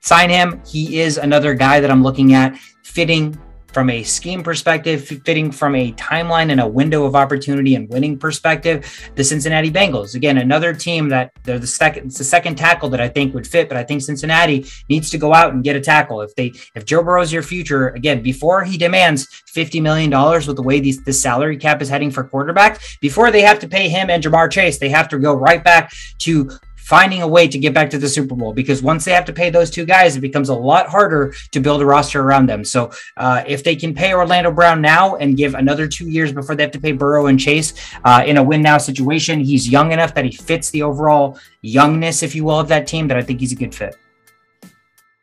sign 0.00 0.30
him, 0.30 0.60
he 0.66 0.98
is 0.98 1.18
another 1.18 1.54
guy 1.54 1.78
that 1.78 1.90
I'm 1.90 2.02
looking 2.02 2.34
at 2.34 2.58
fitting 2.82 3.38
from 3.74 3.90
a 3.90 4.04
scheme 4.04 4.44
perspective, 4.44 5.04
fitting 5.04 5.50
from 5.50 5.74
a 5.74 5.92
timeline 5.94 6.52
and 6.52 6.60
a 6.60 6.66
window 6.66 7.04
of 7.04 7.16
opportunity 7.16 7.74
and 7.74 7.88
winning 7.88 8.16
perspective, 8.16 9.10
the 9.16 9.24
Cincinnati 9.24 9.70
Bengals. 9.70 10.14
Again, 10.14 10.38
another 10.38 10.72
team 10.72 11.08
that 11.08 11.32
they're 11.42 11.58
the 11.58 11.66
second, 11.66 12.06
it's 12.06 12.18
the 12.18 12.24
second 12.24 12.54
tackle 12.54 12.88
that 12.90 13.00
I 13.00 13.08
think 13.08 13.34
would 13.34 13.46
fit, 13.46 13.68
but 13.68 13.76
I 13.76 13.82
think 13.82 14.00
Cincinnati 14.02 14.64
needs 14.88 15.10
to 15.10 15.18
go 15.18 15.34
out 15.34 15.52
and 15.52 15.64
get 15.64 15.74
a 15.74 15.80
tackle. 15.80 16.20
If 16.20 16.36
they, 16.36 16.52
if 16.76 16.84
Joe 16.84 17.02
Burrow's 17.02 17.32
your 17.32 17.42
future, 17.42 17.88
again, 17.88 18.22
before 18.22 18.62
he 18.62 18.78
demands 18.78 19.26
$50 19.52 19.82
million 19.82 20.10
with 20.10 20.56
the 20.56 20.62
way 20.62 20.78
these, 20.78 21.02
this 21.02 21.20
salary 21.20 21.56
cap 21.56 21.82
is 21.82 21.88
heading 21.88 22.12
for 22.12 22.22
quarterback, 22.22 22.80
before 23.00 23.32
they 23.32 23.42
have 23.42 23.58
to 23.58 23.68
pay 23.68 23.88
him 23.88 24.08
and 24.08 24.22
Ja'Marr 24.22 24.52
Chase, 24.52 24.78
they 24.78 24.88
have 24.88 25.08
to 25.08 25.18
go 25.18 25.34
right 25.34 25.64
back 25.64 25.92
to 26.20 26.48
finding 26.84 27.22
a 27.22 27.28
way 27.28 27.48
to 27.48 27.58
get 27.58 27.72
back 27.72 27.88
to 27.90 27.98
the 27.98 28.08
Super 28.08 28.34
Bowl 28.34 28.52
because 28.52 28.82
once 28.82 29.06
they 29.06 29.12
have 29.12 29.24
to 29.24 29.32
pay 29.32 29.48
those 29.48 29.70
two 29.70 29.86
guys, 29.86 30.16
it 30.16 30.20
becomes 30.20 30.50
a 30.50 30.54
lot 30.54 30.86
harder 30.86 31.34
to 31.50 31.60
build 31.60 31.80
a 31.80 31.86
roster 31.86 32.20
around 32.20 32.46
them. 32.46 32.62
So 32.62 32.90
uh, 33.16 33.42
if 33.46 33.64
they 33.64 33.74
can 33.74 33.94
pay 33.94 34.12
Orlando 34.12 34.52
Brown 34.52 34.82
now 34.82 35.16
and 35.16 35.34
give 35.36 35.54
another 35.54 35.88
two 35.88 36.08
years 36.10 36.30
before 36.30 36.54
they 36.54 36.62
have 36.62 36.72
to 36.72 36.80
pay 36.80 36.92
Burrow 36.92 37.26
and 37.26 37.40
Chase 37.40 37.72
uh, 38.04 38.22
in 38.26 38.36
a 38.36 38.42
win 38.42 38.60
now 38.60 38.76
situation, 38.76 39.40
he's 39.40 39.66
young 39.66 39.92
enough 39.92 40.14
that 40.14 40.26
he 40.26 40.32
fits 40.32 40.68
the 40.70 40.82
overall 40.82 41.38
youngness, 41.62 42.22
if 42.22 42.34
you 42.34 42.44
will, 42.44 42.60
of 42.60 42.68
that 42.68 42.86
team 42.86 43.08
that 43.08 43.16
I 43.16 43.22
think 43.22 43.40
he's 43.40 43.52
a 43.52 43.56
good 43.56 43.74
fit. 43.74 43.96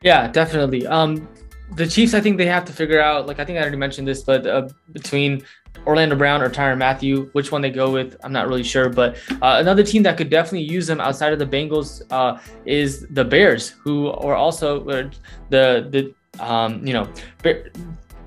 Yeah, 0.02 0.28
definitely. 0.30 0.88
Um, 0.88 1.30
the 1.76 1.86
Chiefs, 1.88 2.16
I 2.16 2.22
think 2.22 2.38
they 2.38 2.48
have 2.48 2.66
to 2.66 2.74
figure 2.74 3.00
out. 3.00 3.28
Like 3.28 3.40
I 3.40 3.46
think 3.46 3.58
I 3.58 3.62
already 3.62 3.78
mentioned 3.78 4.08
this, 4.08 4.24
but 4.24 4.46
uh, 4.48 4.68
between 4.92 5.44
Orlando 5.86 6.16
Brown 6.16 6.42
or 6.42 6.50
Tyrann 6.50 6.78
Mathieu. 6.78 7.30
which 7.34 7.52
one 7.52 7.62
they 7.62 7.70
go 7.70 7.92
with, 7.92 8.16
I'm 8.24 8.32
not 8.32 8.48
really 8.48 8.64
sure. 8.64 8.90
But 8.90 9.18
uh, 9.42 9.58
another 9.60 9.84
team 9.84 10.04
that 10.04 10.18
could 10.18 10.30
definitely 10.30 10.64
use 10.64 10.88
them 10.88 11.00
outside 11.00 11.34
of 11.34 11.40
the 11.40 11.46
Bengals 11.46 12.04
uh, 12.12 12.40
is 12.66 13.06
the 13.10 13.26
Bears, 13.26 13.70
who 13.70 14.08
are 14.08 14.36
also 14.36 14.88
uh, 14.88 15.10
the 15.50 15.88
the 15.90 16.44
um, 16.44 16.86
you 16.86 16.94
know. 16.94 17.08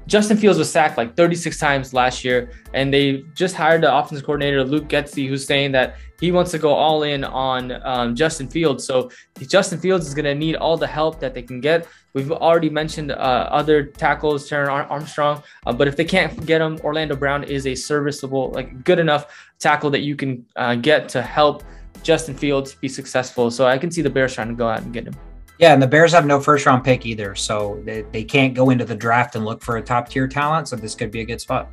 Justin 0.06 0.36
Fields 0.36 0.58
was 0.58 0.70
sacked 0.70 0.98
like 0.98 1.16
36 1.16 1.58
times 1.58 1.94
last 1.94 2.24
year, 2.24 2.50
and 2.74 2.92
they 2.92 3.24
just 3.34 3.54
hired 3.54 3.82
the 3.82 3.96
offensive 3.96 4.26
coordinator 4.26 4.62
Luke 4.62 4.86
Getsy, 4.86 5.26
who's 5.26 5.46
saying 5.46 5.72
that 5.72 5.96
he 6.24 6.32
wants 6.32 6.50
to 6.52 6.58
go 6.58 6.72
all 6.72 7.02
in 7.02 7.22
on 7.22 7.72
um, 7.84 8.14
Justin 8.14 8.48
Fields. 8.48 8.86
So 8.86 9.10
Justin 9.46 9.78
Fields 9.78 10.06
is 10.06 10.14
going 10.14 10.24
to 10.24 10.34
need 10.34 10.56
all 10.56 10.78
the 10.78 10.86
help 10.86 11.20
that 11.20 11.34
they 11.34 11.42
can 11.42 11.60
get. 11.60 11.86
We've 12.14 12.32
already 12.32 12.70
mentioned 12.70 13.12
uh, 13.12 13.14
other 13.60 13.84
tackles, 13.84 14.48
Terron 14.48 14.90
Armstrong, 14.90 15.42
uh, 15.66 15.72
but 15.72 15.86
if 15.86 15.96
they 15.96 16.04
can't 16.04 16.46
get 16.46 16.62
him, 16.62 16.78
Orlando 16.82 17.14
Brown 17.14 17.44
is 17.44 17.66
a 17.66 17.74
serviceable, 17.74 18.50
like 18.52 18.84
good 18.84 18.98
enough 18.98 19.52
tackle 19.58 19.90
that 19.90 20.00
you 20.00 20.16
can 20.16 20.46
uh, 20.56 20.76
get 20.76 21.10
to 21.10 21.20
help 21.20 21.62
Justin 22.02 22.34
Fields 22.34 22.74
be 22.74 22.88
successful. 22.88 23.50
So 23.50 23.66
I 23.66 23.76
can 23.76 23.90
see 23.90 24.00
the 24.00 24.10
Bears 24.10 24.34
trying 24.34 24.48
to 24.48 24.54
go 24.54 24.68
out 24.68 24.80
and 24.80 24.94
get 24.94 25.06
him. 25.06 25.14
Yeah, 25.58 25.74
and 25.74 25.82
the 25.82 25.86
Bears 25.86 26.12
have 26.12 26.24
no 26.24 26.40
first 26.40 26.64
round 26.64 26.84
pick 26.84 27.04
either, 27.04 27.34
so 27.34 27.80
they, 27.84 28.02
they 28.12 28.24
can't 28.24 28.54
go 28.54 28.70
into 28.70 28.84
the 28.84 28.96
draft 28.96 29.36
and 29.36 29.44
look 29.44 29.62
for 29.62 29.76
a 29.76 29.82
top 29.82 30.08
tier 30.08 30.26
talent. 30.26 30.68
So 30.68 30.76
this 30.76 30.94
could 30.94 31.10
be 31.10 31.20
a 31.20 31.24
good 31.24 31.40
spot. 31.40 31.70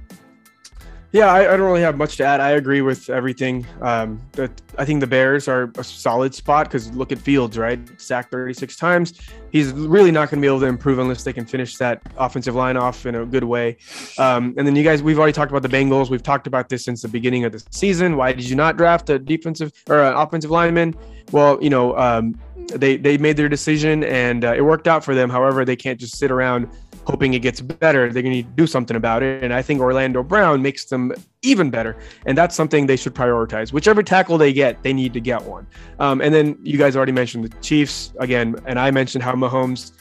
Yeah, 1.13 1.27
I, 1.27 1.53
I, 1.53 1.57
don't 1.57 1.65
really 1.65 1.81
have 1.81 1.97
much 1.97 2.15
to 2.17 2.23
add. 2.23 2.39
I 2.39 2.51
agree 2.51 2.81
with 2.81 3.09
everything. 3.09 3.67
Um, 3.81 4.21
that 4.31 4.49
I 4.77 4.85
think 4.85 5.01
the 5.01 5.07
Bears 5.07 5.49
are 5.49 5.69
a 5.77 5.83
solid 5.83 6.33
spot 6.33 6.67
because 6.67 6.89
look 6.91 7.11
at 7.11 7.19
Fields, 7.19 7.57
right? 7.57 7.79
Sacked 7.99 8.31
36 8.31 8.77
times. 8.77 9.19
He's 9.51 9.73
really 9.73 10.11
not 10.11 10.29
going 10.29 10.41
to 10.41 10.41
be 10.41 10.47
able 10.47 10.61
to 10.61 10.67
improve 10.67 10.99
unless 10.99 11.25
they 11.25 11.33
can 11.33 11.45
finish 11.45 11.75
that 11.77 12.01
offensive 12.17 12.55
line 12.55 12.77
off 12.77 13.05
in 13.05 13.15
a 13.15 13.25
good 13.25 13.43
way. 13.43 13.75
Um, 14.17 14.53
and 14.57 14.65
then 14.65 14.73
you 14.73 14.83
guys, 14.83 15.03
we've 15.03 15.19
already 15.19 15.33
talked 15.33 15.51
about 15.51 15.63
the 15.63 15.69
Bengals. 15.69 16.09
We've 16.09 16.23
talked 16.23 16.47
about 16.47 16.69
this 16.69 16.85
since 16.85 17.01
the 17.01 17.09
beginning 17.09 17.43
of 17.43 17.51
the 17.51 17.61
season. 17.71 18.15
Why 18.15 18.31
did 18.31 18.49
you 18.49 18.55
not 18.55 18.77
draft 18.77 19.09
a 19.09 19.19
defensive 19.19 19.73
or 19.89 20.01
an 20.01 20.13
offensive 20.13 20.49
lineman? 20.49 20.95
Well, 21.33 21.61
you 21.61 21.69
know, 21.69 21.97
um, 21.97 22.39
they 22.73 22.95
they 22.95 23.17
made 23.17 23.35
their 23.35 23.49
decision 23.49 24.03
and 24.05 24.45
uh, 24.45 24.53
it 24.53 24.61
worked 24.61 24.87
out 24.87 25.03
for 25.03 25.13
them. 25.13 25.29
However, 25.29 25.65
they 25.65 25.75
can't 25.75 25.99
just 25.99 26.17
sit 26.17 26.31
around 26.31 26.69
hoping 27.05 27.33
it 27.33 27.39
gets 27.39 27.61
better. 27.61 28.11
They're 28.11 28.23
going 28.23 28.43
to 28.43 28.49
do 28.51 28.67
something 28.67 28.95
about 28.95 29.23
it. 29.23 29.43
And 29.43 29.53
I 29.53 29.61
think 29.61 29.81
Orlando 29.81 30.23
Brown 30.23 30.61
makes 30.61 30.85
them 30.85 31.11
even 31.41 31.69
better. 31.69 31.97
And 32.25 32.37
that's 32.37 32.55
something 32.55 32.85
they 32.85 32.97
should 32.97 33.15
prioritize. 33.15 33.73
Whichever 33.73 34.03
tackle 34.03 34.37
they 34.37 34.53
get, 34.53 34.83
they 34.83 34.93
need 34.93 35.13
to 35.13 35.19
get 35.19 35.43
one. 35.43 35.67
Um, 35.99 36.21
and 36.21 36.33
then 36.33 36.57
you 36.61 36.77
guys 36.77 36.95
already 36.95 37.11
mentioned 37.11 37.43
the 37.43 37.49
Chiefs 37.61 38.13
again, 38.19 38.55
and 38.65 38.79
I 38.79 38.91
mentioned 38.91 39.23
how 39.23 39.33
Mahomes 39.33 39.93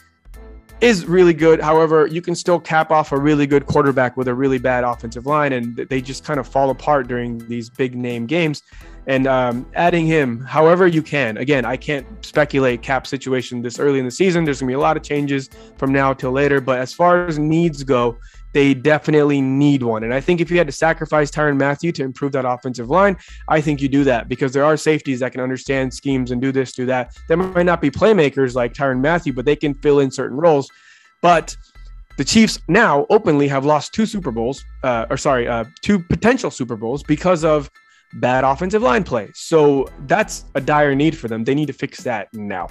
is 0.81 1.05
really 1.05 1.33
good. 1.33 1.61
However, 1.61 2.07
you 2.07 2.21
can 2.21 2.33
still 2.33 2.59
cap 2.59 2.89
off 2.89 3.11
a 3.11 3.19
really 3.19 3.45
good 3.45 3.67
quarterback 3.67 4.17
with 4.17 4.27
a 4.27 4.33
really 4.33 4.57
bad 4.57 4.83
offensive 4.83 5.27
line, 5.27 5.53
and 5.53 5.75
they 5.75 6.01
just 6.01 6.23
kind 6.23 6.39
of 6.39 6.47
fall 6.47 6.71
apart 6.71 7.07
during 7.07 7.37
these 7.47 7.69
big 7.69 7.95
name 7.95 8.25
games 8.25 8.63
and 9.07 9.27
um, 9.27 9.65
adding 9.73 10.05
him 10.05 10.39
however 10.41 10.87
you 10.87 11.01
can. 11.01 11.37
Again, 11.37 11.65
I 11.65 11.77
can't 11.77 12.05
speculate 12.23 12.81
cap 12.81 13.07
situation 13.07 13.61
this 13.61 13.79
early 13.79 13.99
in 13.99 14.05
the 14.05 14.11
season. 14.11 14.43
There's 14.43 14.59
gonna 14.59 14.69
be 14.69 14.75
a 14.75 14.79
lot 14.79 14.97
of 14.97 15.03
changes 15.03 15.49
from 15.77 15.91
now 15.91 16.13
till 16.13 16.31
later, 16.31 16.61
but 16.61 16.79
as 16.79 16.93
far 16.93 17.25
as 17.25 17.39
needs 17.39 17.83
go, 17.83 18.17
they 18.53 18.73
definitely 18.73 19.41
need 19.41 19.81
one. 19.81 20.03
And 20.03 20.13
I 20.13 20.19
think 20.19 20.41
if 20.41 20.51
you 20.51 20.57
had 20.57 20.67
to 20.67 20.73
sacrifice 20.73 21.31
Tyrann 21.31 21.57
Mathieu 21.57 21.91
to 21.93 22.03
improve 22.03 22.33
that 22.33 22.45
offensive 22.45 22.89
line, 22.89 23.17
I 23.47 23.61
think 23.61 23.81
you 23.81 23.87
do 23.87 24.03
that 24.03 24.27
because 24.27 24.51
there 24.51 24.65
are 24.65 24.75
safeties 24.75 25.21
that 25.21 25.31
can 25.31 25.41
understand 25.41 25.93
schemes 25.93 26.31
and 26.31 26.41
do 26.41 26.51
this, 26.51 26.73
do 26.73 26.85
that. 26.87 27.15
They 27.29 27.35
might 27.35 27.65
not 27.65 27.81
be 27.81 27.89
playmakers 27.89 28.53
like 28.55 28.73
Tyrann 28.73 28.99
Mathieu, 28.99 29.33
but 29.33 29.45
they 29.45 29.55
can 29.55 29.73
fill 29.75 29.99
in 29.99 30.11
certain 30.11 30.37
roles. 30.37 30.69
But 31.21 31.55
the 32.17 32.25
Chiefs 32.25 32.59
now 32.67 33.05
openly 33.09 33.47
have 33.47 33.65
lost 33.65 33.93
two 33.93 34.05
Super 34.05 34.31
Bowls, 34.31 34.63
uh, 34.83 35.05
or 35.09 35.17
sorry, 35.17 35.47
uh, 35.47 35.63
two 35.81 35.99
potential 35.99 36.51
Super 36.51 36.75
Bowls 36.75 37.03
because 37.03 37.43
of 37.43 37.69
bad 38.13 38.43
offensive 38.43 38.81
line 38.81 39.03
play. 39.03 39.31
So 39.33 39.87
that's 40.07 40.45
a 40.55 40.61
dire 40.61 40.95
need 40.95 41.17
for 41.17 41.27
them. 41.27 41.43
They 41.43 41.55
need 41.55 41.67
to 41.67 41.73
fix 41.73 42.03
that 42.03 42.33
now. 42.33 42.67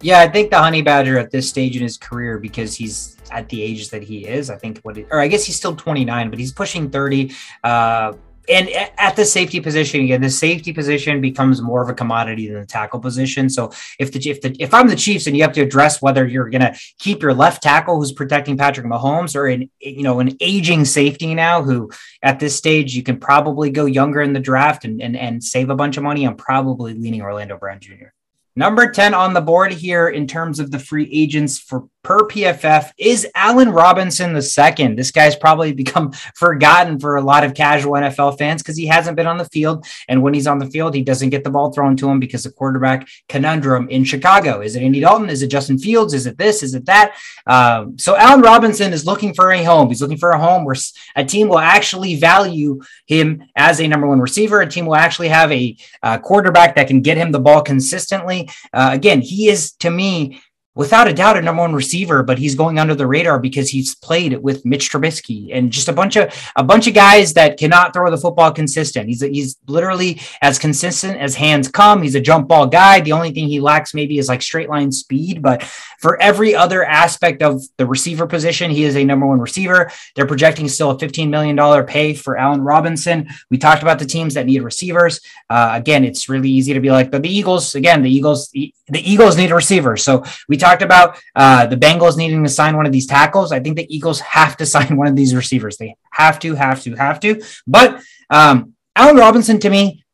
Yeah, 0.00 0.20
I 0.20 0.28
think 0.28 0.50
the 0.50 0.58
Honey 0.58 0.82
Badger 0.82 1.16
at 1.16 1.30
this 1.30 1.48
stage 1.48 1.76
in 1.76 1.82
his 1.82 1.96
career, 1.96 2.38
because 2.38 2.74
he's 2.74 3.16
at 3.30 3.48
the 3.48 3.62
age 3.62 3.88
that 3.90 4.02
he 4.02 4.26
is, 4.26 4.50
I 4.50 4.56
think 4.56 4.80
what, 4.80 4.98
it, 4.98 5.06
or 5.12 5.20
I 5.20 5.28
guess 5.28 5.44
he's 5.44 5.56
still 5.56 5.76
29, 5.76 6.28
but 6.28 6.38
he's 6.40 6.52
pushing 6.52 6.90
30. 6.90 7.32
Uh, 7.62 8.14
and 8.48 8.68
at 8.98 9.14
the 9.14 9.24
safety 9.24 9.60
position 9.60 10.00
again, 10.00 10.20
the 10.20 10.30
safety 10.30 10.72
position 10.72 11.20
becomes 11.20 11.62
more 11.62 11.82
of 11.82 11.88
a 11.88 11.94
commodity 11.94 12.48
than 12.48 12.60
the 12.60 12.66
tackle 12.66 12.98
position. 12.98 13.48
So 13.48 13.72
if 13.98 14.12
the 14.12 14.18
if 14.28 14.40
the 14.40 14.56
if 14.58 14.74
I'm 14.74 14.88
the 14.88 14.96
Chiefs 14.96 15.26
and 15.26 15.36
you 15.36 15.42
have 15.42 15.52
to 15.52 15.60
address 15.60 16.02
whether 16.02 16.26
you're 16.26 16.50
going 16.50 16.62
to 16.62 16.76
keep 16.98 17.22
your 17.22 17.34
left 17.34 17.62
tackle 17.62 17.96
who's 17.96 18.12
protecting 18.12 18.56
Patrick 18.56 18.86
Mahomes 18.86 19.36
or 19.36 19.46
an 19.46 19.70
you 19.80 20.02
know 20.02 20.20
an 20.20 20.36
aging 20.40 20.84
safety 20.84 21.34
now 21.34 21.62
who 21.62 21.90
at 22.22 22.40
this 22.40 22.56
stage 22.56 22.94
you 22.94 23.02
can 23.02 23.18
probably 23.18 23.70
go 23.70 23.86
younger 23.86 24.22
in 24.22 24.32
the 24.32 24.40
draft 24.40 24.84
and 24.84 25.00
and, 25.00 25.16
and 25.16 25.42
save 25.42 25.70
a 25.70 25.76
bunch 25.76 25.96
of 25.96 26.02
money. 26.02 26.24
I'm 26.24 26.36
probably 26.36 26.94
leaning 26.94 27.22
Orlando 27.22 27.56
Brown 27.56 27.80
Jr. 27.80 28.08
Number 28.54 28.90
10 28.90 29.14
on 29.14 29.32
the 29.32 29.40
board 29.40 29.72
here 29.72 30.08
in 30.08 30.26
terms 30.26 30.60
of 30.60 30.70
the 30.70 30.78
free 30.78 31.08
agents 31.10 31.58
for 31.58 31.88
per 32.02 32.26
PFF 32.26 32.90
is 32.98 33.26
Allen 33.34 33.70
Robinson 33.70 34.34
II. 34.34 34.94
This 34.94 35.10
guy's 35.10 35.36
probably 35.36 35.72
become 35.72 36.12
forgotten 36.34 36.98
for 36.98 37.16
a 37.16 37.22
lot 37.22 37.44
of 37.44 37.54
casual 37.54 37.92
NFL 37.92 38.38
fans 38.38 38.62
because 38.62 38.76
he 38.76 38.86
hasn't 38.86 39.16
been 39.16 39.26
on 39.26 39.38
the 39.38 39.44
field. 39.46 39.86
And 40.08 40.22
when 40.22 40.34
he's 40.34 40.46
on 40.46 40.58
the 40.58 40.70
field, 40.70 40.94
he 40.94 41.02
doesn't 41.02 41.30
get 41.30 41.44
the 41.44 41.50
ball 41.50 41.72
thrown 41.72 41.96
to 41.98 42.10
him 42.10 42.18
because 42.18 42.42
the 42.42 42.50
quarterback 42.50 43.08
conundrum 43.28 43.88
in 43.88 44.04
Chicago. 44.04 44.60
Is 44.60 44.74
it 44.74 44.82
Andy 44.82 45.00
Dalton? 45.00 45.30
Is 45.30 45.42
it 45.42 45.48
Justin 45.48 45.78
Fields? 45.78 46.14
Is 46.14 46.26
it 46.26 46.38
this? 46.38 46.62
Is 46.62 46.74
it 46.74 46.86
that? 46.86 47.16
Um, 47.46 47.98
so 47.98 48.16
Allen 48.16 48.40
Robinson 48.40 48.92
is 48.92 49.06
looking 49.06 49.34
for 49.34 49.52
a 49.52 49.62
home. 49.62 49.88
He's 49.88 50.02
looking 50.02 50.18
for 50.18 50.30
a 50.30 50.38
home 50.38 50.64
where 50.64 50.76
a 51.16 51.24
team 51.24 51.48
will 51.48 51.58
actually 51.58 52.16
value 52.16 52.80
him 53.06 53.44
as 53.56 53.80
a 53.80 53.86
number 53.86 54.08
one 54.08 54.20
receiver. 54.20 54.60
A 54.60 54.68
team 54.68 54.86
will 54.86 54.96
actually 54.96 55.28
have 55.28 55.52
a 55.52 55.76
uh, 56.02 56.18
quarterback 56.18 56.74
that 56.76 56.88
can 56.88 57.00
get 57.02 57.16
him 57.16 57.30
the 57.30 57.40
ball 57.40 57.62
consistently. 57.62 58.48
Uh, 58.72 58.90
again, 58.92 59.20
he 59.20 59.48
is 59.48 59.72
to 59.72 59.90
me 59.90 60.40
without 60.74 61.08
a 61.08 61.12
doubt 61.12 61.36
a 61.36 61.42
number 61.42 61.60
one 61.60 61.74
receiver, 61.74 62.22
but 62.22 62.38
he's 62.38 62.54
going 62.54 62.78
under 62.78 62.94
the 62.94 63.06
radar 63.06 63.38
because 63.38 63.68
he's 63.68 63.94
played 63.94 64.36
with 64.38 64.64
Mitch 64.64 64.90
Trubisky 64.90 65.50
and 65.52 65.70
just 65.70 65.88
a 65.88 65.92
bunch 65.92 66.16
of 66.16 66.32
a 66.56 66.64
bunch 66.64 66.86
of 66.86 66.94
guys 66.94 67.34
that 67.34 67.58
cannot 67.58 67.92
throw 67.92 68.10
the 68.10 68.16
football 68.16 68.52
consistent. 68.52 69.08
He's 69.08 69.20
he's 69.20 69.56
literally 69.66 70.20
as 70.40 70.58
consistent 70.58 71.18
as 71.18 71.34
hands 71.34 71.68
come. 71.68 72.02
He's 72.02 72.14
a 72.14 72.20
jump 72.20 72.48
ball 72.48 72.66
guy. 72.66 73.00
The 73.00 73.12
only 73.12 73.32
thing 73.32 73.48
he 73.48 73.60
lacks 73.60 73.94
maybe 73.94 74.18
is 74.18 74.28
like 74.28 74.42
straight 74.42 74.70
line 74.70 74.92
speed, 74.92 75.42
but 75.42 75.62
for 76.02 76.20
every 76.20 76.54
other 76.54 76.84
aspect 76.84 77.42
of 77.42 77.62
the 77.76 77.86
receiver 77.86 78.26
position, 78.26 78.70
he 78.70 78.84
is 78.84 78.96
a 78.96 79.04
number 79.04 79.26
one 79.26 79.40
receiver. 79.40 79.90
They're 80.16 80.26
projecting 80.26 80.68
still 80.68 80.90
a 80.90 80.98
$15 80.98 81.28
million 81.28 81.86
pay 81.86 82.14
for 82.14 82.36
Allen 82.36 82.60
Robinson. 82.60 83.28
We 83.50 83.58
talked 83.58 83.82
about 83.82 83.98
the 83.98 84.04
teams 84.04 84.34
that 84.34 84.46
need 84.46 84.62
receivers. 84.62 85.20
Uh, 85.48 85.70
again, 85.74 86.04
it's 86.04 86.28
really 86.28 86.50
easy 86.50 86.72
to 86.74 86.80
be 86.80 86.90
like, 86.90 87.10
but 87.10 87.22
the 87.22 87.28
Eagles, 87.28 87.74
again, 87.76 88.02
the 88.02 88.10
Eagles, 88.10 88.50
the 88.50 88.72
Eagles 88.92 89.36
need 89.36 89.52
a 89.52 89.54
receiver. 89.54 89.96
So 89.96 90.24
we 90.48 90.56
talked 90.62 90.82
about 90.82 91.20
uh, 91.34 91.66
the 91.66 91.76
Bengals 91.76 92.16
needing 92.16 92.42
to 92.42 92.48
sign 92.48 92.76
one 92.76 92.86
of 92.86 92.92
these 92.92 93.06
tackles. 93.06 93.52
I 93.52 93.60
think 93.60 93.76
the 93.76 93.94
Eagles 93.94 94.20
have 94.20 94.56
to 94.58 94.66
sign 94.74 94.96
one 94.96 95.08
of 95.08 95.16
these 95.16 95.34
receivers. 95.34 95.76
They 95.76 95.96
have 96.12 96.38
to, 96.40 96.54
have 96.54 96.82
to, 96.84 96.94
have 96.94 97.20
to. 97.20 97.42
But 97.66 98.00
um, 98.30 98.74
Allen 98.96 99.16
Robinson 99.16 99.58
to 99.60 99.70
me 99.70 100.04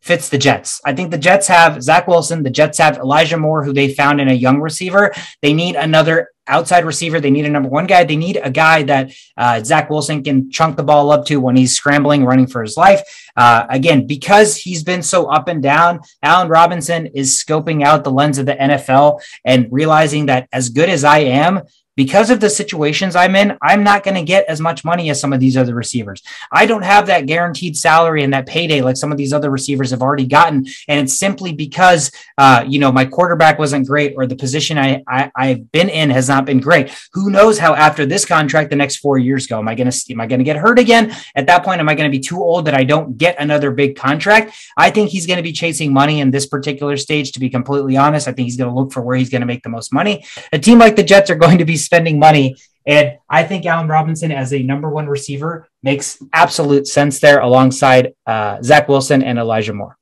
fits 0.00 0.30
the 0.30 0.38
Jets. 0.38 0.80
I 0.84 0.94
think 0.94 1.10
the 1.10 1.18
Jets 1.18 1.46
have 1.48 1.82
Zach 1.82 2.08
Wilson. 2.08 2.42
The 2.42 2.50
Jets 2.50 2.78
have 2.78 2.96
Elijah 2.98 3.36
Moore, 3.36 3.62
who 3.62 3.72
they 3.72 3.92
found 3.92 4.20
in 4.20 4.28
a 4.28 4.34
young 4.34 4.60
receiver. 4.60 5.12
They 5.42 5.52
need 5.52 5.76
another 5.76 6.28
outside 6.50 6.84
receiver. 6.84 7.20
They 7.20 7.30
need 7.30 7.46
a 7.46 7.50
number 7.50 7.68
one 7.68 7.86
guy. 7.86 8.04
They 8.04 8.16
need 8.16 8.38
a 8.42 8.50
guy 8.50 8.82
that 8.82 9.12
uh, 9.36 9.62
Zach 9.62 9.88
Wilson 9.88 10.22
can 10.22 10.50
chunk 10.50 10.76
the 10.76 10.82
ball 10.82 11.10
up 11.10 11.24
to 11.26 11.40
when 11.40 11.56
he's 11.56 11.74
scrambling, 11.74 12.24
running 12.24 12.46
for 12.46 12.62
his 12.62 12.76
life. 12.76 13.00
Uh, 13.36 13.64
again, 13.70 14.06
because 14.06 14.56
he's 14.56 14.82
been 14.82 15.02
so 15.02 15.26
up 15.26 15.48
and 15.48 15.62
down, 15.62 16.00
Allen 16.22 16.48
Robinson 16.48 17.06
is 17.06 17.42
scoping 17.42 17.84
out 17.84 18.04
the 18.04 18.10
lens 18.10 18.38
of 18.38 18.46
the 18.46 18.54
NFL 18.54 19.22
and 19.44 19.68
realizing 19.70 20.26
that 20.26 20.48
as 20.52 20.68
good 20.68 20.88
as 20.88 21.04
I 21.04 21.20
am, 21.20 21.62
because 21.96 22.30
of 22.30 22.40
the 22.40 22.50
situations 22.50 23.16
I'm 23.16 23.36
in, 23.36 23.56
I'm 23.62 23.82
not 23.82 24.04
going 24.04 24.14
to 24.14 24.22
get 24.22 24.46
as 24.46 24.60
much 24.60 24.84
money 24.84 25.10
as 25.10 25.20
some 25.20 25.32
of 25.32 25.40
these 25.40 25.56
other 25.56 25.74
receivers. 25.74 26.22
I 26.52 26.66
don't 26.66 26.82
have 26.82 27.06
that 27.06 27.26
guaranteed 27.26 27.76
salary 27.76 28.22
and 28.22 28.32
that 28.32 28.46
payday 28.46 28.80
like 28.80 28.96
some 28.96 29.12
of 29.12 29.18
these 29.18 29.32
other 29.32 29.50
receivers 29.50 29.90
have 29.90 30.02
already 30.02 30.26
gotten. 30.26 30.66
And 30.88 31.00
it's 31.00 31.18
simply 31.18 31.52
because, 31.52 32.10
uh, 32.38 32.64
you 32.66 32.78
know, 32.78 32.92
my 32.92 33.04
quarterback 33.04 33.58
wasn't 33.58 33.86
great 33.86 34.14
or 34.16 34.26
the 34.26 34.36
position 34.36 34.78
I, 34.78 35.02
I, 35.08 35.30
I've 35.36 35.72
been 35.72 35.88
in 35.88 36.10
has 36.10 36.28
not 36.28 36.44
been 36.44 36.60
great. 36.60 36.96
Who 37.12 37.30
knows 37.30 37.58
how 37.58 37.74
after 37.74 38.06
this 38.06 38.24
contract, 38.24 38.70
the 38.70 38.76
next 38.76 38.96
four 38.96 39.18
years 39.18 39.46
go? 39.46 39.58
Am 39.58 39.68
I 39.68 39.74
going 39.74 39.90
to, 39.90 40.12
am 40.12 40.20
I 40.20 40.26
going 40.26 40.38
to 40.40 40.44
get 40.44 40.56
hurt 40.56 40.78
again? 40.78 41.14
At 41.34 41.46
that 41.46 41.64
point, 41.64 41.80
am 41.80 41.88
I 41.88 41.94
going 41.94 42.10
to 42.10 42.16
be 42.16 42.22
too 42.22 42.40
old 42.40 42.66
that 42.66 42.74
I 42.74 42.84
don't 42.84 43.18
get 43.18 43.36
another 43.38 43.70
big 43.72 43.96
contract? 43.96 44.54
I 44.76 44.90
think 44.90 45.10
he's 45.10 45.26
going 45.26 45.38
to 45.38 45.42
be 45.42 45.52
chasing 45.52 45.92
money 45.92 46.20
in 46.20 46.30
this 46.30 46.46
particular 46.46 46.96
stage, 46.96 47.32
to 47.32 47.40
be 47.40 47.50
completely 47.50 47.96
honest. 47.96 48.28
I 48.28 48.32
think 48.32 48.46
he's 48.46 48.56
going 48.56 48.70
to 48.70 48.76
look 48.76 48.92
for 48.92 49.02
where 49.02 49.16
he's 49.16 49.30
going 49.30 49.40
to 49.40 49.46
make 49.46 49.62
the 49.62 49.68
most 49.68 49.92
money. 49.92 50.24
A 50.52 50.58
team 50.58 50.78
like 50.78 50.96
the 50.96 51.02
Jets 51.02 51.30
are 51.30 51.36
going 51.36 51.58
to 51.58 51.64
be 51.64 51.76
spending 51.84 52.18
money. 52.18 52.56
And 52.86 53.18
I 53.28 53.44
think 53.44 53.66
Allen 53.66 53.88
Robinson 53.88 54.32
as 54.32 54.52
a 54.52 54.62
number 54.62 54.88
one 54.88 55.06
receiver 55.06 55.68
makes 55.82 56.22
absolute 56.32 56.86
sense 56.86 57.20
there 57.20 57.40
alongside 57.40 58.14
uh, 58.26 58.62
Zach 58.62 58.88
Wilson 58.88 59.22
and 59.22 59.38
Elijah 59.38 59.74
Moore. 59.74 59.96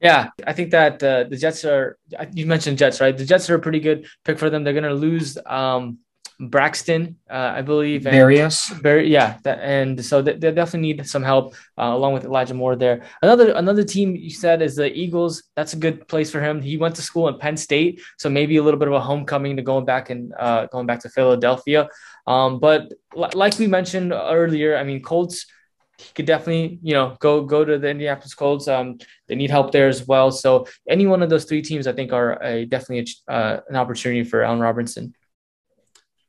Yeah, 0.00 0.30
I 0.44 0.52
think 0.52 0.72
that 0.72 1.00
uh, 1.02 1.24
the 1.24 1.36
Jets 1.36 1.64
are, 1.64 1.96
you 2.32 2.46
mentioned 2.46 2.78
Jets, 2.78 3.00
right? 3.00 3.16
The 3.16 3.24
Jets 3.24 3.48
are 3.50 3.54
a 3.54 3.60
pretty 3.60 3.78
good 3.78 4.06
pick 4.24 4.36
for 4.36 4.50
them. 4.50 4.64
They're 4.64 4.72
going 4.72 4.82
to 4.82 4.94
lose 4.94 5.38
um, 5.46 5.98
Braxton, 6.40 7.16
uh, 7.30 7.52
I 7.56 7.62
believe. 7.62 8.06
and- 8.06 8.14
very 8.70 9.08
yeah, 9.08 9.38
that, 9.44 9.58
and 9.60 10.04
so 10.04 10.22
they, 10.22 10.32
they 10.34 10.50
definitely 10.52 10.92
need 10.92 11.06
some 11.06 11.22
help 11.22 11.54
uh, 11.78 11.92
along 11.94 12.14
with 12.14 12.24
Elijah 12.24 12.54
Moore 12.54 12.76
there. 12.76 13.02
Another 13.22 13.52
another 13.52 13.84
team 13.84 14.16
you 14.16 14.30
said 14.30 14.62
is 14.62 14.76
the 14.76 14.92
Eagles. 14.92 15.44
That's 15.56 15.72
a 15.74 15.76
good 15.76 16.06
place 16.08 16.30
for 16.30 16.40
him. 16.40 16.60
He 16.60 16.76
went 16.76 16.96
to 16.96 17.02
school 17.02 17.28
in 17.28 17.38
Penn 17.38 17.56
State, 17.56 18.00
so 18.18 18.28
maybe 18.28 18.56
a 18.56 18.62
little 18.62 18.78
bit 18.78 18.88
of 18.88 18.94
a 18.94 19.00
homecoming 19.00 19.56
to 19.56 19.62
going 19.62 19.84
back 19.84 20.10
and 20.10 20.32
uh, 20.38 20.66
going 20.66 20.86
back 20.86 21.00
to 21.00 21.08
Philadelphia. 21.08 21.88
Um, 22.26 22.58
but 22.58 22.92
li- 23.14 23.28
like 23.34 23.58
we 23.58 23.66
mentioned 23.66 24.12
earlier, 24.12 24.76
I 24.76 24.84
mean 24.84 25.02
Colts. 25.02 25.46
He 25.98 26.12
could 26.14 26.26
definitely, 26.26 26.80
you 26.82 26.94
know, 26.94 27.16
go 27.20 27.44
go 27.44 27.64
to 27.64 27.78
the 27.78 27.88
Indianapolis 27.88 28.34
Colts. 28.34 28.66
Um, 28.66 28.98
they 29.28 29.36
need 29.36 29.50
help 29.50 29.70
there 29.70 29.86
as 29.86 30.04
well. 30.08 30.32
So 30.32 30.66
any 30.88 31.06
one 31.06 31.22
of 31.22 31.30
those 31.30 31.44
three 31.44 31.62
teams, 31.62 31.86
I 31.86 31.92
think, 31.92 32.12
are 32.12 32.42
a 32.42 32.64
definitely 32.64 33.06
a, 33.28 33.32
uh, 33.32 33.60
an 33.68 33.76
opportunity 33.76 34.24
for 34.24 34.42
Allen 34.42 34.58
Robinson. 34.58 35.14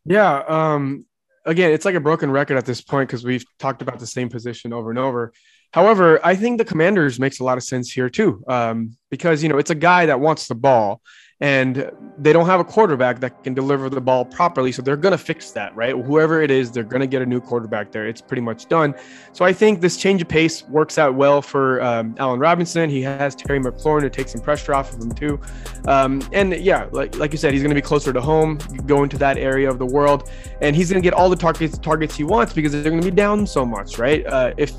Yeah. 0.06 0.43
Um, 0.47 1.06
again, 1.45 1.72
it's 1.72 1.86
like 1.86 1.95
a 1.95 1.99
broken 1.99 2.32
record 2.32 2.58
at 2.58 2.66
this 2.66 2.82
point 2.82 3.10
because 3.10 3.24
we've 3.24 3.45
talked 3.60 3.82
about 3.82 3.99
the 3.99 4.08
same 4.08 4.30
position 4.30 4.74
over 4.74 4.89
and 4.89 4.99
over. 4.99 5.34
However, 5.72 6.20
I 6.24 6.36
think 6.36 6.60
the 6.60 6.66
Commanders 6.66 7.20
makes 7.20 7.39
a 7.39 7.43
lot 7.43 7.58
of 7.58 7.64
sense 7.64 7.91
here 7.91 8.10
too, 8.10 8.43
um, 8.47 8.95
because 9.10 9.41
you 9.41 9.49
know 9.49 9.58
it's 9.58 9.72
a 9.72 9.76
guy 9.76 10.06
that 10.06 10.20
wants 10.20 10.47
the 10.47 10.56
ball, 10.56 11.01
and 11.44 11.91
they 12.18 12.32
don't 12.32 12.46
have 12.46 12.62
a 12.62 12.64
quarterback 12.64 13.20
that 13.20 13.44
can 13.44 13.54
deliver 13.54 13.89
the 13.89 14.00
ball 14.00 14.24
properly. 14.24 14.72
So 14.72 14.82
they're 14.82 14.96
gonna 14.96 15.18
fix 15.18 15.52
that, 15.52 15.76
right? 15.76 15.94
Whoever 15.94 16.41
it 16.41 16.50
is, 16.50 16.72
they're 16.72 16.86
gonna 16.86 17.06
get 17.06 17.22
a 17.22 17.26
new 17.26 17.41
quarterback 17.41 17.91
there. 17.91 18.08
It's 18.08 18.22
pretty 18.22 18.41
much 18.41 18.70
done. 18.70 18.96
So 19.34 19.44
I 19.44 19.52
think 19.52 19.82
this 19.82 19.98
change 19.98 20.22
of 20.22 20.30
pace 20.30 20.64
works 20.70 20.98
out 20.98 21.16
well 21.16 21.41
for 21.41 21.82
um, 21.82 22.16
Allen 22.18 22.39
Robinson. 22.39 22.89
He 22.89 23.02
has 23.02 23.36
Terry 23.36 23.60
McLaurin 23.60 24.04
to 24.04 24.10
take 24.10 24.30
some 24.30 24.39
pressure 24.39 24.74
off 24.74 24.94
of 24.94 25.02
him 25.02 25.12
too, 25.12 25.38
um, 25.86 26.26
and 26.32 26.54
yeah, 26.54 26.88
like 26.94 27.18
like 27.18 27.34
you 27.34 27.38
said, 27.38 27.52
he's 27.52 27.62
gonna 27.62 27.76
be 27.76 27.82
closer 27.82 28.14
to 28.14 28.22
home, 28.22 28.58
go 28.86 29.04
into 29.04 29.18
that 29.18 29.38
area 29.38 29.70
of 29.70 29.80
the 29.80 29.86
world, 29.86 30.30
and 30.62 30.78
he's 30.78 30.89
gonna 30.89 31.02
get 31.02 31.14
all 31.14 31.30
the 31.30 31.36
targets 31.36 31.78
targets 31.78 32.16
he 32.16 32.24
wants 32.24 32.54
because 32.54 32.72
they're 32.72 32.89
gonna 32.89 33.02
be 33.02 33.12
down 33.12 33.46
so 33.46 33.66
much, 33.66 34.00
right? 34.00 34.26
Uh, 34.28 34.54
if 34.56 34.72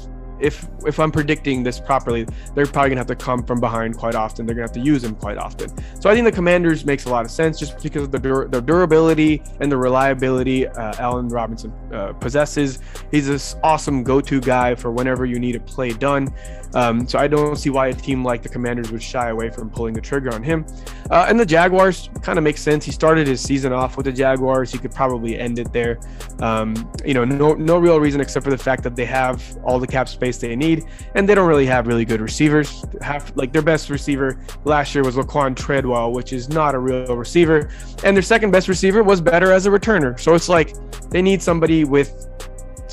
if 0.45 0.67
if 0.87 1.01
I'm 1.01 1.11
predicting 1.11 1.63
this 1.63 1.81
properly, 1.81 2.27
they're 2.55 2.67
probably 2.67 2.91
gonna 2.91 3.01
have 3.01 3.07
to 3.07 3.17
come 3.17 3.43
from 3.43 3.61
behind 3.61 3.97
quite 3.97 4.15
often. 4.15 4.45
They're 4.45 4.55
gonna 4.55 4.67
have 4.67 4.73
to 4.73 4.81
use 4.81 5.03
him 5.03 5.15
quite 5.15 5.39
often. 5.39 5.71
So 6.01 6.11
I 6.11 6.15
think 6.15 6.27
the 6.27 6.33
Commanders 6.33 6.85
makes 6.85 7.07
a 7.07 7.11
lot 7.11 7.25
of 7.25 7.31
sense 7.31 7.59
just 7.59 7.83
because 7.83 8.03
of 8.03 8.13
the, 8.13 8.19
dur- 8.19 8.49
the 8.49 8.61
durability 8.61 9.43
and 9.61 9.73
the 9.73 9.77
reliability 9.77 10.69
uh, 10.69 10.93
Allen 10.99 11.29
Robinson 11.29 11.73
uh, 11.93 12.13
possesses. 12.13 12.81
He's 13.11 13.27
this 13.27 13.57
awesome 13.63 14.05
go-to 14.05 14.41
guy 14.41 14.75
for 14.75 14.91
whenever 14.91 15.25
you 15.25 15.39
need 15.39 15.57
a 15.57 15.61
play 15.61 15.93
done. 15.93 16.29
Um, 16.75 17.07
so 17.07 17.19
I 17.19 17.29
don't 17.29 17.57
see 17.57 17.71
why 17.71 17.89
a 17.89 17.95
team 17.95 18.25
like 18.25 18.43
the 18.43 18.49
Commanders 18.49 18.91
would 18.91 19.03
shy 19.03 19.29
away 19.29 19.51
from 19.51 19.71
pulling 19.71 19.95
the 19.95 20.01
trigger 20.01 20.35
on 20.35 20.43
him. 20.43 20.67
Uh, 21.11 21.27
and 21.29 21.39
the 21.39 21.47
Jaguars 21.47 22.11
kind 22.23 22.39
of 22.39 22.45
makes 22.45 22.61
sense. 22.61 22.85
He 22.85 22.93
started 22.93 23.27
his 23.27 23.41
season 23.41 23.73
off 23.73 23.97
with 23.97 24.07
the 24.07 24.13
Jaguars. 24.13 24.73
He 24.73 24.79
could 24.79 24.93
probably 24.93 25.39
end 25.39 25.59
it 25.59 25.73
there. 25.73 25.99
Um, 26.41 26.91
you 27.05 27.15
know, 27.15 27.25
no 27.25 27.55
no 27.55 27.79
real 27.79 28.01
reason 28.01 28.21
except 28.21 28.45
for 28.45 28.51
the 28.51 28.59
fact 28.59 28.83
that 28.83 28.97
they 28.97 29.05
have 29.05 29.43
all 29.65 29.79
the 29.79 29.87
cap 29.87 30.09
space 30.09 30.39
they 30.39 30.57
need, 30.57 30.85
and 31.15 31.29
they 31.29 31.35
don't 31.35 31.49
really 31.49 31.67
have 31.67 31.87
really 31.87 32.05
good 32.05 32.21
receivers. 32.21 32.85
Have 33.01 33.33
like 33.37 33.53
their 33.53 33.63
best 33.63 33.91
receiver 33.91 34.41
last 34.65 34.95
year 34.95 35.05
was 35.05 35.17
Laquon 35.17 35.57
Treadwell, 35.57 36.13
which 36.13 36.33
is 36.33 36.49
not 36.49 36.75
a 36.75 36.79
real 36.79 37.17
receiver, 37.17 37.71
and 38.03 38.17
their 38.17 38.23
second 38.23 38.51
best 38.51 38.69
receiver 38.69 39.03
was 39.03 39.21
better 39.21 39.53
as 39.53 39.67
a 39.67 39.71
returner. 39.71 40.19
So 40.19 40.35
it's 40.35 40.49
like 40.49 40.75
they 41.11 41.23
need 41.23 41.43
somebody 41.43 41.85
with 41.85 42.29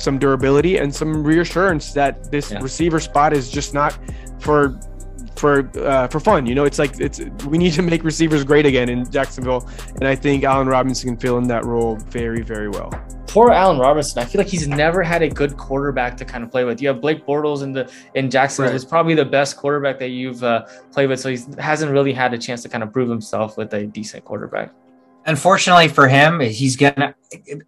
some 0.02 0.18
durability 0.18 0.78
and 0.78 0.94
some 0.94 1.22
reassurance 1.24 1.92
that 1.92 2.30
this 2.30 2.50
Yeah. 2.50 2.60
receiver 2.60 3.00
spot 3.00 3.32
is 3.32 3.50
just 3.50 3.72
not 3.74 3.96
for 4.40 4.78
for 5.36 5.70
uh, 5.80 6.06
for 6.08 6.20
fun. 6.20 6.44
You 6.46 6.54
know, 6.54 6.64
it's 6.64 6.78
like 6.78 7.00
it's 7.00 7.20
we 7.46 7.56
need 7.58 7.72
to 7.72 7.82
make 7.82 8.04
receivers 8.04 8.44
great 8.44 8.66
again 8.66 8.88
in 8.88 9.10
Jacksonville, 9.10 9.68
and 9.96 10.06
I 10.06 10.14
think 10.14 10.44
Allen 10.44 10.68
Robinson 10.68 11.10
can 11.10 11.16
fill 11.18 11.38
in 11.38 11.48
that 11.48 11.64
role 11.64 11.96
very 12.10 12.42
very 12.42 12.68
well. 12.68 12.90
poor 13.28 13.50
Allen 13.50 13.78
Robinson. 13.78 14.22
I 14.22 14.26
feel 14.26 14.40
like 14.40 14.48
he's 14.48 14.68
never 14.68 15.02
had 15.02 15.22
a 15.22 15.28
good 15.28 15.56
quarterback 15.56 16.18
to 16.18 16.24
kind 16.26 16.44
of 16.44 16.50
play 16.50 16.64
with. 16.64 16.82
You 16.82 16.88
have 16.88 17.00
Blake 17.00 17.24
Bortles 17.24 17.62
in 17.62 17.72
the 17.72 17.90
in 18.14 18.28
Jacksonville. 18.30 18.70
Right. 18.72 18.76
It's 18.76 18.84
probably 18.84 19.14
the 19.14 19.24
best 19.24 19.56
quarterback 19.56 19.98
that 20.00 20.10
you've 20.10 20.44
uh, 20.44 20.66
played 20.92 21.08
with. 21.08 21.18
So 21.18 21.30
he 21.30 21.38
hasn't 21.58 21.90
really 21.90 22.12
had 22.12 22.34
a 22.34 22.38
chance 22.38 22.62
to 22.64 22.68
kind 22.68 22.82
of 22.84 22.92
prove 22.92 23.08
himself 23.08 23.56
with 23.56 23.72
a 23.72 23.86
decent 23.86 24.24
quarterback. 24.26 24.70
Unfortunately 25.24 25.88
for 25.88 26.08
him, 26.08 26.40
he's 26.40 26.76
gonna. 26.76 27.14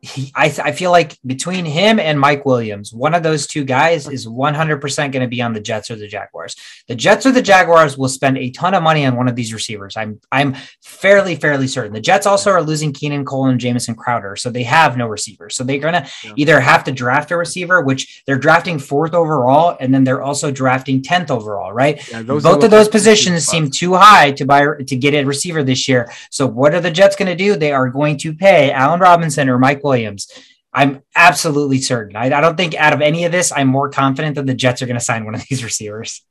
He, 0.03 0.33
I 0.35 0.47
I 0.63 0.73
feel 0.73 0.91
like 0.91 1.19
between 1.25 1.65
him 1.65 1.99
and 1.99 2.19
Mike 2.19 2.45
Williams, 2.45 2.93
one 2.93 3.15
of 3.15 3.23
those 3.23 3.47
two 3.47 3.65
guys 3.65 4.09
is 4.09 4.27
100% 4.27 4.97
going 5.13 5.23
to 5.23 5.29
be 5.29 5.43
on 5.43 5.53
the 5.53 5.61
Jets 5.61 5.91
or 5.91 5.97
the 5.97 6.09
Jaguars. 6.09 6.57
The 6.89 6.95
Jets 6.95 7.27
or 7.27 7.33
the 7.33 7.43
Jaguars 7.43 7.97
will 7.99 8.09
spend 8.09 8.39
a 8.39 8.51
ton 8.51 8.75
of 8.75 8.83
money 8.83 9.05
on 9.07 9.17
one 9.17 9.29
of 9.29 9.37
these 9.37 9.53
receivers. 9.53 9.97
I'm 9.97 10.21
I'm 10.31 10.55
fairly 10.83 11.37
fairly 11.37 11.67
certain. 11.67 11.93
The 11.93 12.01
Jets 12.01 12.27
also 12.27 12.51
are 12.51 12.63
losing 12.63 12.93
Keelan 12.93 13.25
Cole 13.25 13.47
and 13.47 13.59
Jamison 13.61 13.95
Crowder, 13.95 14.37
so 14.37 14.51
they 14.51 14.63
have 14.65 14.97
no 14.97 15.07
receivers. 15.07 15.57
So 15.57 15.65
they're 15.65 15.79
gonna 15.79 16.07
Yeah. 16.23 16.33
either 16.37 16.61
have 16.61 16.85
to 16.85 16.93
draft 16.93 17.31
a 17.31 17.37
receiver, 17.37 17.81
which 17.83 18.23
they're 18.27 18.39
drafting 18.39 18.79
fourth 18.79 19.15
overall, 19.15 19.77
and 19.81 19.93
then 19.93 20.05
they're 20.05 20.23
also 20.23 20.51
drafting 20.51 21.03
10th 21.03 21.31
overall, 21.31 21.73
right? 21.73 22.01
Yeah, 22.11 22.23
Both 22.23 22.65
of 22.65 22.71
those 22.71 22.89
positions 22.89 23.47
seem 23.47 23.71
too 23.71 23.95
high 23.95 24.33
to 24.33 24.45
buy 24.45 24.65
to 24.87 24.97
get 24.97 25.15
a 25.15 25.25
receiver 25.25 25.63
this 25.63 25.89
year. 25.89 26.11
So 26.31 26.47
what 26.47 26.75
are 26.75 26.81
the 26.81 26.91
Jets 26.91 27.17
going 27.17 27.29
to 27.29 27.37
do? 27.37 27.57
They 27.57 27.73
are 27.73 27.89
going 27.89 28.17
to 28.19 28.35
pay 28.35 28.71
Allen 28.71 29.01
Robinson 29.01 29.49
or 29.55 29.59
Mike 29.59 29.83
Williams. 29.83 30.29
I'm 30.73 31.03
absolutely 31.15 31.79
certain. 31.79 32.17
I, 32.17 32.27
I 32.27 32.41
don't 32.41 32.57
think 32.57 32.75
out 32.75 32.93
of 32.93 33.01
any 33.01 33.25
of 33.25 33.33
this, 33.33 33.53
I'm 33.53 33.69
more 33.69 33.89
confident 33.89 34.35
that 34.35 34.47
the 34.47 34.55
Jets 34.55 34.83
are 34.83 34.87
going 34.87 34.99
to 34.99 35.05
sign 35.05 35.25
one 35.25 35.35
of 35.35 35.45
these 35.49 35.63
receivers. 35.71 36.23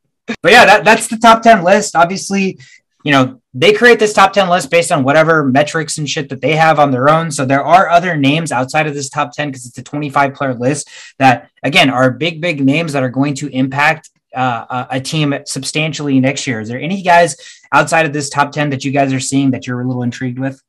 But 0.42 0.52
yeah, 0.52 0.66
that, 0.66 0.86
that's 0.86 1.08
the 1.08 1.18
top 1.18 1.42
10 1.42 1.64
list. 1.64 1.96
Obviously, 1.96 2.60
you 3.04 3.12
know, 3.12 3.42
they 3.54 3.74
create 3.74 4.00
this 4.00 4.14
top 4.14 4.34
10 4.34 4.50
list 4.50 4.72
based 4.72 4.92
on 4.92 5.04
whatever 5.04 5.44
metrics 5.46 5.98
and 5.98 6.10
shit 6.10 6.30
that 6.30 6.42
they 6.42 6.56
have 6.56 6.80
on 6.80 6.92
their 6.92 7.10
own. 7.10 7.32
So 7.32 7.46
there 7.46 7.64
are 7.64 7.90
other 7.90 8.16
names 8.16 8.52
outside 8.52 8.88
of 8.88 8.94
this 8.94 9.10
top 9.10 9.34
10 9.34 9.50
because 9.50 9.66
it's 9.66 9.78
a 9.78 9.84
25 9.84 10.34
player 10.34 10.54
list 10.54 10.90
that, 11.20 11.50
again, 11.62 11.90
are 11.90 12.12
big, 12.12 12.42
big 12.42 12.64
names 12.64 12.94
that 12.94 13.04
are 13.04 13.10
going 13.10 13.36
to 13.36 13.48
impact 13.50 14.10
uh, 14.34 14.86
a 14.90 14.98
a 14.98 15.00
team 15.00 15.36
substantially 15.46 16.20
next 16.20 16.48
year. 16.48 16.60
Is 16.60 16.70
there 16.70 16.80
any 16.80 17.04
guys 17.04 17.36
outside 17.72 18.06
of 18.06 18.14
this 18.14 18.30
top 18.30 18.52
10 18.52 18.72
that 18.72 18.84
you 18.84 18.92
guys 18.92 19.14
are 19.14 19.20
seeing 19.20 19.52
that 19.52 19.68
you're 19.68 19.82
a 19.82 19.88
little 19.88 20.04
intrigued 20.04 20.40
with? 20.40 20.62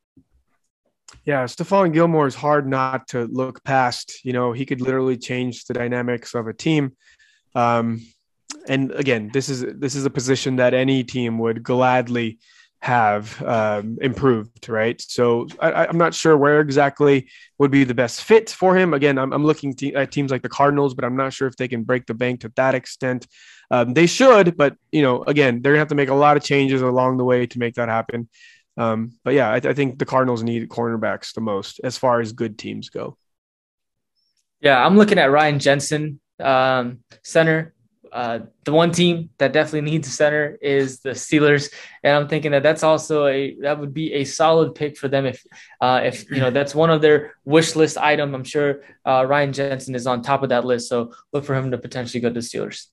Yeah, 1.24 1.44
Stephon 1.44 1.92
Gilmore 1.92 2.26
is 2.26 2.34
hard 2.34 2.68
not 2.68 3.08
to 3.08 3.26
look 3.26 3.64
past. 3.64 4.24
You 4.24 4.34
know, 4.34 4.52
he 4.52 4.66
could 4.66 4.82
literally 4.82 5.16
change 5.16 5.64
the 5.64 5.74
dynamics 5.74 6.34
of 6.34 6.46
a 6.46 6.52
team. 6.52 6.92
Um, 7.54 8.06
and 8.68 8.92
again, 8.92 9.30
this 9.32 9.48
is 9.48 9.64
this 9.78 9.94
is 9.94 10.04
a 10.04 10.10
position 10.10 10.56
that 10.56 10.74
any 10.74 11.02
team 11.02 11.38
would 11.38 11.62
gladly 11.62 12.38
have 12.80 13.42
um, 13.42 13.96
improved, 14.02 14.68
right? 14.68 15.00
So 15.00 15.46
I, 15.58 15.86
I'm 15.86 15.96
not 15.96 16.12
sure 16.12 16.36
where 16.36 16.60
exactly 16.60 17.30
would 17.58 17.70
be 17.70 17.84
the 17.84 17.94
best 17.94 18.22
fit 18.22 18.50
for 18.50 18.76
him. 18.76 18.92
Again, 18.92 19.16
I'm, 19.18 19.32
I'm 19.32 19.44
looking 19.44 19.74
te- 19.74 19.94
at 19.94 20.12
teams 20.12 20.30
like 20.30 20.42
the 20.42 20.50
Cardinals, 20.50 20.92
but 20.92 21.02
I'm 21.02 21.16
not 21.16 21.32
sure 21.32 21.48
if 21.48 21.56
they 21.56 21.68
can 21.68 21.84
break 21.84 22.04
the 22.04 22.12
bank 22.12 22.40
to 22.40 22.52
that 22.56 22.74
extent. 22.74 23.26
Um, 23.70 23.94
they 23.94 24.04
should, 24.06 24.58
but 24.58 24.76
you 24.92 25.00
know, 25.00 25.22
again, 25.22 25.62
they're 25.62 25.72
gonna 25.72 25.78
have 25.78 25.88
to 25.88 25.94
make 25.94 26.10
a 26.10 26.14
lot 26.14 26.36
of 26.36 26.44
changes 26.44 26.82
along 26.82 27.16
the 27.16 27.24
way 27.24 27.46
to 27.46 27.58
make 27.58 27.74
that 27.76 27.88
happen. 27.88 28.28
Um, 28.76 29.12
but 29.22 29.34
yeah, 29.34 29.50
I, 29.50 29.56
I 29.56 29.72
think 29.72 29.98
the 29.98 30.06
Cardinals 30.06 30.42
need 30.42 30.68
cornerbacks 30.68 31.34
the 31.34 31.40
most 31.40 31.80
as 31.84 31.96
far 31.96 32.20
as 32.20 32.32
good 32.32 32.58
teams 32.58 32.88
go. 32.88 33.16
Yeah, 34.60 34.84
I'm 34.84 34.96
looking 34.96 35.18
at 35.18 35.30
Ryan 35.30 35.58
Jensen, 35.58 36.20
um, 36.40 37.00
center. 37.22 37.74
Uh, 38.10 38.38
the 38.64 38.72
one 38.72 38.92
team 38.92 39.28
that 39.38 39.52
definitely 39.52 39.90
needs 39.90 40.06
a 40.06 40.10
center 40.10 40.56
is 40.62 41.00
the 41.00 41.10
Steelers, 41.10 41.72
and 42.04 42.16
I'm 42.16 42.28
thinking 42.28 42.52
that 42.52 42.62
that's 42.62 42.84
also 42.84 43.26
a 43.26 43.56
that 43.62 43.80
would 43.80 43.92
be 43.92 44.12
a 44.12 44.24
solid 44.24 44.76
pick 44.76 44.96
for 44.96 45.08
them 45.08 45.26
if 45.26 45.44
uh, 45.80 46.00
if 46.04 46.30
you 46.30 46.38
know 46.38 46.50
that's 46.50 46.76
one 46.76 46.90
of 46.90 47.02
their 47.02 47.34
wish 47.44 47.74
list 47.74 47.98
item. 47.98 48.32
I'm 48.32 48.44
sure 48.44 48.82
uh, 49.04 49.26
Ryan 49.26 49.52
Jensen 49.52 49.96
is 49.96 50.06
on 50.06 50.22
top 50.22 50.44
of 50.44 50.50
that 50.50 50.64
list, 50.64 50.88
so 50.88 51.12
look 51.32 51.44
for 51.44 51.56
him 51.56 51.72
to 51.72 51.78
potentially 51.78 52.20
go 52.20 52.28
to 52.28 52.34
the 52.34 52.40
Steelers. 52.40 52.86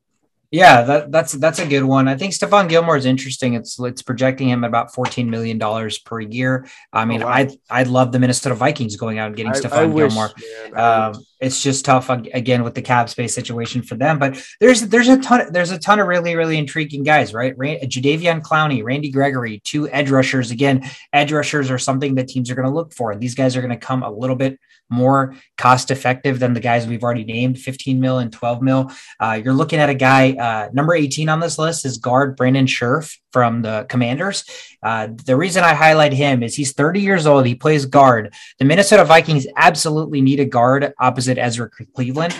Yeah, 0.51 0.81
that, 0.81 1.11
that's 1.13 1.31
that's 1.31 1.59
a 1.59 1.65
good 1.65 1.83
one. 1.85 2.09
I 2.09 2.17
think 2.17 2.33
Stephon 2.33 2.67
Gilmore 2.67 2.97
is 2.97 3.05
interesting. 3.05 3.53
It's 3.53 3.79
it's 3.79 4.01
projecting 4.01 4.49
him 4.49 4.65
at 4.65 4.67
about 4.67 4.93
fourteen 4.93 5.29
million 5.29 5.57
dollars 5.57 5.97
per 5.97 6.19
year. 6.19 6.67
I 6.91 7.05
mean, 7.05 7.23
Oh, 7.23 7.27
wow. 7.27 7.31
I'd 7.33 7.51
I'd 7.69 7.87
love 7.87 8.11
the 8.11 8.19
Minnesota 8.19 8.53
Vikings 8.55 8.97
going 8.97 9.17
out 9.17 9.27
and 9.27 9.35
getting 9.37 9.53
I- 9.53 9.55
I 9.55 9.59
Stephon 9.61 9.93
wish, 9.93 10.09
Gilmore. 10.13 10.29
man, 10.73 10.75
I 10.77 11.07
Um, 11.07 11.25
it's 11.39 11.63
just 11.63 11.85
tough 11.85 12.09
again 12.09 12.63
with 12.65 12.75
the 12.75 12.81
cap 12.81 13.07
space 13.09 13.33
situation 13.33 13.81
for 13.81 13.95
them. 13.95 14.19
But 14.19 14.43
there's 14.59 14.81
there's 14.81 15.07
a 15.07 15.17
ton 15.19 15.53
there's 15.53 15.71
a 15.71 15.79
ton 15.79 15.99
of 16.01 16.07
really 16.07 16.35
really 16.35 16.57
intriguing 16.57 17.03
guys, 17.03 17.33
right? 17.33 17.57
Ran- 17.57 17.79
Jadeveon 17.79 18.41
Clowney, 18.41 18.83
Randy 18.83 19.09
Gregory, 19.09 19.61
two 19.63 19.87
edge 19.89 20.11
rushers. 20.11 20.51
Again, 20.51 20.83
edge 21.13 21.31
rushers 21.31 21.71
are 21.71 21.79
something 21.79 22.15
that 22.15 22.27
teams 22.27 22.51
are 22.51 22.55
going 22.55 22.67
to 22.67 22.73
look 22.73 22.93
for. 22.93 23.15
These 23.15 23.35
guys 23.35 23.55
are 23.55 23.61
going 23.61 23.71
to 23.71 23.77
come 23.77 24.03
a 24.03 24.11
little 24.11 24.35
bit 24.35 24.59
more 24.89 25.33
cost 25.57 25.89
effective 25.89 26.37
than 26.39 26.53
the 26.53 26.59
guys 26.59 26.85
we've 26.85 27.01
already 27.01 27.23
named, 27.23 27.57
15 27.57 28.01
mil 28.01 28.19
and 28.19 28.33
12 28.33 28.61
mil. 28.61 28.91
Uh, 29.21 29.39
you're 29.41 29.53
looking 29.53 29.79
at 29.79 29.89
a 29.89 29.93
guy 29.93 30.31
uh, 30.41 30.69
number 30.73 30.93
18 30.95 31.29
on 31.29 31.39
this 31.39 31.59
list 31.59 31.85
is 31.85 31.97
guard 31.97 32.35
Brandon 32.35 32.65
Scherff 32.65 33.15
from 33.31 33.61
the 33.61 33.85
Commanders. 33.87 34.43
Uh, 34.81 35.09
the 35.25 35.37
reason 35.37 35.63
I 35.63 35.73
highlight 35.73 36.13
him 36.13 36.41
is 36.43 36.55
he's 36.55 36.73
30 36.73 36.99
years 36.99 37.27
old. 37.27 37.45
He 37.45 37.55
plays 37.55 37.85
guard. 37.85 38.33
The 38.59 38.65
Minnesota 38.65 39.05
Vikings 39.05 39.45
absolutely 39.55 40.21
need 40.21 40.39
a 40.39 40.45
guard 40.45 40.93
opposite 40.99 41.37
Ezra 41.37 41.69
Cleveland. 41.95 42.35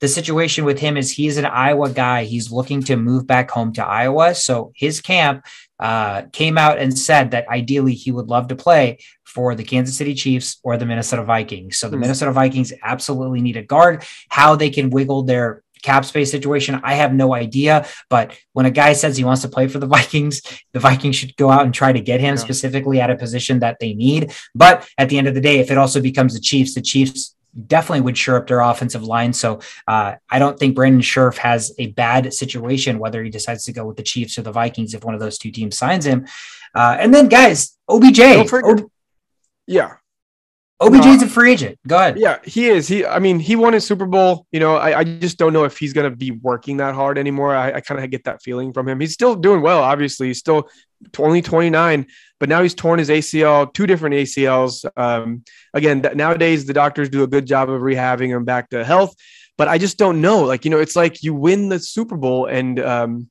The 0.00 0.08
situation 0.08 0.66
with 0.66 0.78
him 0.78 0.98
is 0.98 1.10
he's 1.10 1.38
an 1.38 1.46
Iowa 1.46 1.88
guy. 1.88 2.24
He's 2.24 2.52
looking 2.52 2.82
to 2.82 2.96
move 2.96 3.26
back 3.26 3.50
home 3.50 3.72
to 3.74 3.86
Iowa. 3.86 4.34
So 4.34 4.72
his 4.74 5.00
camp 5.00 5.46
uh, 5.80 6.22
came 6.32 6.58
out 6.58 6.78
and 6.78 6.96
said 6.98 7.30
that 7.30 7.48
ideally 7.48 7.94
he 7.94 8.12
would 8.12 8.28
love 8.28 8.48
to 8.48 8.56
play 8.56 8.98
for 9.24 9.54
the 9.54 9.64
Kansas 9.64 9.96
City 9.96 10.14
Chiefs 10.14 10.58
or 10.62 10.76
the 10.76 10.86
Minnesota 10.86 11.22
Vikings. 11.22 11.78
So 11.78 11.88
the 11.88 11.96
Hmm. 11.96 12.02
Minnesota 12.02 12.32
Vikings 12.32 12.72
absolutely 12.82 13.40
need 13.40 13.56
a 13.56 13.62
guard. 13.62 14.04
How 14.28 14.54
they 14.56 14.70
can 14.70 14.90
wiggle 14.90 15.22
their 15.22 15.62
cap 15.82 16.04
space 16.04 16.30
situation, 16.30 16.80
I 16.82 16.94
have 16.94 17.12
no 17.14 17.34
idea. 17.34 17.86
But 18.10 18.36
when 18.52 18.66
a 18.66 18.70
guy 18.70 18.92
says 18.92 19.16
he 19.16 19.24
wants 19.24 19.42
to 19.42 19.48
play 19.48 19.68
for 19.68 19.78
the 19.78 19.86
Vikings, 19.96 20.42
the 20.72 20.80
Vikings 20.80 21.16
should 21.16 21.36
go 21.36 21.50
out 21.50 21.64
and 21.64 21.72
try 21.74 21.92
to 21.92 22.00
get 22.00 22.20
him 22.20 22.34
Yeah. 22.34 22.40
specifically 22.42 23.00
at 23.00 23.10
a 23.10 23.16
position 23.16 23.60
that 23.60 23.78
they 23.80 23.94
need. 23.94 24.32
But 24.54 24.88
at 24.98 25.08
the 25.08 25.18
end 25.18 25.28
of 25.28 25.34
the 25.34 25.40
day, 25.40 25.58
if 25.60 25.70
it 25.70 25.78
also 25.78 26.00
becomes 26.00 26.34
the 26.34 26.40
Chiefs, 26.40 26.74
the 26.74 26.80
Chiefs 26.82 27.34
definitely 27.66 28.02
would 28.02 28.18
shore 28.18 28.36
up 28.36 28.46
their 28.46 28.60
offensive 28.60 29.02
line. 29.02 29.32
So 29.32 29.60
uh, 29.88 30.16
I 30.30 30.38
don't 30.38 30.58
think 30.58 30.74
Brandon 30.74 31.00
Scherff 31.00 31.38
has 31.38 31.72
a 31.78 31.86
bad 31.92 32.34
situation, 32.34 32.98
whether 32.98 33.22
he 33.24 33.30
decides 33.30 33.64
to 33.64 33.72
go 33.72 33.86
with 33.86 33.96
the 33.96 34.02
Chiefs 34.02 34.36
or 34.38 34.42
the 34.42 34.52
Vikings, 34.52 34.92
if 34.92 35.04
one 35.04 35.14
of 35.14 35.20
those 35.20 35.38
two 35.38 35.50
teams 35.50 35.76
signs 35.78 36.04
him. 36.04 36.26
Uh, 36.74 36.96
and 37.00 37.14
then, 37.14 37.28
guys, 37.28 37.78
OBJ. 37.88 38.48
Forget- 38.48 38.80
O- 38.82 38.90
Yeah, 39.66 39.94
OBJ's 40.80 41.22
a 41.22 41.28
free 41.28 41.52
agent. 41.52 41.78
Go 41.86 41.96
ahead. 41.96 42.18
yeah, 42.18 42.38
he 42.44 42.66
is. 42.66 42.86
He, 42.86 43.04
I 43.04 43.18
mean, 43.18 43.38
he 43.38 43.56
won 43.56 43.72
his 43.72 43.86
Super 43.86 44.04
Bowl. 44.04 44.46
You 44.52 44.60
know, 44.60 44.76
I, 44.76 44.98
I 44.98 45.04
just 45.04 45.38
don't 45.38 45.54
know 45.54 45.64
if 45.64 45.78
he's 45.78 45.94
gonna 45.94 46.10
be 46.10 46.32
working 46.32 46.76
that 46.78 46.94
hard 46.94 47.16
anymore. 47.16 47.54
I, 47.54 47.72
I 47.72 47.80
kind 47.80 48.02
of 48.02 48.10
get 48.10 48.24
that 48.24 48.42
feeling 48.42 48.72
from 48.74 48.88
him. 48.88 49.00
He's 49.00 49.14
still 49.14 49.34
doing 49.36 49.62
well. 49.62 49.82
Obviously, 49.82 50.26
he's 50.26 50.38
still 50.38 50.68
only 51.18 51.40
29, 51.40 52.06
but 52.38 52.48
now 52.48 52.62
he's 52.62 52.74
torn 52.74 52.98
his 52.98 53.08
ACL, 53.08 53.72
two 53.72 53.86
different 53.86 54.16
ACLs. 54.16 54.84
Um, 54.96 55.44
again, 55.72 56.02
th- 56.02 56.14
nowadays 56.14 56.66
the 56.66 56.74
doctors 56.74 57.08
do 57.08 57.22
a 57.22 57.26
good 57.26 57.46
job 57.46 57.70
of 57.70 57.80
rehabbing 57.80 58.28
him 58.28 58.44
back 58.44 58.70
to 58.70 58.84
health. 58.84 59.14
But 59.58 59.68
I 59.68 59.78
just 59.78 59.96
don't 59.96 60.20
know. 60.20 60.42
Like, 60.42 60.66
you 60.66 60.70
know, 60.70 60.78
it's 60.78 60.96
like 60.96 61.22
you 61.22 61.34
win 61.34 61.70
the 61.70 61.78
Super 61.78 62.16
Bowl 62.16 62.44
and 62.44 62.78
um, 62.78 63.30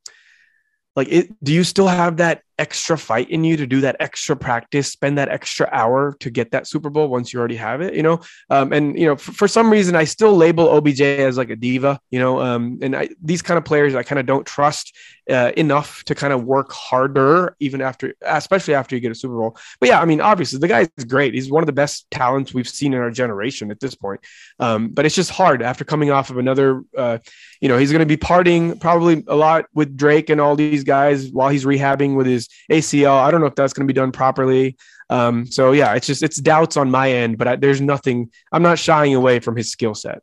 like 0.96 1.08
it, 1.10 1.44
do 1.44 1.54
you 1.54 1.64
still 1.64 1.88
have 1.88 2.18
that 2.18 2.42
extra 2.58 2.98
fight 2.98 3.30
in 3.30 3.44
you 3.44 3.58
to 3.58 3.68
do 3.68 3.82
that 3.82 3.96
extra 4.00 4.36
practice 4.36 4.92
spend 4.92 5.18
that 5.18 5.30
extra 5.30 5.68
hour 5.72 6.16
to 6.20 6.30
get 6.30 6.52
that 6.52 6.68
super 6.68 6.90
bowl 6.90 7.08
once 7.08 7.34
you 7.34 7.40
already 7.40 7.56
have 7.56 7.82
it 7.82 7.94
you 7.94 8.04
know? 8.04 8.20
Um, 8.50 8.72
and 8.74 8.98
you 8.98 9.06
know 9.06 9.16
for, 9.16 9.32
for 9.32 9.48
some 9.48 9.70
reason 9.70 9.96
i 9.96 10.04
still 10.04 10.36
label 10.36 10.70
obj 10.76 11.02
as 11.02 11.38
like 11.38 11.50
a 11.50 11.56
diva 11.56 12.00
you 12.12 12.20
know? 12.20 12.42
Um, 12.42 12.80
and 12.82 12.96
I, 12.96 13.10
these 13.22 13.42
kind 13.42 13.58
of 13.58 13.66
players 13.66 13.96
i 13.96 14.04
kind 14.04 14.20
of 14.20 14.26
don't 14.26 14.46
trust 14.46 14.96
uh, 15.30 15.52
enough 15.58 16.04
to 16.04 16.14
kind 16.14 16.32
of 16.32 16.44
work 16.44 16.72
harder 16.72 17.56
even 17.60 17.82
after 17.82 18.14
especially 18.22 18.76
after 18.76 18.96
you 18.96 19.02
get 19.02 19.12
a 19.12 19.16
super 19.16 19.36
bowl. 19.36 19.58
But 19.80 19.90
yeah 19.90 20.00
i 20.00 20.06
mean 20.06 20.22
obviously 20.22 20.60
the 20.60 20.68
guy 20.68 20.88
is 20.98 21.06
great. 21.06 21.34
He's 21.34 21.52
one 21.52 21.64
of 21.64 21.68
the 21.68 21.74
best 21.74 22.10
talents 22.12 22.54
we've 22.54 22.68
seen 22.68 22.94
in 22.94 23.00
our 23.00 23.12
generation 23.12 23.72
at 23.72 23.80
this 23.80 23.96
point. 23.96 24.22
Um, 24.60 24.90
but 24.90 25.06
it's 25.06 25.16
just 25.16 25.32
hard 25.32 25.62
after 25.62 25.84
coming 25.84 26.12
off 26.12 26.30
of 26.30 26.38
another 26.38 26.84
uh, 26.98 27.18
you 27.62 27.70
know 27.70 27.78
he's 27.78 27.92
going 27.92 28.00
to 28.00 28.06
be 28.06 28.18
partying 28.18 28.80
probably 28.80 29.24
a 29.28 29.36
lot 29.36 29.66
with 29.74 29.98
drake 29.98 30.30
and 30.30 30.40
all 30.40 30.56
these 30.56 30.84
guys 30.84 31.30
while 31.30 31.50
he's 31.50 31.66
rehabbing 31.66 32.16
with 32.16 32.28
his 32.28 32.45
ACL. 32.72 33.18
I 33.18 33.32
don't 33.32 33.42
know 33.42 33.48
if 33.48 33.56
that's 33.56 33.74
going 33.74 33.88
to 33.88 33.94
be 33.94 33.98
done 33.98 34.12
properly. 34.12 34.78
Um, 35.10 35.46
so 35.46 35.72
yeah, 35.72 35.94
it's 35.94 36.08
just 36.08 36.24
it's 36.24 36.38
doubts 36.38 36.78
on 36.78 36.90
my 36.90 37.12
end, 37.12 37.38
but 37.38 37.48
I, 37.48 37.56
there's 37.56 37.82
nothing. 37.82 38.32
I'm 38.52 38.64
not 38.64 38.80
shying 38.80 39.14
away 39.14 39.40
from 39.40 39.56
his 39.56 39.72
skill 39.72 39.94
set. 39.94 40.22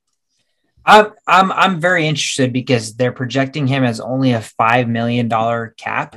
I'm 0.85 1.12
I'm 1.27 1.53
I'm 1.53 1.81
very 1.81 2.07
interested 2.07 2.53
because 2.53 2.95
they're 2.95 3.12
projecting 3.12 3.66
him 3.66 3.85
as 3.85 4.01
only 4.01 4.33
a 4.33 4.41
five 4.41 4.89
million 4.89 5.29
dollar 5.29 5.75
cap. 5.77 6.16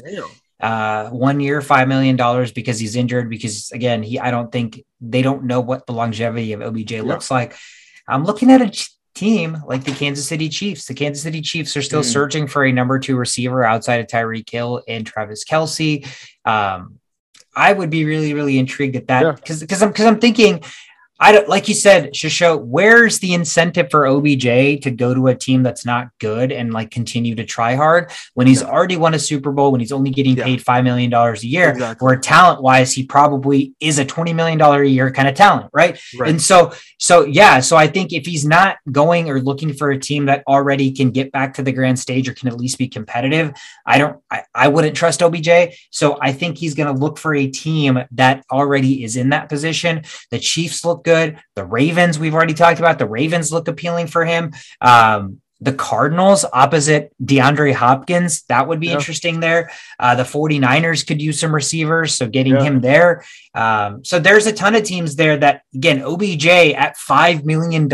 Uh, 0.60 1.10
one 1.10 1.40
year, 1.40 1.62
five 1.62 1.88
million 1.88 2.16
dollars 2.16 2.52
because 2.52 2.80
he's 2.80 2.96
injured. 2.96 3.30
Because 3.30 3.72
again, 3.72 4.02
he 4.02 4.20
I 4.20 4.32
don't 4.32 4.52
think 4.52 4.84
they 5.02 5.22
don't 5.22 5.44
know 5.44 5.62
what 5.62 5.86
the 5.86 5.94
longevity 5.94 6.54
of 6.54 6.62
OBJ 6.62 6.94
looks 7.02 7.30
like. 7.30 7.56
I'm 8.08 8.24
looking 8.24 8.52
at 8.52 8.62
a 8.62 8.70
ch- 8.70 8.95
team 9.16 9.58
like 9.66 9.84
the 9.84 9.92
Kansas 9.94 10.28
City 10.28 10.50
Chiefs. 10.50 10.86
The 10.86 10.94
Kansas 10.94 11.24
City 11.24 11.42
Chiefs 11.42 11.76
are 11.76 11.82
still 11.82 12.02
Hmm. 12.04 12.10
searching 12.10 12.48
for 12.48 12.64
a 12.66 12.72
number 12.72 13.00
two 13.00 13.16
receiver 13.16 13.64
outside 13.64 14.00
of 14.02 14.08
Tyreek 14.08 14.50
Hill 14.50 14.84
and 14.88 15.06
Travis 15.08 15.44
Kelce. 15.44 16.06
Um, 16.46 17.00
I 17.56 17.72
would 17.74 17.90
be 17.90 18.04
really, 18.06 18.34
really 18.34 18.60
intrigued 18.60 18.98
at 18.98 19.08
that 19.08 19.38
because 19.38 19.62
because 19.62 19.82
I'm 19.82 19.90
because 19.90 20.06
I'm 20.06 20.20
thinking 20.20 20.62
I 21.26 21.32
don't 21.32 21.50
like 21.50 21.68
you 21.68 21.74
said, 21.74 22.14
Shisho, 22.14 22.64
where's 22.64 23.18
the 23.18 23.34
incentive 23.34 23.88
for 23.90 24.06
OBJ 24.06 24.44
to 24.84 24.92
go 24.96 25.12
to 25.16 25.26
a 25.30 25.34
team 25.34 25.64
that's 25.64 25.84
not 25.84 26.10
good 26.20 26.52
and 26.52 26.72
like 26.72 26.92
continue 26.92 27.34
to 27.34 27.44
try 27.44 27.74
hard 27.74 28.12
when 28.36 28.46
he's 28.46 28.62
Yeah. 28.62 28.68
already 28.70 28.96
won 28.96 29.16
a 29.16 29.18
Super 29.20 29.52
Bowl, 29.52 29.72
when 29.72 29.82
he's 29.82 29.92
only 29.92 30.12
getting 30.12 30.38
Yeah. 30.38 30.44
paid 30.44 30.62
five 30.62 30.84
million 30.84 31.10
dollars 31.10 31.42
a 31.44 31.48
year, 31.48 31.72
Exactly. 31.72 32.06
where 32.06 32.16
talent 32.18 32.62
wise, 32.62 32.94
he 32.94 33.02
probably 33.08 33.74
is 33.80 33.98
a 33.98 34.06
twenty 34.06 34.34
million 34.34 34.60
dollar 34.60 34.84
a 34.84 34.88
year 34.88 35.10
kind 35.10 35.28
of 35.28 35.34
talent, 35.34 35.72
right? 35.74 36.00
Right. 36.20 36.30
And 36.30 36.40
so, 36.40 36.74
so 37.00 37.26
yeah, 37.26 37.60
so 37.60 37.76
I 37.76 37.88
think 37.88 38.14
if 38.14 38.28
he's 38.28 38.46
not 38.46 38.78
going 38.92 39.28
or 39.28 39.42
looking 39.42 39.74
for 39.74 39.90
a 39.90 40.00
team 40.00 40.28
that 40.28 40.44
already 40.48 40.92
can 40.92 41.10
get 41.10 41.32
back 41.32 41.56
to 41.56 41.64
the 41.64 41.72
grand 41.72 41.98
stage 41.98 42.30
or 42.30 42.36
can 42.36 42.50
at 42.50 42.58
least 42.58 42.78
be 42.78 42.88
competitive, 42.88 43.52
I 43.84 43.98
don't, 43.98 44.18
I, 44.30 44.44
I 44.54 44.68
wouldn't 44.68 44.96
trust 44.96 45.24
OBJ. 45.24 45.50
So 45.90 46.20
I 46.22 46.34
think 46.34 46.60
he's 46.60 46.76
going 46.76 46.94
to 46.94 47.02
look 47.02 47.18
for 47.18 47.34
a 47.34 47.48
team 47.48 47.98
that 48.12 48.44
already 48.52 49.04
is 49.04 49.16
in 49.18 49.30
that 49.30 49.50
position. 49.50 50.04
The 50.30 50.38
Chiefs 50.38 50.86
look 50.86 51.04
good. 51.04 51.15
The 51.56 51.66
Ravens, 51.66 52.20
we've 52.20 52.34
already 52.34 52.54
talked 52.54 52.80
about. 52.80 53.00
The 53.00 53.08
Ravens 53.08 53.52
look 53.52 53.68
appealing 53.68 54.08
for 54.08 54.26
him. 54.26 54.54
Um, 54.82 55.42
the 55.62 55.72
Cardinals 55.72 56.44
opposite 56.52 57.14
DeAndre 57.24 57.74
Hopkins, 57.74 58.44
that 58.50 58.68
would 58.68 58.82
be 58.82 58.88
Yeah. 58.88 58.96
interesting 58.96 59.40
there. 59.40 59.72
Uh, 59.98 60.14
the 60.14 60.24
49ers 60.26 61.08
could 61.08 61.22
use 61.22 61.40
some 61.40 61.56
receivers, 61.56 62.14
so 62.14 62.28
getting 62.28 62.56
Yeah. 62.56 62.64
him 62.64 62.82
there. 62.82 63.24
Um, 63.56 64.04
so 64.04 64.20
there's 64.20 64.48
a 64.48 64.52
ton 64.52 64.76
of 64.76 64.84
teams 64.84 65.16
there 65.16 65.38
that, 65.38 65.62
again, 65.74 66.04
OBJ 66.04 66.74
at 66.76 66.98
$5 66.98 67.46
million, 67.46 67.88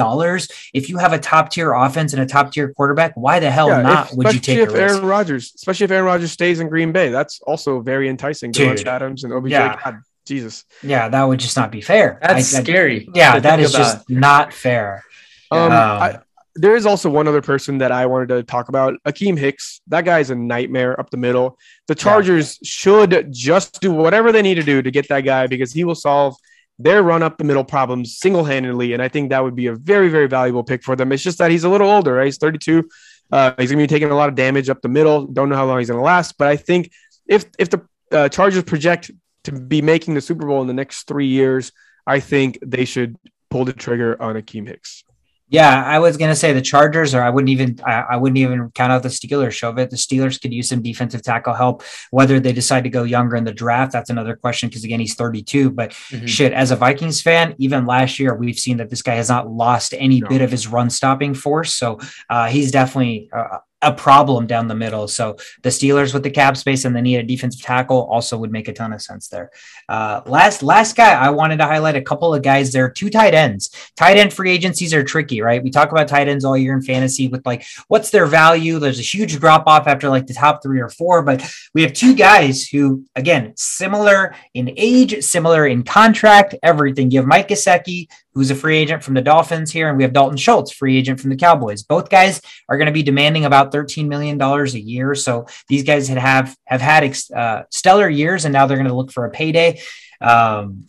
if 0.74 0.90
you 0.90 0.98
have 0.98 1.14
a 1.14 1.20
top 1.20 1.52
tier 1.52 1.72
offense 1.74 2.14
and 2.14 2.22
a 2.22 2.26
top 2.26 2.52
tier 2.52 2.74
quarterback, 2.74 3.12
why 3.16 3.40
the 3.40 3.52
hell 3.52 3.70
Yeah, 3.70 3.84
not 3.84 4.12
if- 4.12 4.18
would 4.18 4.34
you 4.34 4.40
take 4.40 4.58
a 4.58 4.64
if 4.64 4.74
Aaron? 4.74 5.06
Rodgers, 5.06 5.54
especially 5.56 5.84
if 5.86 5.92
Aaron 5.92 6.06
Rodgers 6.06 6.32
stays 6.32 6.60
in 6.60 6.68
Green 6.68 6.92
Bay, 6.92 7.10
that's 7.10 7.40
also 7.46 7.80
very 7.80 8.10
enticing. 8.10 8.52
Dude. 8.52 8.88
Adams 8.88 9.24
and 9.24 9.32
OBJ. 9.32 9.52
God, 9.52 10.00
Jesus. 10.26 10.66
Yeah, 10.84 11.10
that 11.10 11.24
would 11.24 11.40
just 11.40 11.58
not 11.58 11.72
be 11.72 11.82
fair. 11.82 12.20
That's 12.22 12.54
I- 12.54 12.60
I- 12.60 12.64
scary. 12.64 13.10
yeah, 13.14 13.36
to 13.36 13.42
that 13.42 13.56
think 13.58 13.66
is 13.68 13.76
about. 13.76 13.84
just 13.84 14.10
not 14.10 14.54
fair. 14.54 15.04
Um, 15.52 15.60
Um, 15.64 15.72
I, 15.72 16.20
there 16.56 16.76
is 16.76 16.86
also 16.86 17.10
one 17.10 17.28
other 17.28 17.42
person 17.42 17.78
that 17.80 17.92
I 17.92 18.06
wanted 18.06 18.30
to 18.30 18.44
talk 18.44 18.70
about. 18.70 18.96
Akiem 19.08 19.38
Hicks. 19.38 19.82
That 19.88 20.04
guy's 20.06 20.30
a 20.30 20.36
nightmare 20.36 21.00
up 21.00 21.10
the 21.10 21.18
middle. 21.18 21.58
The 21.88 21.96
Chargers 21.96 22.60
should 22.64 23.28
just 23.32 23.80
do 23.82 23.92
whatever 23.92 24.32
they 24.32 24.42
need 24.42 24.56
to 24.56 24.64
do 24.64 24.82
to 24.82 24.92
get 24.92 25.08
that 25.10 25.22
guy 25.22 25.48
because 25.48 25.72
he 25.72 25.84
will 25.86 25.96
solve 25.96 26.36
their 26.78 27.04
run 27.04 27.24
up 27.24 27.38
the 27.38 27.44
middle 27.44 27.64
problems 27.64 28.18
single 28.18 28.44
handedly. 28.44 28.94
And 28.94 29.02
I 29.02 29.08
think 29.08 29.30
that 29.30 29.44
would 29.44 29.56
be 29.56 29.68
a 29.68 29.76
very, 29.76 30.10
very 30.10 30.28
valuable 30.28 30.64
pick 30.64 30.84
for 30.84 30.96
them. 30.96 31.12
It's 31.12 31.24
just 31.24 31.38
that 31.38 31.52
he's 31.52 31.64
a 31.64 31.70
little 31.70 31.90
older, 31.90 32.14
right? 32.16 32.26
He's 32.26 32.38
32. 32.38 32.84
Uh, 33.32 33.54
he's 33.58 33.72
going 33.72 33.80
to 33.80 33.84
be 33.84 33.88
taking 33.88 34.10
a 34.12 34.16
lot 34.16 34.28
of 34.28 34.36
damage 34.36 34.68
up 34.70 34.82
the 34.82 34.90
middle. 34.90 35.28
Don't 35.28 35.48
know 35.48 35.56
how 35.56 35.66
long 35.66 35.80
he's 35.80 35.90
going 35.90 36.00
to 36.00 36.04
last. 36.06 36.38
But 36.38 36.48
I 36.50 36.58
think 36.58 36.92
if 37.28 37.46
if 37.58 37.70
the 37.70 37.82
uh, 38.12 38.28
Chargers 38.28 38.64
project 38.64 39.10
to 39.46 39.52
be 39.52 39.82
making 39.82 40.14
the 40.14 40.22
Super 40.22 40.46
Bowl 40.46 40.62
in 40.62 40.68
the 40.68 40.74
next 40.74 41.04
three 41.08 41.28
years, 41.28 41.72
I 42.06 42.20
think 42.20 42.60
they 42.66 42.86
should 42.86 43.18
pull 43.50 43.66
the 43.66 43.74
trigger 43.74 44.22
on 44.22 44.36
Akiem 44.36 44.68
Hicks. 44.68 45.04
Yeah, 45.50 45.84
I 45.84 46.00
was 46.00 46.16
gonna 46.16 46.36
say 46.36 46.54
the 46.54 46.62
Chargers, 46.62 47.14
or 47.14 47.22
I 47.22 47.30
wouldn't 47.30 47.50
even 47.50 47.78
I, 47.86 48.06
I 48.12 48.16
wouldn't 48.16 48.38
even 48.38 48.72
count 48.72 48.94
out 48.94 49.04
the 49.04 49.10
Steelers. 49.10 49.52
Show 49.52 49.76
it. 49.76 49.90
The 49.90 49.98
Steelers 49.98 50.42
could 50.42 50.54
use 50.54 50.70
some 50.70 50.82
defensive 50.82 51.24
tackle 51.24 51.54
help. 51.54 51.84
Whether 52.10 52.40
they 52.40 52.54
decide 52.54 52.86
to 52.86 52.90
go 52.90 53.04
younger 53.04 53.36
in 53.36 53.44
the 53.44 53.52
draft, 53.52 53.92
that's 53.92 54.10
another 54.10 54.38
question. 54.38 54.70
Because 54.70 54.86
again, 54.86 55.02
he's 55.02 55.16
32. 55.16 55.70
But 55.70 55.92
Mhm. 55.92 56.26
shit, 56.26 56.54
as 56.54 56.72
a 56.72 56.78
Vikings 56.78 57.22
fan, 57.22 57.54
even 57.58 57.86
last 57.86 58.18
year 58.18 58.34
we've 58.34 58.58
seen 58.58 58.78
that 58.78 58.90
this 58.90 59.02
guy 59.02 59.16
has 59.16 59.28
not 59.28 59.52
lost 59.52 59.94
any 59.98 60.22
No. 60.22 60.30
bit 60.30 60.40
of 60.42 60.52
his 60.52 60.68
run 60.70 60.90
stopping 60.90 61.34
force. 61.34 61.74
So 61.74 62.00
uh, 62.30 62.48
he's 62.48 62.72
definitely 62.72 63.30
uh, 63.36 63.58
a 63.82 63.92
problem 63.92 64.48
down 64.48 64.68
the 64.68 64.76
middle. 64.76 65.08
So 65.08 65.38
the 65.64 65.70
Steelers 65.70 66.14
with 66.14 66.24
the 66.24 66.30
cap 66.30 66.58
space 66.58 66.86
and 66.86 66.96
the 66.96 67.02
need 67.02 67.18
a 67.18 67.24
defensive 67.24 67.62
tackle 67.62 68.08
also 68.12 68.38
would 68.38 68.52
make 68.52 68.68
a 68.68 68.74
ton 68.74 68.94
of 68.94 69.02
sense 69.02 69.28
there. 69.28 69.52
Uh, 69.90 70.22
last 70.26 70.64
last 70.64 70.96
guy 70.96 71.14
I 71.14 71.30
wanted 71.30 71.58
to 71.58 71.66
highlight 71.66 71.96
a 71.96 72.02
couple 72.02 72.34
of 72.34 72.44
guys 72.44 72.72
there. 72.72 72.90
Two 72.90 73.10
tight 73.10 73.34
ends. 73.34 73.70
Tight 73.96 74.18
end 74.18 74.34
free 74.34 74.52
agencies 74.52 74.94
are 74.94 75.04
tricky, 75.04 75.42
right? 75.42 75.64
We 75.64 75.72
talk 75.72 75.92
about 75.92 76.08
tight 76.08 76.28
ends 76.28 76.46
all 76.46 76.58
year 76.58 76.74
in 76.74 76.82
fantasy 76.82 77.28
with 77.28 77.46
like 77.46 77.66
what's 77.88 78.12
their 78.12 78.26
value. 78.26 78.80
There's 78.80 79.00
a 79.00 79.04
huge 79.04 79.40
drop 79.40 79.64
off 79.68 79.88
after 79.88 80.10
like 80.10 80.28
the 80.28 80.34
top 80.34 80.62
three 80.62 80.80
or 80.80 80.90
four, 80.90 81.24
but 81.24 81.44
we 81.74 81.82
have 81.82 81.94
two 81.94 82.16
guys 82.16 82.68
who, 82.68 83.06
again, 83.16 83.54
similar 83.56 84.36
in 84.54 84.74
age, 84.78 85.24
similar 85.24 85.66
in 85.68 85.84
contract, 85.84 86.56
everything. 86.64 87.12
You 87.12 87.20
have 87.20 87.28
Mike 87.28 87.50
Gesicki, 87.50 88.08
who's 88.34 88.52
a 88.52 88.56
free 88.56 88.78
agent 88.78 89.04
from 89.04 89.14
the 89.14 89.22
Dolphins 89.22 89.72
here, 89.72 89.90
and 89.90 89.98
we 89.98 90.04
have 90.04 90.14
Dalton 90.14 90.38
Schultz, 90.38 90.72
free 90.72 90.98
agent 90.98 91.20
from 91.20 91.30
the 91.30 91.36
Cowboys. 91.36 91.84
Both 91.84 92.10
guys 92.10 92.42
are 92.70 92.78
going 92.78 92.88
to 92.88 92.94
be 92.94 93.04
demanding 93.04 93.46
about 93.46 93.72
$13 93.72 94.08
million 94.08 94.42
a 94.42 94.66
year. 94.66 95.16
So 95.16 95.48
these 95.68 95.84
guys 95.84 96.08
had 96.08 96.18
have 96.18 96.56
have 96.66 96.82
had 96.82 97.04
ex- 97.04 97.32
uh, 97.32 97.64
stellar 97.70 98.10
years, 98.10 98.46
and 98.46 98.54
now 98.54 98.66
they're 98.66 98.78
going 98.78 98.88
to 98.88 98.96
look 98.96 99.12
for 99.12 99.26
a 99.26 99.30
payday. 99.30 99.82
Um, 100.20 100.88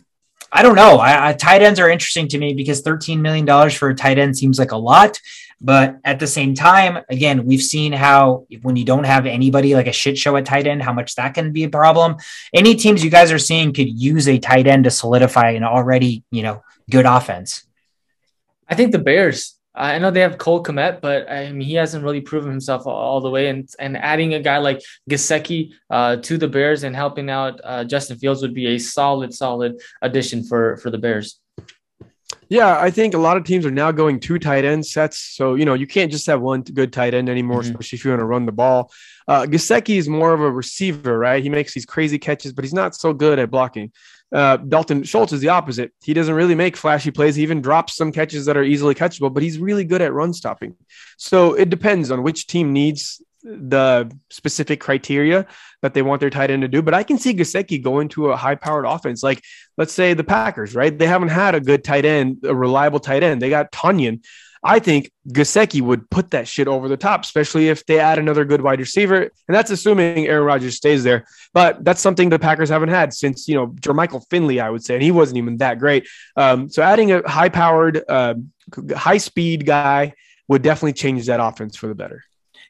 I 0.55 0.61
don't 0.61 0.75
know. 0.75 0.97
I, 0.97 1.29
I, 1.29 1.33
tight 1.33 1.63
ends 1.63 1.79
are 1.79 1.89
interesting 1.89 2.27
to 2.27 2.37
me 2.37 2.53
because 2.53 2.83
$13 2.83 3.19
million 3.19 3.69
for 3.71 3.89
a 3.89 3.95
tight 3.95 4.19
end 4.19 4.37
seems 4.37 4.59
like 4.59 4.71
a 4.71 4.77
lot. 4.77 5.19
But 5.59 5.97
at 6.03 6.19
the 6.19 6.27
same 6.27 6.53
time, 6.53 7.03
again, 7.09 7.45
we've 7.45 7.61
seen 7.61 7.91
how 7.91 8.45
when 8.61 8.75
you 8.75 8.85
don't 8.85 9.05
have 9.05 9.25
anybody 9.25 9.73
like 9.73 9.87
a 9.87 9.93
shit 9.93 10.17
show 10.17 10.35
at 10.35 10.45
tight 10.45 10.67
end, 10.67 10.83
how 10.83 10.93
much 10.93 11.15
that 11.15 11.33
can 11.33 11.51
be 11.53 11.63
a 11.63 11.69
problem. 11.69 12.17
Any 12.53 12.75
teams 12.75 13.03
you 13.03 13.09
guys 13.09 13.31
are 13.31 13.39
seeing 13.39 13.73
could 13.73 13.89
use 13.89 14.27
a 14.27 14.37
tight 14.37 14.67
end 14.67 14.83
to 14.83 14.91
solidify 14.91 15.51
an 15.51 15.63
already, 15.63 16.23
you 16.29 16.43
know, 16.43 16.63
good 16.91 17.05
offense. 17.05 17.65
I 18.67 18.75
think 18.75 18.91
the 18.91 18.99
Bears 18.99 19.57
I 19.75 19.97
know 19.97 20.11
they 20.11 20.19
have 20.19 20.37
Cole 20.37 20.63
Kmet, 20.63 21.01
but 21.01 21.29
I 21.29 21.51
mean 21.51 21.67
he 21.67 21.73
hasn't 21.73 22.03
really 22.03 22.21
proven 22.21 22.51
himself 22.51 22.85
all 22.85 23.21
the 23.21 23.29
way. 23.29 23.47
And 23.47 23.67
and 23.79 23.97
adding 23.97 24.33
a 24.33 24.39
guy 24.39 24.59
like 24.59 24.81
Gesicki 25.09 25.71
uh, 25.89 26.17
to 26.17 26.37
the 26.37 26.47
Bears 26.47 26.83
and 26.83 26.95
helping 26.95 27.29
out 27.29 27.59
uh, 27.63 27.83
Justin 27.83 28.17
Fields 28.17 28.41
would 28.41 28.53
be 28.53 28.67
a 28.67 28.77
solid, 28.77 29.33
solid 29.33 29.81
addition 30.01 30.43
for 30.43 30.77
for 30.77 30.91
the 30.91 30.97
Bears. 30.97 31.39
Yeah, 32.49 32.79
I 32.79 32.91
think 32.91 33.13
a 33.13 33.17
lot 33.17 33.37
of 33.37 33.45
teams 33.45 33.65
are 33.65 33.71
now 33.71 33.91
going 33.91 34.19
two 34.19 34.37
tight 34.37 34.65
end 34.65 34.85
sets. 34.85 35.17
So, 35.17 35.55
you 35.55 35.65
know, 35.65 35.73
you 35.73 35.87
can't 35.87 36.11
just 36.11 36.27
have 36.27 36.41
one 36.41 36.61
good 36.61 36.93
tight 36.93 37.13
end 37.13 37.29
anymore, 37.29 37.61
mm-hmm. 37.61 37.71
especially 37.71 37.97
if 37.97 38.05
you 38.05 38.11
want 38.11 38.19
to 38.19 38.25
run 38.25 38.45
the 38.45 38.51
ball. 38.51 38.91
Uh, 39.27 39.43
Gesicki 39.43 39.97
is 39.97 40.09
more 40.09 40.33
of 40.33 40.41
a 40.41 40.51
receiver, 40.51 41.17
right? 41.17 41.41
He 41.41 41.49
makes 41.49 41.73
these 41.73 41.85
crazy 41.85 42.19
catches, 42.19 42.53
but 42.53 42.63
he's 42.63 42.73
not 42.73 42.95
so 42.95 43.13
good 43.13 43.39
at 43.39 43.49
blocking. 43.49 43.91
Uh, 44.33 44.57
Dalton 44.57 45.03
Schultz 45.03 45.31
is 45.31 45.41
the 45.41 45.49
opposite. 45.49 45.93
He 46.03 46.13
doesn't 46.13 46.33
really 46.33 46.55
make 46.55 46.75
flashy 46.75 47.11
plays. 47.11 47.35
He 47.35 47.43
even 47.43 47.61
drops 47.61 47.95
some 47.95 48.11
catches 48.11 48.45
that 48.47 48.57
are 48.57 48.63
easily 48.63 48.95
catchable, 48.95 49.31
but 49.31 49.43
he's 49.43 49.59
really 49.59 49.85
good 49.85 50.01
at 50.01 50.11
run 50.11 50.33
stopping. 50.33 50.75
So 51.17 51.53
it 51.53 51.69
depends 51.69 52.09
on 52.09 52.23
which 52.23 52.47
team 52.47 52.73
needs 52.73 53.21
the 53.43 54.09
specific 54.29 54.79
criteria 54.79 55.45
that 55.81 55.93
they 55.93 56.01
want 56.01 56.21
their 56.21 56.29
tight 56.29 56.49
end 56.49 56.61
to 56.61 56.67
do. 56.67 56.81
But 56.81 56.93
I 56.93 57.03
can 57.03 57.17
see 57.17 57.33
Gesicki 57.33 57.83
go 57.83 57.99
into 57.99 58.31
a 58.31 58.37
high 58.37 58.55
powered 58.55 58.85
offense. 58.85 59.21
Like, 59.21 59.43
let's 59.77 59.93
say 59.93 60.13
the 60.13 60.23
Packers, 60.23 60.73
right? 60.73 60.97
They 60.97 61.07
haven't 61.07 61.29
had 61.29 61.53
a 61.53 61.59
good 61.59 61.83
tight 61.83 62.05
end, 62.05 62.39
a 62.43 62.55
reliable 62.55 62.99
tight 62.99 63.21
end. 63.21 63.41
They 63.41 63.49
got 63.49 63.71
Tonyan. 63.71 64.23
I 64.63 64.79
think 64.79 65.11
Gesicki 65.27 65.81
would 65.81 66.09
put 66.09 66.31
that 66.31 66.47
shit 66.47 66.67
over 66.67 66.87
the 66.87 66.97
top, 66.97 67.23
especially 67.23 67.67
if 67.69 67.85
they 67.85 67.99
add 67.99 68.17
another 68.17 68.45
good 68.45 68.61
wide 68.61 68.79
receiver. 68.79 69.21
And 69.21 69.31
that's 69.55 69.71
assuming 69.71 70.27
Aaron 70.27 70.45
Rodgers 70.45 70.77
stays 70.77 71.03
there. 71.03 71.25
But 71.53 71.83
that's 71.83 72.01
something 72.01 72.29
the 72.29 72.39
Packers 72.39 72.69
haven't 72.69 72.89
had 72.89 73.13
since, 73.13 73.47
you 73.47 73.55
know, 73.55 73.67
Jermichael 73.67 74.23
Finley, 74.29 74.61
I 74.61 74.69
would 74.69 74.83
say, 74.83 74.93
and 74.93 75.03
he 75.03 75.11
wasn't 75.11 75.37
even 75.37 75.57
that 75.57 75.79
great. 75.79 76.07
Um, 76.37 76.69
so 76.69 76.81
adding 76.81 77.11
a 77.11 77.27
high 77.27 77.49
powered, 77.49 78.03
uh, 78.07 78.35
high 78.95 79.17
speed 79.17 79.65
guy 79.65 80.13
would 80.47 80.61
definitely 80.61 80.93
change 80.93 81.25
that 81.25 81.41
offense 81.41 81.75
for 81.75 81.87
the 81.87 81.95
better. 81.95 82.23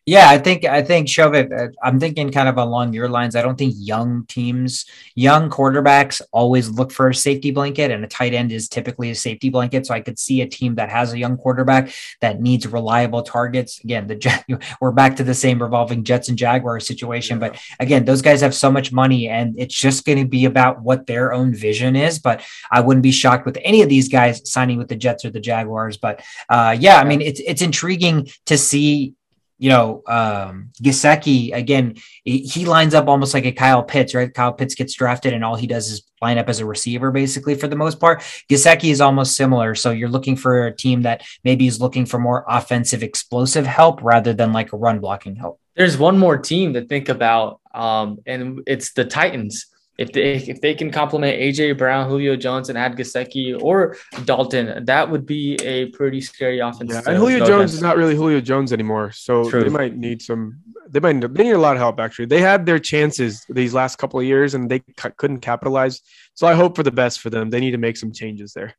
Yeah, 0.05 0.30
I 0.30 0.38
think 0.38 0.65
I 0.65 0.81
think 0.81 1.07
Shovit. 1.07 1.73
I'm 1.81 1.97
thinking 1.97 2.30
kind 2.30 2.49
of 2.49 2.57
along 2.57 2.91
your 2.91 3.07
lines. 3.07 3.38
I 3.38 3.41
don't 3.41 3.57
think 3.57 3.73
young 3.77 4.25
teams, 4.25 4.85
young 5.15 5.49
quarterbacks, 5.49 6.21
always 6.34 6.69
look 6.69 6.91
for 6.91 7.07
a 7.07 7.15
safety 7.15 7.51
blanket, 7.51 7.89
and 7.89 8.03
a 8.03 8.07
tight 8.07 8.34
end 8.34 8.51
is 8.51 8.67
typically 8.67 9.11
a 9.11 9.15
safety 9.15 9.47
blanket. 9.47 9.85
So 9.85 9.93
I 9.93 10.01
could 10.01 10.19
see 10.19 10.41
a 10.41 10.45
team 10.45 10.75
that 10.75 10.89
has 10.89 11.13
a 11.13 11.17
young 11.17 11.38
quarterback 11.38 11.93
that 12.19 12.41
needs 12.41 12.67
reliable 12.67 13.23
targets. 13.23 13.81
Again, 13.81 14.07
the 14.07 14.59
we're 14.81 14.91
back 14.91 15.15
to 15.17 15.23
the 15.23 15.34
same 15.34 15.61
revolving 15.61 16.03
Jets 16.03 16.27
and 16.27 16.38
Jaguars 16.38 16.85
situation, 16.85 17.39
yeah. 17.39 17.49
but 17.49 17.59
again, 17.80 18.03
those 18.03 18.21
guys 18.21 18.41
have 18.41 18.53
so 18.53 18.69
much 18.69 18.91
money, 18.91 19.30
and 19.30 19.57
it's 19.57 19.75
just 19.75 20.05
going 20.05 20.19
to 20.19 20.27
be 20.27 20.43
about 20.43 20.81
what 20.81 21.07
their 21.07 21.31
own 21.31 21.55
vision 21.55 21.95
is. 21.95 22.19
But 22.19 22.43
I 22.69 22.81
wouldn't 22.81 23.03
be 23.03 23.11
shocked 23.13 23.45
with 23.45 23.57
any 23.63 23.81
of 23.81 23.88
these 23.88 24.09
guys 24.09 24.41
signing 24.51 24.77
with 24.77 24.89
the 24.89 24.97
Jets 24.97 25.23
or 25.23 25.30
the 25.30 25.39
Jaguars. 25.39 25.95
But 25.95 26.21
uh, 26.49 26.75
yeah, 26.77 26.97
I 26.97 27.05
mean, 27.05 27.21
it's 27.21 27.39
it's 27.39 27.61
intriguing 27.61 28.27
to 28.47 28.57
see 28.57 29.15
you 29.64 29.69
know, 29.69 30.03
um, 30.07 30.72
Gesicki, 30.84 31.53
again, 31.53 31.95
he 32.26 32.65
lines 32.65 32.94
up 32.94 33.07
almost 33.07 33.34
like 33.34 33.45
a 33.45 33.52
Kyle 33.53 33.81
Pitts, 33.81 34.14
right? 34.14 34.34
Kyle 34.34 34.52
Pitts 34.52 34.76
gets 34.76 34.94
drafted 34.94 35.31
and 35.31 35.41
all 35.41 35.56
he 35.56 35.68
does 35.68 35.90
is 35.90 36.03
line 36.22 36.38
up 36.38 36.49
as 36.49 36.60
a 36.60 36.65
receiver 36.65 37.11
basically 37.11 37.56
for 37.56 37.69
the 37.69 37.76
most 37.77 37.98
part. 37.98 38.19
Gesicki 38.49 38.91
is 38.91 38.99
almost 38.99 39.38
similar. 39.38 39.73
So 39.73 39.91
you're 39.91 40.10
looking 40.10 40.35
for 40.35 40.68
a 40.68 40.76
team 40.76 41.03
that 41.03 41.23
maybe 41.45 41.65
is 41.65 41.80
looking 41.80 42.06
for 42.06 42.19
more 42.19 42.44
offensive 42.45 43.03
explosive 43.03 43.65
help 43.65 44.03
rather 44.03 44.34
than 44.34 44.52
like 44.52 44.73
a 44.73 44.77
run 44.77 44.99
blocking 44.99 45.38
help. 45.38 45.61
There's 45.77 45.98
one 45.98 46.18
more 46.18 46.38
team 46.38 46.73
to 46.73 46.84
think 46.84 47.07
about, 47.07 47.61
um, 47.73 48.18
and 48.26 48.64
it's 48.68 48.91
the 48.91 49.06
Titans 49.06 49.68
if 49.98 50.11
they 50.11 50.36
if 50.36 50.60
they 50.60 50.74
can 50.74 50.91
complement 50.91 51.40
AJ 51.40 51.78
Brown, 51.78 52.10
Julio 52.10 52.36
Jones, 52.36 52.70
and 52.70 52.78
add 52.78 52.98
Gesicki 52.98 53.60
or 53.61 53.95
Dalton, 54.26 54.86
that 54.86 55.10
would 55.10 55.26
be 55.26 55.56
a 55.64 55.88
pretty 55.88 56.20
scary 56.20 56.60
offense. 56.60 56.91
Yeah, 56.91 57.02
and 57.06 57.18
Julio 57.18 57.40
Jones 57.40 57.49
against. 57.52 57.74
is 57.76 57.82
not 57.82 57.98
really 57.98 58.15
Julio 58.15 58.41
Jones 58.41 58.74
anymore, 58.74 59.11
so 59.11 59.48
True. 59.49 59.64
they 59.64 59.70
might 59.70 59.95
need 59.95 60.22
some. 60.22 60.60
They 60.90 60.99
might 60.99 61.22
they 61.34 61.44
need 61.44 61.52
a 61.52 61.60
lot 61.60 61.76
of 61.76 61.80
help. 61.80 61.99
Actually, 61.99 62.26
they 62.26 62.41
had 62.41 62.65
their 62.65 62.80
chances 62.80 63.45
these 63.49 63.74
last 63.74 63.98
couple 63.98 64.20
of 64.20 64.26
years, 64.26 64.56
and 64.56 64.70
they 64.70 64.80
c- 64.99 65.10
couldn't 65.15 65.41
capitalize. 65.41 66.02
So 66.34 66.48
I 66.48 66.56
hope 66.56 66.76
for 66.76 66.84
the 66.84 66.91
best 66.91 67.20
for 67.20 67.30
them. 67.30 67.52
They 67.52 67.60
need 67.60 67.72
to 67.72 67.78
make 67.78 67.98
some 67.98 68.11
changes 68.11 68.53
there. 68.53 68.74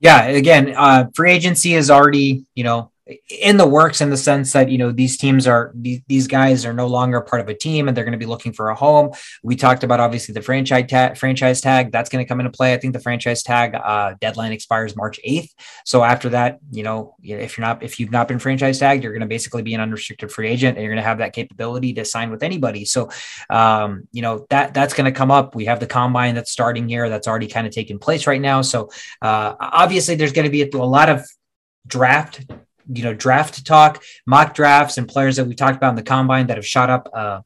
Yeah, 0.00 0.22
again, 0.22 0.72
uh, 0.74 1.08
free 1.14 1.32
agency 1.32 1.74
is 1.74 1.90
already 1.90 2.46
you 2.54 2.64
know 2.64 2.89
in 3.28 3.56
the 3.56 3.66
works 3.66 4.00
in 4.00 4.10
the 4.10 4.16
sense 4.16 4.52
that 4.52 4.70
you 4.70 4.78
know 4.78 4.92
these 4.92 5.16
teams 5.16 5.46
are 5.46 5.72
these, 5.74 6.00
these 6.06 6.26
guys 6.26 6.64
are 6.64 6.72
no 6.72 6.86
longer 6.86 7.20
part 7.20 7.40
of 7.40 7.48
a 7.48 7.54
team 7.54 7.88
and 7.88 7.96
they're 7.96 8.04
going 8.04 8.12
to 8.12 8.18
be 8.18 8.26
looking 8.26 8.52
for 8.52 8.70
a 8.70 8.74
home. 8.74 9.10
We 9.42 9.56
talked 9.56 9.84
about 9.84 10.00
obviously 10.00 10.32
the 10.32 10.42
franchise 10.42 10.86
tag 10.88 11.16
franchise 11.16 11.60
tag. 11.60 11.92
That's 11.92 12.10
going 12.10 12.24
to 12.24 12.28
come 12.28 12.40
into 12.40 12.52
play. 12.52 12.74
I 12.74 12.78
think 12.78 12.92
the 12.92 13.00
franchise 13.00 13.42
tag 13.42 13.74
uh, 13.74 14.14
deadline 14.20 14.52
expires 14.52 14.96
march 14.96 15.20
8th 15.26 15.50
so 15.84 16.02
after 16.02 16.30
that 16.30 16.58
you 16.70 16.82
know 16.82 17.14
if 17.22 17.56
you're 17.56 17.66
not 17.66 17.82
if 17.82 17.98
you've 18.00 18.10
not 18.10 18.28
been 18.28 18.38
franchise 18.38 18.78
tagged 18.78 19.04
you're 19.04 19.12
going 19.12 19.20
to 19.20 19.26
basically 19.26 19.62
be 19.62 19.74
an 19.74 19.80
unrestricted 19.80 20.30
free 20.30 20.48
agent 20.48 20.76
and 20.76 20.84
you're 20.84 20.92
going 20.92 21.02
to 21.02 21.08
have 21.08 21.18
that 21.18 21.32
capability 21.32 21.92
to 21.94 22.04
sign 22.04 22.30
with 22.30 22.42
anybody. 22.42 22.84
So 22.84 23.10
um, 23.48 24.08
you 24.12 24.22
know 24.22 24.46
that 24.50 24.74
that's 24.74 24.94
going 24.94 25.12
to 25.12 25.16
come 25.16 25.30
up. 25.30 25.54
We 25.54 25.66
have 25.66 25.80
the 25.80 25.86
combine 25.86 26.34
that's 26.34 26.50
starting 26.50 26.88
here 26.88 27.08
that's 27.08 27.28
already 27.28 27.46
kind 27.46 27.66
of 27.66 27.72
taking 27.72 27.98
place 27.98 28.26
right 28.26 28.40
now. 28.40 28.62
So 28.62 28.90
uh, 29.22 29.54
obviously 29.60 30.14
there's 30.14 30.32
going 30.32 30.46
to 30.46 30.50
be 30.50 30.62
a, 30.62 30.68
a 30.76 30.78
lot 30.78 31.08
of 31.08 31.26
draft 31.86 32.46
you 32.92 33.02
know 33.02 33.14
draft 33.14 33.64
talk, 33.64 34.02
mock 34.26 34.54
drafts, 34.54 34.98
and 34.98 35.08
players 35.08 35.36
that 35.36 35.46
we 35.46 35.54
talked 35.54 35.76
about 35.76 35.90
in 35.90 35.96
the 35.96 36.02
combine 36.02 36.46
that 36.48 36.56
have 36.56 36.66
shot 36.66 36.90
up 36.90 37.08
uh, 37.12 37.40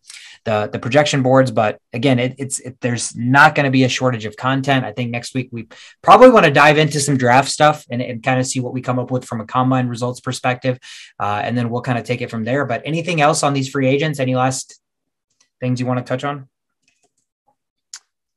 the 0.45 0.69
the 0.73 0.79
projection 0.79 1.23
boards. 1.23 1.51
But 1.51 1.81
again, 1.93 2.19
it, 2.19 2.35
it's 2.39 2.59
it, 2.61 2.79
there's 2.81 3.15
not 3.17 3.55
going 3.55 3.65
to 3.65 3.71
be 3.71 3.85
a 3.85 3.89
shortage 3.89 4.25
of 4.25 4.37
content. 4.37 4.85
I 4.85 4.93
think 4.93 5.11
next 5.11 5.35
week 5.35 5.49
we 5.53 5.69
probably 6.03 6.31
want 6.31 6.47
to 6.47 6.53
dive 6.53 6.79
into 6.79 7.01
some 7.01 7.17
draft 7.17 7.51
stuff 7.51 7.85
and, 7.91 8.01
and 8.01 8.23
kind 8.23 8.41
of 8.41 8.47
see 8.47 8.61
what 8.61 8.73
we 8.73 8.81
come 8.81 8.99
up 8.99 9.11
with 9.11 9.25
from 9.25 9.41
a 9.41 9.47
combine 9.47 9.89
results 9.89 10.21
perspective, 10.21 10.79
uh, 11.19 11.41
and 11.45 11.57
then 11.57 11.71
we'll 11.71 11.83
kind 11.83 11.99
of 11.99 12.05
take 12.05 12.21
it 12.21 12.31
from 12.31 12.45
there. 12.45 12.65
But 12.65 12.83
anything 12.85 13.21
else 13.21 13.43
on 13.43 13.53
these 13.53 13.69
free 13.69 13.89
agents? 13.89 14.21
Any 14.21 14.35
last 14.35 14.81
things 15.61 15.81
you 15.81 15.87
want 15.87 15.99
to 15.99 16.05
touch 16.05 16.25
on? 16.25 16.49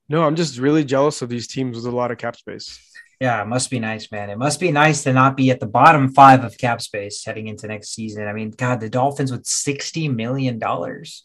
No, 0.09 0.23
I'm 0.23 0.35
just 0.35 0.57
really 0.57 0.85
jealous 0.85 1.21
of 1.21 1.29
these 1.29 1.47
teams 1.47 1.75
with 1.75 1.85
a 1.85 1.95
lot 1.95 2.11
of 2.11 2.17
cap 2.17 2.37
space. 2.37 2.79
Yeah, 3.19 3.41
it 3.41 3.47
must 3.47 3.71
be 3.71 3.79
nice, 3.79 4.11
man. 4.11 4.29
It 4.29 4.37
must 4.37 4.59
be 4.59 4.71
nice 4.71 5.03
to 5.03 5.13
not 5.13 5.35
be 5.35 5.49
at 5.49 5.59
the 5.59 5.65
bottom 5.65 6.13
five 6.13 6.43
of 6.43 6.57
cap 6.57 6.81
space 6.81 7.25
heading 7.25 7.47
into 7.47 7.67
next 7.67 7.95
season. 7.95 8.27
I 8.27 8.33
mean, 8.33 8.51
God, 8.51 8.79
the 8.79 8.89
Dolphins 8.89 9.31
with 9.31 9.45
sixty 9.45 10.07
million 10.07 10.59
dollars. 10.59 11.23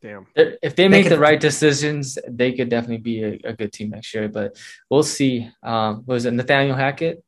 Damn. 0.00 0.26
If 0.34 0.76
they 0.76 0.88
make 0.88 1.04
they 1.04 1.08
could, 1.10 1.16
the 1.16 1.20
right 1.20 1.40
decisions, 1.40 2.18
they 2.28 2.52
could 2.52 2.68
definitely 2.68 2.98
be 2.98 3.24
a, 3.24 3.38
a, 3.44 3.52
good 3.54 3.72
team 3.72 3.88
next 3.88 4.12
year. 4.14 4.28
But 4.28 4.58
we'll 4.90 5.02
see. 5.02 5.50
Um, 5.62 6.02
was 6.04 6.26
it 6.26 6.32
Nathaniel 6.32 6.76
Hackett? 6.76 7.24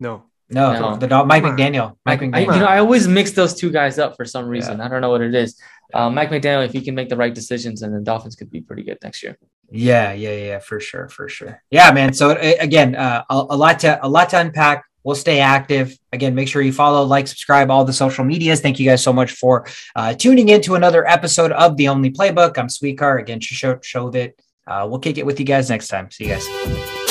No. 0.00 0.24
No, 0.50 0.72
no. 0.72 0.96
the, 0.96 1.06
the 1.06 1.24
Mike 1.24 1.44
McDaniel. 1.44 1.96
Mike 2.04 2.20
McDaniel. 2.20 2.34
I, 2.34 2.40
you 2.54 2.60
know, 2.60 2.66
I 2.66 2.78
always 2.78 3.06
mix 3.06 3.30
those 3.30 3.54
two 3.54 3.70
guys 3.70 4.00
up 4.00 4.16
for 4.16 4.24
some 4.24 4.46
reason. 4.46 4.78
Yeah. 4.78 4.84
I 4.84 4.88
don't 4.88 5.00
know 5.00 5.10
what 5.10 5.22
it 5.22 5.34
is. 5.34 5.60
Uh, 5.94 6.10
Mike 6.10 6.30
McDaniel, 6.30 6.64
if 6.64 6.72
he 6.72 6.80
can 6.80 6.94
make 6.96 7.08
the 7.08 7.16
right 7.16 7.34
decisions, 7.34 7.82
and 7.82 7.94
the 7.94 8.00
Dolphins 8.00 8.34
could 8.34 8.50
be 8.50 8.60
pretty 8.60 8.82
good 8.82 8.98
next 9.02 9.22
year. 9.22 9.38
Yeah, 9.72 10.12
yeah, 10.12 10.36
yeah, 10.36 10.58
for 10.58 10.80
sure, 10.80 11.08
for 11.08 11.28
sure. 11.28 11.62
Yeah, 11.70 11.90
man. 11.92 12.12
So 12.12 12.36
again, 12.38 12.94
uh, 12.94 13.24
a, 13.30 13.34
a 13.34 13.56
lot 13.56 13.78
to 13.80 13.98
a 14.04 14.08
lot 14.08 14.28
to 14.30 14.40
unpack. 14.40 14.84
We'll 15.04 15.16
stay 15.16 15.40
active. 15.40 15.98
Again, 16.12 16.34
make 16.34 16.46
sure 16.46 16.62
you 16.62 16.72
follow, 16.72 17.02
like, 17.02 17.26
subscribe, 17.26 17.70
all 17.70 17.84
the 17.84 17.92
social 17.92 18.24
medias. 18.24 18.60
Thank 18.60 18.78
you 18.78 18.88
guys 18.88 19.02
so 19.02 19.12
much 19.12 19.32
for 19.32 19.66
uh, 19.96 20.14
tuning 20.14 20.50
in 20.50 20.60
to 20.62 20.76
another 20.76 21.08
episode 21.08 21.50
of 21.50 21.76
The 21.76 21.88
Only 21.88 22.10
Playbook. 22.10 22.56
I'm 22.56 22.68
Sweetcar. 22.68 23.20
Again, 23.20 23.40
show, 23.40 23.80
show 23.82 24.10
that 24.10 24.34
uh, 24.68 24.86
we'll 24.88 25.00
kick 25.00 25.18
it 25.18 25.26
with 25.26 25.40
you 25.40 25.46
guys 25.46 25.70
next 25.70 25.88
time. 25.88 26.08
See 26.12 26.28
you 26.28 26.36
guys. 26.36 27.01